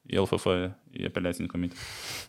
į 0.08 0.24
LFF, 0.24 0.58
į 0.98 1.12
apeliacinį 1.12 1.52
komitetą? 1.52 2.27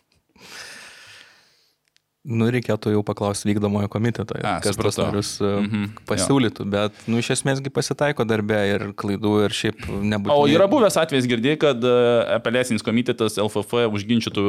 Nu, 2.29 2.47
reikėtų 2.53 2.93
jau 2.93 3.01
paklausti 3.05 3.49
vykdomojo 3.49 3.89
komiteto, 3.89 4.37
A, 4.45 4.59
kas 4.61 4.77
tos 4.77 4.99
narius 5.01 5.31
mm 5.41 5.65
-hmm. 5.65 5.85
pasiūlytų, 6.09 6.65
jo. 6.65 6.69
bet, 6.69 6.99
nu, 7.09 7.17
iš 7.23 7.31
esmėsgi 7.37 7.71
pasitaiko 7.73 8.25
darbė 8.27 8.59
ir 8.69 8.85
klaidų 8.93 9.33
ir 9.45 9.55
šiaip 9.55 9.81
nebūtų. 9.87 10.35
O 10.35 10.47
yra 10.47 10.67
buvęs 10.69 10.97
atvejs 11.01 11.25
girdėjai, 11.29 11.57
kad 11.57 11.83
e, 11.83 11.95
apeliacinis 12.37 12.85
komitetas 12.85 13.39
LFF 13.41 13.89
užginčytų 13.89 14.43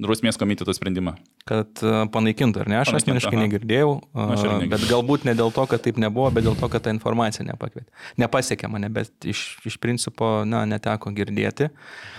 drausmės 0.00 0.40
komiteto 0.40 0.72
sprendimą? 0.72 1.16
Kad 1.48 1.82
e, 1.82 2.08
panaikintų, 2.14 2.64
ar 2.64 2.68
ne? 2.72 2.78
Aš 2.80 2.94
asmeniškai 3.02 3.36
negirdėjau, 3.44 3.92
aš 4.14 4.46
bet 4.72 4.88
galbūt 4.88 5.28
ne 5.28 5.36
dėl 5.36 5.52
to, 5.52 5.66
kad 5.68 5.84
taip 5.84 6.00
nebuvo, 6.00 6.30
bet 6.32 6.44
dėl 6.48 6.56
to, 6.56 6.68
kad 6.72 6.86
ta 6.86 6.94
informacija 6.94 7.44
nepakvietė. 7.44 7.88
Nepasiekė 8.16 8.72
mane, 8.72 8.88
bet 8.88 9.12
iš, 9.28 9.58
iš 9.68 9.76
principo, 9.82 10.44
na, 10.48 10.64
neteko 10.64 11.12
girdėti. 11.12 11.68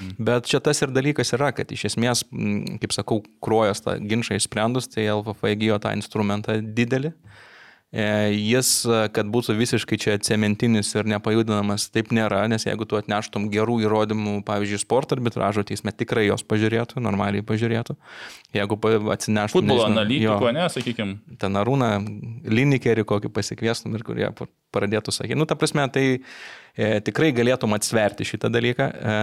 Mm. 0.02 0.16
Bet 0.30 0.50
čia 0.50 0.62
tas 0.64 0.82
ir 0.82 0.94
dalykas 0.94 1.34
yra, 1.38 1.52
kad 1.56 1.72
iš 1.72 1.86
esmės, 1.92 2.26
kaip 2.82 2.94
sakau, 2.96 3.22
kruojas 3.44 3.82
tą 3.86 3.98
ginčą 4.00 4.38
išsprendus, 4.38 4.90
tai 4.92 4.99
LFF 5.08 5.54
įgyjo 5.54 5.80
tą 5.84 5.96
instrumentą 5.98 6.60
didelį. 6.60 7.14
E, 7.90 8.04
jis, 8.38 8.84
kad 9.16 9.30
būtų 9.34 9.56
visiškai 9.58 9.98
čia 9.98 10.14
cementinis 10.22 10.92
ir 10.94 11.08
nepajudinamas, 11.10 11.88
taip 11.90 12.12
nėra, 12.14 12.44
nes 12.52 12.68
jeigu 12.68 12.86
tu 12.86 13.00
atneštum 13.00 13.48
gerų 13.50 13.80
įrodymų, 13.88 14.36
pavyzdžiui, 14.46 14.82
sporto 14.84 15.18
arbitražo 15.18 15.64
teisme, 15.66 15.90
tikrai 15.98 16.28
jos 16.28 16.46
pažiūrėtų, 16.46 17.02
normaliai 17.02 17.42
pažiūrėtų. 17.42 17.98
Jeigu 18.54 18.78
atsineštum... 19.16 19.64
Futbolo 19.64 19.88
analitiko, 19.88 20.54
ne, 20.54 20.68
sakykime. 20.70 21.18
Ten 21.42 21.58
arūną, 21.58 21.90
linikerį 22.46 23.08
kokį 23.10 23.34
pasikviestum 23.34 23.98
ir 23.98 24.06
kurie 24.06 24.30
pradėtų 24.70 25.16
sakyti. 25.16 25.40
Nu, 25.40 25.50
ta 25.50 25.58
prasme, 25.58 25.88
tai 25.90 26.06
e, 26.14 26.20
tikrai 27.04 27.34
galėtum 27.36 27.76
atsverti 27.76 28.28
šitą 28.28 28.52
dalyką. 28.54 28.90
E, 28.90 29.18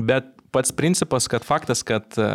bet 0.00 0.32
pats 0.56 0.72
principas, 0.72 1.28
kad 1.28 1.44
faktas, 1.44 1.82
kad 1.82 2.16
e, 2.18 2.28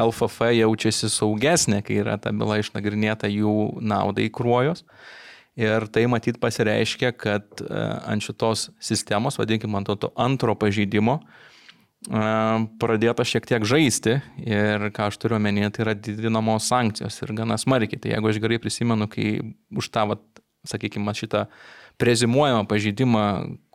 LFF 0.00 0.52
jaučiasi 0.56 1.10
saugesnė, 1.12 1.82
kai 1.84 1.98
yra 2.00 2.16
ta 2.20 2.32
byla 2.32 2.60
išnagrinėta 2.62 3.28
jų 3.28 3.82
naudai 3.84 4.30
kruojos. 4.32 4.86
Ir 5.60 5.84
tai 5.92 6.06
matyt 6.08 6.38
pasireiškia, 6.40 7.12
kad 7.12 7.60
e, 7.60 7.82
ant 8.08 8.24
šitos 8.24 8.70
sistemos, 8.80 9.36
vadinkime, 9.40 9.76
ant 9.82 9.90
to 10.00 10.08
antro 10.16 10.54
pažeidimo, 10.56 11.18
e, 11.20 12.22
pradėta 12.80 13.26
šiek 13.28 13.50
tiek 13.50 13.68
žaisti 13.68 14.16
ir 14.46 14.88
ką 14.96 15.10
aš 15.10 15.20
turiu 15.20 15.36
omenyje, 15.36 15.74
tai 15.76 15.86
yra 15.86 15.96
didinamos 15.98 16.70
sankcijos 16.72 17.20
ir 17.20 17.36
gana 17.36 17.60
smarkiai. 17.60 18.00
Tai 18.00 18.14
jeigu 18.14 18.32
aš 18.32 18.40
gerai 18.40 18.62
prisimenu, 18.64 19.10
kai 19.12 19.34
už 19.76 19.92
tą, 19.92 20.08
vat, 20.14 20.24
sakykime, 20.68 21.12
šitą 21.18 21.44
prezimuojamą 22.00 22.64
pažeidimą 22.70 23.26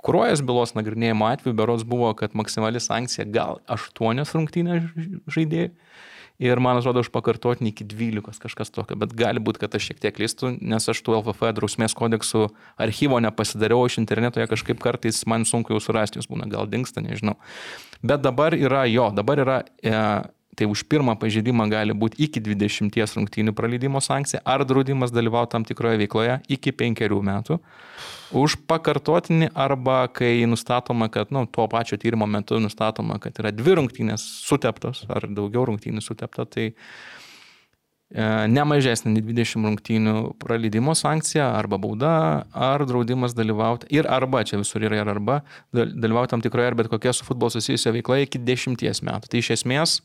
Kruojas 0.07 0.41
bylos 0.45 0.71
nagrinėjimo 0.77 1.27
atveju 1.27 1.55
berods 1.57 1.84
buvo, 1.88 2.13
kad 2.15 2.35
maksimali 2.38 2.79
sankcija 2.84 3.27
gal 3.27 3.59
8 3.67 4.23
rungtynės 4.38 4.88
žaidėjai. 5.27 5.73
Ir 6.38 6.59
man 6.61 6.77
atrodo, 6.77 7.01
už 7.01 7.09
pakartotinį 7.09 7.71
iki 7.71 7.85
12 7.89 8.38
kažkas 8.43 8.69
tokio, 8.69 8.93
bet 9.01 9.15
gali 9.17 9.41
būti, 9.41 9.57
kad 9.63 9.73
aš 9.73 9.88
šiek 9.89 10.03
tiek 10.03 10.13
klystu, 10.13 10.51
nes 10.61 10.85
aš 10.85 10.99
tų 11.01 11.15
LFF 11.17 11.49
drausmės 11.57 11.97
kodeksų 11.97 12.43
archyvo 12.85 13.17
nepasidariau 13.25 13.88
iš 13.89 13.97
interneto, 14.03 14.38
jie 14.38 14.45
kažkaip 14.51 14.77
kartais 14.84 15.23
man 15.25 15.47
sunku 15.49 15.73
jau 15.73 15.81
surasti, 15.81 16.21
jūs 16.21 16.29
būna 16.29 16.45
gal 16.51 16.69
dinksta, 16.69 17.01
nežinau. 17.01 17.34
Bet 18.05 18.21
dabar 18.21 18.53
yra 18.53 18.84
jo, 18.85 19.09
dabar 19.17 19.41
yra 19.41 19.57
e, 19.81 19.95
Tai 20.57 20.65
už 20.73 20.88
pirmą 20.89 21.13
pažeidimą 21.21 21.67
gali 21.69 21.93
būti 21.93 22.17
iki 22.25 22.41
20 22.41 22.95
rungtynių 23.13 23.53
praleidimo 23.53 23.99
sankcija 24.01 24.41
ar 24.41 24.63
draudimas 24.65 25.11
dalyvauti 25.13 25.53
tam 25.53 25.65
tikroje 25.67 25.99
veikloje 26.01 26.39
iki 26.49 26.73
5 26.73 27.03
metų. 27.29 27.59
Už 28.34 28.57
pakartotinį 28.65 29.51
arba 29.53 30.07
kai 30.09 30.41
nustatoma, 30.49 31.11
kad 31.13 31.29
nu, 31.29 31.45
tuo 31.45 31.67
pačiu 31.69 31.99
tyrimo 32.01 32.25
metu 32.25 32.57
nustatoma, 32.59 33.19
kad 33.21 33.38
yra 33.38 33.53
dvi 33.53 33.77
rungtynės 33.77 34.25
suteptos 34.47 35.05
ar 35.13 35.29
daugiau 35.29 35.67
rungtynių 35.69 36.01
sutepta, 36.01 36.47
tai 36.49 36.65
e, 36.73 36.73
ne 38.49 38.65
mažesnė 38.65 39.13
nei 39.13 39.23
20 39.29 39.69
rungtynių 39.69 40.17
praleidimo 40.41 40.97
sankcija 40.97 41.53
arba 41.53 41.77
bauda, 41.77 42.17
ar 42.51 42.81
draudimas 42.89 43.38
dalyvauti 43.38 43.93
ir 43.93 44.09
arba, 44.09 44.41
čia 44.41 44.57
visur 44.57 44.89
yra 44.89 45.03
ir 45.05 45.13
arba, 45.13 45.43
dalyvauti 45.69 46.34
tam 46.34 46.41
tikroje 46.41 46.73
ar 46.73 46.81
bet 46.81 46.89
kokia 46.89 47.13
su 47.13 47.29
futbolu 47.29 47.53
susijusia 47.59 47.93
veikla 47.93 48.23
iki 48.25 48.41
10 48.41 49.05
metų. 49.05 49.29
Tai 49.29 49.45
iš 49.45 49.53
esmės 49.61 49.99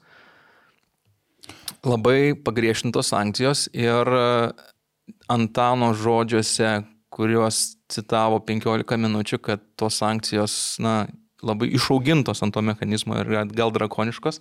labai 1.86 2.34
pagriešintos 2.38 3.12
sankcijos 3.12 3.68
ir 3.74 4.08
Antano 5.32 5.92
žodžiuose, 5.98 6.82
kuriuos 7.12 7.76
citavo 7.92 8.38
15 8.46 8.96
minučių, 9.00 9.38
kad 9.42 9.62
tos 9.76 9.98
sankcijos 10.00 10.54
na, 10.82 11.06
labai 11.42 11.68
išaugintos 11.76 12.42
ant 12.44 12.54
to 12.54 12.62
mechanizmo 12.64 13.18
ir 13.20 13.32
gal 13.52 13.72
drakoniškos, 13.74 14.40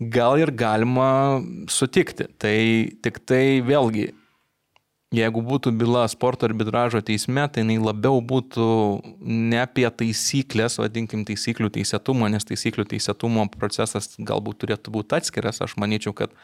gal 0.00 0.38
ir 0.40 0.52
galima 0.54 1.42
sutikti. 1.72 2.28
Tai 2.38 2.56
tik 3.04 3.20
tai 3.28 3.60
vėlgi 3.66 4.12
jeigu 5.14 5.42
būtų 5.46 5.70
byla 5.78 6.06
sporto 6.10 6.48
arbitražo 6.48 7.00
teisme, 7.04 7.44
tai 7.52 7.62
jinai 7.62 7.78
labiau 7.78 8.18
būtų 8.20 8.66
ne 9.22 9.60
apie 9.62 9.86
taisyklės, 9.86 10.80
vadinkim, 10.82 11.22
taisyklių 11.28 11.70
teisėtumo, 11.78 12.28
nes 12.32 12.46
taisyklių 12.48 12.88
teisėtumo 12.90 13.46
procesas 13.54 14.16
galbūt 14.18 14.64
turėtų 14.64 14.94
būti 14.98 15.20
atskiras. 15.20 15.62
Aš 15.62 15.76
manyčiau, 15.78 16.14
kad 16.16 16.34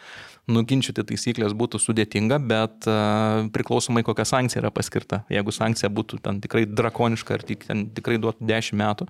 nuginčyti 0.51 1.05
taisyklės 1.07 1.55
būtų 1.55 1.79
sudėtinga, 1.79 2.39
bet 2.43 2.87
uh, 2.91 3.47
priklausomai 3.55 4.03
kokia 4.07 4.25
sankcija 4.27 4.63
yra 4.63 4.73
paskirta. 4.75 5.21
Jeigu 5.31 5.55
sankcija 5.55 5.91
būtų 5.93 6.19
ten 6.25 6.41
tikrai 6.43 6.65
drakoniška 6.67 7.39
ir 7.39 7.45
tik, 7.47 7.67
ten 7.69 7.85
tikrai 7.95 8.19
duotų 8.23 8.49
10 8.51 8.79
metų, 8.81 9.07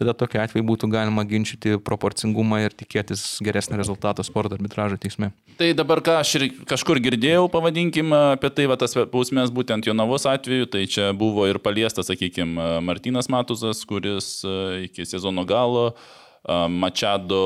tada 0.00 0.16
tokia 0.18 0.42
atveju 0.42 0.66
būtų 0.66 0.90
galima 0.90 1.22
ginčyti 1.30 1.76
proporcingumą 1.78 2.64
ir 2.64 2.74
tikėtis 2.74 3.22
geresnio 3.44 3.78
rezultato 3.78 4.26
sporto 4.26 4.58
arbitražo 4.58 4.98
teisme. 4.98 5.30
Tai 5.60 5.70
dabar 5.78 6.02
ką 6.02 6.18
aš 6.24 6.34
ir 6.40 6.48
kažkur 6.66 6.98
girdėjau, 7.04 7.46
pavadinkim, 7.52 8.10
apie 8.34 8.50
tai, 8.50 8.66
va, 8.70 8.78
tas 8.80 8.96
bausmės 9.12 9.54
būtent 9.54 9.86
Jonavos 9.86 10.26
atveju, 10.26 10.66
tai 10.74 10.88
čia 10.90 11.12
buvo 11.14 11.46
ir 11.46 11.62
paliestas, 11.62 12.10
sakykime, 12.10 12.82
Martinas 12.82 13.30
Matuzas, 13.30 13.84
kuris 13.86 14.40
e, 14.42 14.58
iki 14.88 15.06
sezono 15.06 15.46
galo 15.46 15.92
uh, 15.92 16.23
Mačiado 16.44 17.40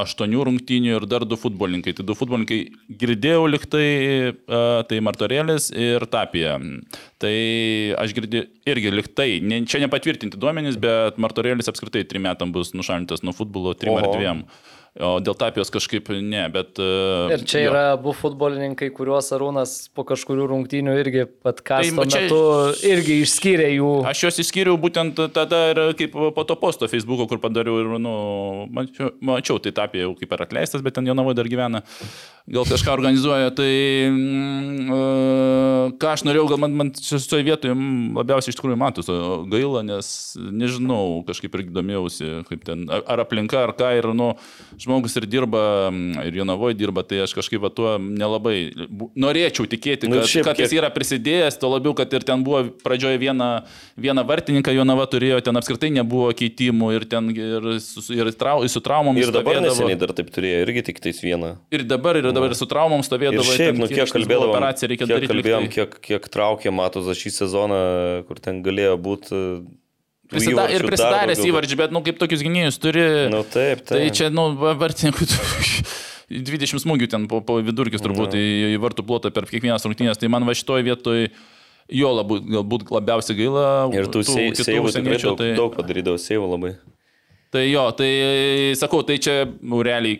aštuonių 0.00 0.46
rungtynių 0.48 0.94
ir 0.96 1.04
dar 1.04 1.26
du 1.28 1.36
futbolininkai. 1.36 1.92
Tai 1.98 2.06
du 2.08 2.16
futbolininkai 2.16 2.60
girdėjau 3.02 3.42
liktai, 3.50 3.88
tai 4.88 5.00
Martorėlis 5.04 5.68
ir 5.76 6.06
Tapija. 6.08 6.54
Tai 7.20 7.34
aš 8.00 8.14
girdėjau 8.16 8.46
irgi 8.72 8.94
liktai, 8.94 9.28
ne, 9.44 9.60
čia 9.68 9.82
nepatvirtinti 9.84 10.40
duomenys, 10.40 10.80
bet 10.80 11.20
Martorėlis 11.20 11.68
apskritai 11.68 12.06
trim 12.08 12.24
metam 12.24 12.54
bus 12.54 12.72
nušalintas 12.72 13.20
nuo 13.26 13.36
futbolo, 13.36 13.76
trim 13.76 13.92
Oho. 13.92 14.00
ar 14.00 14.16
dviem. 14.16 14.40
O 14.94 15.16
dėl 15.18 15.34
tapijos 15.34 15.72
kažkaip 15.74 16.06
ne, 16.22 16.44
bet... 16.54 16.78
Uh, 16.78 17.26
ir 17.34 17.42
čia 17.42 17.64
jo. 17.64 17.70
yra 17.72 17.80
abu 17.96 18.12
futbolininkai, 18.14 18.92
kuriuos 18.94 19.32
Arūnas 19.34 19.72
po 19.90 20.04
kažkurių 20.06 20.44
rungtynių 20.52 20.92
irgi 21.00 21.24
pat 21.42 21.64
kas 21.66 21.88
tai, 21.90 22.04
čia, 22.12 22.20
metu 22.28 22.38
irgi 22.86 23.16
išskyrė 23.24 23.72
jų. 23.72 23.88
Aš 24.06 24.22
juos 24.22 24.38
išskyriau 24.44 24.78
būtent 24.78 25.18
tada 25.34 25.64
ir 25.72 25.80
kaip 25.98 26.14
po 26.14 26.44
to 26.46 26.54
posto 26.60 26.86
Facebook'o, 26.86 27.26
kur 27.26 27.42
padariau 27.42 27.80
ir, 27.82 27.90
nu, 27.98 28.12
mačiau, 28.70 29.10
mačiau 29.18 29.58
tai 29.64 29.74
tapija 29.74 30.06
jau 30.06 30.12
kaip 30.20 30.36
ir 30.36 30.46
atleistas, 30.46 30.86
bet 30.86 30.94
ten 30.94 31.10
Jonavoje 31.10 31.40
dar 31.40 31.50
gyvena. 31.50 31.82
Gal 32.54 32.68
kažką 32.68 32.94
organizuoja, 32.94 33.50
tai 33.56 33.72
mm, 34.12 34.94
uh, 34.94 35.92
ką 35.98 36.10
aš 36.12 36.26
norėjau, 36.28 36.46
gal 36.52 36.62
man, 36.68 36.74
man 36.76 36.94
šioje 36.94 37.42
vietoje 37.46 37.74
labiausiai 37.74 38.54
iš 38.54 38.60
tikrųjų 38.60 38.78
matosi 38.78 39.18
gaila, 39.50 39.82
nes 39.90 40.08
nežinau, 40.38 41.24
kažkaip 41.26 41.56
irgi 41.58 41.74
domėjausi, 41.74 42.30
kaip 42.46 42.66
ten, 42.68 42.86
ar 42.92 43.24
aplinka, 43.24 43.64
ar 43.64 43.74
ką, 43.74 43.90
ir, 43.98 44.12
nu, 44.14 44.34
žmogus 44.84 45.16
ir 45.18 45.26
dirba, 45.30 45.90
ir 46.24 46.38
Jonavoje 46.40 46.76
dirba, 46.78 47.04
tai 47.06 47.22
aš 47.24 47.34
kažkaip 47.36 47.64
tuo 47.74 47.96
nelabai 47.98 48.70
norėčiau 49.18 49.66
tikėti, 49.70 50.08
nu, 50.10 50.18
kad, 50.18 50.26
nu, 50.26 50.30
šiaip, 50.30 50.46
kad 50.48 50.60
jis 50.60 50.74
yra 50.76 50.90
prisidėjęs, 50.94 51.58
to 51.60 51.70
labiau, 51.72 51.94
kad 51.96 52.12
ir 52.14 52.26
ten 52.26 52.44
buvo 52.46 52.62
pradžioje 52.84 53.20
viena, 53.22 53.50
viena 54.00 54.24
vartininką 54.26 54.74
Jonava 54.74 55.06
turėjo, 55.10 55.40
ten 55.44 55.60
apskritai 55.60 55.90
nebuvo 55.94 56.30
keitimų 56.36 56.90
ir 56.98 57.06
ten 57.10 57.30
ir, 57.34 57.68
ir, 58.16 58.32
trau, 58.38 58.64
ir 58.66 58.72
su 58.72 58.82
traumom. 58.84 59.18
Ir 59.20 59.32
dabar 59.34 59.60
neseniai 59.64 59.98
dar 60.00 60.14
taip 60.16 60.32
turėjo, 60.34 60.64
irgi 60.66 60.86
tik 60.90 61.00
tais 61.04 61.22
vieną. 61.24 61.54
Ir 61.74 61.86
dabar, 61.88 62.20
ir 62.20 62.28
dabar 62.30 62.52
ir 62.52 62.58
su 62.58 62.68
traumom 62.70 63.04
stovėdavo. 63.06 63.44
Ir 63.44 63.60
šiaip, 63.60 63.80
nu, 63.80 63.88
kiek 63.90 64.12
kalbėdavom, 64.12 64.52
operaciją 64.52 64.92
reikia 64.92 65.08
kiek 65.08 65.14
daryti. 65.16 65.32
Kalbėjom, 65.32 65.70
kiek, 65.72 65.96
kiek 66.10 66.28
traukė 66.32 66.74
Matuzas 66.74 67.20
šį 67.20 67.34
sezoną, 67.38 67.80
kur 68.28 68.42
ten 68.42 68.60
galėjo 68.66 68.98
būti 69.00 69.40
Prisida 70.34 70.66
ir 70.72 70.84
prisidaręs 70.86 71.42
įvarčių, 71.46 71.78
bet, 71.80 71.94
nu, 71.94 72.02
kaip 72.06 72.18
tokius 72.20 72.42
gynėjus 72.44 72.80
turi. 72.82 73.04
Nu, 73.32 73.44
taip, 73.46 73.84
taip. 73.86 73.94
Tai 73.94 74.02
čia, 74.16 74.30
nu, 74.34 74.48
vartininkų 74.80 75.28
20 76.34 76.80
smūgių 76.84 77.10
ten 77.14 77.28
po, 77.30 77.40
po 77.46 77.60
vidurkis 77.64 78.04
turbūt 78.04 78.34
no. 78.34 78.40
į, 78.40 78.74
į 78.74 78.80
vartų 78.82 79.06
plotą 79.08 79.32
per 79.34 79.48
kiekvienas 79.50 79.86
rungtynės, 79.86 80.20
tai 80.20 80.30
man 80.32 80.46
va 80.48 80.56
šitoje 80.58 80.86
vietoje 80.90 81.30
jo 81.92 82.12
labu, 82.16 82.40
galbūt 82.42 82.90
labiausiai 82.94 83.38
gaila. 83.38 83.64
Ir 83.94 84.10
tu 84.12 84.24
seivų 84.26 84.92
tikrai 84.92 85.20
daug, 85.22 85.40
tai... 85.40 85.50
daug 85.58 85.74
padarydavau, 85.76 86.20
seivų 86.20 86.50
labai. 86.56 86.74
Tai 87.54 87.62
jo, 87.68 87.84
tai 87.94 88.10
sakau, 88.78 89.04
tai 89.06 89.20
čia 89.22 89.44
realiai 89.62 90.18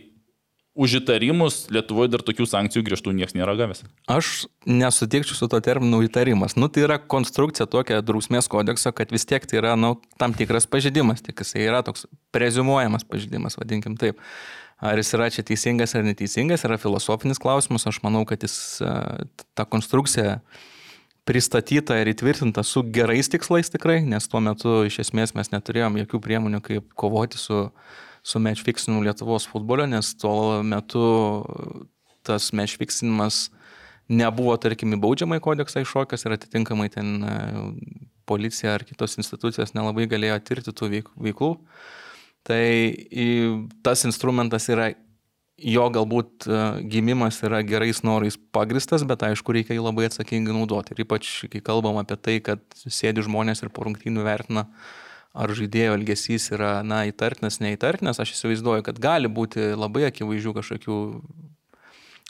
už 0.74 0.98
įtarimus 1.00 1.68
Lietuvoje 1.70 2.10
dar 2.10 2.22
tokių 2.26 2.46
sankcijų 2.50 2.82
griežtų 2.88 3.14
niekas 3.14 3.36
nėra 3.38 3.54
gavęs. 3.58 3.84
Aš 4.10 4.46
nesutikčiau 4.66 5.38
su 5.38 5.48
to 5.50 5.60
terminu 5.62 6.02
įtarimas. 6.04 6.58
Nu, 6.58 6.68
tai 6.68 6.84
yra 6.88 6.98
konstrukcija 6.98 7.68
tokia 7.70 8.02
drausmės 8.02 8.50
kodekso, 8.50 8.90
kad 8.90 9.14
vis 9.14 9.26
tiek 9.30 9.46
tai 9.46 9.60
yra 9.62 9.76
nu, 9.78 9.94
tam 10.18 10.34
tikras 10.34 10.66
pažydimas, 10.70 11.22
tik 11.22 11.44
jisai 11.44 11.68
yra 11.68 11.84
toks 11.86 12.08
prezumuojamas 12.34 13.06
pažydimas, 13.06 13.58
vadinkim 13.60 13.96
taip. 14.00 14.20
Ar 14.84 14.98
jis 14.98 15.14
yra 15.16 15.30
čia 15.30 15.44
teisingas 15.46 15.94
ar 15.94 16.02
neteisingas, 16.04 16.66
yra 16.66 16.76
filosofinis 16.82 17.38
klausimas. 17.40 17.86
Aš 17.86 18.02
manau, 18.02 18.24
kad 18.28 18.42
jis 18.42 18.82
ta 19.54 19.64
konstrukcija 19.64 20.40
pristatyta 21.24 21.96
ir 22.02 22.10
įtvirtinta 22.10 22.66
su 22.66 22.82
gerais 22.92 23.30
tikslais 23.32 23.70
tikrai, 23.72 24.02
nes 24.04 24.26
tuo 24.28 24.42
metu 24.44 24.82
iš 24.84 24.98
esmės 25.06 25.32
mes 25.38 25.54
neturėjom 25.54 26.02
jokių 26.02 26.20
priemonių, 26.26 26.60
kaip 26.66 26.90
kovoti 27.00 27.40
su 27.40 27.62
uh, 27.70 27.94
su 28.24 28.40
matchfixinimu 28.40 29.04
Lietuvos 29.04 29.46
futbole, 29.50 29.86
nes 29.90 30.14
tuo 30.16 30.62
metu 30.64 31.04
tas 32.24 32.48
matchfixinimas 32.56 33.50
nebuvo, 34.08 34.56
tarkim, 34.60 34.96
į 34.96 35.00
baudžiamą 35.02 35.40
kodeksą 35.44 35.84
iššokęs 35.84 36.24
ir 36.24 36.36
atitinkamai 36.38 36.88
ten 36.92 37.14
e, 37.20 37.36
policija 38.28 38.74
ar 38.78 38.84
kitos 38.88 39.18
institucijos 39.20 39.74
nelabai 39.76 40.08
galėjo 40.08 40.40
tirti 40.44 40.72
tų 40.72 40.90
veiklų. 41.20 41.54
Tai 42.44 42.64
tas 43.84 44.04
instrumentas 44.08 44.68
yra, 44.72 44.90
jo 45.60 45.86
galbūt 45.92 46.48
e, 46.48 46.64
gimimas 46.92 47.40
yra 47.44 47.60
gerais 47.64 48.00
norais 48.04 48.40
pagristas, 48.56 49.04
bet 49.08 49.24
aišku, 49.28 49.56
reikia 49.56 49.76
jį 49.76 49.84
labai 49.84 50.08
atsakingai 50.08 50.56
naudoti. 50.56 50.96
Ir 50.96 51.04
ypač, 51.04 51.32
kai 51.52 51.64
kalbam 51.64 52.00
apie 52.00 52.20
tai, 52.20 52.40
kad 52.44 52.64
sėdi 52.84 53.24
žmonės 53.24 53.64
ir 53.64 53.72
po 53.72 53.84
rungtynių 53.88 54.24
vertina 54.24 54.68
uh, 54.68 54.92
ar 55.34 55.50
žaidėjo 55.50 55.96
elgesys 55.98 56.46
yra, 56.54 56.78
na, 56.86 57.02
įtartinas, 57.10 57.58
neįtartinas, 57.62 58.20
aš 58.22 58.36
įsivaizduoju, 58.36 58.84
kad 58.86 59.00
gali 59.02 59.30
būti 59.30 59.72
labai 59.74 60.06
akivaizdžių 60.08 60.54
kažkokių 60.60 60.98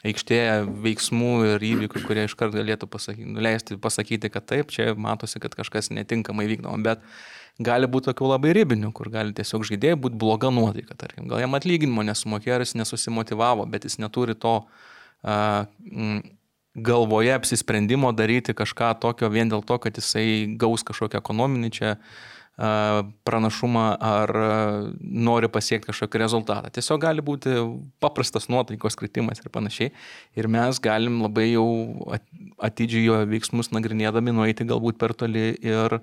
aikštėje 0.05 0.57
veiksmų 0.85 1.31
ir 1.51 1.65
įvykių, 1.69 2.01
kurie 2.05 2.25
iškart 2.27 2.53
galėtų 2.57 2.89
pasakyti, 2.89 3.29
nuleisti, 3.29 3.77
pasakyti, 3.81 4.29
kad 4.33 4.45
taip, 4.49 4.73
čia 4.73 4.93
matosi, 4.97 5.41
kad 5.41 5.55
kažkas 5.57 5.91
netinkamai 5.93 6.47
vykdoma, 6.49 6.81
bet 6.85 7.05
gali 7.61 7.89
būti 7.89 8.09
tokių 8.11 8.29
labai 8.33 8.53
ribinių, 8.57 8.91
kur 8.93 9.09
gali 9.13 9.33
tiesiog 9.37 9.65
žaidėjai 9.69 10.01
būti 10.01 10.19
bloga 10.21 10.51
nuotaika, 10.53 10.97
tarkim, 10.97 11.29
gal 11.31 11.41
jam 11.41 11.57
atlyginimo 11.57 12.05
nesumokėjo, 12.05 12.61
jis 12.65 12.75
nesusimotivavo, 12.81 13.65
bet 13.69 13.87
jis 13.87 13.97
neturi 14.01 14.35
to 14.37 14.59
uh, 14.65 15.65
galvoje 16.75 17.33
apsisprendimo 17.37 18.11
daryti 18.13 18.53
kažką 18.57 18.95
tokio 19.01 19.29
vien 19.33 19.49
dėl 19.49 19.65
to, 19.65 19.79
kad 19.81 19.97
jisai 19.97 20.57
gaus 20.59 20.83
kažkokią 20.85 21.23
ekonominį 21.23 21.73
čia 21.79 21.95
uh, 21.95 22.23
pranašumą 22.55 23.85
ar 23.99 24.31
nori 24.99 25.49
pasiekti 25.51 25.91
kažkokį 25.91 26.21
rezultatą. 26.21 26.71
Tiesiog 26.71 27.01
gali 27.03 27.23
būti 27.25 27.57
paprastas 27.99 28.47
nuotaikos 28.47 28.95
kritimas 28.95 29.43
ir 29.43 29.51
panašiai. 29.51 29.91
Ir 30.39 30.47
mes 30.47 30.79
galim 30.79 31.19
labai 31.25 31.49
jau 31.49 31.67
atidžiai 32.63 33.09
jo 33.09 33.19
veiksmus 33.27 33.73
nagrinėdami 33.75 34.35
nueiti 34.35 34.67
galbūt 34.67 35.01
per 35.01 35.13
toli 35.17 35.51
ir 35.59 35.99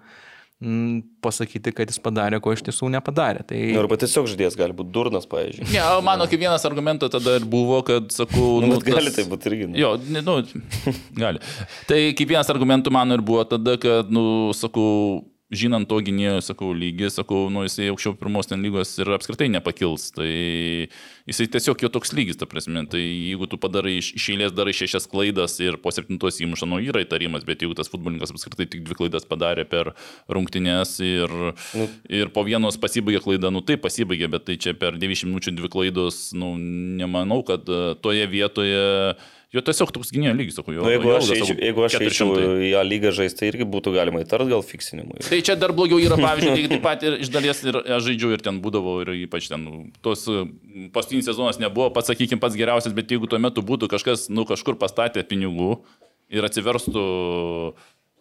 pasakyti, 1.25 1.73
kad 1.75 1.91
jis 1.91 1.99
padarė, 1.99 2.39
ko 2.39 2.53
iš 2.55 2.61
tiesų 2.69 2.93
nepadarė. 2.95 3.43
Tai... 3.49 3.59
Arba 3.81 3.97
tiesiog 3.99 4.29
žodės 4.31 4.55
gali 4.59 4.77
būti 4.79 4.93
durnas, 4.95 5.27
pavyzdžiui. 5.27 5.67
Ne, 5.67 5.75
ja, 5.75 5.89
mano 6.05 6.29
kaip 6.31 6.39
vienas 6.39 6.63
argumentas 6.69 7.11
tada 7.11 7.35
ir 7.41 7.47
buvo, 7.51 7.81
kad, 7.87 8.13
sakau, 8.15 8.61
nu, 8.63 8.77
nu, 8.77 8.79
gali 8.85 9.09
tas... 9.09 9.17
tai 9.17 9.25
būti 9.33 9.51
irgi. 9.51 9.73
Nu. 9.73 9.81
Jo, 9.81 9.97
nu, 10.23 10.37
gali. 11.19 11.43
Tai 11.89 11.99
kaip 12.15 12.31
vienas 12.31 12.53
argumentų 12.55 12.95
mano 12.95 13.19
ir 13.19 13.27
buvo 13.27 13.43
tada, 13.49 13.75
kad, 13.83 14.13
nu, 14.15 14.53
sakau, 14.55 15.25
žinant 15.53 15.89
to 15.89 15.99
gynėjo, 16.05 16.41
sakau, 16.45 16.71
lygį, 16.77 17.11
sakau, 17.13 17.45
nu, 17.53 17.63
jisai 17.67 17.91
aukščiau 17.93 18.17
pirmos 18.19 18.49
ten 18.49 18.63
lygos 18.65 18.95
ir 19.03 19.11
apskritai 19.13 19.51
nepakils. 19.53 20.09
Tai 20.17 20.29
jisai 21.29 21.47
tiesiog 21.53 21.85
jo 21.85 21.91
toks 21.93 22.15
lygis, 22.17 22.39
ta 22.41 22.49
prasme. 22.49 22.85
Tai 22.91 23.01
jeigu 23.01 23.49
tu 23.51 23.59
padarai 23.61 23.99
iš, 24.01 24.13
iš 24.19 24.31
eilės 24.33 24.55
darai 24.57 24.75
šešias 24.77 25.09
klaidas 25.13 25.59
ir 25.63 25.77
po 25.83 25.93
septintos 25.95 26.41
įmuša, 26.43 26.69
nu, 26.71 26.81
yra 26.83 27.05
įtarimas, 27.05 27.45
bet 27.49 27.65
jeigu 27.65 27.77
tas 27.79 27.93
futbolininkas 27.93 28.33
apskritai 28.33 28.69
tik 28.73 28.87
dvi 28.87 28.97
klaidas 29.03 29.29
padarė 29.29 29.67
per 29.69 29.93
rungtynės 30.33 30.97
ir, 31.05 31.37
nu. 31.77 31.91
ir 32.09 32.33
po 32.33 32.47
vienos 32.49 32.81
pasibaigė 32.81 33.23
klaida, 33.27 33.53
nu 33.53 33.61
tai 33.67 33.77
pasibaigė, 33.81 34.31
bet 34.33 34.49
tai 34.49 34.57
čia 34.57 34.75
per 34.79 34.97
90 34.97 35.29
minučių 35.29 35.57
dvi 35.61 35.73
klaidos, 35.73 36.25
nu, 36.39 36.55
nemanau, 37.03 37.43
kad 37.47 37.69
e, 37.69 37.85
toje 38.01 38.25
vietoje 38.33 38.83
Jo 39.53 39.61
tiesiog 39.61 39.91
toks 39.93 40.09
gynėjo 40.15 40.33
lygis, 40.33 40.55
sakau, 40.57 40.73
jo. 40.73 40.81
Nu, 40.81 40.89
jeigu, 40.89 41.11
aš 41.13 41.27
eičiau, 41.35 41.57
jeigu 41.61 41.83
aš 41.85 41.97
eičiau 41.99 42.37
į 42.41 42.71
ją 42.71 42.83
lygą 42.89 43.11
žaisti, 43.19 43.39
tai 43.43 43.51
irgi 43.51 43.67
būtų 43.69 43.93
galima 43.93 44.23
įtart 44.25 44.49
gal 44.49 44.63
fiksinimui. 44.65 45.21
Tai 45.27 45.41
čia 45.45 45.59
dar 45.61 45.75
blogiau 45.77 46.01
yra, 46.01 46.17
pavyzdžiui, 46.17 46.69
taip 46.73 46.85
pat 46.87 47.05
ir 47.05 47.19
iš 47.21 47.29
dalies 47.35 47.61
ir 47.67 47.77
aš 47.83 48.07
žaidžiu 48.07 48.31
ir 48.33 48.45
ten 48.45 48.63
būdavau 48.65 48.95
ir 49.05 49.13
ypač 49.27 49.51
ten 49.53 49.67
tos 50.01 50.25
paskutinis 50.95 51.29
sezonas 51.29 51.61
nebuvo 51.61 51.91
pats, 51.93 52.09
sakykime, 52.09 52.41
pats 52.41 52.57
geriausias, 52.57 52.97
bet 52.97 53.13
jeigu 53.13 53.29
tuo 53.29 53.43
metu 53.45 53.61
būtų 53.61 53.91
kažkas, 53.93 54.31
nu, 54.33 54.47
kažkur 54.49 54.81
pastatė 54.81 55.21
pinigų 55.29 55.83
ir 56.33 56.49
atsiverstų 56.49 57.05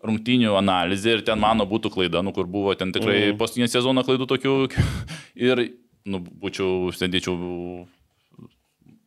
rungtynių 0.04 0.58
analizė 0.60 1.16
ir 1.16 1.26
ten 1.32 1.40
mano 1.40 1.64
būtų 1.70 1.94
klaida, 1.96 2.26
nu, 2.26 2.36
kur 2.36 2.50
buvo 2.50 2.76
ten 2.76 2.92
tikrai 2.92 3.32
mm. 3.32 3.40
paskutinį 3.40 3.72
sezoną 3.72 4.04
klaidų 4.04 4.28
tokių 4.34 4.60
ir, 5.48 5.64
nu, 6.04 6.20
būčiau, 6.44 6.92
sėdėčiau 6.98 7.40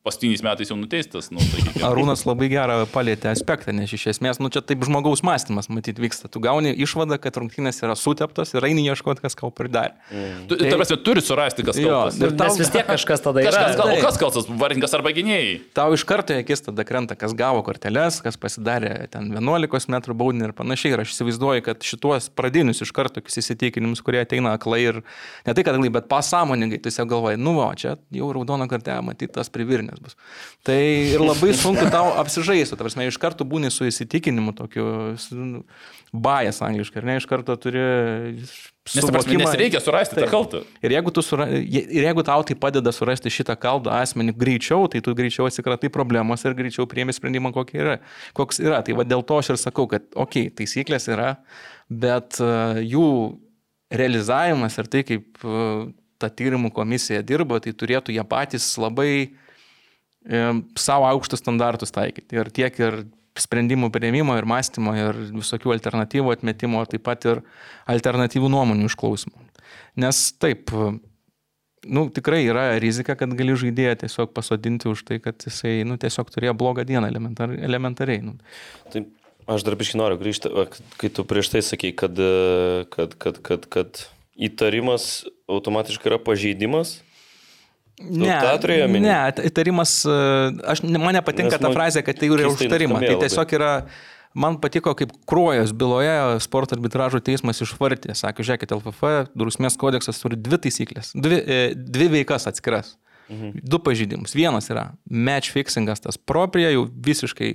paskutiniais 0.05 0.43
metais 0.45 0.69
jau 0.69 0.77
nuteistas, 0.77 1.31
nu, 1.33 1.41
sakykime. 1.41 1.81
Arūnas 1.89 2.27
labai 2.29 2.51
gerą 2.53 2.75
palėtė 2.93 3.31
aspektą, 3.33 3.73
nes 3.73 3.89
iš 3.97 4.03
esmės, 4.13 4.37
nu 4.43 4.51
čia 4.53 4.61
taip 4.61 4.83
žmogaus 4.85 5.23
mąstymas, 5.25 5.71
matyt, 5.73 5.97
vyksta. 6.03 6.29
Tu 6.29 6.43
gauni 6.45 6.75
išvadą, 6.85 7.17
kad 7.23 7.39
rungtynės 7.41 7.81
yra 7.87 7.97
suteptos 7.97 8.53
ir 8.53 8.67
eini 8.69 8.85
ieškoti, 8.91 9.23
kas 9.25 9.37
kau 9.39 9.49
pridarė. 9.55 9.95
Tu, 10.51 10.59
ta 10.61 10.75
prasme, 10.77 10.99
turi 11.07 11.23
surasti, 11.25 11.65
kas 11.65 11.79
kaltas. 11.81 12.19
ir 12.21 12.35
tau- 12.37 12.51
Nes 12.53 12.59
vis 12.61 12.73
tiek 12.75 12.85
kažkas 12.87 13.25
tada 13.25 13.41
yra. 13.41 13.49
Kažkas 13.51 13.79
gal, 13.81 13.93
o 13.97 14.03
kas 14.05 14.19
kaltas, 14.21 14.49
varininkas 14.61 14.95
arba 14.99 15.15
gynėjai? 15.17 15.55
Tau 15.75 15.97
iš 15.97 16.05
karto 16.05 16.37
akis 16.37 16.61
tada 16.69 16.85
krenta, 16.85 17.17
kas 17.17 17.33
gavo 17.33 17.65
korteles, 17.65 18.21
kas 18.23 18.37
pasidarė 18.37 19.09
ten 19.11 19.33
11 19.33 19.89
m 19.89 20.01
baudinį 20.21 20.51
ir 20.51 20.53
panašiai. 20.53 20.93
Ir 20.95 21.01
aš 21.07 21.17
įsivaizduoju, 21.17 21.65
kad 21.65 21.81
šituos 21.81 22.29
pradinius 22.37 22.83
iš 22.85 22.93
karto 22.93 23.25
įsitikinimus, 23.25 24.05
kurie 24.05 24.21
ateina 24.21 24.53
aklai 24.59 24.83
ir 24.85 25.01
ne 25.47 25.55
tai, 25.57 25.65
kad 25.65 25.75
aklai, 25.75 25.89
bet 25.97 26.09
pasąmoningai, 26.13 26.77
tu 26.83 26.91
tiesiog 26.91 27.09
galvoji, 27.09 27.41
nu, 27.41 27.57
va, 27.57 27.73
čia 27.75 27.97
jau 28.13 28.29
raudono 28.37 28.69
kortelė, 28.69 29.01
matyt, 29.03 29.33
tas 29.33 29.49
privirnės 29.95 30.03
bus. 30.03 30.17
Tai 30.65 30.79
ir 31.15 31.23
labai 31.23 31.53
sunku 31.57 31.87
tau 31.93 32.15
apsižaisti, 32.21 32.77
ta 32.77 32.85
prasme, 32.85 33.07
iš 33.09 33.19
karto 33.21 33.45
būni 33.45 33.71
su 33.71 33.87
įsitikinimu 33.87 34.55
tokiu 34.57 35.15
nu, 35.33 35.65
bajas 36.13 36.61
angliškai, 36.63 37.01
ir 37.01 37.09
ne 37.09 37.17
iš 37.19 37.27
karto 37.27 37.57
turi... 37.57 37.83
Nes, 38.85 39.07
prasme, 39.09 39.39
nes 39.41 39.55
reikia 39.57 39.81
surasti 39.81 40.19
tą 40.19 40.27
Taip. 40.27 40.33
kaltą. 40.33 40.63
Ir 40.85 40.93
jeigu, 40.93 41.13
sura... 41.25 41.49
ir 41.49 42.05
jeigu 42.05 42.25
tau 42.27 42.45
tai 42.45 42.57
padeda 42.59 42.93
surasti 42.93 43.33
šitą 43.33 43.57
kalbą 43.57 43.95
asmenį 44.03 44.35
greičiau, 44.37 44.89
tai 44.93 45.01
tu 45.05 45.15
greičiau 45.17 45.49
atsikratai 45.49 45.89
problemos 45.93 46.45
ir 46.45 46.57
greičiau 46.59 46.89
priemi 46.91 47.15
sprendimą, 47.17 47.55
yra. 47.73 47.99
koks 48.37 48.61
yra. 48.61 48.83
Tai 48.85 48.99
va 49.01 49.09
dėl 49.09 49.25
to 49.25 49.41
aš 49.41 49.55
ir 49.55 49.63
sakau, 49.63 49.89
kad, 49.91 50.05
okei, 50.13 50.51
okay, 50.51 50.55
taisyklės 50.61 51.09
yra, 51.09 51.39
bet 51.89 52.37
uh, 52.45 52.77
jų 52.85 53.09
realizavimas 53.95 54.77
ir 54.81 54.91
tai, 54.93 55.05
kaip 55.09 55.41
uh, 55.49 55.89
ta 56.21 56.29
tyrimų 56.29 56.71
komisija 56.75 57.25
dirba, 57.27 57.61
tai 57.65 57.73
turėtų 57.73 58.15
jie 58.15 58.25
patys 58.29 58.69
labai 58.81 59.33
savo 60.81 61.09
aukštus 61.11 61.43
standartus 61.43 61.93
taikyti. 61.95 62.39
Ir 62.39 62.51
tiek 62.55 62.79
ir 62.81 63.03
sprendimų 63.39 63.91
prieimimo 63.95 64.37
ir 64.39 64.47
mąstymo 64.47 64.95
ir 64.97 65.19
visokių 65.35 65.75
alternatyvų 65.75 66.37
atmetimo, 66.37 66.85
taip 66.87 67.03
pat 67.07 67.27
ir 67.27 67.43
alternatyvų 67.91 68.51
nuomonių 68.53 68.87
išklausimo. 68.91 69.43
Nes 70.01 70.21
taip, 70.43 70.71
nu, 71.85 72.07
tikrai 72.15 72.45
yra 72.47 72.67
rizika, 72.83 73.17
kad 73.19 73.35
gali 73.37 73.57
žaidėją 73.59 73.99
tiesiog 74.05 74.33
pasodinti 74.37 74.89
už 74.91 75.05
tai, 75.09 75.21
kad 75.23 75.43
jisai 75.47 75.83
nu, 75.89 75.99
tiesiog 76.01 76.31
turėjo 76.35 76.55
blogą 76.59 76.87
dieną 76.87 77.11
elementar, 77.11 77.55
elementariai. 77.59 78.23
Nu. 78.25 78.37
Tai 78.95 79.05
aš 79.51 79.67
dar 79.67 79.77
biškai 79.81 80.01
noriu 80.01 80.21
grįžti, 80.21 80.53
kai 81.01 81.11
tu 81.13 81.27
prieš 81.29 81.53
tai 81.55 81.65
sakei, 81.67 81.93
kad, 81.97 82.15
e, 82.15 82.85
kad, 82.95 83.19
kad, 83.21 83.43
kad, 83.45 83.67
kad 83.71 84.05
įtarimas 84.35 85.27
automatiškai 85.51 86.11
yra 86.13 86.23
pažeidimas. 86.23 87.01
Ne, 88.03 88.35
ne, 88.99 89.19
įtarimas, 89.47 90.01
e, 90.03 90.15
aš, 90.67 90.83
man 90.83 91.15
nepatinka 91.15 91.55
Nes 91.55 91.63
ta 91.63 91.69
man 91.69 91.77
frazė, 91.77 92.03
kad 92.07 92.19
tai 92.19 92.31
yra 92.33 92.49
užtarimas. 92.51 93.05
Tai 93.07 93.15
tiesiog 93.23 93.55
yra, 93.55 93.71
man 94.35 94.59
patiko, 94.63 94.97
kaip 94.99 95.13
kruojas 95.31 95.71
byloje 95.79 96.41
sporto 96.43 96.75
arbitražo 96.75 97.23
teismas 97.25 97.63
išvartė. 97.63 98.17
Sakė, 98.19 98.47
žiūrėkit, 98.49 98.75
LFF 98.75 99.31
drausmės 99.39 99.79
kodeksas 99.79 100.19
turi 100.23 100.41
dvi 100.41 100.59
taisyklės, 100.67 101.13
dvi, 101.15 101.39
e, 101.39 101.61
dvi 101.75 102.11
veikas 102.19 102.51
atskiras. 102.51 102.97
Mhm. 103.31 103.63
Du 103.65 103.79
pažeidimus. 103.81 104.35
Vienas 104.37 104.69
yra 104.69 104.91
match 105.09 105.55
fixingas, 105.55 106.03
tas 106.05 106.19
propria, 106.19 106.69
jau 106.75 106.85
visiškai, 107.07 107.53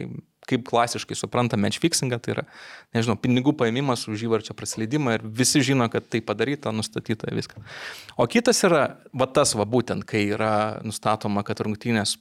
kaip 0.50 0.66
klasiškai 0.68 1.18
supranta 1.18 1.60
match 1.60 1.82
fixingą, 1.84 2.20
tai 2.24 2.34
yra, 2.36 2.46
nežinau, 2.96 3.18
pinigų 3.22 3.54
paėmimas 3.60 4.08
už 4.10 4.26
įvarčio 4.28 4.56
prasileidimą 4.58 5.18
ir 5.18 5.28
visi 5.42 5.62
žino, 5.66 5.88
kad 5.94 6.08
tai 6.10 6.24
padaryta, 6.26 6.74
nustatyta 6.76 7.32
viską. 7.36 7.62
O 8.18 8.28
kitas 8.32 8.64
yra, 8.68 8.84
va 9.14 9.30
tas 9.30 9.56
va 9.58 9.68
būtent, 9.70 10.08
kai 10.10 10.26
yra 10.34 10.54
nustatoma, 10.86 11.46
kad 11.48 11.62
rungtynės 11.66 12.18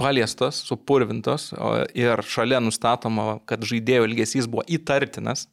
paliestos, 0.00 0.64
supurvintos 0.64 1.50
ir 1.96 2.22
šalia 2.24 2.60
nustatoma, 2.64 3.38
kad 3.48 3.64
žaidėjo 3.68 4.06
ilgesys 4.08 4.48
buvo 4.50 4.64
įtartinas, 4.72 5.46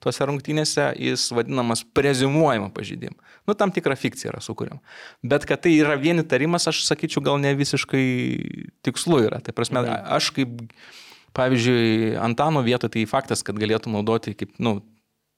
tuose 0.00 0.24
rungtynėse 0.24 0.86
jis 0.96 1.26
vadinamas 1.36 1.82
prezimuojama 1.96 2.70
pažeidimu. 2.76 3.18
Nu, 3.48 3.56
tam 3.58 3.72
tikra 3.74 3.96
fikcija 3.98 4.32
yra 4.32 4.40
sukūrima. 4.44 4.80
Bet 5.26 5.44
kad 5.48 5.60
tai 5.66 5.74
yra 5.76 5.98
vieni 6.00 6.24
tarimas, 6.24 6.68
aš 6.70 6.84
sakyčiau, 6.86 7.22
gal 7.26 7.40
ne 7.42 7.52
visiškai 7.58 8.06
tikslu 8.86 9.24
yra. 9.26 9.42
Tai 9.44 9.54
prasme, 9.56 9.84
aš 10.16 10.30
kaip, 10.36 10.62
pavyzdžiui, 11.36 12.16
Antano 12.20 12.62
vietoje 12.66 12.98
tai 12.98 13.06
faktas, 13.10 13.44
kad 13.46 13.58
galėtų 13.60 13.92
naudoti 13.92 14.34
kaip, 14.38 14.56
nu, 14.62 14.80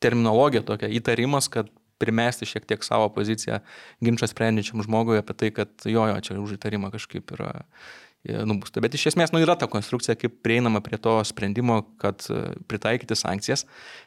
terminologiją 0.02 0.64
tokia 0.66 0.90
įtarimas, 0.93 1.48
kad 1.52 1.70
primesti 2.02 2.48
šiek 2.48 2.66
tiek 2.66 2.82
savo 2.82 3.09
poziciją 3.14 3.60
ginčą 4.02 4.27
sprendžiančiam 4.31 4.82
žmogui 4.82 5.20
apie 5.20 5.36
tai, 5.39 5.51
kad 5.55 5.86
jo, 5.86 6.06
jo, 6.10 6.16
čia 6.24 6.39
už 6.43 6.56
įtarimą 6.56 6.90
kažkaip 6.94 7.31
yra 7.36 7.52
e, 7.62 8.40
nubusta. 8.48 8.82
Bet 8.82 8.97
iš 8.98 9.12
esmės, 9.12 9.31
nu, 9.35 9.43
yra 9.44 9.55
ta 9.59 9.69
konstrukcija, 9.70 10.19
kaip 10.19 10.40
prieinama 10.43 10.82
prie 10.82 10.98
to 11.02 11.14
sprendimo, 11.28 11.82
kad 12.02 12.27
e, 12.27 12.56
pritaikyti 12.70 13.19
sankcijas. 13.19 13.66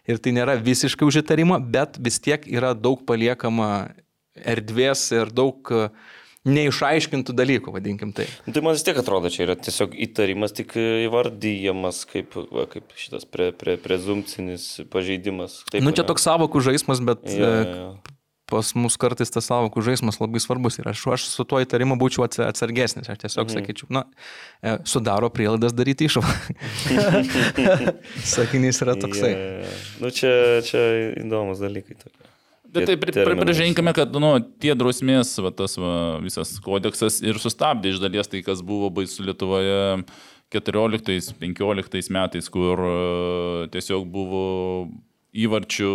Ir 0.10 0.20
tai 0.20 0.36
nėra 0.36 0.58
visiškai 0.60 1.08
už 1.08 1.22
įtarimą, 1.24 1.62
bet 1.72 2.02
vis 2.04 2.20
tiek 2.24 2.44
yra 2.52 2.74
daug 2.76 3.06
paliekama 3.08 3.72
erdvės 4.36 5.08
ir 5.16 5.32
daug 5.32 5.72
e, 5.72 5.88
neišaiškintų 6.46 7.34
dalykų, 7.36 7.74
vadinkim 7.74 8.12
tai. 8.16 8.28
Nu, 8.46 8.54
Tai 8.56 8.62
man 8.66 8.76
vis 8.78 8.86
tiek 8.86 8.98
atrodo, 9.02 9.32
čia 9.34 9.46
yra 9.48 9.56
tiesiog 9.58 9.96
įtarimas, 10.06 10.54
tik 10.56 10.76
įvardyjamas 10.78 12.04
kaip, 12.10 12.36
va, 12.54 12.68
kaip 12.70 12.94
šitas 13.00 13.26
pre, 13.30 13.50
pre, 13.56 13.78
prezumcinis 13.82 14.68
pažeidimas. 14.94 15.64
Taip, 15.72 15.82
nu, 15.86 15.94
čia 15.96 16.06
ane? 16.06 16.12
toks 16.12 16.28
savokų 16.28 16.62
žaidimas, 16.68 17.02
bet 17.06 17.26
Jo, 17.26 17.48
e, 17.50 17.64
jo, 17.66 17.80
jo. 17.80 17.88
pas 18.52 18.70
mus 18.78 18.98
kartais 19.02 19.34
tas 19.34 19.50
savokų 19.50 19.82
žaidimas 19.88 20.22
labai 20.22 20.44
svarbus 20.44 20.78
ir 20.78 20.92
aš, 20.92 21.02
aš 21.18 21.26
su 21.32 21.48
tuo 21.50 21.64
įtarimu 21.66 21.98
būčiau 22.02 22.28
atsa- 22.28 22.46
atsargesnis. 22.52 23.10
Aš 23.10 23.24
tiesiog 23.26 23.50
mhm. 23.50 23.58
sakyčiau, 23.58 23.90
na, 23.98 24.06
e, 24.62 24.78
sudaro 24.86 25.32
prielaidas 25.34 25.74
daryti 25.74 26.06
išvadą. 26.06 26.30
Sakinys 28.36 28.84
yra 28.86 28.94
toksai. 29.02 29.34
Jo, 29.34 29.52
jo. 29.66 29.76
Nu, 30.06 30.14
čia, 30.14 30.38
čia 30.70 30.86
įdomus 31.26 31.66
dalykai. 31.66 31.98
tokie. 32.06 32.35
Bet 32.74 32.88
tai 32.90 32.96
pripažinkime, 32.98 33.94
kad 33.96 34.14
nu, 34.20 34.32
tie 34.62 34.74
drausmės, 34.78 35.34
va, 35.44 35.52
tas 35.56 35.78
va, 35.80 35.96
visas 36.24 36.56
kodeksas 36.64 37.22
ir 37.24 37.40
sustabdė 37.42 37.94
iš 37.94 38.02
dalies 38.04 38.32
tai, 38.32 38.42
kas 38.46 38.64
buvo 38.66 38.90
baisu 38.94 39.26
Lietuvoje 39.28 40.06
14-15 40.56 42.12
metais, 42.14 42.50
kur 42.54 42.82
e, 42.86 42.96
tiesiog 43.74 44.08
buvo 44.12 44.46
įvarčių 45.36 45.94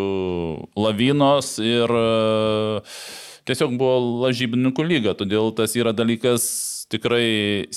lavinos 0.77 1.55
ir 1.65 1.95
e, 2.01 2.81
tiesiog 3.49 3.77
buvo 3.81 4.27
lažybininkų 4.27 4.87
lyga. 4.87 5.17
Todėl 5.19 5.53
tas 5.57 5.77
yra 5.79 5.95
dalykas 5.97 6.49
tikrai 6.93 7.71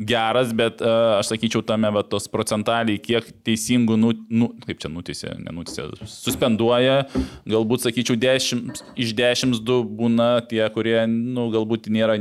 geras, 0.00 0.52
bet 0.56 0.80
uh, 0.82 1.18
aš 1.18 1.32
sakyčiau 1.32 1.62
tame, 1.66 1.90
va, 1.92 2.02
tos 2.06 2.28
procentaliai, 2.30 3.00
kiek 3.02 3.28
teisingų, 3.46 3.98
nu, 4.00 4.12
nu, 4.32 4.48
kaip 4.66 4.80
čia 4.82 4.90
nutisė, 4.92 5.34
nenutisė, 5.42 5.88
suspenduoja, 6.08 7.02
galbūt 7.48 7.86
sakyčiau, 7.86 8.16
10, 8.20 8.82
iš 8.96 9.12
10 9.18 9.60
du 9.66 9.82
būna 9.86 10.34
tie, 10.48 10.64
kurie, 10.74 10.98
nu, 11.08 11.48
galbūt 11.54 11.90
nėra, 11.92 12.18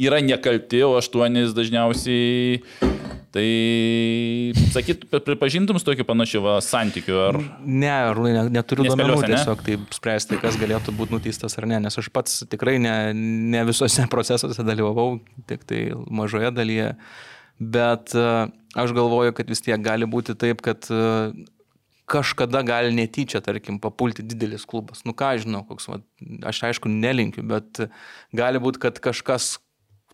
yra 0.00 0.20
nekalti, 0.24 0.82
o 0.86 0.94
8 0.98 1.54
dažniausiai, 1.54 2.60
tai, 3.34 3.46
sakyt, 4.74 5.06
pri- 5.10 5.22
pripažintum 5.26 5.78
su 5.78 5.86
tokiu 5.86 6.06
panašiu 6.06 6.42
va, 6.44 6.56
santykiu, 6.62 7.16
ar... 7.28 7.38
Ne, 7.66 7.90
Arūnai, 8.10 8.34
ne, 8.36 8.44
neturiu 8.54 8.86
duomenų 8.88 9.20
ne? 9.22 9.30
tiesiog 9.34 9.62
taip 9.66 9.96
spręsti, 9.96 10.38
kas 10.42 10.58
galėtų 10.60 10.94
būti 10.98 11.16
nuteistas 11.16 11.58
ar 11.58 11.68
ne, 11.70 11.80
nes 11.86 11.98
aš 12.02 12.10
pats 12.14 12.42
tikrai 12.50 12.76
ne, 12.82 12.96
ne 13.14 13.64
visose 13.66 14.06
procesuose 14.14 14.66
dalyvavau, 14.66 15.18
tik 15.50 15.66
tai 15.68 15.86
mažoje 16.10 16.52
dalyje. 16.54 16.92
Bet 17.54 18.10
e, 18.18 18.30
aš 18.82 18.94
galvoju, 18.94 19.34
kad 19.38 19.50
vis 19.50 19.62
tiek 19.62 19.78
gali 19.82 20.08
būti 20.10 20.34
taip, 20.38 20.58
kad 20.66 20.88
e, 20.90 21.02
kažkada 22.10 22.64
gali 22.66 22.90
netyčia, 22.94 23.40
tarkim, 23.44 23.78
papulti 23.82 24.24
didelis 24.26 24.66
klubas. 24.68 25.04
Nu 25.06 25.14
ką 25.16 25.36
žinau, 25.42 25.62
koks, 25.68 25.86
va, 25.88 26.00
aš 26.50 26.64
aišku 26.68 26.90
nelinkiu, 26.90 27.46
bet 27.48 27.86
gali 28.36 28.60
būti, 28.62 28.82
kad 28.82 28.98
kažkas, 29.02 29.56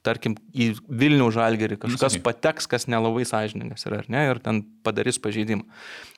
tarkim, 0.06 0.36
į 0.52 0.72
Vilnių 0.88 1.28
žalgerį 1.34 1.80
kažkas 1.82 2.16
sakyk. 2.16 2.24
pateks, 2.24 2.68
kas 2.70 2.88
nelabai 2.90 3.26
sąžiningas 3.28 3.86
yra, 3.88 4.00
ar 4.04 4.10
ne, 4.12 4.24
ir 4.32 4.40
ten 4.44 4.62
padarys 4.86 5.20
pažeidimą. 5.22 5.66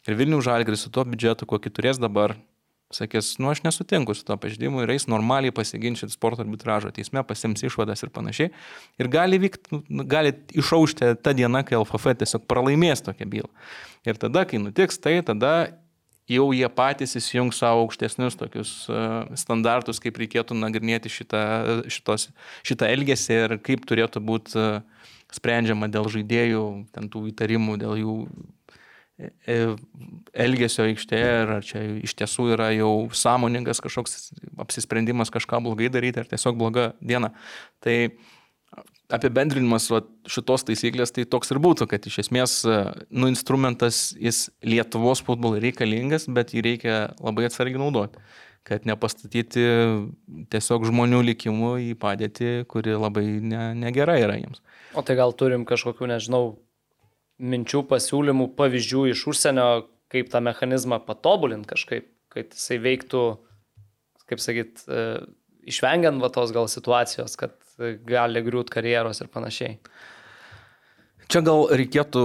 Ir 0.07 0.19
Vilnių 0.19 0.43
žalgeris 0.45 0.87
su 0.87 0.93
tuo 0.95 1.05
biudžetu, 1.09 1.49
kokį 1.51 1.75
turės 1.75 2.01
dabar, 2.03 2.37
sakės, 2.93 3.35
nu 3.41 3.51
aš 3.53 3.63
nesutinku 3.65 4.15
su 4.17 4.25
to 4.29 4.37
pažeidimu 4.41 4.85
ir 4.85 4.93
eis 4.95 5.09
normaliai 5.11 5.55
pasiginčyti 5.55 6.13
sporto 6.13 6.45
arbitražo 6.45 6.93
teisme, 6.95 7.23
pasims 7.27 7.65
išvadas 7.65 8.05
ir 8.05 8.13
panašiai. 8.15 8.53
Ir 9.01 9.11
gali, 9.13 9.41
vykt, 9.43 9.73
nu, 9.73 10.05
gali 10.09 10.35
išaušti 10.53 11.15
tą 11.25 11.35
dieną, 11.39 11.65
kai 11.69 11.79
LFF 11.81 12.17
tiesiog 12.23 12.47
pralaimės 12.51 13.05
tokią 13.07 13.29
bylą. 13.33 13.51
Ir 14.09 14.21
tada, 14.21 14.45
kai 14.49 14.61
nutiks 14.63 15.01
tai, 15.01 15.21
tada 15.27 15.55
jau 16.33 16.49
jie 16.57 16.69
patys 16.73 17.17
įsijungs 17.21 17.61
savo 17.63 17.85
aukštesnius 17.87 18.39
tokius 18.41 18.73
uh, 18.91 19.29
standartus, 19.39 20.01
kaip 20.03 20.19
reikėtų 20.23 20.57
nagrinėti 20.59 21.13
šitą, 21.13 21.45
šitos, 21.93 22.31
šitą 22.67 22.91
elgesį 22.95 23.39
ir 23.45 23.57
kaip 23.65 23.87
turėtų 23.89 24.23
būti 24.25 24.59
uh, 24.61 25.09
sprendžiama 25.33 25.89
dėl 25.93 26.09
žaidėjų, 26.13 26.65
ten 26.95 27.09
tų 27.13 27.27
įtarimų, 27.31 27.79
dėl 27.81 27.97
jų 28.01 28.17
e, 29.23 29.57
elgesio 30.45 30.87
aikštėje 30.89 31.33
ir 31.43 31.55
ar 31.57 31.67
čia 31.67 31.85
iš 32.03 32.15
tiesų 32.19 32.51
yra 32.57 32.71
jau 32.75 32.93
sąmoningas 33.17 33.83
kažkoks 33.85 34.33
apsisprendimas 34.63 35.33
kažką 35.33 35.63
blogai 35.65 35.91
daryti 35.93 36.23
ar 36.23 36.31
tiesiog 36.31 36.59
bloga 36.61 36.91
diena. 37.01 37.33
Tai 37.85 37.97
apibendrinimas 39.13 39.89
va, 39.93 40.03
šitos 40.31 40.65
taisyklės 40.69 41.13
tai 41.15 41.27
toks 41.29 41.53
ir 41.53 41.61
būtų, 41.63 41.89
kad 41.91 42.07
iš 42.09 42.23
esmės, 42.25 42.61
e, 42.65 42.79
nu, 43.11 43.29
instrumentas 43.31 44.11
jis 44.17 44.47
Lietuvos 44.65 45.23
futbolui 45.25 45.63
reikalingas, 45.63 46.29
bet 46.33 46.55
jį 46.57 46.65
reikia 46.69 46.97
labai 47.21 47.47
atsargiai 47.49 47.81
naudoti, 47.83 48.23
kad 48.69 48.87
nepastatyti 48.89 49.67
tiesiog 50.53 50.87
žmonių 50.89 51.23
likimų 51.33 51.73
į 51.91 51.95
padėtį, 52.03 52.53
kuri 52.71 52.97
labai 52.97 53.27
ne, 53.43 53.73
negera 53.79 54.17
yra 54.21 54.39
jiems. 54.41 54.63
O 54.97 55.05
tai 55.05 55.17
gal 55.19 55.35
turim 55.37 55.67
kažkokių, 55.69 56.11
nežinau, 56.15 56.45
minčių, 57.43 57.83
pasiūlymų, 57.91 58.53
pavyzdžių 58.59 59.07
iš 59.13 59.27
užsienio, 59.33 59.69
kaip 60.13 60.29
tą 60.33 60.43
mechanizmą 60.45 61.01
patobulinti 61.07 61.73
kažkaip, 61.73 62.07
kad 62.33 62.53
jisai 62.53 62.79
veiktų, 62.85 63.23
kaip 64.31 64.43
sakyt, 64.45 64.85
e, 64.87 65.07
išvengiant 65.73 66.23
va 66.23 66.31
tos 66.33 66.53
gal 66.55 66.69
situacijos, 66.71 67.37
kad 67.41 67.57
gali 67.79 68.43
griūt 68.45 68.73
karjeros 68.73 69.23
ir 69.23 69.31
panašiai. 69.33 69.79
Čia 71.33 71.41
gal 71.47 71.69
reikėtų, 71.73 72.23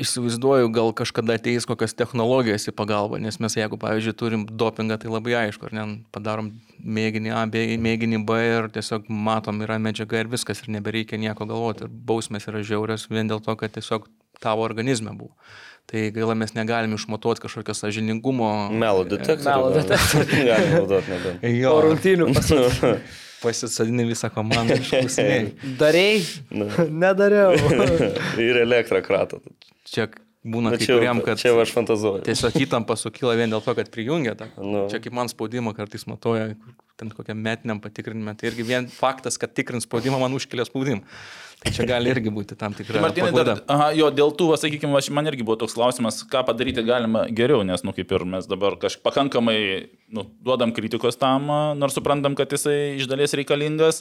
įsivaizduoju, 0.00 0.70
gal 0.74 0.92
kažkada 0.96 1.36
ateis 1.38 1.66
kokias 1.68 1.94
technologijas 1.94 2.66
į 2.70 2.74
pagalbą, 2.74 3.20
nes 3.22 3.38
mes 3.42 3.56
jeigu, 3.58 3.78
pavyzdžiui, 3.80 4.16
turim 4.18 4.44
dopingą, 4.48 4.96
tai 5.00 5.10
labai 5.12 5.36
aišku, 5.44 5.68
ar 5.68 5.76
ne, 5.76 5.86
padarom 6.14 6.52
mėginį 6.80 7.34
A, 7.36 7.44
mėginį 7.50 8.22
B 8.26 8.38
ir 8.46 8.70
tiesiog 8.74 9.10
matom, 9.10 9.62
yra 9.66 9.78
medžiaga 9.82 10.24
ir 10.24 10.32
viskas, 10.32 10.64
ir 10.64 10.72
nebereikia 10.76 11.20
nieko 11.20 11.46
galvoti. 11.46 11.86
Ir 11.86 11.94
bausmės 12.10 12.48
yra 12.50 12.64
žiaurios 12.66 13.08
vien 13.10 13.30
dėl 13.30 13.42
to, 13.44 13.54
kad 13.60 13.74
tiesiog 13.76 14.08
tavo 14.40 14.64
organizme 14.66 15.14
buvo. 15.14 15.34
Tai 15.90 16.04
gaila 16.14 16.36
mes 16.38 16.54
negalim 16.54 16.94
išmatuoti 16.94 17.42
kažkokio 17.42 17.74
sažiningumo. 17.74 18.70
Melo 18.70 19.02
detektorių. 19.10 19.50
Melo 19.50 19.72
detektorių. 19.74 20.44
Galim 20.46 20.76
naudoti 20.76 21.10
nebent. 21.10 21.50
Jo, 21.50 21.74
Po 21.74 21.82
rungtynių 21.88 22.30
pasakyti. 22.36 22.94
pasisadini 23.42 24.04
visą 24.08 24.30
komandą 24.34 24.76
išklausinėjai. 24.80 25.46
Darėjai? 25.80 26.24
Nu. 26.54 26.68
Nedariau. 27.04 27.54
Ir 28.48 28.60
elektrą 28.64 29.00
kratą. 29.06 29.40
Čia 29.88 30.08
būna 30.44 30.72
Na, 30.72 30.78
kai 30.80 30.86
čia, 30.88 30.96
kuriam, 30.96 31.20
kad 31.24 31.40
čia 31.40 31.52
aš 31.60 31.72
fantazuoju. 31.76 32.22
tiesiog 32.28 32.56
įtampa 32.64 32.96
sukyla 32.96 33.34
vien 33.40 33.52
dėl 33.52 33.60
to, 33.64 33.74
kad 33.76 33.90
prijungia 33.92 34.36
tą. 34.38 34.48
Nu. 34.60 34.86
Čia 34.92 35.02
kaip 35.04 35.16
man 35.16 35.28
spaudimą 35.32 35.74
kartais 35.76 36.06
matuoja, 36.08 36.54
ten 37.00 37.12
kokiam 37.16 37.40
metiniam 37.40 37.80
patikrinimui. 37.82 38.36
Tai 38.40 38.48
irgi 38.52 38.64
vien 38.68 38.88
faktas, 38.92 39.36
kad 39.40 39.52
tikrint 39.56 39.84
spaudimą 39.84 40.20
man 40.22 40.36
užkelia 40.36 40.64
spaudimą. 40.68 41.04
Tai 41.60 41.70
čia 41.76 41.84
gali 41.84 42.08
irgi 42.08 42.30
būti 42.32 42.56
tam 42.56 42.72
tikra. 42.72 42.96
Tai 42.96 43.02
Martinai, 43.04 43.30
dar, 43.44 43.58
aha, 43.68 43.90
jo, 43.92 44.06
dėl 44.16 44.30
tų, 44.32 44.46
va, 44.48 44.56
sakykime, 44.56 44.94
aš, 44.96 45.10
man 45.12 45.28
irgi 45.28 45.44
buvo 45.44 45.58
toks 45.60 45.74
klausimas, 45.76 46.22
ką 46.24 46.40
padaryti 46.48 46.80
galima 46.86 47.26
geriau, 47.36 47.60
nes, 47.68 47.84
nu, 47.84 47.92
kaip 47.92 48.14
ir 48.16 48.24
mes 48.24 48.48
dabar 48.48 48.78
kažkaip 48.80 49.04
pakankamai, 49.04 49.58
nu, 50.08 50.24
duodam 50.40 50.72
kritikos 50.72 51.20
tam, 51.20 51.50
nors 51.76 51.98
suprantam, 51.98 52.32
kad 52.38 52.48
jisai 52.56 52.96
iš 52.96 53.10
dalies 53.10 53.36
reikalingas. 53.36 54.00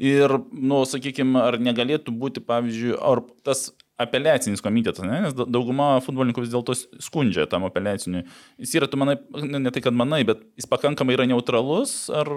Ir, 0.00 0.32
nu, 0.50 0.80
sakykime, 0.88 1.36
ar 1.38 1.60
negalėtų 1.60 2.14
būti, 2.18 2.40
pavyzdžiui, 2.42 2.96
ar 2.96 3.20
tas 3.46 3.68
apeliacinis 4.00 4.64
komitetas, 4.64 5.04
ne? 5.06 5.20
nes 5.26 5.36
da- 5.38 5.46
dauguma 5.46 6.00
futbolininkų 6.02 6.42
vis 6.42 6.50
dėlto 6.56 6.74
skundžia 7.04 7.44
tam 7.52 7.68
apeliaciniui. 7.68 8.24
Jis 8.64 8.74
yra, 8.80 8.88
tu 8.90 8.98
manai, 8.98 9.20
ne, 9.44 9.60
ne 9.62 9.70
tai, 9.70 9.84
kad 9.84 9.94
manai, 9.94 10.24
bet 10.26 10.40
jis 10.58 10.66
pakankamai 10.72 11.14
yra 11.20 11.28
neutralus, 11.30 12.08
ar... 12.10 12.32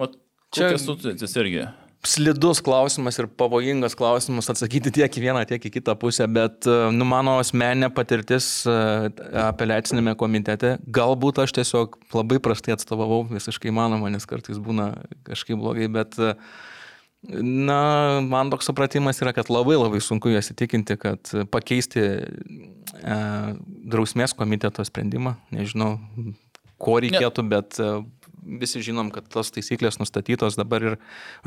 Vat, 0.00 0.16
Čia- 0.56 0.74
situacijos 0.80 1.36
irgi. 1.38 1.68
Slidus 2.06 2.60
klausimas 2.64 3.18
ir 3.20 3.28
pavojingas 3.38 3.94
klausimas 3.98 4.50
atsakyti 4.50 4.90
tiek 4.94 5.18
į 5.18 5.22
vieną, 5.22 5.44
tiek 5.46 5.62
į 5.62 5.70
kitą 5.76 5.94
pusę, 6.00 6.26
bet 6.30 6.66
e, 6.66 6.74
nu, 6.94 7.06
mano 7.08 7.36
asmeninė 7.42 7.92
patirtis 7.94 8.48
e, 8.66 8.74
apeliacinėme 9.44 10.16
komitete, 10.18 10.76
galbūt 10.90 11.42
aš 11.44 11.54
tiesiog 11.60 11.96
labai 12.16 12.40
prastai 12.42 12.74
atstovavau, 12.74 13.22
visiškai 13.30 13.74
manoma, 13.74 14.10
nes 14.12 14.26
kartais 14.26 14.58
būna 14.62 14.92
kažkaip 15.28 15.60
blogai, 15.62 15.88
bet 15.92 16.18
e, 16.18 16.34
Na, 17.22 18.18
man 18.18 18.48
toks 18.50 18.66
supratimas 18.66 19.20
yra, 19.22 19.30
kad 19.30 19.46
labai 19.46 19.76
labai 19.76 20.00
sunku 20.02 20.32
juos 20.32 20.48
įtikinti, 20.50 20.96
kad 20.98 21.30
pakeisti 21.54 22.02
e, 22.02 23.18
drausmės 23.94 24.34
komiteto 24.34 24.82
sprendimą, 24.82 25.36
nežinau, 25.54 26.00
ko 26.82 26.96
reikėtų, 26.98 27.44
bet 27.46 27.78
visi 28.42 28.82
žinom, 28.82 29.10
kad 29.14 29.28
tos 29.30 29.52
taisyklės 29.54 30.00
nustatytos 30.00 30.58
dabar 30.58 30.84
ir 30.86 30.98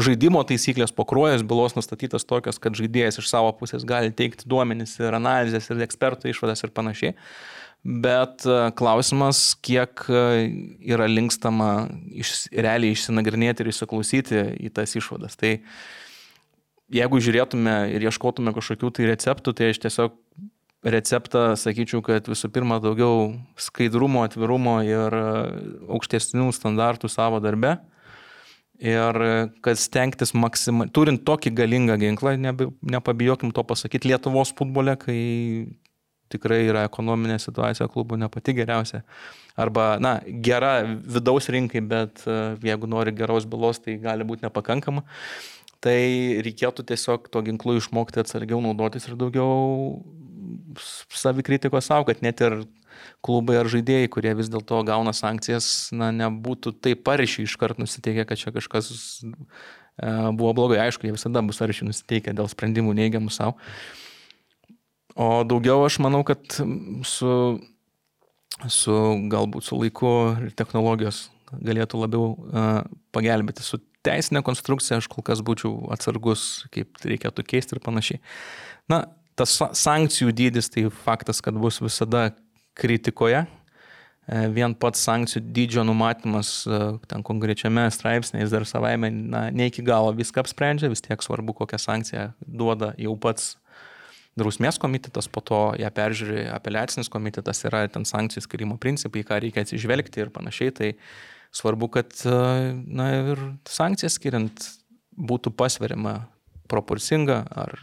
žaidimo 0.01 0.41
taisyklės 0.47 0.93
po 0.95 1.05
kruojas 1.07 1.43
bylos 1.47 1.75
nustatytos 1.77 2.27
tokios, 2.27 2.59
kad 2.61 2.77
žaidėjas 2.77 3.19
iš 3.21 3.29
savo 3.31 3.51
pusės 3.59 3.85
gali 3.87 4.13
teikti 4.15 4.47
duomenis 4.49 4.97
ir 5.01 5.17
analizės 5.17 5.69
ir 5.69 5.83
ekspertų 5.85 6.31
išvadas 6.31 6.65
ir 6.65 6.73
panašiai. 6.75 7.15
Bet 7.85 8.47
e, 8.49 8.71
klausimas, 8.79 9.51
kiek 9.61 10.07
e, 10.09 10.21
yra 10.89 11.05
linkstama 11.05 11.85
iš, 12.17 12.47
realiai 12.49 12.95
išsinagrinėti 12.95 13.61
ir 13.61 13.69
įsiklausyti 13.69 14.41
į 14.65 14.71
tas 14.73 14.95
išvadas. 14.97 15.37
Tai 15.37 15.59
jeigu 16.95 17.21
žiūrėtume 17.21 17.75
ir 17.93 18.07
ieškotume 18.09 18.55
kažkokių 18.55 18.89
tai 18.95 19.11
receptų, 19.11 19.53
tai 19.53 19.69
aš 19.75 19.83
tiesiog 19.85 20.17
receptą 20.85 21.47
sakyčiau, 21.59 22.03
kad 22.05 22.29
visų 22.29 22.51
pirma 22.53 22.77
daugiau 22.83 23.33
skaidrumo, 23.59 24.23
atvirumo 24.27 24.77
ir 24.85 25.17
e, 25.17 25.25
aukštesnių 25.97 26.51
standartų 26.55 27.11
savo 27.11 27.41
darbe. 27.43 27.77
Ir 28.75 29.15
kad 29.63 29.79
stengtis 29.79 30.33
maksimaliai, 30.35 30.91
turint 30.91 31.21
tokį 31.23 31.53
galingą 31.55 31.95
ginklą, 32.01 32.33
nebe, 32.35 32.67
nepabijokim 32.83 33.53
to 33.55 33.63
pasakyti 33.63 34.09
Lietuvos 34.11 34.51
futbole, 34.57 34.97
kai 34.99 35.15
tikrai 36.33 36.65
yra 36.67 36.83
ekonominė 36.87 37.37
situacija 37.39 37.87
klubų 37.91 38.19
ne 38.19 38.29
pati 38.31 38.55
geriausia. 38.57 39.03
Arba, 39.55 39.93
na, 40.03 40.17
gera 40.43 40.81
vidaus 40.83 41.47
rinkai, 41.53 41.81
bet 41.87 42.25
e, 42.27 42.39
jeigu 42.65 42.89
nori 42.91 43.13
geros 43.15 43.47
bylos, 43.47 43.79
tai 43.83 43.95
gali 44.01 44.27
būti 44.27 44.43
nepakankama. 44.43 45.05
Tai 45.85 45.99
reikėtų 46.43 46.83
tiesiog 46.89 47.29
to 47.31 47.43
ginklu 47.45 47.77
išmokti 47.79 48.19
atsargiau 48.23 48.59
naudotis 48.63 49.05
ir 49.07 49.15
daugiau 49.19 50.01
savikritikos 51.13 51.89
savo, 51.89 52.07
kad 52.09 52.23
net 52.25 52.41
ir 52.45 52.61
klubai 53.25 53.57
ar 53.59 53.69
žaidėjai, 53.71 54.09
kurie 54.11 54.33
vis 54.37 54.49
dėlto 54.51 54.79
gauna 54.87 55.13
sankcijas, 55.15 55.89
na, 55.95 56.11
nebūtų 56.15 56.75
taip 56.83 57.07
aršiai 57.11 57.47
iškart 57.47 57.81
nusiteikę, 57.81 58.25
kad 58.29 58.39
čia 58.39 58.53
kažkas 58.55 58.89
e, 59.25 59.29
buvo 60.31 60.53
blogai. 60.57 60.79
Aišku, 60.85 61.07
jie 61.07 61.15
visada 61.15 61.43
bus 61.45 61.61
aršiai 61.63 61.89
nusiteikę 61.89 62.35
dėl 62.37 62.49
sprendimų 62.51 62.95
neigiamų 63.01 63.33
savo. 63.33 63.59
O 65.15 65.43
daugiau 65.47 65.85
aš 65.85 65.99
manau, 66.03 66.25
kad 66.27 66.43
su, 67.07 67.31
su 68.67 68.95
galbūt 69.31 69.67
su 69.67 69.79
laiku 69.79 70.11
technologijos 70.59 71.29
galėtų 71.55 72.01
labiau 72.01 72.31
uh, 72.33 72.81
pagelbėti. 73.15 73.63
Su 73.63 73.79
teisinė 74.05 74.41
konstrukcija 74.45 74.99
aš 74.99 75.07
kol 75.11 75.23
kas 75.25 75.39
būčiau 75.45 75.87
atsargus, 75.93 76.65
kaip 76.73 76.99
reikėtų 77.05 77.45
keisti 77.47 77.77
ir 77.77 77.83
panašiai. 77.85 78.19
Na, 78.91 79.05
tas 79.39 79.57
sa- 79.59 79.71
sankcijų 79.75 80.33
dydis 80.35 80.69
tai 80.71 80.87
faktas, 80.89 81.41
kad 81.43 81.57
bus 81.59 81.81
visada 81.83 82.29
kritikoje. 82.75 83.45
E, 84.25 84.47
Vien 84.49 84.73
pats 84.73 85.03
sankcijų 85.05 85.43
dydžio 85.53 85.83
numatymas 85.85 86.65
e, 86.65 86.79
ten 87.09 87.23
konkrečiame 87.25 87.85
straipsnėje 87.93 88.49
dar 88.53 88.65
savaime 88.65 89.11
na, 89.13 89.49
ne 89.51 89.69
iki 89.69 89.85
galo 89.85 90.13
viską 90.15 90.41
apsprendžia, 90.41 90.89
vis 90.89 91.03
tiek 91.05 91.21
svarbu, 91.21 91.53
kokią 91.61 91.79
sankciją 91.81 92.31
duoda 92.41 92.93
jau 92.97 93.13
pats 93.21 93.53
drausmės 94.35 94.79
komitetas, 94.81 95.29
po 95.31 95.43
to 95.45 95.59
ją 95.79 95.91
peržiūri 95.95 96.47
apeliacinis 96.51 97.11
komitetas, 97.11 97.61
yra 97.67 97.85
ten 97.87 98.03
sankcijų 98.07 98.43
skirimo 98.43 98.79
principai, 98.81 99.23
ką 99.23 99.39
reikia 99.43 99.63
atsižvelgti 99.63 100.25
ir 100.25 100.33
panašiai. 100.35 100.73
Tai 100.75 100.89
svarbu, 101.55 101.91
kad 101.93 102.17
e, 102.27 102.39
na, 102.87 103.11
ir 103.31 103.43
sankcijas 103.69 104.17
skiriant 104.19 104.65
būtų 105.15 105.53
pasveriama 105.55 106.17
proporcinga 106.67 107.43
ar 107.55 107.77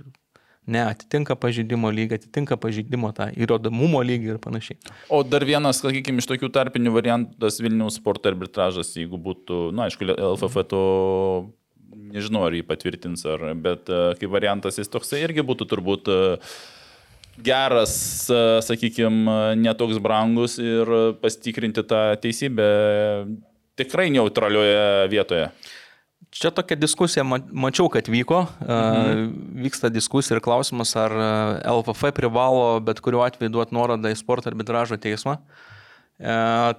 neatitinka 0.71 1.35
pažydimo 1.41 1.91
lygį, 1.91 2.21
atitinka 2.21 2.57
pažydimo 2.61 3.11
tą 3.17 3.29
įrodomumo 3.35 4.03
lygį 4.07 4.35
ir 4.35 4.43
panašiai. 4.43 4.79
O 5.11 5.23
dar 5.27 5.45
vienas, 5.47 5.81
sakykime, 5.83 6.23
iš 6.23 6.29
tokių 6.31 6.53
tarpinių 6.55 6.93
variantas 6.95 7.59
Vilniaus 7.63 7.99
sporto 7.99 8.31
arbitražas, 8.31 8.95
jeigu 8.99 9.19
būtų, 9.19 9.65
na, 9.75 9.89
aišku, 9.91 10.07
LFF 10.15 10.67
to 10.71 10.83
nežinau, 12.13 12.47
ar 12.47 12.55
jį 12.57 12.63
patvirtins, 12.69 13.25
ar, 13.29 13.43
bet 13.59 13.91
e, 13.91 14.05
kaip 14.21 14.31
variantas 14.33 14.79
jis 14.79 14.91
toksai 14.93 15.25
irgi 15.25 15.45
būtų 15.47 15.67
turbūt 15.73 16.11
e, 16.13 16.21
geras, 17.43 17.95
sakykime, 18.69 19.57
netoks 19.59 19.99
brangus 20.05 20.59
ir 20.61 20.91
pasitikrinti 21.23 21.85
tą 21.89 22.03
teisybę 22.21 22.67
tikrai 23.81 24.11
neutralioje 24.13 25.09
vietoje. 25.13 25.47
Čia 26.33 26.49
tokia 26.55 26.79
diskusija, 26.81 27.25
ma- 27.29 27.43
mačiau, 27.53 27.91
kad 27.93 28.07
vyko, 28.09 28.47
mhm. 28.65 29.27
vyksta 29.67 29.91
diskusija 29.93 30.39
ir 30.39 30.45
klausimas, 30.45 30.95
ar 30.97 31.13
LFF 31.61 32.15
privalo 32.17 32.81
bet 32.81 33.03
kuriuo 33.05 33.21
atveju 33.27 33.53
duoti 33.53 33.77
nuorodą 33.77 34.13
į 34.13 34.17
sporto 34.17 34.49
arbitražo 34.49 34.97
teismą. 34.97 35.37
E, 35.37 35.72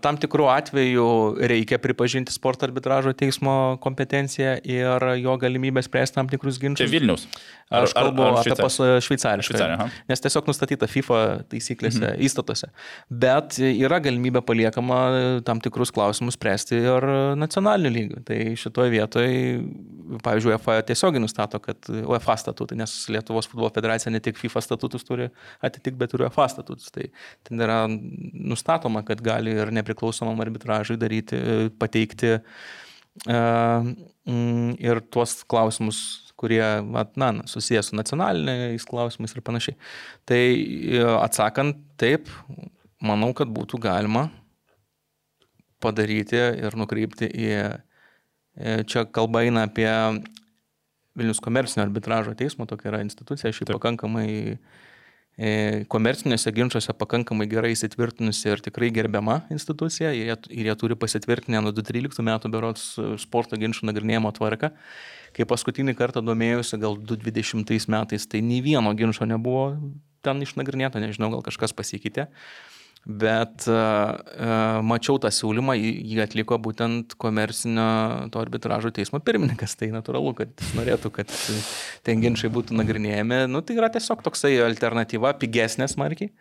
tam 0.04 0.18
tikrų 0.22 0.48
atvejų 0.54 1.08
reikia 1.52 1.80
pripažinti 1.84 2.32
sporto 2.32 2.68
arbitražo 2.68 3.12
teismo 3.18 3.78
kompetenciją 3.84 4.56
ir 4.64 5.08
jo 5.20 5.36
galimybę 5.42 5.84
spręsti 5.84 6.16
tam 6.16 6.30
tikrus 6.32 6.60
Čia 6.60 6.68
ginčius. 6.68 6.92
Vilnius. 6.94 7.28
Aš 7.74 7.94
kalbu 7.98 8.24
apie 8.28 8.52
Šveicar- 8.52 8.62
pas 8.62 8.76
šveicarišką. 9.08 9.56
Šveicarija, 9.56 9.78
aha. 9.80 9.88
Nes 10.08 10.22
tiesiog 10.22 10.48
nustatyta 10.48 10.88
FIFA 10.88 11.20
taisyklėse, 11.50 12.04
mhm. 12.06 12.22
įstatuose. 12.28 12.70
Bet 13.10 13.58
yra 13.60 14.00
galimybė 14.04 14.44
paliekama 14.46 15.00
tam 15.48 15.62
tikrus 15.64 15.92
klausimus 15.92 16.38
spręsti 16.38 16.78
ir 16.78 17.08
nacionaliniu 17.40 17.94
lygiu. 17.98 18.22
Tai 18.28 18.38
šitoje 18.60 18.94
vietoje, 18.94 19.64
pavyzdžiui, 20.24 20.54
UEFA 20.54 20.78
tiesiogiai 20.86 21.24
nustato, 21.24 21.60
kad 21.64 21.90
UEFA 21.90 22.38
statutai, 22.38 22.78
nes 22.78 22.94
Lietuvos 23.10 23.50
futbolo 23.50 23.72
federacija 23.74 24.14
ne 24.14 24.22
tik 24.24 24.38
FIFA 24.38 24.62
statutus 24.62 25.04
turi 25.08 25.32
atitikti, 25.60 25.98
bet 25.98 26.14
ir 26.14 26.28
UEFA 26.28 26.48
statutus. 26.54 26.94
Tai 26.94 27.10
ten 27.48 27.66
yra 27.66 27.88
nustatoma, 27.90 29.02
kad 29.08 29.22
gali 29.24 29.33
ir 29.42 29.72
nepriklausomam 29.76 30.40
arbitražui 30.44 30.98
daryti, 31.00 31.40
pateikti 31.80 32.34
e, 32.36 32.42
mm, 33.30 34.76
ir 34.84 35.02
tuos 35.14 35.42
klausimus, 35.50 36.02
kurie 36.40 36.64
na, 37.16 37.30
susijęs 37.48 37.92
su 37.92 37.98
nacionaliniais 37.98 38.86
klausimais 38.90 39.36
ir 39.36 39.44
panašiai. 39.46 39.78
Tai 40.28 40.42
e, 40.44 41.04
atsakant 41.22 41.80
taip, 42.02 42.32
manau, 43.04 43.32
kad 43.38 43.52
būtų 43.54 43.80
galima 43.84 44.28
padaryti 45.84 46.40
ir 46.64 46.78
nukreipti 46.80 47.28
į, 47.28 47.50
e, 48.56 48.78
čia 48.88 49.06
kalba 49.12 49.44
eina 49.44 49.68
apie 49.68 49.90
Vilnius 51.14 51.44
komercinio 51.44 51.84
arbitražo 51.86 52.34
teismo, 52.34 52.66
tokia 52.66 52.90
yra 52.90 53.04
institucija, 53.06 53.52
šiaip 53.54 53.76
pakankamai 53.76 54.30
e, 54.56 54.58
komerciniuose 55.90 56.52
ginčiuose 56.54 56.94
pakankamai 56.94 57.48
gerai 57.50 57.72
įsitvirtinusi 57.74 58.52
ir 58.52 58.62
tikrai 58.62 58.92
gerbiama 58.94 59.40
institucija 59.54 60.12
ir 60.14 60.28
jie, 60.28 60.38
ir 60.54 60.70
jie 60.70 60.76
turi 60.78 60.98
pasitvirtinę 61.00 61.64
nuo 61.64 61.74
2013 61.74 62.22
metų 62.28 62.52
berots 62.54 62.84
sporto 63.24 63.58
ginčių 63.58 63.90
nagrinėjimo 63.90 64.30
tvarką. 64.38 64.70
Kai 65.34 65.48
paskutinį 65.50 65.96
kartą 65.98 66.22
domėjusi, 66.22 66.78
gal 66.78 67.00
2020 67.02 67.90
metais, 67.90 68.28
tai 68.30 68.44
nei 68.46 68.62
vieno 68.62 68.94
ginčio 68.94 69.26
nebuvo 69.26 69.72
ten 70.24 70.46
išnagrinėta, 70.46 71.02
nežinau, 71.02 71.32
gal 71.34 71.42
kažkas 71.46 71.74
pasikeitė. 71.74 72.30
Bet 73.04 73.66
uh, 73.68 74.80
mačiau 74.88 75.18
tą 75.20 75.28
siūlymą, 75.36 75.74
jį 75.76 76.22
atliko 76.24 76.56
būtent 76.64 77.18
komercinio 77.20 78.30
to 78.32 78.40
arbitražo 78.40 78.94
teismo 78.96 79.20
pirmininkas. 79.20 79.76
Tai 79.76 79.90
natūralu, 79.92 80.32
kad 80.38 80.54
jis 80.56 80.72
norėtų, 80.80 81.12
kad 81.18 81.34
ten 82.08 82.24
ginčiai 82.24 82.52
būtų 82.56 82.78
nagrinėjami. 82.80 83.42
Nu, 83.52 83.60
tai 83.60 83.76
yra 83.76 83.92
tiesiog 83.92 84.24
toksai 84.24 84.56
alternatyva, 84.64 85.34
pigesnė 85.42 85.90
smarkiai. 85.92 86.32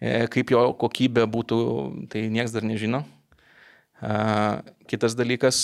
E, 0.00 0.24
Kaip 0.32 0.54
jo 0.56 0.70
kokybė 0.80 1.26
būtų, 1.28 1.60
tai 2.08 2.24
niekas 2.32 2.56
dar 2.56 2.64
nežino. 2.64 3.04
Kitas 4.00 5.12
dalykas 5.12 5.58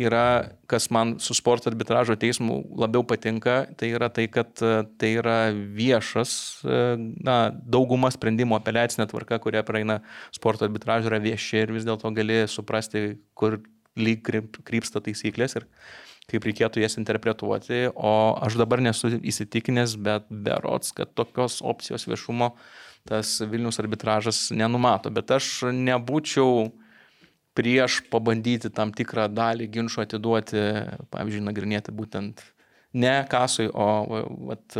yra, 0.00 0.22
kas 0.70 0.88
man 0.94 1.16
su 1.20 1.34
sporto 1.36 1.68
arbitražo 1.68 2.16
teismu 2.16 2.62
labiau 2.80 3.04
patinka, 3.04 3.66
tai 3.76 3.90
yra 3.92 4.08
tai, 4.08 4.24
kad 4.32 4.54
tai 4.56 5.10
yra 5.20 5.50
viešas, 5.52 6.32
na, 7.20 7.38
dauguma 7.52 8.08
sprendimų 8.14 8.56
apeliacinė 8.56 9.08
tvarka, 9.10 9.40
kuria 9.44 9.64
praeina 9.68 10.00
sporto 10.34 10.64
arbitražo 10.64 11.10
yra 11.12 11.20
vieši 11.20 11.64
ir 11.64 11.74
vis 11.76 11.84
dėlto 11.88 12.12
gali 12.16 12.44
suprasti, 12.48 13.18
kur 13.36 13.60
lyg 13.98 14.24
kryp- 14.24 14.62
krypsta 14.64 15.02
taisyklės 15.04 15.58
ir 15.58 15.68
kaip 16.28 16.44
reikėtų 16.44 16.82
jas 16.82 16.98
interpretuoti, 17.00 17.86
o 17.96 18.36
aš 18.44 18.58
dabar 18.60 18.82
nesu 18.84 19.14
įsitikinęs, 19.16 19.96
bet 20.04 20.28
berots, 20.28 20.92
kad 20.96 21.14
tokios 21.16 21.62
opcijos 21.64 22.04
viešumo 22.08 22.52
tas 23.08 23.38
Vilnius 23.48 23.80
arbitražas 23.80 24.50
nenumato, 24.52 25.08
bet 25.14 25.32
aš 25.32 25.70
nebūčiau 25.72 26.68
prieš 27.58 27.98
pabandyti 28.12 28.70
tam 28.74 28.92
tikrą 28.94 29.26
dalį 29.32 29.66
ginčio 29.74 30.04
atiduoti, 30.04 30.62
pavyzdžiui, 31.10 31.44
nagrinėti 31.48 31.94
būtent 31.94 32.44
ne 32.98 33.16
kasui, 33.30 33.66
o 33.74 33.88
vat, 34.48 34.78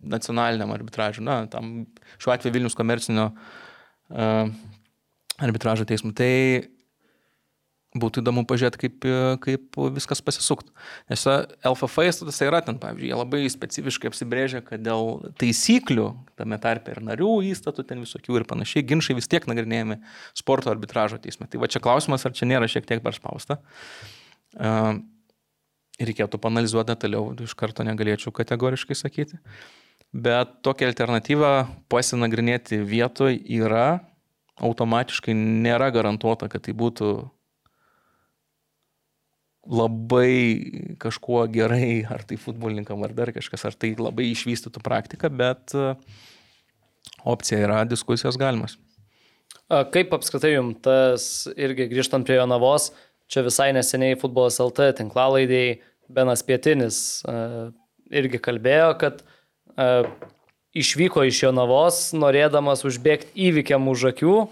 nacionaliniam 0.00 0.72
arbitražui, 0.74 1.24
na, 1.24 1.44
tam 1.50 1.84
šiuo 2.18 2.34
atveju 2.34 2.56
Vilnius 2.56 2.76
komercinio 2.76 3.30
uh, 3.30 4.50
arbitražo 5.40 5.86
teismui. 5.88 6.14
Tai 6.16 6.32
būtų 7.98 8.22
įdomu 8.22 8.44
pažiūrėti, 8.46 8.78
kaip, 8.84 9.06
kaip 9.42 9.78
viskas 9.96 10.22
pasisuktų. 10.22 10.70
Nes 11.10 11.24
LFF 11.26 12.04
statuose 12.14 12.46
yra 12.46 12.60
ten, 12.62 12.78
pavyzdžiui, 12.78 13.08
jie 13.10 13.16
labai 13.18 13.40
specifiškai 13.50 14.10
apsibrėžia, 14.12 14.60
kad 14.66 14.82
dėl 14.84 15.32
taisyklių, 15.40 16.06
tame 16.38 16.58
tarpe 16.62 16.94
ir 16.94 17.00
narių 17.02 17.32
įstatų, 17.50 17.86
ten 17.88 18.04
visokių 18.04 18.38
ir 18.38 18.46
panašiai, 18.50 18.86
ginčiai 18.86 19.18
vis 19.18 19.26
tiek 19.30 19.48
nagrinėjami 19.50 19.98
sporto 20.38 20.70
arbitražo 20.70 21.18
teisme. 21.22 21.48
Tai 21.50 21.62
va 21.64 21.70
čia 21.72 21.82
klausimas, 21.82 22.26
ar 22.26 22.36
čia 22.36 22.46
nėra 22.46 22.70
šiek 22.70 22.86
tiek 22.86 23.02
per 23.02 23.18
spausta. 23.18 23.58
Uh, 24.54 25.00
reikėtų 26.00 26.38
panalizuoti 26.42 26.92
detaliau, 26.94 27.34
iš 27.42 27.56
karto 27.58 27.84
negalėčiau 27.86 28.32
kategoriškai 28.34 28.96
sakyti. 28.96 29.40
Bet 30.10 30.60
tokia 30.66 30.88
alternatyva 30.90 31.68
pasinagrinėti 31.92 32.80
vietoje 32.82 33.38
yra, 33.60 34.00
automatiškai 34.60 35.34
nėra 35.36 35.90
garantuota, 35.94 36.48
kad 36.50 36.66
tai 36.66 36.74
būtų 36.76 37.12
labai 39.68 40.96
kažkuo 41.00 41.44
gerai, 41.52 42.02
ar 42.08 42.24
tai 42.24 42.38
futbolininkam, 42.40 43.02
ar 43.04 43.12
dar 43.16 43.32
kažkas, 43.34 43.66
ar 43.68 43.76
tai 43.76 43.92
labai 43.98 44.30
išvystytų 44.32 44.82
praktiką, 44.84 45.28
bet 45.32 45.74
e, 45.76 45.92
opcija 47.28 47.60
yra, 47.66 47.82
diskusijos 47.88 48.40
galimas. 48.40 48.78
Kaip 49.70 50.10
apskritai 50.16 50.56
jums 50.56 50.80
tas, 50.82 51.24
irgi 51.54 51.86
grįžtant 51.92 52.26
prie 52.26 52.40
Jonavos, 52.40 52.88
čia 53.30 53.44
visai 53.46 53.68
neseniai 53.76 54.16
futbolas 54.18 54.58
LT 54.62 54.90
tinklalaidėjai 54.98 55.76
Benas 56.10 56.42
Pietinis 56.42 57.20
a, 57.22 57.68
irgi 58.10 58.40
kalbėjo, 58.42 58.88
kad 58.98 59.20
a, 59.76 60.02
išvyko 60.74 61.22
iš 61.28 61.44
Jonavos, 61.44 62.00
norėdamas 62.18 62.82
užbėgti 62.88 63.30
įvykiam 63.50 63.86
už 63.92 64.08
akių 64.10 64.34
e, 64.40 64.48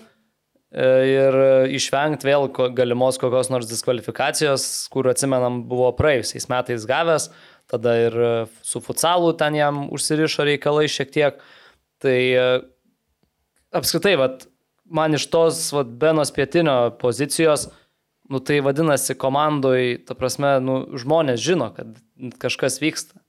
ir 0.69 1.37
išvengti 1.73 2.29
vėl 2.29 2.49
galimos 2.77 3.17
kokios 3.21 3.49
nors 3.49 3.69
diskvalifikacijos, 3.71 4.89
kur 4.93 5.09
atsimenam 5.09 5.63
buvo 5.69 5.89
praėjusiais 5.97 6.49
metais 6.53 6.85
gavęs, 6.89 7.31
tada 7.69 7.95
ir 8.01 8.17
e, 8.17 8.33
su 8.65 8.81
futsalu 8.85 9.33
ten 9.41 9.57
jam 9.57 9.87
užsirišo 9.93 10.47
reikalai 10.49 10.89
šiek 10.93 11.13
tiek. 11.13 11.41
Tai 12.03 12.17
e, 12.17 12.47
apskritai, 13.77 14.15
vat, 14.21 14.47
man 14.85 15.17
iš 15.17 15.29
tos 15.33 15.61
vat, 15.77 15.91
Benos 16.01 16.33
pietinio 16.37 16.77
pozicijos, 17.01 17.69
nu 18.29 18.41
tai 18.45 18.61
vadinasi 18.65 19.17
komandoj, 19.17 20.05
ta 20.09 20.17
prasme, 20.19 20.57
nu, 20.65 20.81
žmonės 21.01 21.41
žino, 21.45 21.71
kad 21.77 21.97
kažkas 22.41 22.81
vyksta. 22.85 23.21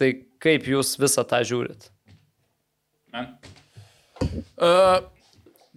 Tai 0.00 0.14
kaip 0.40 0.68
jūs 0.68 0.96
visą 1.00 1.24
tą 1.28 1.42
žiūrit? 1.46 1.90
Uh, 4.56 5.02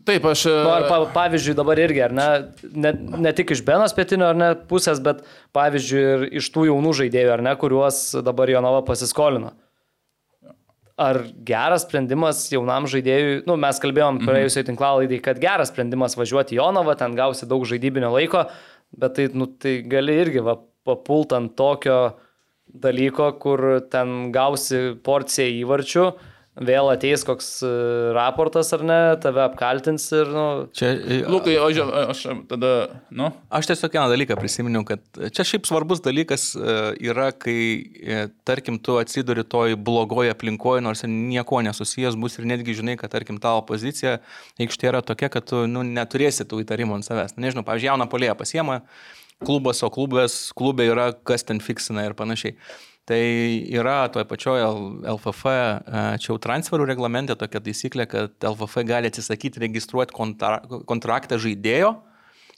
taip, 0.07 0.25
aš. 0.29 0.45
Nu, 0.49 0.71
ar 0.73 0.87
pa, 0.89 0.99
pavyzdžiui 1.15 1.57
dabar 1.57 1.79
irgi, 1.81 2.01
ar 2.05 2.15
ne, 2.15 2.27
ne, 2.73 2.93
ne 3.25 3.33
tik 3.35 3.53
iš 3.55 3.63
Benos 3.65 3.95
pietinio 3.97 4.29
ar 4.31 4.39
ne 4.39 4.49
pusės, 4.69 5.01
bet 5.03 5.23
pavyzdžiui 5.55 6.01
ir 6.01 6.25
iš 6.41 6.49
tų 6.53 6.69
jaunų 6.69 6.95
žaidėjų, 7.01 7.31
ar 7.35 7.45
ne, 7.45 7.53
kuriuos 7.59 8.01
dabar 8.25 8.51
Jonava 8.51 8.83
pasiskolino. 8.87 9.53
Ar 10.95 11.19
geras 11.47 11.83
sprendimas 11.83 12.45
jaunam 12.53 12.85
žaidėjui, 12.87 13.41
nu, 13.49 13.57
mes 13.59 13.81
kalbėjom 13.83 14.21
praėjusioje 14.23 14.69
tinklalaidai, 14.69 15.19
kad 15.23 15.41
geras 15.43 15.73
sprendimas 15.73 16.15
važiuoti 16.15 16.55
Jonavą, 16.55 16.95
ten 16.99 17.17
gausi 17.17 17.49
daug 17.51 17.65
žaidybinio 17.67 18.13
laiko, 18.13 18.45
bet 18.95 19.17
tai, 19.17 19.25
nu, 19.35 19.49
tai 19.59 19.81
gali 19.91 20.15
irgi 20.21 20.45
va, 20.45 20.55
papult 20.85 21.33
ant 21.35 21.51
tokio 21.57 22.15
dalyko, 22.65 23.33
kur 23.41 23.65
ten 23.91 24.31
gausi 24.35 24.95
porciją 25.03 25.51
įvarčių, 25.63 26.05
vėl 26.55 26.87
ateis 26.91 27.23
koks 27.27 27.47
e, 27.65 27.69
raportas 28.15 28.71
ar 28.75 28.83
ne, 28.87 28.99
tave 29.23 29.41
apkaltins 29.43 30.05
ir, 30.15 30.29
nu, 30.31 30.45
Čia, 30.75 30.91
Lukai, 31.31 31.57
o 31.59 31.67
žiūrėk, 31.73 32.11
aš 32.13 32.21
tada, 32.49 32.71
nu, 33.11 33.31
Aš 33.55 33.69
tiesiog 33.71 33.97
vieną 33.97 34.05
dalyką 34.13 34.37
prisiminiau, 34.39 34.85
kad 34.87 35.03
čia 35.35 35.45
šiaip 35.47 35.67
svarbus 35.67 36.03
dalykas 36.05 36.47
e, 36.55 36.77
yra, 37.09 37.31
kai, 37.35 37.57
e, 37.99 38.21
tarkim, 38.47 38.79
tu 38.79 38.95
atsiduri 39.01 39.43
toj 39.47 39.75
blogoje 39.75 40.31
aplinkoje, 40.35 40.85
nors 40.85 41.03
ir 41.03 41.11
nieko 41.11 41.59
nesusijęs 41.65 42.15
bus 42.19 42.39
ir 42.39 42.47
netgi 42.47 42.77
žinai, 42.79 42.95
kad, 43.01 43.11
tarkim, 43.15 43.41
tavo 43.43 43.65
pozicija 43.67 44.17
aikštė 44.61 44.93
yra 44.93 45.03
tokia, 45.05 45.31
kad 45.33 45.47
tu 45.51 45.65
nu, 45.67 45.83
neturėsi 45.83 46.47
tų 46.47 46.63
įtarimų 46.63 47.01
ant 47.01 47.09
savęs. 47.09 47.35
Nu, 47.35 47.45
Nežinau, 47.45 47.67
pavyzdžiui, 47.67 47.91
jauną 47.91 48.09
polėją 48.09 48.39
pasiema 48.39 48.81
klubas, 49.43 49.83
o 49.83 49.89
klubas, 49.91 50.51
klube 50.55 50.87
yra, 50.87 51.11
kas 51.27 51.43
ten 51.43 51.59
fiksina 51.59 52.05
ir 52.07 52.15
panašiai. 52.17 52.55
Tai 53.05 53.21
yra 53.69 54.07
toje 54.09 54.25
pačioje 54.25 54.65
LFF, 55.11 55.51
čia 56.17 56.31
jau 56.31 56.39
transferų 56.41 56.87
reglamente 56.89 57.35
tokia 57.37 57.61
taisyklė, 57.61 58.07
kad 58.09 58.47
LFF 58.49 58.81
gali 58.89 59.11
atsisakyti 59.11 59.61
registruoti 59.61 60.15
kontra, 60.15 60.57
kontraktą 60.89 61.37
žaidėjo, 61.41 61.91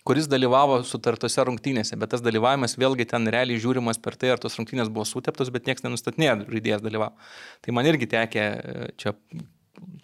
kuris 0.07 0.30
dalyvavo 0.32 0.80
sutartose 0.88 1.44
rungtynėse, 1.49 1.99
bet 1.99 2.14
tas 2.14 2.24
dalyvavimas 2.24 2.78
vėlgi 2.80 3.10
ten 3.11 3.28
realiai 3.34 3.60
žiūrimas 3.60 3.99
per 3.99 4.15
tai, 4.15 4.32
ar 4.32 4.40
tos 4.40 4.56
rungtynės 4.56 4.88
buvo 4.88 5.03
suteptos, 5.10 5.52
bet 5.52 5.68
niekas 5.68 5.84
nenustatinėjo, 5.84 6.40
žaidėjas 6.48 6.86
dalyvavo. 6.86 7.28
Tai 7.68 7.76
man 7.76 7.91
irgi 7.91 8.07
tekė 8.15 8.45
e, 8.48 8.90
čia 9.03 9.18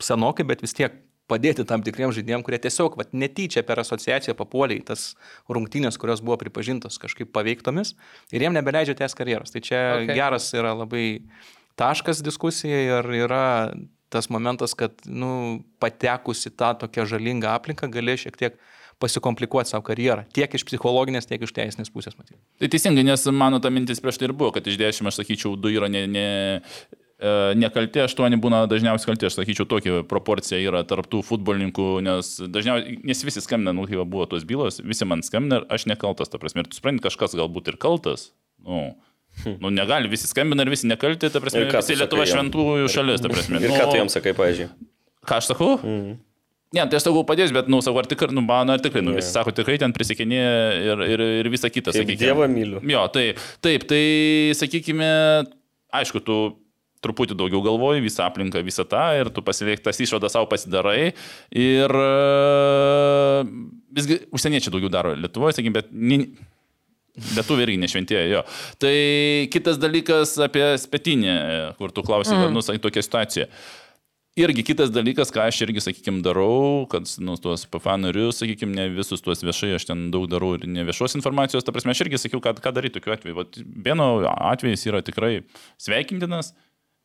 senokai, 0.04 0.44
bet 0.50 0.66
vis 0.66 0.76
tiek 0.76 1.00
padėti 1.32 1.66
tam 1.68 1.84
tikriems 1.86 2.18
žaidėjams, 2.18 2.46
kurie 2.46 2.60
tiesiog 2.64 2.98
vat, 3.00 3.14
netyčia 3.16 3.64
per 3.68 3.82
asociaciją 3.84 4.36
papuolė 4.38 4.82
į 4.82 4.86
tas 4.92 5.06
rungtynės, 5.52 5.98
kurios 6.02 6.24
buvo 6.26 6.38
pripažintos 6.42 7.00
kažkaip 7.02 7.32
paveiktomis 7.36 7.96
ir 8.36 8.44
jiem 8.46 8.56
nebeleidžia 8.58 8.98
tęs 9.00 9.16
karjeros. 9.18 9.54
Tai 9.56 9.64
čia 9.64 9.82
Okay. 9.94 10.16
geras 10.16 10.50
yra 10.56 10.74
labai 10.76 11.24
taškas 11.80 12.22
diskusijai 12.26 12.86
ir 13.00 13.10
yra 13.24 13.74
tas 14.14 14.30
momentas, 14.30 14.76
kad 14.78 14.94
nu, 15.10 15.64
patekus 15.82 16.46
į 16.46 16.54
tą 16.60 16.74
tokią 16.84 17.08
žalingą 17.10 17.56
aplinką 17.58 17.90
gali 17.92 18.16
šiek 18.20 18.38
tiek 18.38 18.60
pasikomplikuoti 19.02 19.74
savo 19.74 19.84
karjerą. 19.88 20.28
Tiek 20.36 20.54
iš 20.54 20.66
psichologinės, 20.68 21.28
tiek 21.28 21.42
iš 21.44 21.54
teisinės 21.56 21.92
pusės 21.94 22.16
matyti. 22.20 22.40
Tai 22.62 22.70
teisingai, 22.72 23.06
nes 23.08 23.26
mano 23.34 23.60
ta 23.64 23.72
mintis 23.74 24.02
prieš 24.04 24.22
tai 24.22 24.30
ir 24.30 24.36
buvo, 24.38 24.54
kad 24.56 24.68
iš 24.70 24.78
10 24.80 25.10
aš 25.10 25.18
sakyčiau, 25.20 25.58
2 25.60 25.74
yra 25.80 25.90
ne, 25.92 26.06
ne, 26.08 26.28
nekalti, 27.60 28.02
8 28.04 28.40
būna 28.44 28.64
dažniausiai 28.72 29.12
kalti, 29.12 29.30
aš 29.30 29.38
sakyčiau, 29.38 29.68
tokia 29.70 30.02
proporcija 30.10 30.60
yra 30.60 30.84
tarptų 30.88 31.22
futbolininkų, 31.28 31.88
nes 32.04 32.36
dažniausiai, 32.52 33.00
nes 33.08 33.24
visi 33.24 33.44
skambina, 33.44 33.76
nu, 33.76 33.88
kai 33.88 34.02
buvo 34.02 34.28
tos 34.30 34.46
bylos, 34.48 34.82
visi 34.84 35.08
man 35.08 35.24
skambina 35.26 35.62
ir 35.62 35.68
aš 35.74 35.88
nekaltas, 35.92 36.32
ta 36.32 36.42
prasme, 36.42 36.66
ir 36.66 36.72
tu 36.72 36.80
supranti, 36.80 37.04
kažkas 37.06 37.38
galbūt 37.40 37.74
ir 37.74 37.80
kaltas. 37.82 38.32
Nu, 38.64 38.92
Nu, 39.60 39.72
negali, 39.74 40.06
visi 40.12 40.28
skambina 40.30 40.62
ir 40.62 40.70
visi 40.70 40.86
nekalti, 40.86 41.26
ta 41.34 41.40
prasme, 41.42 41.66
visi 41.66 41.96
Lietuva 41.98 42.26
šventųjų 42.30 42.90
šalis, 42.94 43.24
ta 43.24 43.32
prasme. 43.32 43.58
Ir 43.58 43.72
nu, 43.72 43.80
ką 43.80 43.88
tu 43.90 43.98
jam 43.98 44.12
sakai, 44.12 44.36
pavyzdžiui? 44.38 44.68
Ką 45.26 45.40
aš 45.40 45.50
sakau? 45.50 45.72
Mm. 45.82 46.20
Ne, 46.74 46.84
tai 46.90 46.98
aš 46.98 47.08
sakau 47.08 47.22
padės, 47.28 47.54
bet, 47.54 47.68
nu, 47.70 47.80
sakau, 47.86 48.00
ar 48.02 48.10
tikrai, 48.10 48.30
nu, 48.34 48.44
man, 48.46 48.70
ar 48.74 48.82
tikrai, 48.82 49.04
nu, 49.06 49.14
visi 49.18 49.34
sako, 49.34 49.54
tikrai 49.58 49.80
ten 49.82 49.94
prisikinė 49.94 50.40
ir, 50.86 51.04
ir, 51.16 51.26
ir 51.42 51.50
visa 51.54 51.70
kita, 51.74 51.94
sakykime. 51.94 52.22
Dievą 52.22 52.48
myliu. 52.50 52.82
Jo, 52.94 53.08
taip, 53.14 53.42
taip, 53.66 53.86
tai, 53.90 54.04
sakykime, 54.58 55.10
aišku, 55.98 56.22
tu 56.26 56.38
truputį 57.04 57.38
daugiau 57.40 57.62
galvoji 57.66 58.06
visą 58.06 58.28
aplinką, 58.30 58.64
visą 58.66 58.88
tą 58.90 59.04
ir 59.20 59.30
tu 59.34 59.44
pasiveik 59.46 59.84
tas 59.86 60.00
išvadas 60.04 60.36
savo 60.36 60.50
pasidarai 60.52 61.14
ir 61.52 61.98
e, 62.00 63.44
visgi 64.00 64.24
užsieniečiai 64.34 64.74
daugiau 64.74 64.92
daro 64.94 65.16
Lietuvoje, 65.20 65.60
sakykime, 65.60 65.80
bet... 65.82 65.94
Ni, 65.94 66.26
Lietuviai 67.14 67.68
irgi 67.68 67.78
nešventieji, 67.78 68.30
jo. 68.34 68.40
Tai 68.82 68.94
kitas 69.54 69.78
dalykas 69.78 70.34
apie 70.42 70.66
spetinį, 70.82 71.34
kur 71.78 71.94
tu 71.94 72.02
klausai, 72.06 72.40
mm. 72.40 72.56
nu, 72.56 72.64
sakai, 72.66 72.82
tokia 72.82 73.04
situacija. 73.06 73.46
Irgi 74.42 74.64
kitas 74.66 74.90
dalykas, 74.90 75.30
ką 75.30 75.44
aš 75.46 75.60
irgi, 75.62 75.84
sakykime, 75.86 76.24
darau, 76.26 76.88
kad, 76.90 77.06
nu, 77.22 77.36
tuos 77.38 77.68
PFA 77.70 78.00
narius, 78.02 78.40
sakykime, 78.42 78.74
ne 78.74 78.88
visus 78.96 79.22
tuos 79.22 79.46
viešai, 79.46 79.76
aš 79.78 79.86
ten 79.92 80.08
daug 80.14 80.26
darau 80.32 80.56
ir 80.58 80.66
ne 80.66 80.88
viešos 80.88 81.14
informacijos, 81.20 81.62
ta 81.62 81.76
prasme, 81.76 81.94
aš 81.94 82.02
irgi 82.08 82.24
sakiau, 82.24 82.42
kad, 82.42 82.58
ką 82.64 82.74
daryti 82.74 82.98
tokiu 82.98 83.14
atveju. 83.14 83.46
Vieno 83.86 84.08
atvejais 84.34 84.90
yra 84.90 85.04
tikrai 85.06 85.44
sveikintinas. 85.78 86.56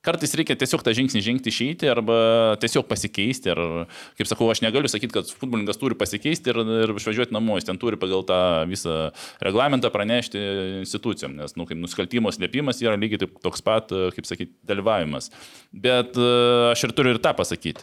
Kartais 0.06 0.30
reikia 0.38 0.54
tiesiog 0.54 0.84
tą 0.86 0.92
žingsnį 0.94 1.20
žengti 1.26 1.50
išeiti 1.50 1.88
arba 1.90 2.16
tiesiog 2.62 2.86
pasikeisti. 2.86 3.50
Ar, 3.50 3.88
kaip 4.18 4.28
sakau, 4.30 4.46
aš 4.52 4.62
negaliu 4.62 4.90
sakyti, 4.90 5.10
kad 5.16 5.32
futbolininkas 5.40 5.80
turi 5.80 5.98
pasikeisti 5.98 6.52
ir, 6.52 6.60
ir 6.84 6.92
išvažiuoti 6.94 7.34
namo, 7.34 7.56
jis 7.58 7.66
ten 7.66 7.80
turi 7.82 7.98
pagal 7.98 8.22
tą 8.28 8.38
visą 8.70 8.96
reglamentą 9.42 9.90
pranešti 9.90 10.44
institucijom, 10.84 11.34
nes, 11.40 11.56
nu, 11.58 11.66
kaip 11.66 11.82
nusikaltimo 11.82 12.30
slėpimas 12.34 12.78
yra 12.84 12.94
lygiai 12.94 13.24
taip, 13.24 13.34
toks 13.42 13.64
pat, 13.66 13.90
kaip 14.14 14.30
sakyti, 14.30 14.54
dalyvavimas. 14.70 15.32
Bet 15.74 16.14
e, 16.14 16.30
aš 16.70 16.86
ir 16.86 16.94
turiu 16.94 17.16
ir 17.16 17.22
tą 17.24 17.34
pasakyti. 17.38 17.82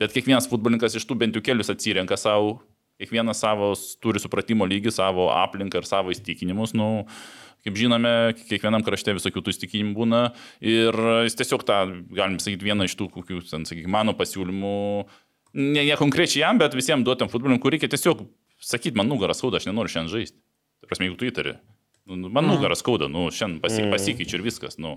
Bet 0.00 0.16
kiekvienas 0.16 0.48
futbolininkas 0.48 0.96
iš 0.96 1.04
tų 1.04 1.18
bent 1.20 1.36
jau 1.36 1.44
kelius 1.44 1.72
atsirenka 1.72 2.16
savo, 2.20 2.60
kiekvienas 3.00 3.40
savo 3.42 3.72
turi 4.00 4.20
supratimo 4.22 4.64
lygį, 4.68 4.92
savo 4.94 5.30
aplinką 5.32 5.80
ir 5.80 5.88
savo 5.88 6.12
įstikinimus. 6.14 6.74
Nu, 6.76 7.06
Kaip 7.66 7.76
žinome, 7.76 8.12
kiekvienam 8.38 8.84
krašte 8.86 9.12
visokių 9.16 9.42
tų 9.44 9.52
įstikinimų 9.52 9.96
būna 9.96 10.20
ir 10.64 10.96
jis 11.26 11.36
tiesiog 11.40 11.64
tą, 11.68 11.80
galim 12.16 12.38
sakyti, 12.40 12.64
vieną 12.64 12.86
iš 12.88 12.96
tų, 12.96 13.10
kokių, 13.18 13.42
ten, 13.50 13.66
sakykime, 13.68 13.92
mano 13.92 14.14
pasiūlymų, 14.16 14.76
ne, 15.60 15.84
ne 15.84 15.98
konkrečiai 16.00 16.46
jam, 16.46 16.60
bet 16.62 16.76
visiems 16.78 17.04
duotam 17.04 17.28
futbolininkui 17.32 17.74
reikia 17.76 17.90
tiesiog 17.92 18.24
sakyti, 18.64 18.96
man 18.96 19.12
nugarą 19.12 19.36
skauda, 19.36 19.60
aš 19.60 19.68
nenoriu 19.68 19.92
šiandien 19.92 20.14
žaisti. 20.14 20.40
Tai 20.80 20.88
prasme, 20.88 21.10
jeigu 21.10 21.20
tu 21.20 21.28
įtari, 21.28 21.56
nu, 22.08 22.32
man 22.32 22.48
nugarą 22.48 22.78
skauda, 22.80 23.10
nu, 23.12 23.28
šiandien 23.28 23.60
pasi, 23.60 23.84
pasikeičiu 23.92 24.40
ir 24.40 24.46
viskas, 24.48 24.80
nu, 24.80 24.96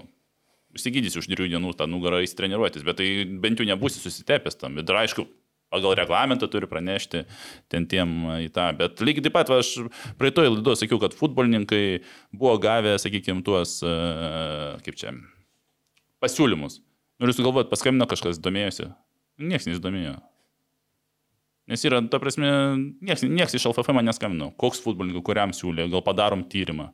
Užsigydysi 0.73 1.19
už 1.21 1.27
trijų 1.29 1.51
dienų 1.53 1.75
tą 1.77 1.85
nugarą 1.85 2.23
įsitreniruotis, 2.25 2.81
bet 2.85 2.97
tai 2.97 3.07
bent 3.43 3.59
jau 3.61 3.67
nebūsi 3.69 3.99
susitepęs 4.01 4.57
tam. 4.57 4.79
Ir 4.81 4.97
aišku, 5.03 5.27
pagal 5.73 5.95
reglamentą 5.97 6.49
turi 6.51 6.69
pranešti 6.69 7.23
ten 7.73 7.87
tiem 7.89 8.13
į 8.45 8.49
tą. 8.53 8.69
Bet 8.77 9.01
lygiai 9.01 9.25
taip 9.27 9.37
pat, 9.39 9.49
va, 9.49 9.61
aš 9.63 9.87
praeitoje 10.21 10.53
laidoje 10.53 10.83
sakiau, 10.83 10.99
kad 11.01 11.15
futbolininkai 11.17 11.85
buvo 12.35 12.55
gavę, 12.61 12.95
sakykime, 13.01 13.41
tuos, 13.45 13.79
e, 13.81 13.95
kaip 14.85 14.99
čia, 14.99 15.15
pasiūlymus. 16.23 16.79
Ir 17.21 17.31
jūs 17.31 17.41
galvojat, 17.41 17.71
paskambino 17.71 18.07
kažkas, 18.09 18.41
domėjosi. 18.43 18.91
Niekas 19.41 19.69
nesidomėjo. 19.69 20.17
Nes 21.71 21.85
yra, 21.87 22.01
ta 22.11 22.19
prasme, 22.19 22.49
niekas, 22.99 23.23
niekas 23.23 23.55
iš 23.55 23.69
LFF 23.71 23.95
man 23.95 24.05
neskambino. 24.09 24.51
Koks 24.59 24.81
futbolininkų, 24.83 25.23
kuriam 25.25 25.53
siūlė, 25.55 25.87
gal 25.91 26.03
padarom 26.05 26.43
tyrimą. 26.51 26.89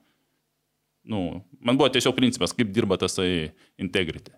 Nu, 1.10 1.42
man 1.66 1.80
buvo 1.80 1.90
tiesiog 1.90 2.14
principas, 2.18 2.54
kaip 2.54 2.70
dirba 2.76 3.00
tasai 3.02 3.50
integrity. 3.82 4.36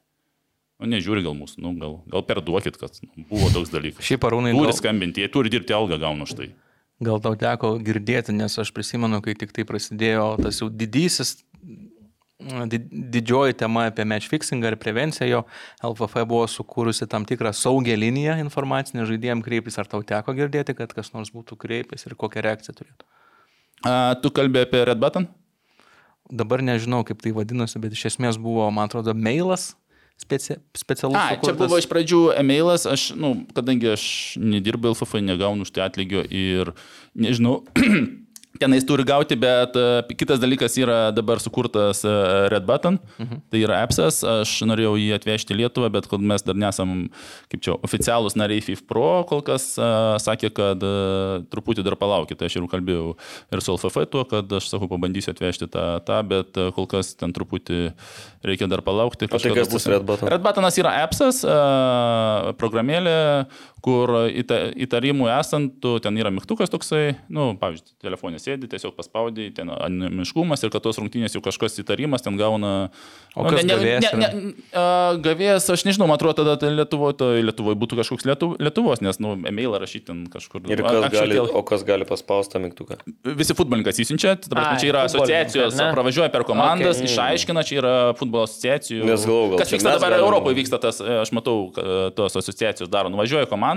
Nu, 0.82 0.90
nežiūri 0.90 1.22
gal 1.22 1.36
mūsų, 1.38 1.62
nu, 1.62 1.76
gal, 1.78 2.00
gal 2.10 2.24
perduokit, 2.26 2.78
kad 2.82 2.96
nu, 3.06 3.24
buvo 3.30 3.52
toks 3.54 3.70
dalykas. 3.70 4.02
Šiaip 4.08 4.24
arūnai, 4.26 4.56
Turi 4.56 4.72
gal, 4.72 4.78
skambinti, 4.80 5.22
jie 5.22 5.30
turi 5.30 5.52
dirbti 5.54 5.76
algą 5.78 6.00
gaunu 6.02 6.26
už 6.26 6.34
tai. 6.40 6.48
gal 7.02 7.22
tau 7.22 7.34
teko 7.38 7.76
girdėti, 7.82 8.34
nes 8.34 8.58
aš 8.62 8.70
prisimenu, 8.74 9.22
kai 9.26 9.34
tik 9.38 9.54
tai 9.54 9.64
prasidėjo 9.66 10.26
tas 10.42 10.60
jau 10.62 10.68
didysis, 10.70 11.36
di- 12.70 12.82
didžioji 13.14 13.54
tema 13.58 13.88
apie 13.90 14.06
match 14.06 14.30
fixingą 14.30 14.72
ir 14.74 14.78
prevenciją, 14.82 15.28
jo 15.30 15.42
LFF 15.92 16.26
buvo 16.30 16.46
sukūrusi 16.50 17.06
tam 17.10 17.26
tikrą 17.30 17.54
saugią 17.54 17.98
liniją 17.98 18.40
informacinę 18.42 19.06
žaidėjim 19.10 19.42
kreiptis. 19.46 19.78
Ar 19.82 19.86
tau 19.90 20.02
teko 20.02 20.34
girdėti, 20.38 20.74
kad 20.78 20.94
kas 20.94 21.14
nors 21.14 21.30
būtų 21.34 21.58
kreipęs 21.62 22.06
ir 22.10 22.18
kokią 22.18 22.42
reakciją 22.46 22.78
turėtų? 22.80 23.06
A, 23.86 24.14
tu 24.22 24.30
kalbė 24.34 24.66
apie 24.66 24.82
Red 24.86 24.98
Button? 25.02 25.28
Dabar 26.32 26.62
nežinau, 26.64 27.04
kaip 27.06 27.22
tai 27.22 27.34
vadinosi, 27.36 27.78
bet 27.82 27.94
iš 27.98 28.06
esmės 28.14 28.38
buvo, 28.40 28.70
man 28.72 28.88
atrodo, 28.90 29.14
mailas 29.18 29.72
speci 30.22 30.58
specialus. 30.78 31.18
A, 31.18 31.34
čia 31.34 31.42
sukurtas. 31.42 31.66
buvo 31.66 31.80
iš 31.82 31.88
pradžių 31.90 32.22
emailas, 32.38 32.86
aš, 32.90 33.12
nu, 33.18 33.34
kadangi 33.58 33.92
aš 33.96 34.06
nedirbu 34.38 34.94
LFF, 34.94 35.22
negaunu 35.26 35.66
už 35.66 35.74
tai 35.74 35.88
atlygio 35.88 36.24
ir 36.30 36.74
nežinau, 37.18 37.64
tenais 38.60 38.84
turi 38.88 39.06
gauti, 39.08 39.38
bet 39.40 39.76
uh, 39.80 40.02
kitas 40.18 40.42
dalykas 40.42 40.76
yra 40.80 40.98
dabar 41.16 41.40
sukurtas 41.40 42.04
uh, 42.04 42.48
Red 42.52 42.66
Button, 42.68 43.00
mhm. 43.22 43.42
tai 43.52 43.64
yra 43.64 43.82
appsas, 43.86 44.22
aš 44.28 44.58
norėjau 44.68 44.98
jį 45.00 45.12
atvežti 45.16 45.56
Lietuvą, 45.58 45.92
bet 45.94 46.10
kol 46.12 46.20
mes 46.20 46.44
dar 46.46 46.58
nesam, 46.60 47.08
kaip 47.52 47.64
čia, 47.64 47.78
oficialūs 47.88 48.36
nariai 48.40 48.64
FIF 48.66 48.84
Pro, 48.90 49.24
kol 49.30 49.44
kas 49.46 49.74
uh, 49.80 50.18
sakė, 50.22 50.52
kad 50.58 50.84
truputį 51.52 51.86
dar 51.86 51.96
palaukit, 52.00 52.40
tai 52.40 52.50
aš 52.50 52.60
jau 52.60 52.68
kalbėjau 52.72 53.16
ir 53.54 53.64
su 53.64 53.76
LFF 53.76 54.08
tuo, 54.12 54.26
kad 54.30 54.52
aš 54.60 54.72
sakau, 54.74 54.90
pabandysiu 54.92 55.34
atvežti 55.34 55.70
tą, 55.72 55.86
tą 56.06 56.20
bet 56.28 56.60
kol 56.76 56.90
kas 56.92 57.14
ten 57.20 57.34
truputį 57.36 57.92
reikia 58.46 58.68
dar 58.72 58.84
palaukti. 58.86 59.30
O 59.30 59.40
tai 59.40 59.54
kas 59.56 59.72
bus. 59.72 59.88
Red 59.90 60.06
Button? 60.08 60.30
Red 60.32 60.44
Buttonas 60.44 60.78
yra 60.82 60.94
appsas, 61.06 61.42
programėlė, 62.60 63.16
kur 63.82 64.12
įta, 64.30 64.58
įtarimų 64.78 65.26
esant, 65.40 65.80
tu, 65.82 65.96
ten 66.04 66.14
yra 66.22 66.30
mygtukas 66.30 66.70
toksai, 66.70 67.16
nu, 67.34 67.56
pavyzdžiui, 67.58 67.96
telefonė 68.04 68.38
sėdi, 68.42 68.68
tiesiog 68.70 68.94
paspaudai, 68.94 69.48
ten 69.58 69.72
anonimiškumas 69.74 70.62
ir 70.62 70.70
kad 70.74 70.84
tos 70.86 71.00
rungtynės 71.02 71.34
jau 71.34 71.42
kažkas 71.42 71.80
įtarimas 71.82 72.22
ten 72.22 72.38
gauna. 72.38 72.92
O 73.34 73.46
kas 73.48 73.64
gavėjas 73.66 74.06
ne, 74.14 74.28
ne, 74.36 74.52
a, 74.76 74.84
gavėjas, 75.24 75.66
aš 75.74 75.86
nežinau, 75.88 76.06
man 76.12 76.20
atrodo, 76.20 76.44
tada 76.44 76.58
tai 76.62 76.70
Lietuvoje, 76.76 77.16
tai 77.22 77.30
Lietuvoje 77.42 77.80
būtų 77.82 77.98
kažkoks 78.02 78.28
Lietu, 78.28 78.52
Lietuvos, 78.62 79.02
nes, 79.02 79.18
nu, 79.24 79.34
emailą 79.48 79.80
rašyti 79.82 80.10
ten 80.12 80.22
kažkur. 80.34 80.62
Ir 80.70 80.84
kas 80.84 81.00
anksčiau 81.08 81.26
gali, 81.26 81.40
tie- 81.40 81.56
o 81.58 81.64
kas 81.72 81.86
gali 81.88 82.06
paspausti 82.10 82.58
tą 82.58 82.62
mygtuką? 82.68 83.00
Visi 83.40 83.56
futbolininkas 83.58 83.98
įsiunčia, 84.04 84.36
Ai, 84.52 84.76
čia 84.84 84.92
yra 84.92 85.06
asociacijos, 85.08 85.74
ne? 85.80 85.90
pravažiuoja 85.96 86.30
per 86.34 86.44
komandas, 86.46 87.00
Okay. 87.02 87.08
išaiškina, 87.10 87.64
čia 87.66 87.80
yra 87.82 87.94
futbolo 88.20 88.44
asociacijų. 88.46 89.06
Nes 89.08 89.26
galvoju, 89.26 89.56
gal 89.56 89.64
Kas 89.64 89.72
vyksta 89.74 89.96
dabar 89.96 90.12
galim- 90.12 90.26
Europoje, 90.28 90.56
vyksta 90.60 90.78
tas, 90.84 91.00
e, 91.02 91.18
aš 91.24 91.32
matau, 91.32 91.72
tos 92.16 92.36
asociacijos 92.36 92.92
daro, 92.92 93.10
nuvažiuoja 93.10 93.48
komanda, 93.48 93.71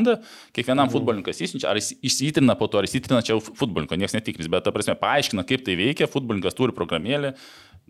kiekvienam 0.54 0.88
mhm. 0.88 0.94
futbolininkas 0.94 1.42
įsiunčia, 1.44 1.68
ar 1.70 1.80
jis 1.80 1.92
įsitrina 2.04 2.56
po 2.58 2.68
to, 2.70 2.80
ar 2.80 2.88
įsitrina 2.88 3.22
čia 3.26 3.38
futbolininko, 3.44 3.98
niekas 4.00 4.16
netikrins, 4.16 4.50
bet, 4.50 4.66
ta 4.66 4.72
prasme, 4.74 4.96
paaiškina, 5.00 5.46
kaip 5.48 5.64
tai 5.66 5.76
veikia, 5.80 6.10
futbolininkas 6.10 6.58
turi 6.58 6.74
programėlę, 6.76 7.34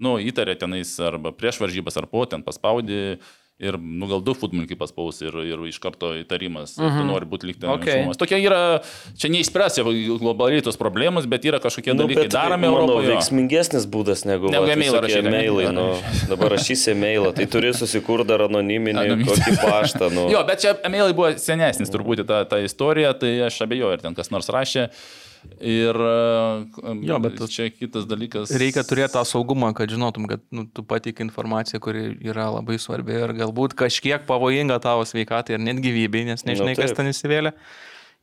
nu, 0.05 0.17
įtarė 0.21 0.59
tenais 0.61 0.97
arba 1.03 1.33
prieš 1.37 1.63
varžybas 1.63 2.01
ar 2.01 2.11
po, 2.11 2.27
ten 2.31 2.45
paspaudė. 2.47 3.19
Ir, 3.63 3.77
nu, 3.79 4.09
gal 4.11 4.19
du 4.19 4.33
futbolininkai 4.35 4.75
paspaus 4.75 5.21
ir, 5.23 5.31
ir 5.47 5.61
iš 5.71 5.77
karto 5.79 6.09
įtarimas, 6.19 6.73
mm 6.75 6.83
-hmm. 6.89 6.97
tu 6.99 7.05
nori 7.07 7.27
būti 7.31 7.47
likti 7.47 7.63
Okay. 7.67 7.71
anonimiškumas. 7.71 8.17
Tokia 8.19 8.39
yra, 8.43 8.81
čia 9.17 9.29
neišspręsia 9.31 9.85
globaliai 10.19 10.63
tos 10.63 10.77
problemos, 10.77 11.27
bet 11.31 11.45
yra 11.47 11.61
kažkokie 11.63 11.95
nu, 11.95 12.03
dalykai 12.03 12.27
daromi 12.29 12.67
Europoje. 12.67 13.07
jo. 13.07 13.13
veiksmingesnis 13.15 13.87
būdas 13.87 14.27
negu, 14.27 14.51
Negu 14.51 14.67
emailą 14.67 15.01
rašyti, 15.01 15.27
emailai. 15.29 15.71
Nu, 15.73 15.87
dabar 16.33 16.51
rašysi 16.51 16.91
emailą, 16.91 17.33
tai 17.33 17.47
turi 17.47 17.71
susikurti 17.75 18.27
dar 18.27 18.43
anoniminį 18.49 18.99
Anoniminį. 18.99 19.29
kokį 19.31 19.57
paštą. 19.63 20.11
Nu. 20.11 20.27
Jo, 20.35 20.43
bet 20.47 20.59
čia 20.61 20.75
emailai 20.85 21.13
buvo 21.15 21.31
senesnis 21.39 21.91
turbūt 21.95 22.27
ta, 22.27 22.45
ta 22.45 22.59
istorija, 22.59 23.13
tai 23.15 23.39
aš 23.47 23.61
abejoju, 23.63 23.93
ar 23.93 24.01
ten 24.03 24.15
kas 24.15 24.31
nors 24.35 24.49
rašė. 24.51 24.89
Ir 25.65 25.97
e, 25.97 26.99
Jo, 27.07 27.19
bet 27.23 27.39
čia 27.53 27.71
kitas 27.73 28.05
dalykas. 28.11 28.51
Reikia 28.61 28.83
turėti 28.85 29.15
tą 29.15 29.23
saugumą, 29.29 29.71
kad 29.77 29.89
žinotum, 29.93 30.27
kad 30.29 30.43
nu, 30.53 30.67
tu 30.67 30.83
pateiki 30.83 31.23
informaciją, 31.25 31.81
kuri 31.85 32.05
yra 32.27 32.49
labai 32.53 32.77
svarbi 32.83 33.17
ir 33.17 33.33
galbūt 33.39 33.77
kažkiek 33.79 34.27
pavojinga 34.29 34.81
tavo 34.85 35.05
sveikatai 35.09 35.57
ir 35.57 35.65
net 35.65 35.81
gyvybei, 35.85 36.25
nes 36.29 36.45
nežinai, 36.45 36.75
Nu, 36.77 36.83
kas 36.83 36.93
ten 36.97 37.09
įsivėlė. 37.13 37.55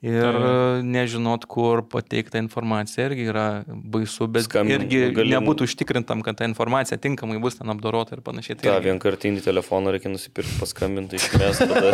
Ir 0.02 0.18
e, 0.34 0.82
nežinot, 0.82 1.44
kur 1.46 1.84
pateikta 1.86 2.40
informacija 2.42 3.06
irgi 3.12 3.28
yra 3.30 3.44
baisu, 3.70 4.26
bet 4.34 4.48
Skambin- 4.48 4.82
irgi 4.82 5.02
gali- 5.14 5.36
nebūtų 5.36 5.68
užtikrintam, 5.70 6.24
kad 6.26 6.40
ta 6.42 6.48
informacija 6.50 6.98
tinkamai 6.98 7.38
bus 7.44 7.60
ten 7.60 7.70
apdorota 7.70 8.18
ir 8.18 8.24
panašiai. 8.26 8.58
Tai 8.58 8.66
tą 8.66 8.74
irgi- 8.80 8.90
vienkartinį 8.90 9.44
telefoną 9.46 9.94
reikia 9.94 10.10
nusipirkti, 10.10 10.58
paskambinti 10.58 11.22
iš 11.22 11.30
mes 11.38 11.62
tada. 11.62 11.94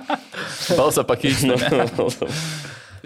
balsą 0.80 1.06
pakeisti. 1.14 1.54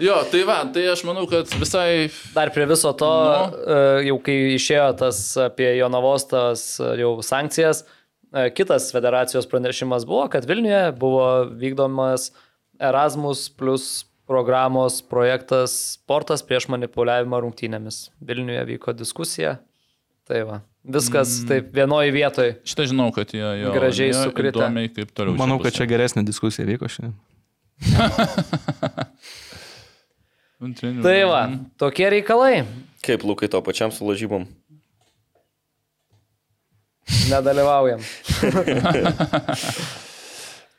Jo, 0.01 0.15
tai 0.31 0.41
va, 0.47 0.57
tai 0.73 0.85
aš 0.91 1.05
manau, 1.07 1.23
kad 1.29 1.49
visai 1.59 2.09
Dar 2.35 2.51
prie 2.53 2.65
viso 2.67 2.91
to, 2.97 3.11
Nu. 3.11 3.59
e, 3.63 4.07
jau 4.09 4.17
kai 4.23 4.37
išėjo 4.55 4.87
tas 4.99 5.19
apie 5.39 5.69
Jonavos 5.77 6.27
tas 6.27 6.65
e, 6.79 6.89
jau 6.99 7.13
sankcijas, 7.23 7.85
e, 8.33 8.49
kitas 8.55 8.89
federacijos 8.95 9.47
pranešimas 9.47 10.07
buvo, 10.07 10.27
kad 10.31 10.47
Vilniuje 10.47 10.91
buvo 10.99 11.45
vykdomas 11.55 12.31
Erasmus 12.79 13.47
plus 13.49 14.05
programos 14.27 15.01
projektas 15.05 15.75
Sportas 15.95 16.43
prieš 16.43 16.67
manipuliavimą 16.73 17.39
rungtynėmis. 17.45 18.09
Vilniuje 18.19 18.65
vyko 18.73 18.95
diskusija. 18.97 19.59
Tai 20.25 20.41
va, 20.49 20.55
viskas 20.81 21.43
mm. 21.43 21.47
taip 21.51 21.67
vienoje 21.77 22.11
vietoje. 22.11 22.55
šitą 22.65 22.87
žinau, 22.89 23.11
kad 23.13 23.29
jie 23.29 23.45
jo, 23.45 23.71
Gražiai 23.75 24.09
jie 24.09 24.17
sukritę. 24.17 24.57
Įdomiai. 24.57 25.37
Manau, 25.37 25.59
kad 25.61 25.77
čia 25.77 25.85
geresnė 25.85 26.25
diskusija 26.25 26.65
vyko 26.65 26.89
šiandien. 26.89 27.13
Antrinių- 30.63 31.03
Tai 31.03 31.17
va, 31.29 31.41
tokie 31.77 32.07
reikalai. 32.09 32.65
Kaip 33.05 33.23
Lukai 33.27 33.49
to 33.51 33.59
pačiam 33.61 33.91
su 33.91 34.05
lažybom? 34.07 34.45
Nedalyvaujam. 37.29 37.99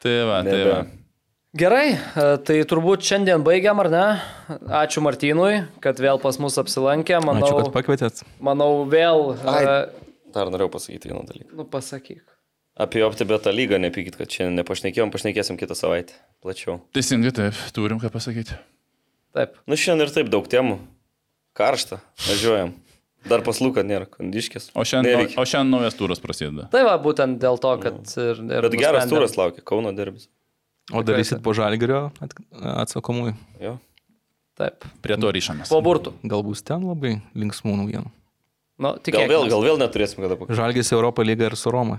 Tai 0.02 0.14
va, 0.28 0.42
tai 0.44 0.62
va. 0.68 0.80
Gerai, 1.56 1.86
e, 1.96 2.24
tai 2.44 2.56
turbūt 2.68 3.00
šiandien 3.06 3.40
baigiam, 3.46 3.78
ar 3.80 3.88
ne? 3.90 4.02
Ačiū 4.76 5.00
Martynui, 5.02 5.62
kad 5.82 5.98
vėl 6.04 6.18
pas 6.22 6.36
mus 6.42 6.58
apsilankė. 6.60 7.16
Manau, 7.24 7.46
Ačiū, 7.48 7.56
kad 7.64 7.70
pakvietėt. 7.74 8.20
manau 8.44 8.84
vėl... 8.92 9.32
Ai. 9.48 9.62
e, 9.64 10.30
Dar 10.36 10.50
norėjau 10.52 10.68
pasakyti 10.76 11.08
vieną 11.10 11.24
dalyką. 11.30 11.48
Nu, 11.56 11.64
pasakyk. 11.72 12.20
Apie 12.76 13.00
OptiBetą 13.06 13.54
lygą 13.56 13.80
nepykit, 13.80 14.18
kad 14.20 14.28
šiandien 14.28 14.60
nepašnekėjom, 14.60 15.10
pašnekėsim 15.14 15.56
kitą 15.58 15.72
savaitę. 15.78 16.12
Plačiau. 16.44 16.76
Teisingai, 16.94 17.32
taip, 17.34 17.56
turim 17.72 17.98
ką 18.04 18.12
pasakyti. 18.12 18.58
Taip. 19.36 19.56
Nu 19.68 19.76
šiandien 19.76 20.06
ir 20.08 20.12
taip 20.14 20.30
daug 20.32 20.46
temų. 20.50 20.78
Karšta. 21.56 22.00
Važiuojam. 22.26 22.74
Dar 23.26 23.42
paslūka 23.42 23.82
nėra, 23.82 24.06
kondiškės. 24.06 24.68
O 24.78 24.84
šiandien, 24.86 25.16
Neveikia. 25.16 25.38
o 25.42 25.44
šiandien 25.48 25.72
naujas 25.74 25.96
turas 25.98 26.20
prasideda. 26.22 26.68
Tai 26.70 26.84
va, 26.86 26.94
būtent 27.02 27.40
dėl 27.42 27.58
to, 27.58 27.72
kad 27.82 27.96
ir... 28.22 28.38
ir 28.38 28.68
Bet 28.68 28.76
geras 28.78 29.02
nusprendėm. 29.02 29.12
turas 29.16 29.34
laukia, 29.40 29.64
Kauno 29.66 29.90
derbis. 29.96 30.28
O 30.94 31.02
darysit 31.02 31.40
po 31.42 31.50
žalgerio 31.58 32.04
at- 32.22 32.36
atsakomųjų. 32.86 33.34
Jo. 33.64 33.72
Taip. 34.56 34.86
Prie 35.02 35.16
to 35.20 35.32
ryšamės. 35.34 35.72
Po 35.72 35.80
burtų. 35.84 36.14
Gal 36.30 36.44
bus 36.46 36.62
ten 36.64 36.86
labai 36.86 37.16
linksmų 37.34 37.74
naujienų. 37.82 38.12
Nu, 38.78 38.92
Gal 39.10 39.26
vėl, 39.28 39.48
gal 39.50 39.64
vėl 39.64 39.80
neturėsim 39.80 40.22
kada 40.22 40.36
pakalbėti. 40.36 40.56
Žalgis 40.60 40.92
Europą 40.94 41.24
lygą 41.26 41.50
ir 41.50 41.56
su 41.58 41.72
Roma 41.74 41.98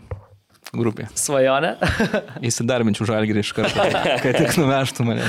grupė. 0.75 1.07
Svajonė. 1.17 1.75
Įsidarbinčiau 2.49 3.07
žalgirį 3.09 3.43
iš 3.45 3.53
karto, 3.57 3.87
kad 4.23 4.39
tik 4.39 4.55
nuvežtų 4.59 5.07
mane 5.07 5.27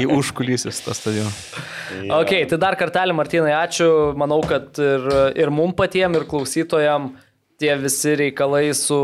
į 0.00 0.08
užkulisis 0.16 0.82
to 0.84 0.96
stadioną. 0.96 1.32
ok, 2.20 2.34
tai 2.50 2.60
dar 2.60 2.78
kartelį, 2.80 3.16
Martinai, 3.16 3.54
ačiū. 3.64 3.88
Manau, 4.20 4.40
kad 4.46 4.76
ir, 4.82 5.06
ir 5.40 5.54
mum 5.54 5.74
patiem, 5.76 6.18
ir 6.18 6.26
klausytojam 6.30 7.14
tie 7.60 7.76
visi 7.80 8.16
reikalai 8.18 8.66
su 8.76 8.98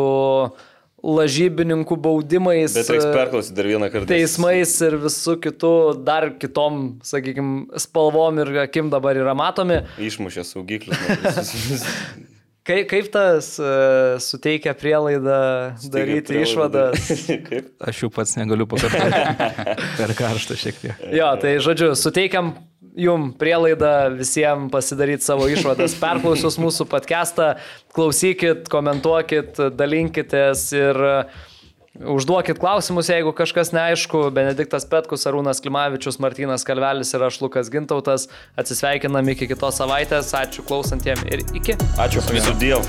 lažybininkų 1.01 1.97
baudimais. 1.97 2.75
Bet 2.77 2.91
reiks 2.93 3.07
perklausyti 3.09 3.57
dar 3.57 3.69
vieną 3.71 3.89
kartą. 3.93 4.09
teismais 4.11 4.75
ir 4.85 4.99
visų 5.01 5.39
kitų, 5.47 5.73
dar 6.05 6.29
kitom, 6.41 6.83
sakykime, 7.07 7.81
spalvom 7.81 8.43
ir 8.45 8.53
akim 8.67 8.93
dabar 8.93 9.17
yra 9.17 9.33
matomi. 9.39 9.81
Išmušė 10.11 10.45
saugiklius. 10.51 11.01
Kaip, 12.71 12.87
kaip 12.87 13.07
tas 13.11 13.47
uh, 13.59 14.15
suteikia 14.23 14.75
prielaidą 14.79 15.39
daryti 15.91 16.39
išvadas? 16.45 17.09
Kaip? 17.49 17.73
Aš 17.83 18.05
jau 18.05 18.11
pats 18.15 18.37
negaliu 18.39 18.69
pakartoti. 18.71 19.47
Per 19.99 20.15
karštą 20.19 20.59
šiek 20.61 20.79
tiek. 20.79 21.07
Jo, 21.17 21.33
tai 21.43 21.57
žodžiu, 21.65 21.93
suteikiam 21.99 22.53
jum 23.01 23.31
prielaidą 23.39 24.13
visiems 24.21 24.71
pasidaryti 24.71 25.27
savo 25.27 25.49
išvadas. 25.51 25.97
Perklausius 25.99 26.61
mūsų 26.63 26.87
podcastą, 26.91 27.53
klausykit, 27.97 28.71
komentuokit, 28.71 29.59
dalinkitės 29.75 30.69
ir 30.79 31.07
uh, 31.11 31.41
užduokit 31.99 32.59
klausimus, 32.59 33.09
jeigu 33.11 33.33
kažkas 33.37 33.73
neaišku. 33.75 34.29
Benediktas 34.35 34.87
Petkus, 34.89 35.27
Arūnas 35.27 35.63
Klimavičius, 35.65 36.21
Martinas 36.23 36.65
Kalvelis 36.67 37.15
ir 37.15 37.27
aš 37.27 37.41
Lukas 37.43 37.71
Gintautas. 37.73 38.29
Atsisveikinam 38.61 39.29
iki 39.35 39.51
kitos 39.51 39.81
savaitės. 39.81 40.35
Ačiū 40.37 40.67
klausantiem 40.67 41.21
ir 41.31 41.45
iki. 41.55 41.79
Ačiū 42.01 42.25
visų 42.31 42.57
diev. 42.61 42.87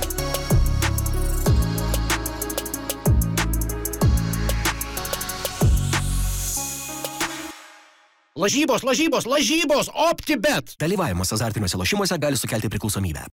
Lažybos, 8.41 8.81
lažybos, 8.81 9.27
lažybos, 9.29 9.89
OptiBet. 9.91 10.73
Dalyvavimas 10.81 11.29
azartiniuose 11.35 11.77
lošimuose 11.77 12.17
gali 12.17 12.39
sukelti 12.39 12.71
priklausomybę. 12.73 13.27